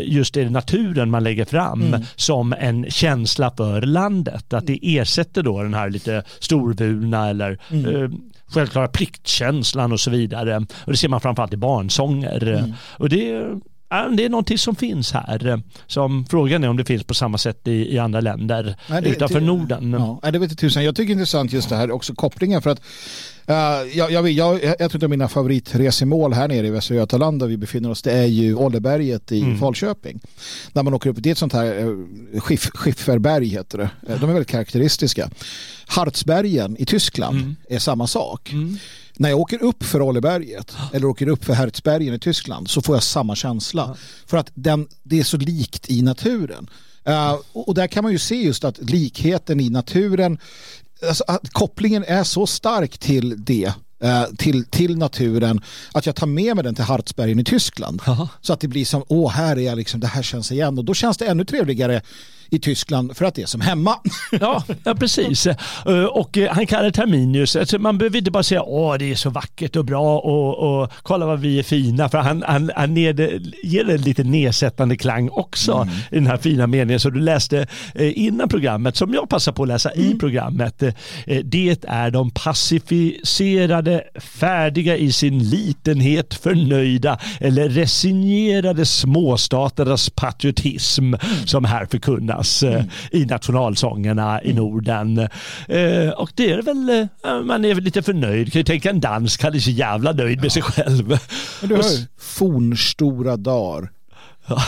just 0.01 0.37
är 0.37 0.43
det 0.43 0.49
naturen 0.49 1.09
man 1.09 1.23
lägger 1.23 1.45
fram 1.45 1.81
mm. 1.81 2.01
som 2.15 2.53
en 2.59 2.85
känsla 2.89 3.51
för 3.57 3.81
landet. 3.81 4.53
Att 4.53 4.67
det 4.67 4.79
ersätter 4.81 5.43
då 5.43 5.63
den 5.63 5.73
här 5.73 5.89
lite 5.89 6.23
storvulna 6.39 7.29
eller 7.29 7.57
mm 7.69 8.21
självklara 8.47 8.87
pliktkänslan 8.87 9.91
och 9.91 9.99
så 9.99 10.11
vidare. 10.11 10.57
Och 10.57 10.91
det 10.91 10.97
ser 10.97 11.09
man 11.09 11.21
framförallt 11.21 11.53
i 11.53 11.57
barnsånger. 11.57 12.47
Mm. 12.47 12.73
Och 12.97 13.09
det 13.09 13.45
det 13.89 14.25
är 14.25 14.29
någonting 14.29 14.57
som 14.57 14.75
finns 14.75 15.11
här. 15.11 15.61
Som 15.87 16.25
frågan 16.25 16.63
är 16.63 16.69
om 16.69 16.77
det 16.77 16.85
finns 16.85 17.03
på 17.03 17.13
samma 17.13 17.37
sätt 17.37 17.67
i, 17.67 17.93
i 17.95 17.99
andra 17.99 18.21
länder 18.21 18.75
Nej, 18.89 19.01
det, 19.01 19.09
utanför 19.09 19.39
det, 19.39 19.45
Norden. 19.45 20.19
Ja, 20.21 20.31
det 20.31 20.39
vet 20.39 20.51
jag 20.51 20.57
tusan. 20.57 20.83
Jag 20.83 20.95
tycker 20.95 21.07
det 21.07 21.11
är 21.11 21.13
intressant 21.13 21.53
just 21.53 21.69
det 21.69 21.75
här 21.75 21.91
också 21.91 22.15
kopplingen 22.15 22.61
för 22.61 22.69
att 22.69 22.81
jag, 23.47 24.11
jag, 24.11 24.29
jag, 24.29 24.63
jag 24.79 24.91
tror 24.91 25.03
att 25.03 25.09
mina 25.09 25.27
favoritresemål 25.27 26.33
här 26.33 26.47
nere 26.47 26.67
i 26.67 26.69
Västra 26.69 26.95
Götaland 26.95 27.39
där 27.39 27.47
vi 27.47 27.57
befinner 27.57 27.91
oss 27.91 28.01
det 28.01 28.11
är 28.11 28.25
ju 28.25 28.55
Olleberget 28.55 29.31
i 29.31 29.41
mm. 29.41 29.59
Falköping. 29.59 30.19
När 30.73 30.83
man 30.83 30.93
åker 30.93 31.09
upp, 31.09 31.17
det 31.19 31.29
är 31.29 31.31
ett 31.31 31.37
sånt 31.37 31.53
här 31.53 31.85
uh, 31.85 32.39
skiff, 32.39 32.69
skifferberg 32.73 33.47
heter 33.47 33.77
det. 33.77 33.89
De 34.01 34.29
är 34.29 34.33
väldigt 34.33 34.47
karaktäristiska. 34.47 35.29
Hartsbergen 35.87 36.77
i 36.79 36.85
Tyskland 36.85 37.37
mm. 37.37 37.55
är 37.69 37.79
samma 37.79 38.07
sak. 38.07 38.51
Mm 38.51 38.77
när 39.19 39.29
jag 39.29 39.39
åker 39.39 39.63
upp 39.63 39.83
för 39.83 40.01
Olleberget 40.01 40.75
eller 40.93 41.05
åker 41.05 41.27
upp 41.27 41.45
för 41.45 41.53
Herzbergen 41.53 42.13
i 42.13 42.19
Tyskland 42.19 42.69
så 42.69 42.81
får 42.81 42.95
jag 42.95 43.03
samma 43.03 43.35
känsla. 43.35 43.85
Ja. 43.87 43.95
För 44.25 44.37
att 44.37 44.51
den, 44.53 44.87
det 45.03 45.19
är 45.19 45.23
så 45.23 45.37
likt 45.37 45.89
i 45.89 46.01
naturen. 46.01 46.69
Uh, 47.09 47.35
och 47.53 47.73
där 47.73 47.87
kan 47.87 48.03
man 48.03 48.11
ju 48.11 48.19
se 48.19 48.35
just 48.35 48.63
att 48.63 48.89
likheten 48.89 49.59
i 49.59 49.69
naturen, 49.69 50.37
alltså 51.03 51.23
att 51.27 51.49
kopplingen 51.49 52.03
är 52.03 52.23
så 52.23 52.47
stark 52.47 52.97
till 52.97 53.45
det 53.45 53.73
eh, 54.03 54.23
till, 54.37 54.65
till 54.65 54.97
naturen 54.97 55.61
att 55.91 56.05
jag 56.05 56.15
tar 56.15 56.27
med 56.27 56.55
mig 56.55 56.63
den 56.63 56.75
till 56.75 56.83
Hartsbergen 56.83 57.39
i 57.39 57.43
Tyskland. 57.43 58.01
Jaha. 58.05 58.29
Så 58.41 58.53
att 58.53 58.59
det 58.59 58.67
blir 58.67 58.85
som, 58.85 59.03
åh 59.07 59.31
här 59.31 59.57
är 59.57 59.61
jag 59.61 59.77
liksom, 59.77 59.99
det 59.99 60.07
här 60.07 60.21
känns 60.21 60.51
igen 60.51 60.77
och 60.77 60.85
då 60.85 60.93
känns 60.93 61.17
det 61.17 61.25
ännu 61.25 61.45
trevligare 61.45 62.01
i 62.49 62.59
Tyskland 62.59 63.17
för 63.17 63.25
att 63.25 63.35
det 63.35 63.41
är 63.41 63.45
som 63.45 63.61
hemma. 63.61 63.95
Ja, 64.41 64.63
ja 64.83 64.95
precis. 64.95 65.47
Eh, 65.47 66.03
Och 66.03 66.37
eh, 66.37 66.51
han 66.53 66.67
kallar 66.67 66.91
Terminius, 66.91 67.55
alltså 67.55 67.79
man 67.79 67.97
behöver 67.97 68.17
inte 68.17 68.31
bara 68.31 68.43
säga 68.43 68.63
åh 68.63 68.95
det 68.97 69.11
är 69.11 69.15
så 69.15 69.29
vackert 69.29 69.75
och 69.75 69.85
bra 69.85 70.19
och, 70.19 70.81
och 70.81 70.91
kolla 71.03 71.25
vad 71.25 71.39
vi 71.39 71.59
är 71.59 71.63
fina, 71.63 72.09
för 72.09 72.17
han, 72.17 72.43
han, 72.47 72.71
han 72.75 72.93
ned, 72.93 73.19
ger 73.63 73.83
det 73.83 73.93
en 73.93 74.01
lite 74.01 74.23
nedsättande 74.23 74.97
klang 74.97 75.29
också 75.29 75.87
i 76.11 76.15
den 76.15 76.27
här 76.27 76.37
fina 76.37 76.67
meningen 76.67 76.99
som 76.99 77.13
du 77.13 77.19
läste 77.19 77.67
eh, 77.95 78.19
innan 78.19 78.49
programmet, 78.49 78.95
som 78.95 79.13
jag 79.13 79.29
passar 79.29 79.51
på 79.51 79.63
att 79.63 79.69
läsa 79.69 79.93
i 79.93 80.13
programmet. 80.19 80.83
Det 81.43 81.85
är 81.87 82.11
de 82.11 82.31
pacificerade, 82.31 84.03
färdiga 84.15 84.97
i 84.97 85.11
sin 85.11 85.39
litenhet, 85.49 86.33
förnöjda 86.33 87.19
eller 87.39 87.69
resignerade 87.69 88.85
småstaternas 88.85 90.09
patriotism 90.09 91.13
som 91.45 91.65
här 91.65 91.85
förkunnas 91.91 92.36
eh, 92.63 92.83
i 93.11 93.25
nationalsångerna 93.25 94.43
i 94.43 94.53
Norden. 94.53 95.17
Eh, 95.67 96.09
Och 96.17 96.31
det 96.35 96.51
är 96.51 96.61
väl, 96.61 96.89
eh, 96.89 97.41
man 97.43 97.65
är 97.65 97.73
väl 97.73 97.83
lite 97.83 98.01
förnöjd. 98.01 98.51
Kan 98.53 98.59
ju 98.59 98.63
tänka 98.63 98.89
en 98.89 98.99
dansk, 98.99 99.43
han 99.43 99.55
är 99.55 99.59
så 99.59 99.71
jävla 99.71 100.11
nöjd 100.11 100.41
med 100.41 100.51
sig 100.51 100.61
själv. 100.61 101.07
Men 101.61 101.69
du 101.69 101.75
hör, 101.75 101.83
fornstora 102.17 103.37
dagar. 103.37 103.91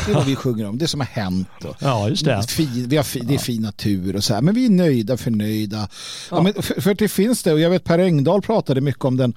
Det 0.05 0.11
är 0.11 0.15
vad 0.15 0.25
vi 0.25 0.35
sjunger 0.35 0.67
om, 0.67 0.77
det 0.77 0.87
som 0.87 0.99
har 0.99 1.07
hänt. 1.07 1.47
Och 1.63 1.75
Ja, 1.79 2.09
just 2.09 2.25
det. 2.25 2.43
Fin, 2.49 2.85
vi 2.89 2.97
har 2.97 3.03
fi, 3.03 3.19
det 3.19 3.33
är 3.33 3.37
fin 3.39 3.61
natur 3.61 4.15
och 4.15 4.23
så 4.23 4.33
här, 4.33 4.41
men 4.41 4.55
vi 4.55 4.65
är 4.65 4.69
nöjda, 4.69 5.17
förnöjda. 5.17 5.87
Ja. 6.31 6.41
men 6.41 6.53
för, 6.53 6.81
för 6.81 6.93
det 6.93 7.07
finns 7.09 7.43
det, 7.43 7.53
och 7.53 7.59
jag 7.59 7.69
vet 7.69 7.83
Per 7.83 7.99
Engdahl 7.99 8.41
pratade 8.41 8.81
mycket 8.81 9.05
om 9.05 9.17
den 9.17 9.33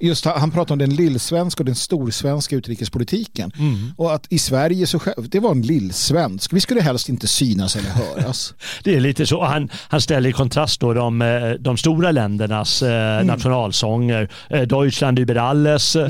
Just 0.00 0.24
han 0.24 0.40
han 0.40 0.50
pratade 0.50 0.72
om 0.72 0.78
den 0.90 0.96
lillsvenska 0.96 1.60
och 1.60 1.64
den 1.64 1.74
storsvenska 1.74 2.56
utrikespolitiken. 2.56 3.52
Mm. 3.58 3.92
Och 3.96 4.14
att 4.14 4.26
i 4.32 4.38
Sverige 4.38 4.86
så 4.86 4.98
själv- 4.98 5.28
det 5.28 5.40
var 5.40 5.50
en 5.50 5.62
lillsvensk. 5.62 6.52
Vi 6.52 6.60
skulle 6.60 6.80
helst 6.80 7.08
inte 7.08 7.26
synas 7.26 7.76
eller 7.76 7.90
höras. 7.90 8.54
Det 8.84 8.94
är 8.94 9.00
lite 9.00 9.26
så. 9.26 9.44
Han, 9.44 9.68
han 9.88 10.00
ställer 10.00 10.28
i 10.28 10.32
kontrast 10.32 10.80
då 10.80 10.92
de, 10.94 11.22
eh, 11.22 11.50
de 11.50 11.76
stora 11.76 12.10
ländernas 12.10 12.82
eh, 12.82 13.24
nationalsånger. 13.24 14.28
Eh, 14.50 14.62
Deutschland 14.62 15.18
über 15.18 15.34
alles. 15.36 15.96
Eh, 15.96 16.08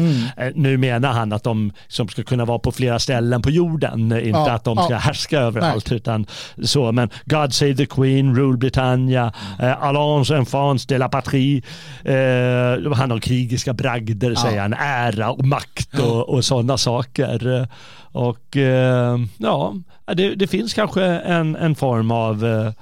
Nu 0.55 0.77
menar 0.77 1.13
han 1.13 1.33
att 1.33 1.45
de 1.45 1.73
som 1.89 2.09
ska 2.09 2.23
kunna 2.23 2.45
vara 2.45 2.59
på 2.59 2.73
flera 2.73 2.99
ställen 2.99 3.43
på 3.43 3.51
jorden. 3.51 4.01
Inte 4.13 4.29
Ja, 4.29 4.51
att 4.51 4.65
de 4.65 4.77
ska 4.77 4.91
ja. 4.93 4.99
härska 4.99 5.39
överallt. 5.41 5.93
Utan 5.93 6.27
så. 6.65 6.93
Men 6.93 7.11
God 7.25 7.55
save 7.55 7.75
the 7.77 7.87
Queen, 7.87 8.37
Rule 8.37 8.57
Britannia, 8.59 9.33
eh, 9.61 9.83
Allons 9.83 10.31
enfants 10.31 10.87
de 10.87 10.99
la 10.99 11.09
patrie. 11.09 11.63
Eh, 12.05 12.93
handlar 12.97 13.13
om 13.15 13.21
krigiska 13.21 13.75
bragder 13.77 14.35
säger 14.35 14.61
han. 14.61 14.75
Ära 14.79 15.31
och 15.31 15.45
makt 15.45 15.99
och, 15.99 16.29
och 16.29 16.45
sådana 16.45 16.79
saker. 16.79 17.69
Och 18.13 18.57
eh, 18.57 19.19
ja, 19.39 19.75
det, 20.07 20.35
det 20.35 20.47
finns 20.47 20.75
kanske 20.75 21.05
en, 21.05 21.57
en 21.57 21.75
form 21.75 22.11
av 22.11 22.47
eh, 22.47 22.73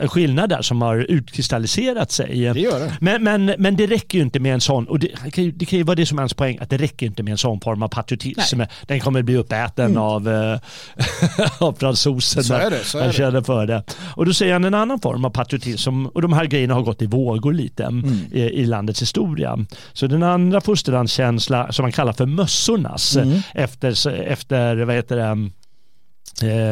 en 0.00 0.08
skillnad 0.08 0.48
där 0.50 0.62
som 0.62 0.82
har 0.82 0.96
utkristalliserat 0.98 2.10
sig. 2.10 2.28
Det 2.54 2.60
gör 2.60 2.80
det. 2.80 2.92
Men, 3.00 3.22
men, 3.24 3.54
men 3.58 3.76
det 3.76 3.86
räcker 3.86 4.18
ju 4.18 4.24
inte 4.24 4.40
med 4.40 4.54
en 4.54 4.60
sån, 4.60 4.84
och 4.88 4.98
det 4.98 5.08
kan 5.32 5.44
ju, 5.44 5.50
det 5.50 5.64
kan 5.64 5.78
ju 5.78 5.82
vara 5.82 5.94
det 5.94 6.06
som 6.06 6.18
är 6.18 6.22
hans 6.22 6.34
poäng, 6.34 6.58
att 6.60 6.70
det 6.70 6.76
räcker 6.78 7.06
inte 7.06 7.22
med 7.22 7.30
en 7.30 7.38
sån 7.38 7.60
form 7.60 7.82
av 7.82 7.88
patriotism. 7.88 8.60
Den 8.86 9.00
kommer 9.00 9.22
bli 9.22 9.36
uppäten 9.36 9.96
av, 9.96 10.28
eh, 10.28 10.58
av 11.58 11.72
fransosen. 11.72 12.44
Så 12.44 12.54
är 12.54 12.70
det, 12.70 12.84
så 12.84 12.98
är 12.98 13.02
han 13.02 13.10
det. 13.10 13.16
känner 13.16 13.42
för 13.42 13.66
det. 13.66 13.82
Och 14.16 14.26
då 14.26 14.32
säger 14.34 14.52
han 14.52 14.64
en 14.64 14.74
annan 14.74 15.00
form 15.00 15.24
av 15.24 15.30
patriotism, 15.30 16.06
och 16.06 16.22
de 16.22 16.32
här 16.32 16.44
grejerna 16.44 16.74
har 16.74 16.82
gått 16.82 17.02
i 17.02 17.06
vågor 17.06 17.52
lite 17.52 17.84
Mm. 17.84 18.18
i, 18.32 18.40
i 18.42 18.66
landets 18.66 19.02
historia. 19.02 19.58
Så 19.92 20.06
den 20.06 20.22
andra 20.22 20.60
fosterlandskänsla 20.60 21.72
som 21.72 21.82
man 21.82 21.92
kallar 21.92 22.12
för 22.12 22.26
mössornas, 22.26 23.16
Mm. 23.16 23.38
efter, 23.54 24.16
efter 24.22 24.76
vad 24.84 24.94
heter 24.94 25.16
det, 25.16 25.22
eh, 25.24 25.34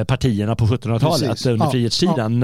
partierna 0.06 0.56
på 0.56 0.66
1700-talet 0.66 1.28
Precis. 1.30 1.46
under 1.46 1.66
Ja, 1.66 1.70
frihetstiden. 1.70 2.42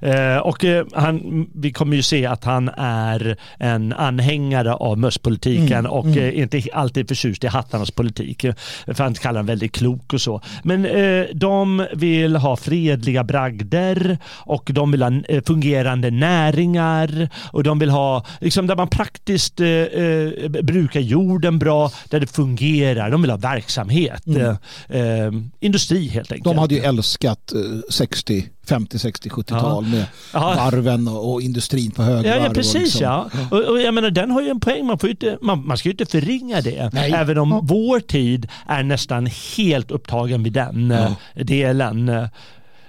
Eh, 0.00 0.36
och 0.42 0.64
eh, 0.64 0.84
han, 0.94 1.46
vi 1.54 1.72
kommer 1.72 1.96
ju 1.96 2.02
se 2.02 2.26
att 2.26 2.44
han 2.44 2.68
är 2.76 3.36
en 3.58 3.92
anhängare 3.92 4.74
av 4.74 4.98
mösspolitiken 4.98 5.72
Mm, 5.72 5.90
och 5.90 6.16
eh, 6.16 6.38
inte 6.38 6.62
alltid 6.72 7.08
förtjust 7.08 7.44
i 7.44 7.46
hattarnas 7.46 7.90
politik. 7.90 8.44
eh, 8.44 8.54
För 8.86 9.04
han 9.04 9.14
kallar 9.14 9.38
den 9.38 9.46
väldigt 9.46 9.72
klok 9.72 10.12
och 10.12 10.20
så. 10.20 10.40
Men 10.62 10.86
eh, 10.86 11.24
de 11.34 11.86
vill 11.94 12.36
ha 12.36 12.56
fredliga 12.56 13.24
bragder 13.24 14.18
och 14.26 14.70
de 14.72 14.90
vill 14.90 15.02
ha 15.02 15.12
eh, 15.28 15.42
fungerande 15.46 16.10
näringar 16.10 17.28
och 17.52 17.62
de 17.62 17.78
vill 17.78 17.90
ha, 17.90 18.24
liksom 18.40 18.66
där 18.66 18.76
man 18.76 18.88
praktiskt 18.88 19.60
eh, 19.60 19.68
eh, 19.68 20.48
brukar 20.62 21.00
jorden 21.00 21.58
bra, 21.58 21.90
där 22.08 22.20
det 22.20 22.26
fungerar. 22.26 23.10
De 23.10 23.22
vill 23.22 23.30
ha 23.30 23.38
verksamhet. 23.38 24.22
Eh, 24.26 25.00
eh, 25.00 25.32
industri 25.60 26.08
helt 26.08 26.32
enkelt. 26.32 26.51
De 26.54 26.58
hade 26.58 26.74
ju 26.74 26.80
älskat 26.80 27.52
eh, 27.52 27.60
60, 27.90 28.48
50, 28.66 28.98
60, 28.98 29.28
70-tal 29.28 29.84
med 29.86 30.06
Ja. 30.32 30.54
varven 30.56 31.08
och, 31.08 31.32
och 31.32 31.42
industrin 31.42 31.90
på 31.90 32.02
högvarv. 32.02 32.26
Ja, 32.26 32.36
ja 32.36 32.48
och 32.48 32.54
precis 32.54 32.74
liksom- 32.82 33.02
ja. 33.02 33.30
Och, 33.50 33.58
och 33.58 33.80
jag 33.80 33.94
menar 33.94 34.10
den 34.10 34.30
har 34.30 34.42
ju 34.42 34.48
en 34.48 34.60
poäng. 34.60 34.86
Man, 34.86 34.98
får 34.98 35.10
inte, 35.10 35.38
man, 35.42 35.66
man 35.66 35.76
ska 35.78 35.88
ju 35.88 35.90
inte 35.92 36.06
förringa 36.06 36.60
det. 36.60 36.90
Nej. 36.92 37.12
Även 37.12 37.38
om 37.38 37.50
Ja. 37.50 37.60
vår 37.62 38.00
tid 38.00 38.48
är 38.68 38.82
nästan 38.82 39.28
helt 39.56 39.90
upptagen 39.90 40.42
vid 40.42 40.52
den 40.52 40.94
delen. 41.34 42.08
Eh, 42.08 42.26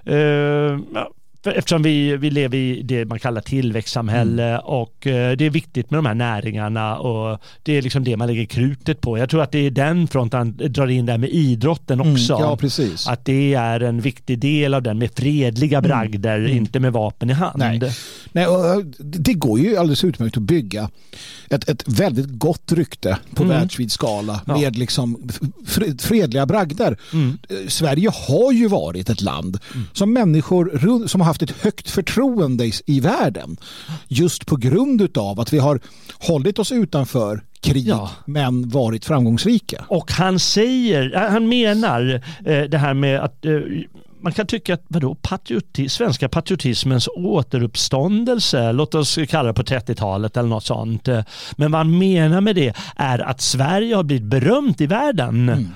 ja, 0.05 0.79
för 0.93 1.22
eftersom 1.51 1.83
vi, 1.83 2.17
vi 2.17 2.29
lever 2.29 2.57
i 2.57 2.81
det 2.83 3.05
man 3.05 3.19
kallar 3.19 3.41
tillväxtsamhälle 3.41 4.43
Mm. 4.49 4.59
och 4.65 5.07
eh, 5.07 5.37
det 5.37 5.45
är 5.45 5.49
viktigt 5.49 5.91
med 5.91 5.97
de 5.97 6.05
här 6.05 6.13
näringarna 6.13 6.97
och 6.97 7.39
det 7.63 7.77
är 7.77 7.81
liksom 7.81 8.03
det 8.03 8.17
man 8.17 8.27
lägger 8.27 8.45
krutet 8.45 9.01
på. 9.01 9.17
Jag 9.17 9.29
tror 9.29 9.41
att 9.41 9.51
det 9.51 9.59
är 9.59 9.71
den 9.71 10.07
fronten 10.07 10.57
drar 10.69 10.87
in 10.87 11.05
där 11.05 11.17
med 11.17 11.29
idrotten 11.29 11.99
Mm, 12.01 12.13
också. 12.13 12.33
ja, 12.33 12.57
precis. 12.57 13.07
Att 13.07 13.25
det 13.25 13.53
är 13.53 13.79
en 13.79 14.01
viktig 14.01 14.39
del 14.39 14.73
av 14.73 14.83
den 14.83 14.97
med 14.97 15.09
fredliga 15.15 15.81
bragder, 15.81 16.47
inte 16.47 16.79
med 16.79 16.93
vapen 16.93 17.29
i 17.29 17.33
hand. 17.33 17.61
Mm. 17.63 17.79
Nej. 17.79 17.91
Nej, 18.31 18.45
det 18.99 19.33
går 19.33 19.59
ju 19.59 19.77
alldeles 19.77 20.03
utmärkt 20.03 20.37
att 20.37 20.43
bygga 20.43 20.89
ett, 21.49 21.69
ett 21.69 21.83
väldigt 21.87 22.29
gott 22.29 22.71
rykte 22.71 23.17
på 23.35 23.43
världsvid 23.43 23.91
skala 23.91 24.41
Ja. 24.47 24.57
med 24.57 24.77
liksom 24.77 25.29
fred- 25.65 26.01
fredliga 26.01 26.45
bragder. 26.45 26.97
Eh, 27.13 27.67
Sverige 27.67 28.09
har 28.27 28.51
ju 28.51 28.67
varit 28.67 29.09
ett 29.09 29.21
land 29.21 29.59
som 29.93 30.13
människor 30.13 31.07
som 31.07 31.21
har 31.21 31.27
haft 31.33 31.41
ett 31.41 31.63
högt 31.63 31.89
förtroende 31.89 32.65
i, 32.65 32.73
i 32.85 32.99
världen 32.99 33.57
just 34.07 34.45
på 34.45 34.55
grund 34.55 35.17
av 35.17 35.39
att 35.39 35.53
vi 35.53 35.59
har 35.59 35.79
hållit 36.19 36.59
oss 36.59 36.71
utanför 36.71 37.43
krig 37.61 37.87
Ja. 37.87 38.09
men 38.25 38.69
varit 38.69 39.05
framgångsrika. 39.05 39.85
Och 39.87 40.11
han 40.11 40.39
säger, 40.39 41.15
äh, 41.15 41.31
han 41.31 41.49
menar 41.49 42.21
eh, 42.45 42.61
det 42.61 42.77
här 42.77 42.93
med 42.93 43.19
att 43.19 43.45
eh, 43.45 43.51
man 44.21 44.33
kan 44.33 44.47
tycka 44.47 44.73
att 44.73 44.83
vadå, 44.87 45.15
patrioti, 45.15 45.89
svenska 45.89 46.29
patriotismens 46.29 47.09
återuppståndelse, 47.15 48.71
låt 48.71 48.95
oss 48.95 49.19
kalla 49.29 49.47
det 49.47 49.53
på 49.53 49.63
30-talet 49.63 50.37
eller 50.37 50.49
något 50.49 50.65
sånt. 50.65 51.07
Men 51.55 51.71
vad 51.71 51.79
han 51.79 51.97
menar 51.97 52.41
med 52.41 52.55
det 52.55 52.73
är 52.95 53.19
att 53.19 53.41
Sverige 53.41 53.95
har 53.95 54.03
blivit 54.03 54.23
berömt 54.23 54.81
i 54.81 54.85
världen. 54.85 55.67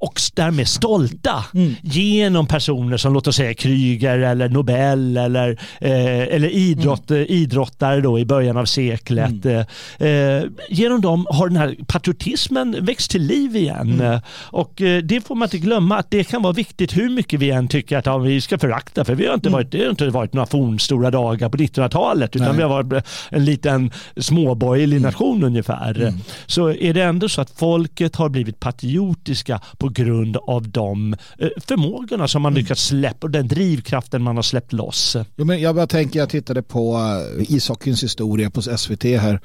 Och 0.00 0.20
därmed 0.34 0.68
stolta 0.68 1.44
genom 1.82 2.46
personer 2.46 2.96
som 2.96 3.12
låt 3.14 3.26
oss 3.26 3.36
säga 3.36 3.54
Kryger 3.54 4.18
eller 4.18 4.48
Nobel 4.48 5.16
eller, 5.16 5.50
eh, 5.80 6.18
eller 6.34 6.48
idrott, 6.48 7.10
eh, 7.10 7.18
idrottare 7.18 8.00
då 8.00 8.18
i 8.18 8.24
början 8.24 8.56
av 8.56 8.64
seklet. 8.64 9.46
Eh, 9.46 10.08
eh, 10.08 10.42
genom 10.68 11.00
dem 11.00 11.26
har 11.30 11.48
den 11.48 11.56
här 11.56 11.76
patriotismen 11.86 12.76
växt 12.80 13.10
till 13.10 13.22
liv 13.22 13.56
igen. 13.56 14.00
Eh, 14.00 14.20
Och 14.34 14.82
eh, 14.82 15.02
det 15.02 15.20
får 15.20 15.34
man 15.34 15.46
inte 15.46 15.58
glömma 15.58 15.96
att 15.98 16.10
det 16.10 16.24
kan 16.24 16.42
vara 16.42 16.52
viktigt 16.52 16.96
hur 16.96 17.10
mycket 17.10 17.40
vi 17.40 17.50
än 17.50 17.68
tycker 17.68 17.96
att 17.98 18.06
ja, 18.06 18.18
vi 18.18 18.40
ska 18.40 18.58
förakta 18.58 19.04
för 19.04 19.14
vi 19.14 19.26
har 19.26 19.34
inte 19.34 19.48
varit, 19.50 19.70
det 19.72 19.82
har 19.82 19.90
inte 19.90 20.08
varit 20.08 20.32
några 20.32 20.46
fornstora 20.46 21.10
dagar 21.10 21.48
på 21.48 21.56
1900-talet 21.56 22.36
utan 22.36 22.48
Nej. 22.48 22.56
vi 22.56 22.62
har 22.62 22.82
varit 22.82 23.04
en 23.30 23.44
liten 23.44 23.90
småborgerlig 24.16 25.00
nation 25.00 25.44
ungefär. 25.44 26.12
Så 26.46 26.68
är 26.72 26.94
det 26.94 27.02
ändå 27.02 27.28
så 27.28 27.40
att 27.40 27.50
folket 27.50 28.16
har 28.16 28.28
blivit 28.28 28.60
patriotiska 28.60 29.60
på 29.78 29.87
grund 29.88 30.36
av 30.36 30.68
de 30.68 31.12
eh, 31.38 31.48
förmågorna 31.56 32.28
som 32.28 32.42
man 32.42 32.54
lyckats 32.54 32.86
släppa 32.86 33.26
och 33.26 33.30
den 33.30 33.48
drivkraften 33.48 34.22
man 34.22 34.36
har 34.36 34.42
släppt 34.42 34.72
loss. 34.72 35.16
Jo, 35.36 35.44
men 35.44 35.60
jag 35.60 35.74
bara 35.74 35.86
tänker, 35.86 36.18
jag 36.18 36.28
tittade 36.28 36.62
på 36.62 36.96
uh, 36.96 37.52
ishockeyns 37.54 38.02
historia 38.02 38.50
på 38.50 38.62
SVT 38.62 39.04
här. 39.04 39.40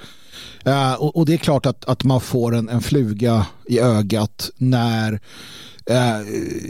Eh, 0.66 0.94
och, 0.94 1.16
och 1.16 1.26
det 1.26 1.34
är 1.34 1.38
klart 1.38 1.66
att, 1.66 1.86
att 1.86 2.04
man 2.04 2.22
får 2.22 2.56
en, 2.56 2.70
en 2.70 2.82
fluga 2.82 3.46
i 3.66 3.80
ögat 3.80 4.50
när 4.58 5.20
eh, 5.86 6.20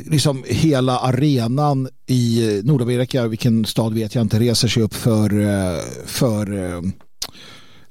liksom 0.05 0.43
hela 0.47 0.99
arenan 0.99 1.89
i 2.07 2.61
Nordamerika, 2.63 3.27
vilken 3.27 3.65
stad 3.65 3.93
vet 3.93 4.15
jag 4.15 4.21
inte, 4.21 4.39
reser 4.39 4.67
sig 4.67 4.83
upp 4.83 4.93
för, 4.93 5.41
eh, 5.41 5.79
för 6.05 6.65
eh, 6.65 6.81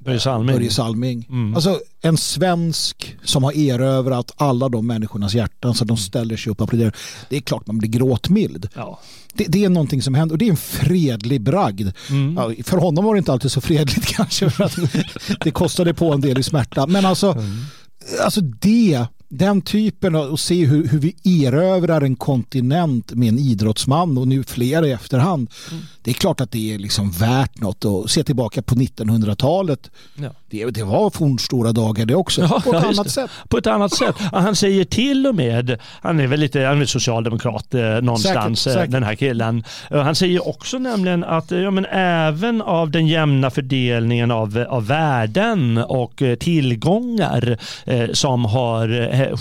Börje 0.05 0.20
Salming. 0.20 0.57
Börje 0.57 0.70
Salming. 0.70 1.26
Mm. 1.28 1.55
Alltså 1.55 1.80
en 2.00 2.16
svensk 2.16 3.16
som 3.24 3.44
har 3.44 3.53
erövrat 3.53 4.32
alla 4.36 4.68
de 4.68 4.86
människornas 4.86 5.34
hjärtan 5.34 5.74
så 5.74 5.84
de 5.84 5.96
ställer 5.96 6.36
sig 6.36 6.50
upp 6.50 6.61
och 6.61 6.64
applåderar. 6.64 6.96
Det 7.28 7.36
är 7.36 7.40
klart 7.40 7.66
man 7.66 7.78
blir 7.78 7.88
gråtmild. 7.88 8.68
Ja. 8.74 9.00
Det, 9.34 9.44
det, 9.48 9.64
är 9.64 9.68
någonting 9.68 10.03
som 10.03 10.14
händer 10.14 10.34
och 10.34 10.38
det 10.38 10.46
är 10.46 10.50
en 10.50 10.57
fredlig 10.57 11.40
bragd. 11.40 11.88
Mm. 12.11 12.36
Ja, 12.36 12.64
för 12.64 12.76
honom 12.76 13.05
var 13.05 13.14
det 13.14 13.18
inte 13.18 13.32
alltid 13.32 13.53
så 13.53 13.61
fredligt 13.61 14.07
kanske 14.16 14.50
för 14.50 14.64
att 14.64 14.78
det 15.40 15.50
kostade 15.50 15.94
på 15.94 16.12
en 16.12 16.20
del 16.20 16.38
i 16.38 16.42
smärta. 16.42 16.86
Men 16.86 17.07
alltså, 17.07 17.32
mm. 17.32 17.64
alltså 18.20 18.40
det 18.40 19.07
den 19.34 19.62
typen 19.62 20.14
av, 20.14 20.30
och 20.30 20.40
se 20.40 20.66
hur, 20.66 20.88
hur 20.88 20.98
vi 20.98 21.44
erövrar 21.44 22.03
en 22.03 22.16
kontinent 22.16 23.14
med 23.14 23.28
en 23.28 23.38
idrottsman 23.38 24.18
och 24.18 24.28
nu 24.28 24.42
flera 24.44 24.86
i 24.86 24.90
efterhand. 24.90 25.50
Mm. 25.70 25.82
Det 26.03 26.11
är 26.11 26.14
klart 26.14 26.40
att 26.40 26.50
det 26.50 26.74
är 26.74 26.78
liksom 26.78 27.11
värt 27.11 27.61
något 27.61 27.84
att 27.84 28.11
se 28.11 28.24
tillbaka 28.24 28.62
på 28.62 28.74
1900-talet. 28.74 29.90
Ja. 30.14 30.30
Det, 30.50 30.70
det 30.70 30.82
var 30.82 31.11
fornstora 31.11 31.72
dagar 31.72 32.07
det 32.07 32.14
också, 32.14 32.40
ja, 32.40 32.62
på 32.64 32.76
ett 32.76 32.84
annat 32.84 33.11
sätt. 33.11 33.30
På 33.48 33.59
ett 33.59 33.66
annat 33.66 33.94
sätt. 33.94 34.16
Han 34.32 34.57
säger 34.57 34.84
till 34.84 35.26
och 35.26 35.34
med, 35.34 35.78
han 36.00 36.20
är 36.20 36.26
väl 36.26 36.40
lite 36.40 36.61
han 36.61 36.80
är 36.80 36.86
socialdemokrat 36.86 37.74
eh, 37.74 37.80
någonstans, 37.80 38.62
säkert, 38.62 38.74
säkert. 38.74 38.92
den 38.92 39.03
här 39.03 39.14
killen. 39.14 39.64
Han 39.90 40.14
säger 40.14 40.48
också 40.48 40.78
nämligen 40.78 41.24
att 41.24 41.50
ja, 41.50 41.70
men 41.70 41.86
även 41.90 42.62
av 42.62 42.90
den 42.90 43.07
jämna 43.07 43.50
fördelningen 43.50 44.30
av, 44.30 44.64
av 44.68 44.86
värden 44.86 45.78
och 45.78 46.22
eh, 46.22 46.34
tillgångar 46.34 47.59
eh, 47.84 48.11
som 48.12 48.44
har 48.44 49.00
eh, 49.00 49.36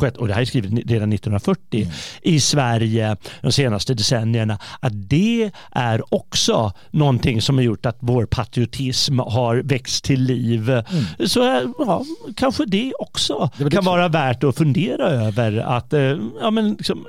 skett, 0.00 0.16
och 0.16 0.28
det 0.28 0.34
här 0.34 0.40
är 0.40 0.44
skrivet 0.44 0.70
redan 0.72 1.12
1940, 1.12 1.80
mm. 1.82 1.92
i 2.22 2.40
Sverige 2.40 3.16
de 3.42 3.52
senaste 3.52 3.94
decennierna, 3.94 4.58
att 4.80 4.92
det 4.94 5.50
är 5.70 6.14
också 6.14 6.72
någonting 6.90 7.42
som 7.42 7.56
har 7.56 7.62
gjort 7.62 7.86
att 7.86 7.96
vår 8.00 8.26
patriotism 8.26 9.18
har 9.18 9.56
växt 9.56 10.04
till 10.04 10.22
liv. 10.22 10.70
Mm. 10.70 10.84
Så 11.26 11.40
ja, 11.78 12.04
kanske 12.36 12.64
det 12.64 12.92
också 12.98 13.50
det 13.58 13.70
kan 13.70 13.84
vara 13.84 14.08
värt 14.08 14.44
att 14.44 14.56
fundera 14.56 15.08
över 15.08 15.56
att 15.56 15.92
eh, 15.92 16.00
ja, 16.40 16.50
men 16.50 16.72
liksom, 16.72 17.06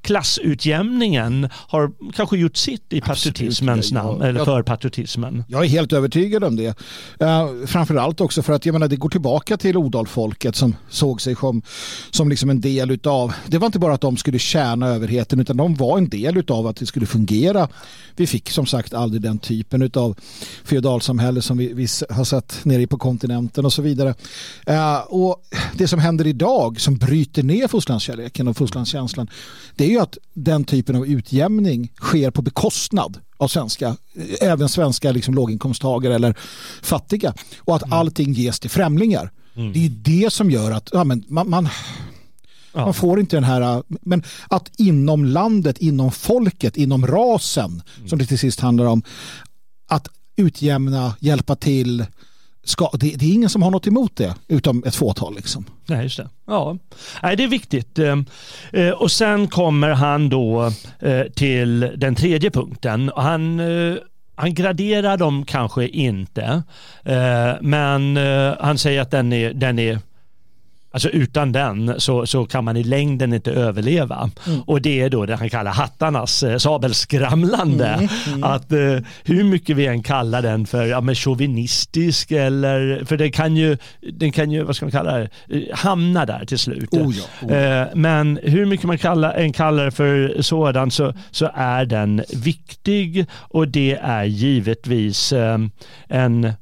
klassutjämningen 0.00 1.48
har 1.52 2.12
kanske 2.14 2.38
gjort 2.38 2.56
sitt 2.56 2.92
i 2.92 3.00
patriotismens 3.00 3.92
namn, 3.92 4.22
eller 4.22 4.44
för 4.44 4.62
patriotismen. 4.62 5.44
Jag 5.48 5.64
är 5.64 5.68
helt 5.68 5.92
övertygad 5.92 6.44
om 6.44 6.56
det. 6.56 6.68
Uh, 7.22 7.66
framförallt 7.66 8.20
också 8.20 8.42
för 8.42 8.52
att 8.52 8.66
jag 8.66 8.72
menar, 8.72 8.88
det 8.88 8.96
går 8.96 9.08
tillbaka 9.08 9.56
till 9.56 9.76
odalfolket 9.76 10.56
som 10.56 10.76
såg 10.88 11.20
sig 11.20 11.34
som, 11.34 11.62
som 12.10 12.27
liksom 12.28 12.50
en 12.50 12.60
del 12.60 12.90
utav, 12.90 13.32
det 13.46 13.58
var 13.58 13.66
inte 13.66 13.78
bara 13.78 13.94
att 13.94 14.00
de 14.00 14.16
skulle 14.16 14.38
tjäna 14.38 14.88
överheten 14.88 15.40
utan 15.40 15.56
de 15.56 15.74
var 15.74 15.98
en 15.98 16.08
del 16.08 16.36
utav 16.36 16.66
att 16.66 16.76
det 16.76 16.86
skulle 16.86 17.06
fungera. 17.06 17.68
Vi 18.16 18.26
fick 18.26 18.50
som 18.50 18.66
sagt 18.66 18.94
aldrig 18.94 19.22
den 19.22 19.38
typen 19.38 19.82
utav 19.82 20.16
feodalsamhälle 20.64 21.42
som 21.42 21.58
vi, 21.58 21.72
vi 21.72 21.86
har 22.10 22.24
sett 22.24 22.64
nere 22.64 22.86
på 22.86 22.98
kontinenten 22.98 23.64
och 23.64 23.72
så 23.72 23.82
vidare. 23.82 24.14
Uh, 24.70 24.98
och 24.98 25.44
det 25.74 25.88
som 25.88 25.98
händer 25.98 26.26
idag 26.26 26.80
som 26.80 26.96
bryter 26.96 27.42
ner 27.42 27.68
fosterlandskärleken 27.68 28.48
och 28.48 28.56
fosterlandskänslan 28.56 29.28
det 29.76 29.84
är 29.84 29.88
ju 29.88 30.00
att 30.00 30.18
den 30.34 30.64
typen 30.64 30.96
av 30.96 31.06
utjämning 31.06 31.92
sker 32.00 32.30
på 32.30 32.42
bekostnad 32.42 33.20
av 33.36 33.48
svenska, 33.48 33.96
även 34.40 34.68
svenska 34.68 35.12
liksom 35.12 35.34
låginkomsttagare 35.34 36.14
eller 36.14 36.34
fattiga 36.82 37.34
och 37.58 37.76
att 37.76 37.82
mm. 37.82 37.98
allting 37.98 38.32
ges 38.32 38.60
till 38.60 38.70
främlingar. 38.70 39.30
Mm. 39.56 39.72
Det 39.72 39.86
är 39.86 39.90
det 39.90 40.32
som 40.32 40.50
gör 40.50 40.70
att 40.70 40.88
ja, 40.92 41.04
men 41.04 41.24
man, 41.28 41.50
man, 41.50 41.68
ja. 42.72 42.84
man, 42.84 42.94
får 42.94 43.20
inte 43.20 43.36
den 43.36 43.44
här, 43.44 43.82
men 43.86 44.22
att 44.48 44.70
inom 44.78 45.24
landet, 45.24 45.78
inom 45.78 46.12
folket, 46.12 46.76
inom 46.76 47.06
rasen 47.06 47.82
mm. 47.96 48.08
som 48.08 48.18
det 48.18 48.26
till 48.26 48.38
sist 48.38 48.60
handlar 48.60 48.84
om, 48.84 49.02
att 49.88 50.08
utjämna, 50.36 51.14
hjälpa 51.20 51.56
till, 51.56 52.06
ska, 52.64 52.90
det, 52.92 53.14
det, 53.16 53.26
är 53.26 53.32
ingen 53.32 53.48
som 53.48 53.62
har 53.62 53.70
något 53.70 53.86
emot 53.86 54.16
det 54.16 54.34
utom 54.48 54.84
ett 54.86 54.94
fåtal. 54.94 55.34
Liksom. 55.34 55.64
Nej, 55.86 56.02
just 56.02 56.16
det. 56.16 56.28
Ja, 56.46 56.78
Nej, 57.22 57.36
det 57.36 57.44
är 57.44 57.48
viktigt. 57.48 57.98
Eh, 57.98 58.16
eh, 58.72 58.90
och 58.90 59.10
sen 59.10 59.48
kommer 59.48 59.90
han 59.90 60.28
då 60.28 60.72
eh, 60.98 61.22
till 61.34 61.80
den 61.96 62.14
tredje 62.14 62.50
punkten. 62.50 63.10
Han 63.16 63.60
han 64.34 64.54
graderar 64.54 65.16
dem 65.16 65.44
kanske 65.44 65.88
inte, 65.88 66.62
men 67.60 68.16
han 68.60 68.78
säger 68.78 69.00
att 69.00 69.10
den 69.10 69.32
är, 69.32 69.52
den 69.54 69.78
är 69.78 69.98
Alltså 70.90 71.08
utan 71.08 71.52
den 71.52 72.00
så, 72.00 72.26
så 72.26 72.46
kan 72.46 72.64
man 72.64 72.76
i 72.76 72.82
längden 72.82 73.32
inte 73.32 73.52
överleva. 73.52 74.30
Mm. 74.46 74.62
Och 74.62 74.82
det 74.82 75.00
är 75.00 75.10
då 75.10 75.26
det 75.26 75.36
han 75.36 75.50
kallar 75.50 75.72
hattarnas 75.72 76.42
eh, 76.42 76.58
sabelskramlande. 76.58 77.86
Mm. 77.88 78.08
Mm. 78.26 78.44
Att 78.44 78.72
eh, 78.72 78.98
hur 79.24 79.44
mycket 79.44 79.76
vi 79.76 79.86
än 79.86 80.02
kallar 80.02 80.42
den 80.42 80.66
för 80.66 80.86
ja, 80.86 81.00
men 81.00 81.14
chauvinistisk 81.14 82.30
eller, 82.30 83.04
för 83.04 83.16
den 83.16 83.32
kan 83.32 83.56
ju, 83.56 83.76
den 84.12 84.32
kan 84.32 84.50
ju, 84.50 84.62
vad 84.62 84.76
ska 84.76 84.84
man 84.84 84.92
kalla 84.92 85.18
det, 85.18 85.28
eh, 85.48 85.76
hamna 85.76 86.26
där 86.26 86.44
till 86.44 86.58
slut. 86.58 86.92
Oh 86.92 87.14
ja, 87.16 87.24
oh 87.42 87.52
ja. 87.52 87.56
Eh, 87.56 87.88
men 87.94 88.38
hur 88.42 88.66
mycket 88.66 88.86
man 88.86 88.98
kallar, 88.98 89.34
än 89.34 89.52
kallar 89.52 89.84
det 89.84 89.90
för 89.90 90.42
sådan 90.42 90.90
så, 90.90 91.14
så 91.30 91.50
är 91.54 91.84
den 91.84 92.22
viktig 92.32 93.26
och 93.32 93.68
det 93.68 93.98
är 94.02 94.24
givetvis 94.24 95.32
eh, 95.32 95.58
en, 96.08 96.52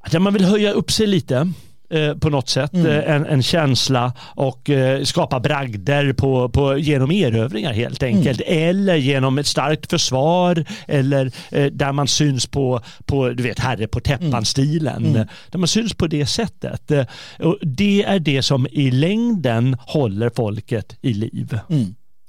att 0.00 0.22
man 0.22 0.32
vill 0.32 0.44
höja 0.44 0.72
upp 0.72 0.90
sig 0.90 1.06
lite. 1.06 1.52
Eh, 1.92 2.14
på 2.14 2.30
något 2.30 2.48
sätt. 2.48 2.74
Mm. 2.74 2.86
Eh, 2.86 3.14
en, 3.14 3.26
en, 3.26 3.42
känsla 3.42 4.12
och 4.18 4.70
eh, 4.70 5.02
skapa 5.02 5.40
bragder 5.40 6.12
på, 6.12 6.48
på, 6.48 6.78
genom 6.78 7.10
erövringar 7.10 7.72
helt 7.72 8.02
enkelt. 8.02 8.42
Mm. 8.46 8.68
Eller 8.68 8.96
genom 8.96 9.38
ett 9.38 9.46
starkt 9.46 9.90
försvar 9.90 10.64
eller 10.88 11.32
eh, 11.50 11.66
där 11.66 11.92
man 11.92 12.08
syns 12.08 12.46
på, 12.46 12.80
på 13.06 13.28
du 13.28 13.42
vet, 13.42 13.58
herre 13.58 13.86
på 13.86 14.00
täppan-stilen. 14.00 15.06
Mm. 15.06 15.26
Där 15.50 15.58
man 15.58 15.68
syns 15.68 15.94
på 15.94 16.06
det 16.06 16.26
sättet. 16.26 16.90
Och 17.38 17.58
det 17.62 18.04
är 18.04 18.18
det 18.18 18.42
som 18.42 18.66
i 18.70 18.90
längden 18.90 19.76
håller 19.80 20.30
folket 20.34 20.96
i 21.00 21.14
liv. 21.14 21.58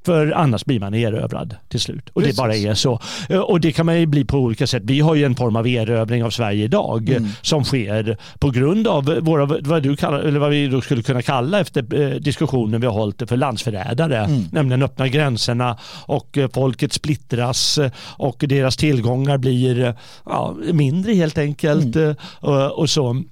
För 0.05 0.31
annars 0.31 0.65
blir 0.65 0.79
man 0.79 0.93
erövrad 0.93 1.55
till 1.69 1.79
slut. 1.79 2.09
Och 2.09 2.21
Precis. 2.21 2.35
det 2.35 2.41
bara 2.41 2.55
är 2.55 2.73
så. 2.73 2.99
Eh, 3.29 3.39
och 3.39 3.59
det 3.59 3.71
kan 3.71 3.85
man 3.85 3.99
ju 3.99 4.05
bli 4.05 4.25
på 4.25 4.37
olika 4.37 4.67
sätt. 4.67 4.83
Vi 4.85 4.99
har 4.99 5.15
ju 5.15 5.25
en 5.25 5.35
form 5.35 5.55
av 5.55 5.67
erövring 5.67 6.23
av 6.23 6.29
Sverige 6.29 6.63
idag 6.63 7.09
mm. 7.09 7.29
som 7.41 7.63
sker 7.63 8.17
på 8.39 8.49
grund 8.49 8.87
av 8.87 9.05
våra, 9.05 9.45
vad, 9.45 9.83
du 9.83 9.95
kallar, 9.95 10.19
eller 10.19 10.39
vad 10.39 10.49
vi 10.49 10.67
då 10.67 10.81
skulle 10.81 11.03
kunna 11.03 11.21
kalla 11.21 11.59
efter 11.59 12.01
eh, 12.01 12.09
diskussionen 12.09 12.81
vi 12.81 12.87
har 12.87 12.93
hållit 12.93 13.29
för 13.29 13.37
landsförrädare. 13.37 14.17
Mm. 14.17 14.43
Nämligen 14.51 14.83
öppna 14.83 15.07
gränserna 15.07 15.77
och 16.05 16.37
eh, 16.37 16.49
folket 16.53 16.93
splittras 16.93 17.79
och 18.03 18.43
deras 18.47 18.77
tillgångar 18.77 19.37
blir 19.37 19.95
ja, 20.25 20.55
mindre 20.73 21.13
helt 21.13 21.37
enkelt. 21.37 21.95
Mm. 21.95 22.15
Och, 22.39 22.79
och 22.79 22.89
så. 22.89 23.23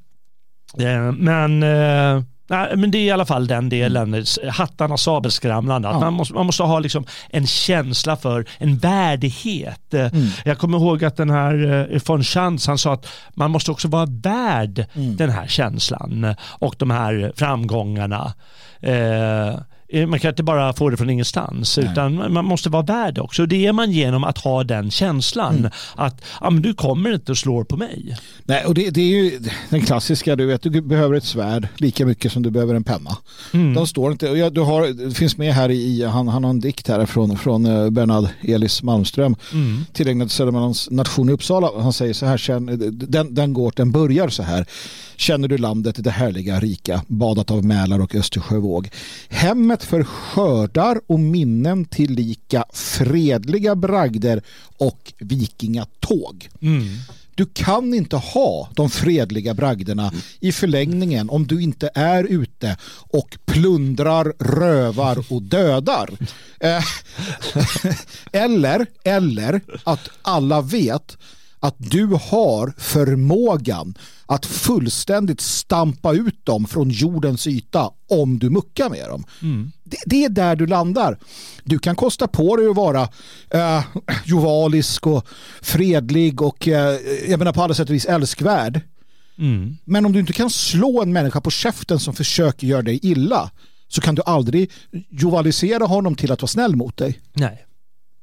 Men 1.18 1.64
Nej, 2.50 2.78
men 2.78 2.92
det 2.92 2.98
är 2.98 3.04
i 3.04 3.12
alla 3.12 3.26
fall 3.26 3.48
den 3.48 3.70
delen, 3.70 4.14
mm. 4.14 4.26
hattarna 4.52 4.98
sabelskramlande. 4.98 5.88
Ja. 5.88 6.00
Man, 6.00 6.14
måste, 6.14 6.34
man 6.34 6.46
måste 6.46 6.64
ha 6.64 6.80
liksom 6.80 7.06
en 7.30 7.48
känsla 7.48 8.18
för 8.18 8.46
en 8.58 8.78
värdighet. 8.78 9.94
Mm. 9.94 10.28
Jag 10.46 10.58
kommer 10.58 10.78
ihåg 10.78 11.04
att 11.04 11.18
den 11.18 11.30
här 11.30 11.88
eh, 11.94 12.02
von 12.06 12.24
Schantz, 12.24 12.68
han 12.68 12.78
sa 12.78 12.94
att 12.94 13.08
man 13.34 13.52
måste 13.52 13.72
också 13.72 13.88
vara 13.88 14.06
värd 14.06 14.86
mm. 14.94 15.16
den 15.16 15.30
här 15.30 15.48
känslan 15.48 16.36
och 16.42 16.76
de 16.78 16.92
här 16.92 17.34
framgångarna. 17.36 18.34
Eh, 18.82 19.00
Eh, 19.00 19.60
man 19.94 20.20
kan 20.20 20.30
inte 20.30 20.44
bara 20.44 20.74
få 20.74 20.90
det 20.90 20.98
från 20.98 21.10
ingenstans 21.10 21.78
Nej. 21.78 21.90
utan 21.92 22.34
man 22.34 22.46
måste 22.46 22.70
vara 22.70 22.84
värd 22.84 23.20
också. 23.20 23.46
Det 23.46 23.66
är 23.66 23.74
man 23.74 23.92
genom 23.92 24.24
att 24.24 24.38
ha 24.38 24.64
den 24.64 24.92
känslan 24.92 25.58
mm. 25.58 25.72
att 25.96 26.22
ja, 26.42 26.50
men 26.50 26.62
du 26.62 26.74
kommer 26.74 27.14
inte 27.14 27.32
och 27.32 27.38
slår 27.38 27.64
på 27.64 27.78
mig. 27.78 28.18
Nej, 28.44 28.66
och 28.66 28.74
det, 28.74 28.90
det, 28.90 29.02
är 29.02 29.24
ju 29.24 29.40
den 29.70 29.82
klassiska, 29.82 30.36
du 30.36 30.46
vet, 30.46 30.62
du 30.62 30.82
behöver 30.82 31.16
ett 31.16 31.24
svärd 31.24 31.68
lika 31.78 32.06
mycket 32.06 32.32
som 32.32 32.44
du 32.44 32.50
behöver 32.50 32.76
en 32.76 32.84
penna. 32.84 33.18
Mm. 33.54 33.74
De 33.74 33.88
står 33.88 34.12
inte, 34.12 34.30
och 34.30 34.38
jag, 34.38 34.54
du 34.54 34.62
har, 34.62 34.88
det 34.88 35.14
finns 35.14 35.38
med 35.38 35.54
här 35.54 35.72
i, 35.72 36.06
han, 36.06 36.28
han 36.28 36.44
har 36.44 36.50
en 36.50 36.60
dikt 36.60 36.88
här 36.88 37.06
från, 37.06 37.38
från 37.38 37.66
eh, 37.66 37.90
Bernard 37.90 38.28
Elis 38.42 38.84
Malmström 38.84 39.36
mm. 39.54 39.86
tillägnad 39.94 40.32
Södermanlands 40.32 40.90
nation 40.92 41.30
i 41.30 41.32
Uppsala. 41.32 41.82
Han 41.82 41.94
säger 41.94 42.14
så 42.14 42.26
här, 42.26 42.50
den, 42.92 43.36
den 43.36 43.54
går, 43.54 43.74
den 43.76 43.92
börjar 43.92 44.30
så 44.30 44.44
här. 44.44 44.66
Känner 45.20 45.48
du 45.48 45.58
landet, 45.58 46.04
det 46.04 46.12
härliga, 46.12 46.60
rika, 46.60 47.02
badat 47.08 47.52
av 47.52 47.66
Mälar 47.66 48.02
och 48.02 48.16
Östersjövåg. 48.16 48.90
Hemmet 49.30 49.84
för 49.84 50.04
skördar 50.04 51.02
och 51.08 51.20
minnen 51.20 51.86
till 51.86 52.12
lika 52.12 52.66
fredliga 52.74 53.76
bragder 53.76 54.42
och 54.78 55.14
vikingatåg. 55.18 56.50
Mm. 56.62 56.88
Du 57.36 57.46
kan 57.46 57.94
inte 57.94 58.16
ha 58.16 58.70
de 58.76 58.90
fredliga 58.90 59.54
bragderna 59.54 60.12
i 60.40 60.52
förlängningen 60.52 61.30
om 61.30 61.48
du 61.48 61.62
inte 61.62 61.90
är 61.96 62.24
ute 62.24 62.78
och 63.10 63.38
plundrar, 63.46 64.34
rövar 64.40 65.26
och 65.30 65.42
dödar. 65.42 66.10
Eh, 66.60 66.84
eller, 68.32 68.86
eller 69.04 69.62
att 69.84 70.10
alla 70.22 70.62
vet 70.62 71.18
att 71.60 71.76
du 71.78 72.06
har 72.06 72.74
förmågan 72.78 73.98
att 74.26 74.46
fullständigt 74.46 75.42
stampa 75.42 76.14
ut 76.14 76.46
dem 76.46 76.68
från 76.68 76.90
jordens 76.90 77.48
yta 77.48 77.90
om 78.10 78.40
du 78.40 78.50
muckar 78.50 78.90
med 78.90 79.10
dem. 79.10 79.24
Mm. 79.42 79.72
Det, 79.84 79.98
det, 80.06 80.26
är 80.26 80.30
där 80.30 80.56
du 80.56 80.68
landar. 80.68 81.18
Du 81.64 81.80
kan 81.80 81.96
kosta 81.96 82.28
på 82.28 82.56
dig 82.56 82.68
att 82.68 82.76
vara 82.76 83.10
eh, 83.50 83.84
jovalisk 84.26 85.08
och 85.08 85.28
fredlig 85.62 86.42
och 86.42 86.68
eh, 86.68 87.00
jag 87.28 87.38
menar 87.38 87.54
på 87.54 87.64
alla 87.64 87.74
sätt 87.74 87.90
och 87.90 87.96
vis 87.96 88.06
älskvärd. 88.06 88.82
Mm. 89.38 89.78
Men 89.86 90.06
om 90.06 90.12
du 90.12 90.20
inte 90.20 90.34
kan 90.34 90.50
slå 90.50 91.02
en 91.02 91.14
människa 91.14 91.42
på 91.42 91.52
käften 91.52 92.00
som 92.00 92.14
försöker 92.14 92.68
göra 92.68 92.82
dig 92.82 93.00
illa 93.02 93.52
så 93.88 94.02
kan 94.02 94.16
du 94.16 94.22
aldrig 94.26 94.72
jovalisera 95.10 95.86
honom 95.86 96.16
till 96.16 96.32
att 96.32 96.42
vara 96.42 96.48
snäll 96.48 96.76
mot 96.76 96.98
dig. 96.98 97.20
Nej. 97.34 97.66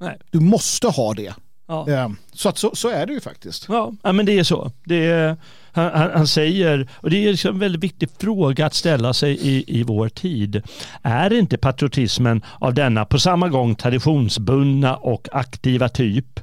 Nej. 0.00 0.18
Du 0.30 0.40
måste 0.40 0.88
ha 0.88 1.14
det. 1.14 1.34
Ja. 1.66 2.12
Så, 2.32 2.48
att, 2.48 2.58
så, 2.58 2.74
så, 2.74 2.88
är 2.88 3.06
det 3.06 3.12
ju 3.12 3.20
faktiskt. 3.20 3.66
Ja, 3.68 3.92
men 4.02 4.26
det 4.26 4.38
är 4.38 4.44
så. 4.44 4.72
Det 4.84 5.06
är, 5.06 5.36
han, 5.72 6.10
han, 6.10 6.26
säger, 6.26 6.88
och 6.94 7.10
det 7.10 7.26
är 7.26 7.30
liksom 7.30 7.54
en 7.54 7.58
väldigt 7.58 7.84
viktig 7.84 8.08
fråga 8.18 8.66
att 8.66 8.74
ställa 8.74 9.12
sig 9.12 9.38
i, 9.40 9.78
i 9.80 9.82
vår 9.82 10.08
tid. 10.08 10.62
Är 11.02 11.32
inte 11.32 11.58
patriotismen 11.58 12.42
av 12.58 12.74
denna 12.74 13.04
på 13.04 13.18
samma 13.18 13.48
gång 13.48 13.74
traditionsbundna 13.74 14.96
och 14.96 15.28
aktiva 15.32 15.88
typ 15.88 16.40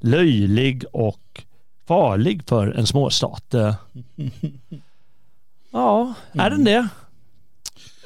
löjlig 0.00 0.84
och 0.92 1.42
farlig 1.88 2.42
för 2.48 2.72
en 2.72 2.86
småstat? 2.86 3.54
Ja, 5.70 6.14
är 6.32 6.50
den 6.50 6.64
det? 6.64 6.88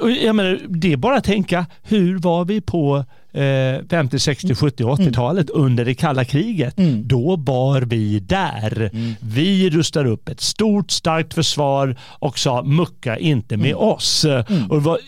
jag 0.09 0.37
menar, 0.37 0.61
det 0.69 0.93
är 0.93 0.97
bara 0.97 1.17
att 1.17 1.25
tänka, 1.25 1.67
hur 1.83 2.19
var 2.19 2.45
vi 2.45 2.61
på 2.61 3.05
eh, 3.33 3.81
50, 3.91 4.19
60, 4.19 4.55
70, 4.55 4.85
80-talet 4.85 5.51
mm. 5.51 5.65
under 5.65 5.85
det 5.85 5.95
kalla 5.95 6.25
kriget? 6.25 6.79
Mm. 6.79 7.09
Då 7.09 7.37
var 7.37 7.83
vi 7.83 8.21
där. 8.21 8.91
Mm. 8.93 9.15
Vi 9.21 9.71
rustar 9.71 10.05
upp 10.05 10.29
ett 10.29 10.41
stort 10.41 10.91
starkt 10.91 11.35
försvar 11.35 11.97
och 12.19 12.39
sa 12.39 12.63
mucka 12.63 13.19
inte 13.19 13.57
med 13.57 13.71
mm. 13.71 13.79
oss. 13.79 14.25
Mm. 14.25 14.71
Och 14.71 14.83
var, 14.83 14.99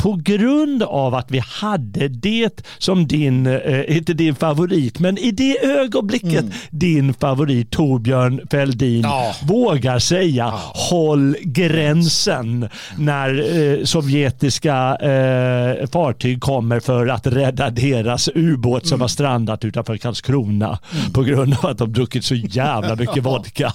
på 0.00 0.20
grund 0.24 0.82
av 0.82 1.14
att 1.14 1.30
vi 1.30 1.38
hade 1.38 2.08
det 2.08 2.62
som 2.78 3.06
din, 3.06 3.46
eh, 3.46 3.96
inte 3.96 4.14
din 4.14 4.34
favorit, 4.34 4.98
men 4.98 5.18
i 5.18 5.30
det 5.30 5.64
ögonblicket 5.64 6.40
mm. 6.40 6.52
din 6.70 7.14
favorit 7.14 7.70
Torbjörn 7.70 8.40
Fälldin 8.50 9.00
ja. 9.02 9.34
vågar 9.42 9.98
säga 9.98 10.44
ja. 10.44 10.60
håll 10.74 11.36
gränsen 11.42 12.68
när 12.96 13.58
eh, 13.58 13.84
sovjetiska 13.84 14.96
eh, 14.96 15.86
fartyg 15.86 16.40
kommer 16.40 16.80
för 16.80 17.06
att 17.06 17.26
rädda 17.26 17.70
deras 17.70 18.28
ubåt 18.34 18.86
som 18.86 18.94
mm. 18.94 19.00
har 19.00 19.08
strandat 19.08 19.64
utanför 19.64 19.96
Karlskrona 19.96 20.78
mm. 20.92 21.12
på 21.12 21.22
grund 21.22 21.56
av 21.62 21.66
att 21.66 21.78
de 21.78 21.92
druckit 21.92 22.24
så 22.24 22.34
jävla 22.34 22.96
mycket 22.96 23.24
vodka. 23.24 23.72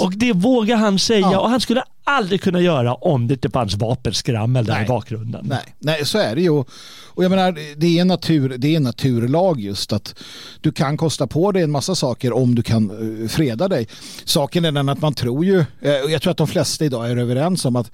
och 0.00 0.12
det 0.16 0.32
vågar 0.32 0.76
han 0.76 0.98
säga 0.98 1.20
ja. 1.32 1.40
och 1.40 1.50
han 1.50 1.60
skulle 1.60 1.82
aldrig 2.04 2.42
kunna 2.42 2.60
göra 2.60 2.94
om 2.94 3.28
det 3.28 3.34
inte 3.34 3.50
fanns 3.50 3.74
vapenskrammel 3.74 4.64
där 4.64 4.74
Nej. 4.74 4.84
i 4.84 4.88
bakgrunden. 4.88 5.46
Nej. 5.48 5.74
Nej, 5.78 6.06
så 6.06 6.18
är 6.18 6.34
det 6.34 6.42
ju. 6.42 6.50
Och 7.14 7.24
jag 7.24 7.30
menar, 7.30 7.58
det 7.76 7.98
är, 7.98 8.04
natur, 8.04 8.54
det 8.58 8.68
är 8.68 8.76
en 8.76 8.82
naturlag 8.82 9.60
just 9.60 9.92
att 9.92 10.14
du 10.60 10.72
kan 10.72 10.96
kosta 10.96 11.26
på 11.26 11.52
dig 11.52 11.62
en 11.62 11.70
massa 11.70 11.94
saker 11.94 12.32
om 12.32 12.54
du 12.54 12.62
kan 12.62 12.90
uh, 12.90 13.28
freda 13.28 13.68
dig. 13.68 13.88
Saken 14.24 14.64
är 14.64 14.72
den 14.72 14.88
att 14.88 15.00
man 15.00 15.14
tror 15.14 15.44
ju, 15.44 15.58
uh, 15.58 15.66
jag 15.82 16.22
tror 16.22 16.30
att 16.30 16.36
de 16.36 16.46
flesta 16.46 16.84
idag 16.84 17.10
är 17.10 17.16
överens 17.16 17.64
om 17.64 17.76
att 17.76 17.90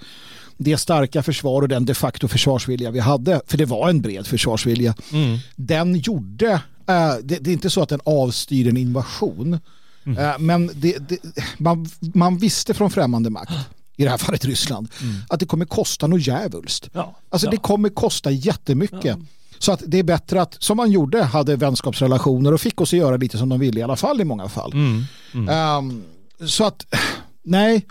det 0.57 0.77
starka 0.77 1.23
försvar 1.23 1.63
och 1.63 1.69
den 1.69 1.85
de 1.85 1.95
facto 1.95 2.29
försvarsvilja 2.29 2.91
vi 2.91 2.99
hade, 2.99 3.41
för 3.47 3.59
det 3.59 3.65
var 3.65 3.89
en 3.89 4.01
bred 4.01 4.27
försvarsvilja, 4.27 4.95
mm. 5.13 5.39
den 5.57 5.95
gjorde, 5.95 6.61
det, 7.23 7.39
det, 7.41 7.51
är 7.51 7.53
inte 7.53 7.71
så 7.71 7.83
att 7.83 7.89
den 7.89 8.01
avstyr 8.05 8.69
en 8.69 8.77
invasion, 8.77 9.59
mm. 10.07 10.47
men 10.47 10.71
det, 10.75 11.09
det, 11.09 11.19
man, 11.59 11.89
man 12.01 12.39
visste 12.39 12.75
från 12.75 12.91
främmande 12.91 13.31
makt 13.31 13.53
i 13.99 14.05
det 14.05 14.11
här 14.11 14.19
fallet 14.19 14.45
Ryssland, 14.45 14.89
mm. 15.03 15.15
att 15.29 15.41
det 15.41 15.47
kommer 15.47 15.65
kosta 15.65 16.07
något 16.07 16.27
djävulskt. 16.27 16.89
Ja. 16.93 17.17
Alltså 17.31 17.47
ja. 17.47 17.51
det 17.51 17.57
kommer 17.57 17.89
kosta 17.89 18.31
jättemycket. 18.31 19.05
Ja. 19.05 19.17
Så 19.59 19.73
att 19.73 19.83
det 19.87 19.99
är 19.99 20.03
bättre 20.03 20.43
att, 20.43 20.57
som 20.63 20.77
man 20.77 20.91
gjorde, 20.91 21.23
hade 21.23 21.57
vänskapsrelationer 21.57 22.55
och 22.55 22.61
fick 22.61 22.81
oss 22.81 22.93
att 22.93 22.99
göra 22.99 23.17
lite 23.17 23.39
som 23.39 23.49
de 23.49 23.61
ville 23.61 23.81
i 23.81 23.83
alla 23.83 23.97
fall 23.97 24.21
i 24.21 24.25
många 24.25 24.49
fall. 24.49 24.73
Mm. 24.73 25.05
Mm. 25.35 25.79
Um, 25.79 26.05
så 26.49 26.65
att, 26.65 26.95
nej, 27.43 27.87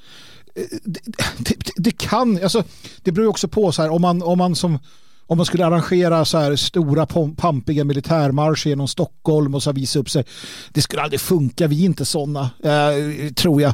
det, 0.84 1.00
det, 1.38 1.72
det, 1.76 1.92
kan, 1.92 2.44
alltså, 2.44 2.64
det 3.04 3.12
beror 3.12 3.28
också 3.28 3.48
på 3.48 3.72
så 3.72 3.82
här, 3.82 3.90
om 3.90 4.02
man, 4.02 4.24
om 4.24 4.38
man 4.38 4.56
som 4.56 4.80
om 5.28 5.38
man 5.38 5.46
skulle 5.46 5.66
arrangera 5.66 6.26
så 6.26 6.38
här 6.38 6.56
stora 6.56 7.06
pampiga 7.38 7.84
militärmarscher 7.84 8.70
genom 8.70 8.88
Stockholm 8.88 9.56
och 9.56 9.64
så 9.64 9.72
visa 9.72 10.00
upp 10.00 10.10
sig. 10.10 10.26
Det 10.74 10.82
skulle 10.82 11.02
aldrig 11.02 11.22
funka, 11.22 11.68
vi 11.68 11.82
är 11.82 11.86
inte 11.86 12.06
sådana, 12.06 12.50
eh, 12.64 13.34
tror 13.34 13.62
jag. 13.62 13.74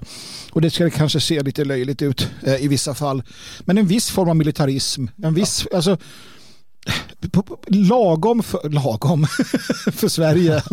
Och 0.51 0.61
det 0.61 0.69
skulle 0.69 0.89
kanske 0.89 1.19
se 1.19 1.43
lite 1.43 1.65
löjligt 1.65 2.01
ut 2.01 2.27
eh, 2.43 2.63
i 2.63 2.67
vissa 2.67 2.93
fall. 2.93 3.23
Men 3.59 3.77
en 3.77 3.87
viss 3.87 4.09
form 4.09 4.29
av 4.29 4.35
militarism, 4.35 5.05
en 5.23 5.33
viss, 5.33 5.67
ja. 5.71 5.75
alltså 5.75 5.97
lagom 7.67 8.43
för, 8.43 8.69
lagom 8.69 9.25
för 9.93 10.07
Sverige 10.07 10.63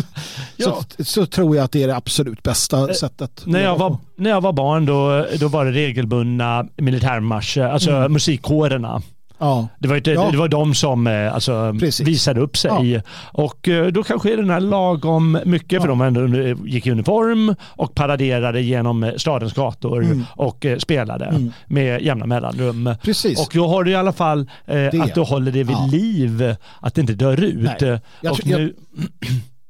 ja. 0.57 0.83
så, 0.97 1.05
så, 1.05 1.27
tror 1.27 1.57
jag 1.57 1.65
att 1.65 1.73
det 1.73 1.83
är 1.83 1.87
det 1.87 1.97
absolut 1.97 2.43
bästa 2.43 2.89
eh, 2.89 2.95
sättet. 2.95 3.43
När 3.45 3.61
jag 3.61 3.79
var, 3.79 3.97
när 4.17 4.31
jag 4.31 4.41
var 4.41 4.53
barn 4.53 4.87
då, 4.87 5.27
då 5.41 5.49
var 5.49 5.65
det 5.65 5.73
regelbundna 5.73 6.67
militärmarscher, 6.77 7.63
alltså 7.63 7.91
mm. 7.91 8.13
musikkårerna. 8.13 9.03
Ja. 9.41 9.69
Det, 9.79 9.89
var 9.89 9.97
inte, 9.97 10.11
ja. 10.11 10.31
det 10.31 10.39
var 10.39 10.49
de 10.49 10.75
som 10.75 11.07
eh, 11.07 11.35
alltså, 11.35 11.73
visade 12.05 12.41
upp 12.41 12.57
sig. 12.57 12.93
Ja. 12.93 13.01
Och 13.33 13.69
eh, 13.69 13.87
då 13.87 14.03
kanske 14.03 14.33
är 14.33 14.37
den 14.37 14.51
här 14.51 14.61
lagom 14.61 15.39
mycket, 15.45 15.73
ja. 15.73 15.81
för 15.81 15.89
de 15.89 16.01
ändå 16.01 16.27
gick 16.69 16.87
i 16.87 16.91
uniform 16.91 17.55
och 17.63 17.95
paraderade 17.95 18.61
genom 18.61 19.13
stadens 19.17 19.53
gator 19.53 20.03
mm. 20.05 20.25
och 20.37 20.67
eh, 20.67 20.79
spelade 20.79 21.25
mm. 21.25 21.53
med 21.67 22.03
jämna 22.03 22.27
mellanrum. 22.27 22.95
Precis. 23.03 23.41
Och 23.41 23.53
då 23.55 23.69
har 23.69 23.85
du 23.85 23.91
i 23.91 23.95
alla 23.95 24.13
fall 24.13 24.51
eh, 24.67 25.03
att 25.03 25.15
du 25.15 25.21
håller 25.21 25.53
det 25.53 25.65
vid 25.65 25.91
liv, 25.93 26.55
att 26.81 26.95
det 26.95 27.01
inte 27.01 27.15
dör 27.15 27.45
ut. 27.45 27.81
Nej. 27.81 28.01
Jag, 28.21 28.33
och 28.33 28.47
nu... 28.47 28.75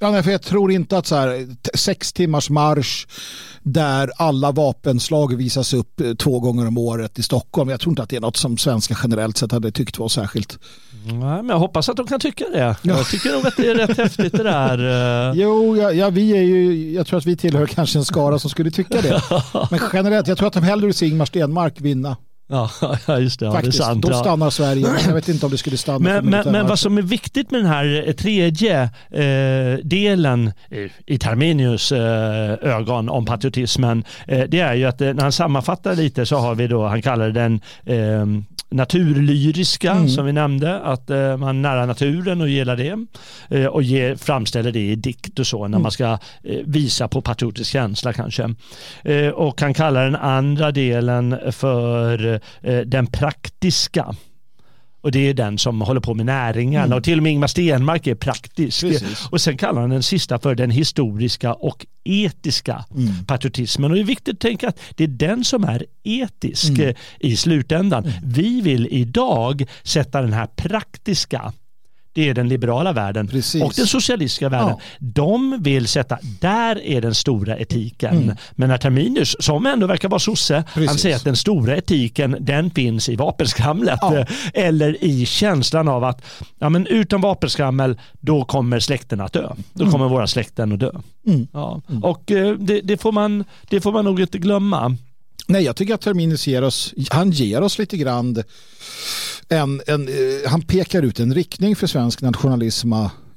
Ja, 0.03 0.23
för 0.23 0.31
jag 0.31 0.43
tror 0.43 0.73
inte 0.73 0.99
att 0.99 1.07
så 1.07 1.17
här, 1.17 1.47
sex 1.75 2.13
timmars 2.13 2.51
marsch 2.51 3.07
där 3.63 4.11
alla 4.17 4.53
vapenslag 4.53 5.37
visas 5.37 5.75
upp 5.75 6.01
eh, 6.01 6.15
två 6.15 6.41
gånger 6.41 6.67
om 6.67 6.79
året 6.79 7.19
i 7.19 7.23
Stockholm. 7.23 7.71
Jag 7.71 7.81
tror 7.81 7.93
inte 7.93 8.03
att 8.03 8.09
det 8.09 8.17
är 8.17 8.21
något 8.21 8.37
som 8.37 8.59
svenskar 8.59 8.99
generellt 9.03 9.37
sett 9.37 9.53
hade 9.53 9.71
tyckt 9.71 9.99
var 9.99 10.09
särskilt. 10.09 10.59
Nej, 11.05 11.17
men 11.17 11.49
jag 11.49 11.59
hoppas 11.59 11.89
att 11.89 11.97
de 11.97 12.07
kan 12.07 12.21
tycka 12.21 12.45
det. 12.53 12.59
Ja. 12.59 12.75
Jag 12.83 13.07
tycker 13.09 13.33
nog 13.33 13.47
att 13.47 13.57
det 13.57 13.67
är 13.67 13.75
rätt 13.75 13.97
häftigt 13.97 14.33
det 14.33 14.43
där. 14.43 14.79
Eh. 15.31 15.41
Jo, 15.41 15.77
ja, 15.77 15.93
ja, 15.93 16.11
vi 16.11 16.31
är 16.37 16.43
ju, 16.43 16.93
jag 16.93 17.07
tror 17.07 17.19
att 17.19 17.27
vi 17.27 17.37
tillhör 17.37 17.67
kanske 17.67 17.99
en 17.99 18.05
skara 18.05 18.39
som 18.39 18.51
skulle 18.51 18.71
tycka 18.71 19.01
det. 19.01 19.23
Men 19.71 19.81
generellt, 19.93 20.29
jag 20.29 20.39
tror 20.39 20.49
att 20.49 20.55
de 20.55 20.63
hellre 20.63 20.87
vill 20.87 20.95
se 20.95 21.07
Ingmar 21.07 21.27
Stenmark 21.27 21.81
vinna 21.81 22.17
Ja, 23.07 23.19
just 23.19 23.41
det. 23.41 23.47
Ja, 23.47 23.53
Faktiskt, 23.53 23.79
det 23.79 23.85
är 23.85 23.87
sant, 23.87 24.03
då 24.03 24.13
stannar 24.13 24.51
Sverige. 24.51 24.87
Jag 25.07 25.15
vet 25.15 25.29
inte 25.29 25.47
om 25.47 25.53
det 25.53 25.59
skulle 25.59 25.77
stanna. 25.77 25.99
Men, 25.99 26.27
men, 26.27 26.53
men 26.53 26.67
vad 26.67 26.79
som 26.79 26.99
är 26.99 27.03
viktigt 27.03 27.51
med 27.51 27.61
den 27.61 27.71
här 27.71 28.05
eh, 28.07 28.13
tredje 28.13 28.83
eh, 29.11 29.79
delen 29.83 30.53
i 31.07 31.19
Terminius 31.19 31.93
eh, 31.93 32.53
ögon 32.63 33.09
om 33.09 33.25
patriotismen, 33.25 34.05
eh, 34.27 34.45
det 34.49 34.61
är 34.61 34.75
ju 34.75 34.85
att 34.85 35.01
eh, 35.01 35.15
när 35.15 35.23
han 35.23 35.33
sammanfattar 35.33 35.95
lite 35.95 36.27
så 36.27 36.37
har 36.37 36.55
vi 36.55 36.67
då, 36.67 36.87
han 36.87 37.03
kallar 37.03 37.31
den 37.31 37.61
eh, 37.85 38.27
naturlyriska 38.71 39.91
mm. 39.91 40.09
som 40.09 40.27
vi 40.27 40.33
nämnde, 40.33 40.81
att 40.81 41.11
eh, 41.11 41.37
man 41.37 41.49
är 41.49 41.53
nära 41.53 41.87
naturen 41.87 42.41
och 42.41 42.49
gillar 42.49 42.77
det 42.77 43.07
eh, 43.49 43.67
och 43.67 43.83
ge, 43.83 44.17
framställer 44.17 44.73
det 44.73 44.81
i 44.81 44.97
dikt 44.97 45.39
och 45.39 45.47
så 45.47 45.59
när 45.59 45.67
mm. 45.67 45.83
man 45.83 45.91
ska 45.91 46.19
eh, 46.45 46.59
visa 46.65 47.09
på 47.09 47.21
patriotisk 47.21 47.71
känsla 47.71 48.13
kanske. 48.13 48.55
Och 49.35 49.61
han 49.61 49.75
kallar 49.75 50.05
den 50.05 50.17
andra 50.17 50.73
delen 50.73 51.39
för 51.53 52.40
den 52.87 53.07
praktiska. 53.07 54.15
Och 55.03 55.13
det 55.13 55.29
är 55.29 55.35
den 55.35 55.59
som 55.59 55.81
håller 55.81 56.01
på 56.01 56.15
med 56.15 56.27
näringarna 56.27 56.85
mm. 56.85 56.99
och 56.99 57.05
till 57.05 57.19
och 57.19 57.23
med 57.23 57.33
Ingmar 57.33 57.47
Stenmark 57.47 58.07
är 58.07 58.15
praktisk. 58.15 58.81
Precis. 58.81 59.29
Och 59.31 59.41
sen 59.41 59.57
kallar 59.57 59.81
han 59.81 59.91
den 59.91 60.03
sista 60.03 60.39
för 60.39 60.55
den 60.55 60.71
historiska 60.71 61.55
och 61.55 61.87
etiska 62.05 62.85
mm. 62.91 63.25
patriotismen. 63.27 63.91
Och 63.91 63.95
det 63.95 64.03
är 64.03 64.05
viktigt 64.05 64.35
att 64.35 64.41
tänka 64.41 64.69
att 64.69 64.81
det 64.97 65.05
är 65.05 65.09
den 65.09 65.45
som 65.45 65.65
är 65.65 65.87
etisk 66.05 66.69
mm. 66.69 66.89
Eh, 66.89 66.95
i 67.21 67.37
slutändan. 67.37 68.05
Mm. 68.05 68.15
Vi 68.25 68.61
vill 68.61 68.89
idag 68.91 69.65
sätta 69.83 70.21
den 70.21 70.33
här 70.33 70.47
praktiska 70.47 71.53
det 72.13 72.29
är 72.29 72.35
den 72.35 72.49
liberala 72.49 72.93
världen 72.93 73.27
Precis. 73.27 73.63
och 73.63 73.73
den 73.77 73.87
socialistiska 73.87 74.49
världen. 74.49 74.69
Ja. 74.69 74.81
De 74.99 75.63
vill 75.63 75.89
sätta, 75.89 76.19
där 76.41 76.85
är 76.85 77.01
den 77.01 77.15
stora 77.15 77.59
etiken. 77.59 78.17
Mm. 78.17 78.37
Men 78.53 78.79
Terminus, 78.79 79.37
som 79.41 79.67
ändå 79.67 79.87
verkar 79.87 80.09
vara 80.09 80.19
sosse, 80.19 80.65
Precis. 80.75 80.89
han 80.89 80.99
säger 80.99 81.17
att 81.17 81.25
den 81.25 81.37
stora 81.37 81.77
etiken 81.77 82.37
den 82.41 82.71
finns 82.71 83.09
i 83.09 83.17
vapenskramlet. 83.17 83.99
Ja. 84.03 84.25
Eller 84.55 85.05
i 85.05 85.27
känslan 85.27 85.89
av 85.89 86.05
att 86.05 86.23
ja, 86.59 86.69
men 86.69 86.87
utan 86.87 87.21
vapenskrammel 87.21 88.01
då 88.21 88.45
kommer 88.45 88.81
släkten 88.81 89.21
att 89.21 89.33
dö. 89.33 89.53
Då 89.73 89.83
mm. 89.83 89.93
kommer 89.93 90.09
våra 90.09 90.27
släkten 90.27 90.73
att 90.73 90.81
dö. 90.81 90.91
Mm. 91.27 91.47
Ja. 91.53 91.81
Mm. 91.89 92.05
Och 92.05 92.31
eh, 92.31 92.55
det, 92.55 92.81
det, 92.81 92.97
får 93.01 93.13
man, 93.13 93.45
det 93.69 93.81
får 93.81 93.93
man 93.93 94.05
nog 94.05 94.21
inte 94.21 94.39
glömma. 94.39 94.97
Nej, 95.51 95.65
jag 95.65 95.77
tycker 95.77 95.95
att 95.95 96.01
Terminus 96.01 96.47
ger 96.47 96.63
oss, 96.63 96.95
han 97.11 97.31
ger 97.31 97.61
oss 97.61 97.79
lite 97.79 97.97
grann 97.97 98.43
en, 99.49 99.83
en, 99.87 100.09
eh, 100.09 100.51
han 100.51 100.63
pekar 100.63 101.03
ut 101.03 101.21
en 101.21 101.35
riktning 101.35 101.77
för 101.77 101.87
svensk 101.87 102.21
nationalism 102.23 102.93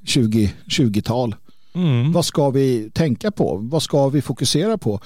2020-tal. 0.06 1.34
Mm. 1.74 2.12
Vad 2.12 2.24
ska 2.24 2.50
vi 2.50 2.90
tänka 2.90 3.30
på? 3.30 3.56
Vad 3.62 3.82
ska 3.82 4.08
vi 4.08 4.22
fokusera 4.22 4.78
på? 4.78 5.00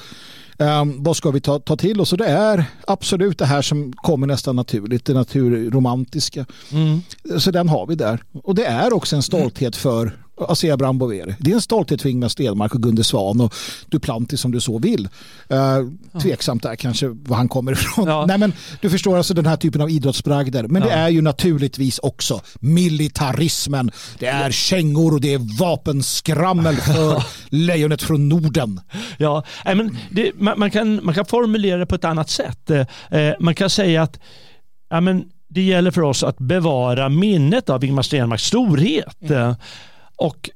Um, 0.58 1.02
vad 1.02 1.16
ska 1.16 1.30
vi 1.30 1.40
ta, 1.40 1.58
ta 1.58 1.76
till 1.76 2.00
oss? 2.00 2.12
Och 2.12 2.18
det 2.18 2.26
är 2.26 2.64
absolut 2.86 3.38
det 3.38 3.46
här 3.46 3.62
som 3.62 3.92
kommer 3.92 4.26
nästan 4.26 4.56
naturligt, 4.56 5.04
det 5.04 5.14
naturromantiska. 5.14 6.46
Mm. 6.72 7.00
Så 7.38 7.50
den 7.50 7.68
har 7.68 7.86
vi 7.86 7.94
där. 7.94 8.22
Och 8.32 8.54
det 8.54 8.64
är 8.64 8.92
också 8.92 9.16
en 9.16 9.22
stolthet 9.22 9.76
för 9.76 10.12
Asea 10.40 10.76
Brown 10.76 10.98
Boveri. 10.98 11.34
Det 11.38 11.50
är 11.50 11.54
en 11.54 11.60
stolthet 11.60 12.02
för 12.02 12.08
Ingmar 12.08 12.28
Stenmark 12.28 12.74
och 12.74 12.82
Gunde 12.82 13.04
Svan 13.04 13.40
och 13.40 13.54
Duplantis 13.86 14.40
som 14.40 14.50
du 14.50 14.60
så 14.60 14.78
vill. 14.78 15.08
Uh, 15.52 16.20
tveksamt 16.20 16.62
där 16.62 16.76
kanske 16.76 17.08
var 17.08 17.36
han 17.36 17.48
kommer 17.48 17.72
ifrån. 17.72 18.08
Ja. 18.08 18.26
Nej, 18.26 18.38
men 18.38 18.52
du 18.80 18.90
förstår 18.90 19.16
alltså 19.16 19.34
den 19.34 19.46
här 19.46 19.56
typen 19.56 19.80
av 19.80 19.90
idrottsbragder. 19.90 20.64
Men 20.68 20.82
ja. 20.82 20.88
det 20.88 20.94
är 20.94 21.08
ju 21.08 21.22
naturligtvis 21.22 21.98
också 21.98 22.40
militarismen. 22.60 23.90
Det 24.18 24.26
är 24.26 24.50
kängor 24.50 25.14
och 25.14 25.20
det 25.20 25.34
är 25.34 25.58
vapenskrammel 25.58 26.76
för 26.76 27.24
lejonet 27.48 28.02
från 28.02 28.28
Norden. 28.28 28.80
Ja, 29.18 29.44
men 29.64 29.96
det, 30.10 30.32
man, 30.34 30.58
man, 30.58 30.70
kan, 30.70 31.04
man 31.04 31.14
kan 31.14 31.26
formulera 31.26 31.78
det 31.78 31.86
på 31.86 31.94
ett 31.94 32.04
annat 32.04 32.30
sätt. 32.30 32.70
Eh, 32.70 33.32
man 33.40 33.54
kan 33.54 33.70
säga 33.70 34.02
att 34.02 34.20
ja, 34.90 35.00
men 35.00 35.24
det 35.48 35.62
gäller 35.62 35.90
för 35.90 36.02
oss 36.02 36.22
att 36.22 36.38
bevara 36.38 37.08
minnet 37.08 37.70
av 37.70 37.84
Ingmar 37.84 38.02
Stenmarks 38.02 38.42
storhet. 38.42 39.30
Mm. 39.30 39.54
Och 40.18 40.50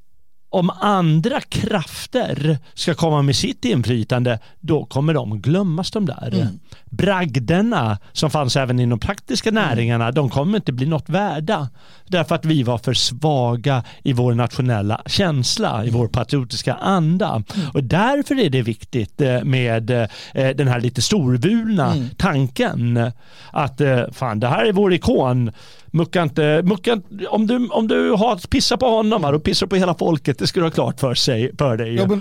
om 0.52 0.70
andra 0.70 1.40
krafter 1.40 2.58
ska 2.74 2.94
komma 2.94 3.22
med 3.22 3.36
sitt 3.36 3.64
inflytande, 3.64 4.38
då 4.60 4.84
kommer 4.84 5.14
de 5.14 5.40
glömmas 5.40 5.90
de 5.90 6.06
där. 6.06 6.34
Mm. 6.34 6.46
Bragderna 6.84 7.98
som 8.12 8.30
fanns 8.30 8.56
även 8.56 8.80
inom 8.80 8.98
praktiska 8.98 9.50
mm. 9.50 9.64
näringarna, 9.64 10.04
mm. 10.04 10.14
de 10.14 10.30
kommer 10.30 10.56
inte 10.56 10.72
bli 10.72 10.86
något 10.86 11.08
värda. 11.08 11.68
Därför 12.06 12.34
att 12.34 12.44
vi 12.44 12.62
var 12.62 12.78
för 12.78 12.94
svaga 12.94 13.84
i 14.02 14.12
vår 14.12 14.34
nationella 14.34 15.02
känsla, 15.06 15.84
i 15.84 15.90
vår 15.90 16.08
patriotiska 16.08 16.74
anda. 16.74 17.30
Mm. 17.54 17.70
Och 17.74 17.84
därför 17.84 18.40
är 18.40 18.50
det 18.50 18.62
viktigt 18.62 19.20
eh, 19.20 19.44
med 19.44 19.90
eh, 19.90 20.08
den 20.34 20.68
här 20.68 20.80
lite 20.80 21.02
storvulna 21.02 21.92
mm. 21.92 22.08
tanken 22.16 23.10
att 23.50 23.80
eh, 23.80 24.02
fan, 24.12 24.40
det 24.40 24.48
här 24.48 24.64
är 24.64 24.72
vår 24.72 24.92
ikon 24.92 25.52
mucka 25.92 26.22
inte, 26.22 26.62
mucka, 26.64 27.00
om, 27.28 27.46
du, 27.46 27.68
om 27.68 27.88
du 27.88 28.10
har 28.10 28.36
pissat 28.48 28.80
på 28.80 28.86
honom, 28.86 29.22
då 29.22 29.40
pissar 29.40 29.66
på 29.66 29.76
hela 29.76 29.94
folket. 29.94 30.38
Det 30.38 30.46
ska 30.46 30.60
du 30.60 30.66
ha 30.66 30.70
klart 30.70 31.00
för, 31.00 31.14
sig, 31.14 31.56
för 31.58 31.76
dig. 31.76 31.94
Ja, 31.94 32.06
men 32.06 32.20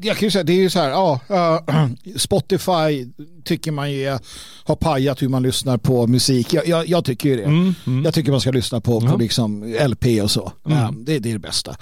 jag 0.00 0.16
kan 0.16 0.26
ju 0.26 0.30
säga, 0.30 0.44
det 0.44 0.52
är 0.52 0.56
ju 0.56 0.70
så 0.70 0.78
här, 0.78 0.90
ja, 0.90 1.20
uh, 1.30 1.88
Spotify 2.16 3.06
tycker 3.44 3.72
man 3.72 3.92
ju 3.92 4.18
har 4.64 4.76
pajat 4.76 5.22
hur 5.22 5.28
man 5.28 5.42
lyssnar 5.42 5.78
på 5.78 6.06
musik. 6.06 6.54
Jag, 6.54 6.68
jag, 6.68 6.88
jag 6.88 7.04
tycker 7.04 7.28
ju 7.28 7.36
det. 7.36 7.44
Mm, 7.44 7.74
mm. 7.86 8.04
Jag 8.04 8.14
tycker 8.14 8.30
man 8.30 8.40
ska 8.40 8.50
lyssna 8.50 8.80
på, 8.80 9.00
på 9.00 9.16
liksom 9.16 9.74
LP 9.88 10.22
och 10.22 10.30
så. 10.30 10.52
Mm. 10.66 10.78
Uh, 10.78 10.90
det, 10.92 11.18
det, 11.18 11.28
är 11.28 11.32
det 11.32 11.38
bästa. 11.38 11.76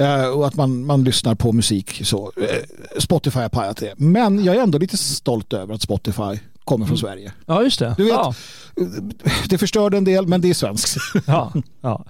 Uh, 0.00 0.28
och 0.28 0.46
att 0.46 0.54
man, 0.54 0.86
man 0.86 1.04
lyssnar 1.04 1.34
på 1.34 1.52
musik 1.52 2.00
så. 2.04 2.32
Spotify 2.98 3.38
har 3.40 3.48
pajat 3.48 3.76
det. 3.76 3.94
Men 3.96 4.44
jag 4.44 4.56
är 4.56 4.60
ändå 4.60 4.78
lite 4.78 4.96
stolt 4.96 5.52
över 5.52 5.74
att 5.74 5.82
Spotify 5.82 6.38
kommer 6.68 6.86
från 6.86 6.96
mm. 6.96 7.08
Sverige. 7.08 7.32
Ja, 7.46 7.62
just 7.62 7.78
det. 7.78 7.94
Du 7.96 8.04
vet, 8.04 8.12
ja. 8.12 8.34
Det 9.48 9.58
förstörde 9.58 9.96
en 9.96 10.04
del, 10.04 10.26
men 10.26 10.40
det 10.40 10.50
är 10.50 10.54
svenskt. 10.54 10.96
Ja, 11.26 11.52
ja. 11.80 12.04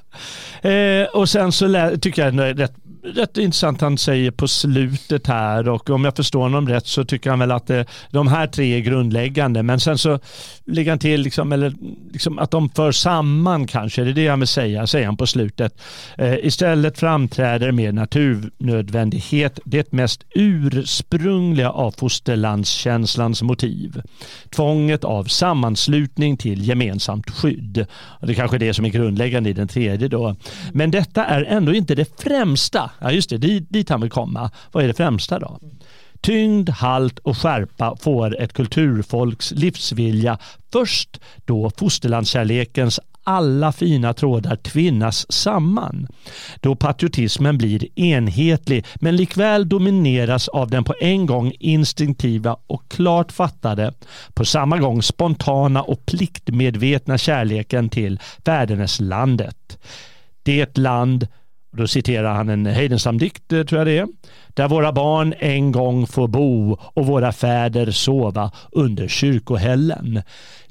Eh, 0.71 1.05
och 1.05 1.29
sen 1.29 1.53
så 1.53 1.97
tycker 2.01 2.25
jag 2.25 2.37
det 2.37 2.47
är 2.47 2.55
rätt 2.55 2.75
rätt 3.15 3.39
intressant 3.39 3.81
han 3.81 3.99
säger 3.99 4.31
på 4.31 4.49
slutet 4.49 5.27
här 5.27 5.69
och 5.69 5.91
om 5.91 6.05
jag 6.05 6.17
förstår 6.17 6.41
honom 6.41 6.69
rätt 6.69 6.87
så 6.87 7.05
tycker 7.05 7.31
han 7.31 7.39
väl 7.39 7.53
att 7.53 7.67
det, 7.67 7.87
de 8.11 8.29
här 8.29 8.47
tre 8.47 8.77
är 8.77 8.81
grundläggande 8.81 9.63
men 9.63 9.81
sen 9.81 9.99
så 9.99 10.19
lägger 10.65 10.91
han 10.91 10.99
till 10.99 11.21
liksom, 11.21 11.53
eller, 11.53 11.73
liksom 12.13 12.39
att 12.39 12.51
de 12.51 12.71
för 12.71 12.93
samman 12.93 13.67
kanske, 13.67 14.05
det 14.05 14.11
är 14.11 14.15
det 14.15 14.23
jag 14.23 14.37
vill 14.37 14.49
säga, 14.49 14.87
säger 14.87 15.07
han 15.07 15.17
på 15.17 15.27
slutet. 15.27 15.81
Eh, 16.19 16.35
istället 16.35 16.99
framträder 16.99 17.73
med 17.73 17.95
naturnödvändighet 17.95 19.61
det 19.65 19.93
mest 19.93 20.25
ursprungliga 20.35 21.71
av 21.71 21.91
fosterlandskänslans 21.91 23.43
motiv. 23.43 24.03
Tvånget 24.51 25.05
av 25.05 25.25
sammanslutning 25.25 26.37
till 26.37 26.69
gemensamt 26.69 27.31
skydd. 27.31 27.87
Och 27.91 28.27
det 28.27 28.33
är 28.33 28.35
kanske 28.35 28.57
är 28.57 28.59
det 28.59 28.75
som 28.75 28.85
är 28.85 28.89
grundläggande 28.89 29.51
i 29.51 29.53
den 29.53 29.69
tredje 29.69 30.09
då. 30.09 30.37
Men 30.73 30.91
detta 30.91 31.25
är 31.25 31.45
ändå 31.45 31.75
inte 31.75 31.95
det 31.95 32.23
främsta 32.23 32.91
Ja, 33.01 33.13
just 33.13 33.31
det, 33.31 33.39
dit, 33.39 33.67
dit 33.71 33.89
han 33.89 34.01
vill 34.01 34.11
komma. 34.11 34.51
Vad 34.73 34.85
är 34.85 34.89
det 34.89 34.95
främsta 34.95 35.39
då? 35.39 35.59
Tyngd, 36.21 36.71
halt 36.71 37.19
och 37.19 37.39
skärpa 37.39 37.97
får 38.01 38.41
ett 38.41 38.53
kulturfolks 38.53 39.51
livsvilja 39.51 40.39
först 40.73 41.21
då 41.45 41.71
fosterlandskärlekens 41.71 43.01
alla 43.29 43.73
fina 43.73 44.15
trådar 44.15 44.57
tvinnas 44.57 45.33
samman. 45.33 46.09
Då 46.61 46.75
patriotismen 46.75 47.59
blir 47.59 48.01
enhetlig 48.01 48.85
men 48.95 49.17
likväl 49.17 49.69
domineras 49.69 50.49
av 50.49 50.71
den 50.71 50.85
på 50.85 50.95
en 51.01 51.27
gång 51.27 51.53
instinktiva 51.61 52.57
och 52.67 52.89
klart 52.89 53.33
fattade, 53.33 53.95
på 54.35 54.45
samma 54.45 54.79
gång 54.79 55.03
spontana 55.03 55.83
och 55.83 56.07
pliktmedvetna 56.07 57.19
kärleken 57.19 57.89
till 57.89 58.21
fäderneslandet. 58.45 59.79
Det 60.43 60.79
land 60.79 61.27
då 61.71 61.87
citerar 61.87 62.35
han 62.35 62.49
en 62.49 62.66
Heidenstam-dikt, 62.66 63.53
eh, 63.53 63.62
tror 63.62 63.79
jag 63.79 63.87
det 63.87 63.99
är. 63.99 64.09
Där 64.49 64.69
våra 64.69 64.93
barn 64.93 65.35
en 65.39 65.73
gång 65.73 66.07
får 66.07 66.29
bo 66.29 66.79
och 66.95 67.07
våra 67.07 67.33
fäder 67.33 67.91
sova 67.91 68.51
under 68.73 69.09
kyrkohällen. 69.09 70.23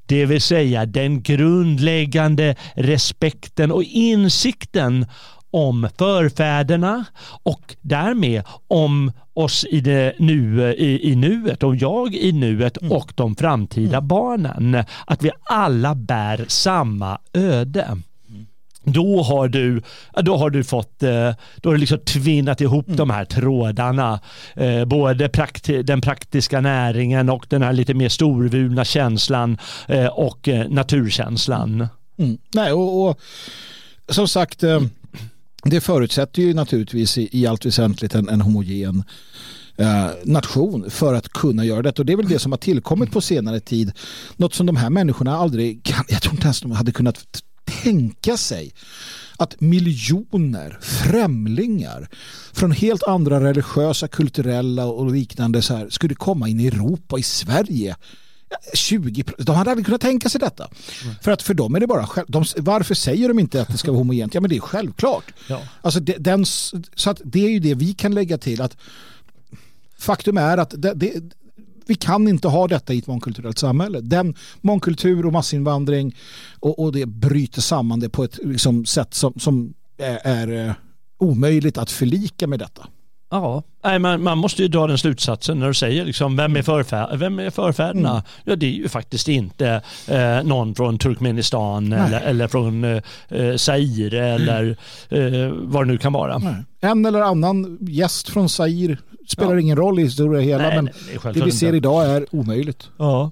Det 0.05 0.25
vill 0.25 0.41
säga 0.41 0.85
den 0.85 1.21
grundläggande 1.21 2.55
respekten 2.75 3.71
och 3.71 3.83
insikten 3.83 5.05
om 5.51 5.89
förfäderna 5.97 7.05
och 7.43 7.75
därmed 7.81 8.43
om 8.67 9.11
oss 9.33 9.65
i, 9.65 9.79
det 9.79 10.13
nu, 10.19 10.73
i, 10.73 11.11
i 11.11 11.15
nuet, 11.15 11.63
och 11.63 11.75
jag 11.75 12.15
i 12.15 12.31
nuet 12.31 12.81
mm. 12.81 12.91
och 12.91 13.11
de 13.15 13.35
framtida 13.35 13.97
mm. 13.97 14.07
barnen. 14.07 14.83
Att 15.05 15.23
vi 15.23 15.31
alla 15.43 15.95
bär 15.95 16.45
samma 16.47 17.19
öde 17.33 17.97
då 18.87 19.23
har 19.23 19.47
du, 19.47 19.81
då 20.23 20.37
har 20.37 20.49
du 20.49 20.63
fått, 20.63 21.03
eh, 21.03 21.31
då 21.55 21.69
har 21.69 21.73
du 21.73 21.77
liksom 21.77 21.99
tvinnat 21.99 22.61
ihop 22.61 22.87
mm. 22.87 22.97
de 22.97 23.09
här 23.09 23.25
trådarna. 23.25 24.19
Eh, 24.55 24.85
både 24.85 25.29
prakti 25.29 25.83
den 25.83 26.01
praktiska 26.01 26.61
näringen 26.61 27.29
och 27.29 27.45
den 27.49 27.61
här 27.61 27.73
lite 27.73 27.93
mer 27.93 28.09
storvulna 28.09 28.85
känslan 28.85 29.57
eh, 29.87 30.05
och 30.05 30.49
naturkänslan. 30.69 31.87
Mm. 32.17 32.37
Nej, 32.53 32.73
och, 32.73 33.09
och, 33.09 33.19
som 34.09 34.27
sagt, 34.27 34.63
det 35.63 35.81
förutsätter 35.81 36.41
ju 36.41 36.53
naturligtvis 36.53 37.17
i, 37.17 37.29
i 37.31 37.47
allt 37.47 37.65
väsentligt 37.65 38.15
en, 38.15 38.29
en 38.29 38.41
homogen 38.41 39.03
nation 40.23 40.89
för 40.89 41.13
att 41.13 41.29
kunna 41.29 41.65
göra 41.65 41.81
det. 41.81 41.99
Och 41.99 42.05
det 42.05 42.13
är 42.13 42.17
väl 42.17 42.27
det 42.27 42.39
som 42.39 42.51
har 42.51 42.59
tillkommit 42.59 43.11
på 43.11 43.21
senare 43.21 43.59
tid. 43.59 43.91
Något 44.35 44.53
som 44.53 44.65
de 44.65 44.75
här 44.75 44.89
människorna 44.89 45.37
aldrig 45.37 45.83
kan, 45.83 46.05
jag 46.07 46.21
tror 46.21 46.33
inte 46.33 46.43
ens 46.43 46.61
de 46.61 46.71
hade 46.71 46.91
kunnat 46.91 47.43
tänka 47.83 48.37
sig 48.37 48.73
att 49.37 49.61
miljoner 49.61 50.77
främlingar 50.81 52.09
från 52.53 52.71
helt 52.71 53.03
andra 53.03 53.43
religiösa, 53.43 54.07
kulturella 54.07 54.85
och 54.85 55.11
liknande 55.11 55.61
så 55.61 55.75
här, 55.75 55.89
skulle 55.89 56.15
komma 56.15 56.49
in 56.49 56.59
i 56.59 56.67
Europa, 56.67 57.19
i 57.19 57.23
Sverige 57.23 57.95
20, 58.73 59.23
de 59.37 59.55
hade 59.55 59.71
aldrig 59.71 59.85
kunnat 59.85 60.01
tänka 60.01 60.29
sig 60.29 60.39
detta. 60.39 60.69
Mm. 61.03 61.15
För 61.21 61.31
att 61.31 61.41
för 61.41 61.53
dem 61.53 61.75
är 61.75 61.79
det 61.79 61.87
bara 61.87 62.07
de, 62.27 62.45
varför 62.57 62.95
säger 62.95 63.27
de 63.27 63.39
inte 63.39 63.61
att 63.61 63.67
det 63.67 63.77
ska 63.77 63.91
vara 63.91 63.99
homogent? 63.99 64.33
Ja 64.33 64.41
men 64.41 64.49
det 64.49 64.55
är 64.55 64.59
självklart. 64.59 65.33
Ja. 65.49 65.61
Alltså 65.81 65.99
det, 65.99 66.17
den, 66.17 66.45
så 66.45 67.09
att 67.09 67.21
det 67.23 67.45
är 67.45 67.49
ju 67.49 67.59
det 67.59 67.75
vi 67.75 67.93
kan 67.93 68.13
lägga 68.13 68.37
till 68.37 68.61
att 68.61 68.77
faktum 69.97 70.37
är 70.37 70.57
att 70.57 70.73
det, 70.81 70.93
det, 70.93 71.13
vi 71.87 71.95
kan 71.95 72.27
inte 72.27 72.47
ha 72.47 72.67
detta 72.67 72.93
i 72.93 72.97
ett 72.97 73.07
mångkulturellt 73.07 73.57
samhälle. 73.57 74.01
Den 74.01 74.35
mångkultur 74.61 75.25
och 75.25 75.33
massinvandring 75.33 76.15
och, 76.59 76.79
och 76.79 76.91
det 76.91 77.05
bryter 77.05 77.61
samman 77.61 77.99
det 77.99 78.09
på 78.09 78.23
ett 78.23 78.39
liksom, 78.43 78.85
sätt 78.85 79.13
som, 79.13 79.33
som 79.39 79.73
är, 79.97 80.19
är 80.23 80.67
eh, 80.67 80.73
omöjligt 81.19 81.77
att 81.77 81.91
förlika 81.91 82.47
med 82.47 82.59
detta. 82.59 82.87
Ja, 83.29 83.63
Nej, 83.83 83.99
man, 83.99 84.23
man 84.23 84.37
måste 84.37 84.61
ju 84.61 84.67
dra 84.67 84.87
den 84.87 84.97
slutsatsen 84.97 85.59
när 85.59 85.67
du 85.67 85.73
säger 85.73 86.05
liksom, 86.05 86.35
vem, 86.35 86.55
är 86.55 86.61
förfär 86.61 87.17
vem 87.17 87.39
är 87.39 87.49
förfäderna? 87.49 88.09
Mm. 88.09 88.23
Ja, 88.43 88.55
det 88.55 88.65
är 88.65 88.71
ju 88.71 88.89
faktiskt 88.89 89.27
inte 89.27 89.81
eh, 90.07 90.43
någon 90.43 90.75
från 90.75 90.97
Turkmenistan 90.97 91.93
eller, 91.93 92.21
eller, 92.21 92.47
från 92.47 92.83
eh, 92.83 93.01
eh 93.29 93.55
Zaire 93.55 94.27
eller 94.27 94.77
eh, 95.09 95.51
vad 95.53 95.87
det 95.87 95.91
nu 95.91 95.97
kan 95.97 96.13
vara. 96.13 96.37
Nej. 96.37 96.63
En 96.81 97.05
eller 97.05 97.21
annan 97.21 97.77
gäst 97.81 98.29
från 98.29 98.49
Zaire 98.49 98.97
spelar 99.27 99.53
ja. 99.53 99.59
ingen 99.59 99.77
roll 99.77 99.99
i 99.99 100.03
historia 100.03 100.41
hela 100.41 100.63
nej, 100.63 100.75
men 100.75 100.85
nej, 100.85 101.19
det, 101.23 101.39
det 101.39 101.45
vi 101.45 101.51
ser 101.51 101.75
idag 101.75 102.05
är 102.05 102.25
omöjligt. 102.31 102.89
Ja, 102.97 103.31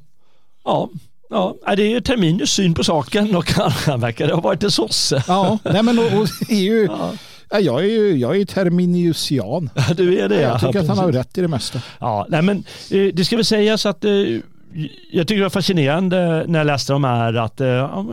ja. 0.64 0.90
Ja, 1.30 1.56
det 1.76 1.84
är 1.84 1.90
ju 1.90 2.02
Terminus 2.02 2.50
syn 2.52 2.74
på 2.74 2.84
saken 2.84 3.36
och 3.36 3.52
han 3.52 4.00
verkar 4.00 4.30
ha 4.30 4.42
varit 4.42 4.64
en 4.64 4.72
sosse. 4.72 5.24
Ja, 5.28 5.60
nej 5.64 5.84
men 5.84 6.00
och, 6.00 6.06
och 6.06 6.28
EU, 6.50 6.86
ja. 6.86 7.14
Jag 7.60 7.80
är 7.80 7.90
ju 7.90 8.18
jag 8.18 8.38
är 8.38 8.46
terminiusian. 8.46 9.70
Du 9.96 10.20
är 10.20 10.30
det 10.30 10.42
Jag 10.42 10.60
tycker 10.60 10.76
ja, 10.76 10.82
att 10.82 10.88
han 10.88 10.98
har 10.98 11.12
rätt 11.12 11.38
i 11.38 11.42
det 11.42 11.48
mesta. 11.48 11.82
Ja, 12.00 12.26
nej 12.30 12.42
men 12.42 12.64
eh, 12.92 13.14
det 13.14 13.26
ska 13.26 13.36
väl 13.36 13.46
sägas 13.46 13.86
att 13.86 14.06
eh, 14.06 14.12
jag 15.12 15.28
tycker 15.28 15.36
det 15.36 15.44
var 15.44 15.50
fascinerande 15.50 16.46
när 16.48 16.60
jag 16.60 16.68
läste 16.68 16.94
de 16.94 17.04
här 17.04 17.34
att 17.34 17.62
eh, 17.62 17.68
ja, 17.68 18.06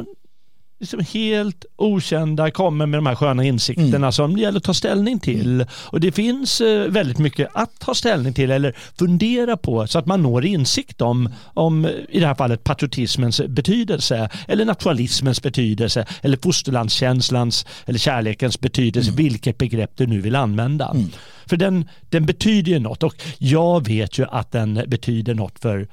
liksom 0.82 1.00
helt 1.00 1.64
okända 1.76 2.50
kommer 2.50 2.86
med 2.86 2.98
de 2.98 3.06
här 3.06 3.14
sköna 3.14 3.44
insikterna 3.44 3.96
mm. 3.96 4.12
som 4.12 4.36
det 4.36 4.42
gäller 4.42 4.58
att 4.58 4.64
ta 4.64 4.74
ställning 4.74 5.18
till. 5.18 5.54
Mm. 5.54 5.66
Och 5.72 6.00
det 6.00 6.12
finns 6.12 6.60
eh, 6.60 6.88
väldigt 6.88 7.18
mycket 7.18 7.48
att 7.54 7.78
ta 7.78 7.94
ställning 7.94 8.34
till 8.34 8.50
eller 8.50 8.76
fundera 8.98 9.56
på 9.56 9.86
så 9.86 9.98
att 9.98 10.06
man 10.06 10.22
når 10.22 10.44
insikt 10.44 11.00
om, 11.00 11.28
om 11.54 11.86
i 12.08 12.20
det 12.20 12.26
här 12.26 12.34
fallet 12.34 12.64
patriotismens 12.64 13.40
betydelse 13.48 14.28
eller 14.48 14.64
nationalismens 14.64 15.42
betydelse 15.42 16.06
eller 16.22 16.38
fosterlandskänslans 16.42 17.66
eller 17.86 17.98
kärlekens 17.98 18.60
betydelse, 18.60 19.10
mm. 19.10 19.24
vilket 19.24 19.58
begrepp 19.58 19.90
du 19.96 20.06
nu 20.06 20.20
vill 20.20 20.36
använda. 20.36 20.88
Mm. 20.88 21.10
För 21.46 21.56
den, 21.56 21.88
den 22.10 22.26
betyder 22.26 22.72
ju 22.72 22.78
något 22.78 23.02
och 23.02 23.14
jag 23.38 23.86
vet 23.88 24.18
ju 24.18 24.26
att 24.30 24.52
den 24.52 24.84
betyder 24.86 25.34
något 25.34 25.58
för 25.58 25.88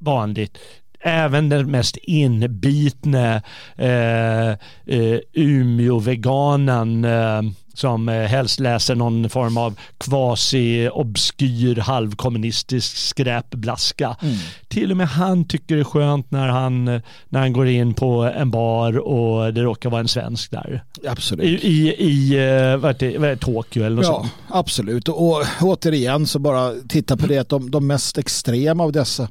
vanligt 0.00 0.58
även 1.00 1.48
den 1.48 1.70
mest 1.70 1.96
inbitne 1.96 3.42
eh, 3.76 4.48
eh, 4.96 5.18
Umeå-veganen 5.32 7.04
eh, 7.04 7.42
som 7.78 8.08
eh, 8.08 8.14
helst 8.14 8.60
läser 8.60 8.94
någon 8.94 9.28
form 9.28 9.56
av 9.56 9.78
quasi-obskyr 9.98 11.80
halvkommunistisk 11.80 12.96
skräpblaska. 12.96 14.16
Mm. 14.22 14.36
Till 14.68 14.90
och 14.90 14.96
med 14.96 15.08
han 15.08 15.44
tycker 15.44 15.74
det 15.74 15.82
är 15.82 15.84
skönt 15.84 16.30
när 16.30 16.48
han, 16.48 16.84
när 17.28 17.40
han 17.40 17.52
går 17.52 17.68
in 17.68 17.94
på 17.94 18.22
en 18.22 18.50
bar 18.50 18.98
och 18.98 19.54
det 19.54 19.62
råkar 19.62 19.90
vara 19.90 20.00
en 20.00 20.08
svensk 20.08 20.50
där. 20.50 20.84
Absolut. 21.06 21.44
I, 21.44 21.68
i, 21.68 21.94
i 21.98 22.34
eh, 22.34 22.76
vad 22.76 23.02
är 23.02 23.18
det, 23.18 23.36
Tokyo 23.36 23.84
eller 23.84 23.96
något 23.96 24.04
ja, 24.04 24.14
sånt. 24.14 24.32
Absolut, 24.48 25.08
och, 25.08 25.28
och 25.28 25.44
återigen 25.60 26.26
så 26.26 26.38
bara 26.38 26.72
titta 26.88 27.16
på 27.16 27.26
det 27.26 27.38
att 27.38 27.48
de, 27.48 27.70
de 27.70 27.86
mest 27.86 28.18
extrema 28.18 28.84
av 28.84 28.92
dessa 28.92 29.28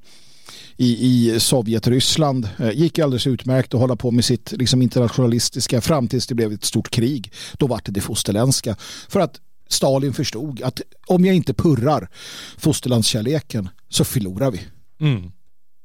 i, 0.77 1.07
i 1.07 1.39
Sovjetryssland 1.39 2.49
eh, 2.59 2.71
gick 2.71 2.99
alldeles 2.99 3.27
utmärkt 3.27 3.73
att 3.73 3.79
hålla 3.79 3.95
på 3.95 4.11
med 4.11 4.25
sitt 4.25 4.51
liksom, 4.51 4.81
internationalistiska 4.81 5.81
fram 5.81 6.07
tills 6.07 6.27
det 6.27 6.35
blev 6.35 6.53
ett 6.53 6.63
stort 6.63 6.89
krig. 6.89 7.33
Då 7.57 7.67
var 7.67 7.81
det 7.85 7.91
det 7.91 8.01
fosterländska. 8.01 8.75
För 9.09 9.19
att 9.19 9.41
Stalin 9.69 10.13
förstod 10.13 10.61
att 10.61 10.81
om 11.07 11.25
jag 11.25 11.35
inte 11.35 11.53
purrar 11.53 12.09
fosterlandskärleken 12.57 13.69
så 13.89 14.05
förlorar 14.05 14.51
vi. 14.51 14.61
Mm. 14.99 15.31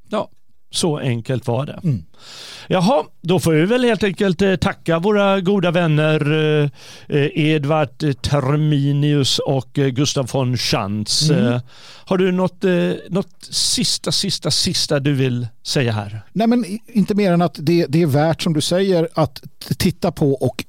Ja, 0.09 0.31
så 0.73 0.99
enkelt 0.99 1.47
var 1.47 1.67
det. 1.67 1.81
Mm. 1.85 2.05
Jaha, 2.69 3.05
då 3.21 3.41
får 3.41 3.53
vi 3.53 3.65
väl 3.65 3.85
helt 3.85 4.03
enkelt 4.03 4.43
eh, 4.43 4.57
tacka 4.57 4.99
våra 4.99 5.41
goda 5.41 5.71
vänner 5.71 6.33
eh, 6.33 6.71
eh, 7.09 7.31
Edvard 7.35 7.99
Terminius 8.23 9.39
och 9.39 9.73
Gustav 9.73 10.29
von 10.33 10.57
Schantz. 10.57 11.31
Mm. 11.31 11.61
Har 12.05 12.19
du 12.19 12.33
något, 12.33 12.65
något 13.09 13.45
sista, 13.51 14.13
sista, 14.13 14.51
sista 14.51 15.01
du 15.01 15.13
vill 15.13 15.47
säga 15.63 15.93
här? 15.93 16.23
Nej, 16.33 16.47
men 16.47 16.65
inte 16.87 17.15
mer 17.15 17.33
än 17.33 17.43
att 17.43 17.57
det, 17.59 17.87
det 17.89 18.03
är 18.03 18.07
värt 18.07 18.43
som 18.43 18.53
du 18.53 18.61
säger 18.61 19.09
att 19.15 19.43
titta 19.79 20.13
på 20.13 20.33
och 20.33 20.65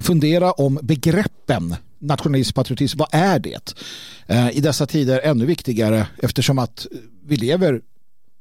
fundera 0.00 0.52
om 0.52 0.78
begreppen 0.82 1.76
nationalism, 1.98 2.54
patriotism, 2.54 2.98
vad 2.98 3.08
är 3.12 3.38
det? 3.38 3.74
I 4.52 4.60
dessa 4.60 4.86
tider 4.86 5.20
ännu 5.24 5.46
viktigare 5.46 6.06
eftersom 6.22 6.58
att 6.58 6.86
vi 7.26 7.36
lever 7.36 7.80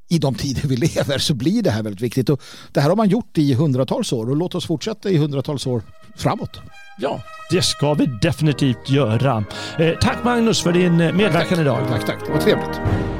i 0.10 0.20
de 0.20 0.36
tider 0.36 0.68
vi 0.68 0.76
lever 0.76 1.18
så 1.18 1.34
blir 1.34 1.62
det 1.64 1.72
här 1.72 1.84
väldigt 1.84 2.02
viktigt. 2.02 2.30
Och 2.30 2.42
det 2.72 2.82
här 2.82 2.90
har 2.90 2.96
man 2.96 3.10
gjort 3.10 3.38
i 3.38 3.54
hundratals 3.54 4.14
år 4.14 4.30
och 4.30 4.36
låt 4.36 4.56
oss 4.56 4.66
fortsätta 4.66 5.10
i 5.10 5.18
hundratals 5.18 5.68
år 5.68 5.82
framåt. 6.16 6.60
Ja, 7.00 7.22
det 7.52 7.62
ska 7.62 7.94
vi 7.94 8.06
definitivt 8.22 8.90
göra. 8.90 9.44
Eh, 9.78 9.92
tack 10.02 10.24
Magnus 10.24 10.62
för 10.62 10.72
din 10.72 10.98
medverkan 10.98 11.48
tack, 11.50 11.60
idag. 11.60 11.88
Tack, 11.90 12.06
tack. 12.06 12.20
Det 12.26 12.32
var 12.32 12.40
trevligt. 12.40 13.19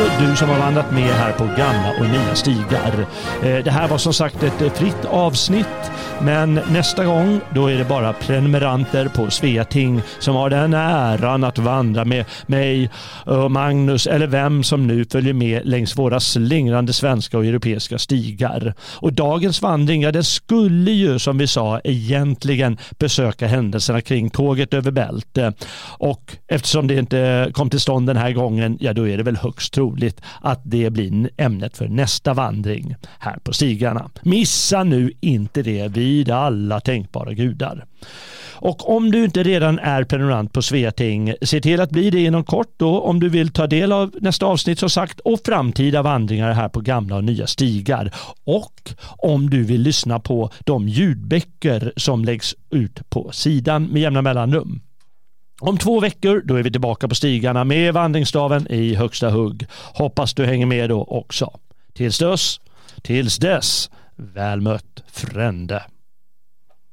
Också 0.00 0.20
du 0.20 0.36
som 0.36 0.48
har 0.48 0.58
vandrat 0.58 0.90
med 0.90 1.14
här 1.14 1.32
på 1.32 1.44
gamla 1.44 1.90
och 2.00 2.06
nya 2.06 2.34
stigar. 2.34 3.06
Eh, 3.42 3.64
det 3.64 3.70
här 3.70 3.88
var 3.88 3.98
som 3.98 4.12
sagt 4.12 4.42
ett 4.42 4.62
eh, 4.62 4.72
fritt 4.72 5.04
avsnitt 5.04 5.90
men 6.22 6.54
nästa 6.54 7.04
gång 7.04 7.40
då 7.54 7.70
är 7.70 7.78
det 7.78 7.84
bara 7.84 8.12
prenumeranter 8.12 9.08
på 9.08 9.30
Sveating 9.30 10.02
som 10.18 10.34
har 10.34 10.50
den 10.50 10.74
äran 10.74 11.44
att 11.44 11.58
vandra 11.58 12.04
med 12.04 12.24
mig 12.46 12.90
och 13.24 13.50
Magnus 13.50 14.06
eller 14.06 14.26
vem 14.26 14.62
som 14.62 14.86
nu 14.86 15.04
följer 15.04 15.32
med 15.32 15.66
längs 15.66 15.98
våra 15.98 16.20
slingrande 16.20 16.92
svenska 16.92 17.38
och 17.38 17.44
europeiska 17.44 17.98
stigar. 17.98 18.74
Och 18.80 19.12
dagens 19.12 19.62
vandring, 19.62 20.02
ja 20.02 20.12
den 20.12 20.24
skulle 20.24 20.90
ju 20.90 21.18
som 21.18 21.38
vi 21.38 21.46
sa 21.46 21.80
egentligen 21.84 22.78
besöka 22.98 23.46
händelserna 23.46 24.00
kring 24.00 24.30
tåget 24.30 24.74
över 24.74 24.90
Bälte. 24.90 25.52
Och 25.98 26.36
eftersom 26.48 26.86
det 26.86 26.94
inte 26.94 27.50
kom 27.54 27.70
till 27.70 27.80
stånd 27.80 28.06
den 28.06 28.16
här 28.16 28.32
gången, 28.32 28.78
ja 28.80 28.92
då 28.92 29.08
är 29.08 29.16
det 29.16 29.22
väl 29.22 29.36
högst 29.36 29.72
troligt 29.72 29.89
att 30.40 30.60
det 30.64 30.90
blir 30.90 31.30
ämnet 31.36 31.76
för 31.76 31.88
nästa 31.88 32.34
vandring 32.34 32.96
här 33.18 33.38
på 33.42 33.52
stigarna. 33.52 34.10
Missa 34.22 34.84
nu 34.84 35.12
inte 35.20 35.62
det 35.62 35.88
vid 35.88 36.30
alla 36.30 36.80
tänkbara 36.80 37.32
gudar. 37.32 37.84
Och 38.60 38.96
om 38.96 39.10
du 39.10 39.24
inte 39.24 39.42
redan 39.42 39.78
är 39.78 40.04
prenumerant 40.04 40.52
på 40.52 40.62
Sveating, 40.62 41.34
se 41.42 41.60
till 41.60 41.80
att 41.80 41.90
bli 41.90 42.10
det 42.10 42.20
inom 42.20 42.44
kort 42.44 42.74
då 42.76 43.00
om 43.00 43.20
du 43.20 43.28
vill 43.28 43.52
ta 43.52 43.66
del 43.66 43.92
av 43.92 44.14
nästa 44.20 44.46
avsnitt 44.46 44.78
som 44.78 44.90
sagt 44.90 45.20
och 45.20 45.40
framtida 45.44 46.02
vandringar 46.02 46.52
här 46.52 46.68
på 46.68 46.80
gamla 46.80 47.16
och 47.16 47.24
nya 47.24 47.46
stigar. 47.46 48.14
Och 48.44 48.90
om 49.02 49.50
du 49.50 49.62
vill 49.62 49.80
lyssna 49.80 50.20
på 50.20 50.50
de 50.64 50.88
ljudböcker 50.88 51.92
som 51.96 52.24
läggs 52.24 52.54
ut 52.70 53.10
på 53.10 53.30
sidan 53.32 53.84
med 53.84 54.02
jämna 54.02 54.22
mellanrum. 54.22 54.80
Om 55.60 55.78
två 55.78 56.00
veckor 56.00 56.42
då 56.44 56.56
är 56.56 56.62
vi 56.62 56.70
tillbaka 56.70 57.08
på 57.08 57.14
stigarna 57.14 57.64
med 57.64 57.94
vandringsstaven 57.94 58.66
i 58.70 58.94
högsta 58.94 59.30
hugg. 59.30 59.66
Hoppas 59.94 60.34
du 60.34 60.46
hänger 60.46 60.66
med 60.66 60.88
då 60.88 61.04
också. 61.04 61.58
Tills 61.92 62.18
dess, 62.18 62.60
tills 63.02 63.36
dess, 63.38 63.90
väl 64.16 64.60
mött 64.60 65.02
frände. 65.12 65.82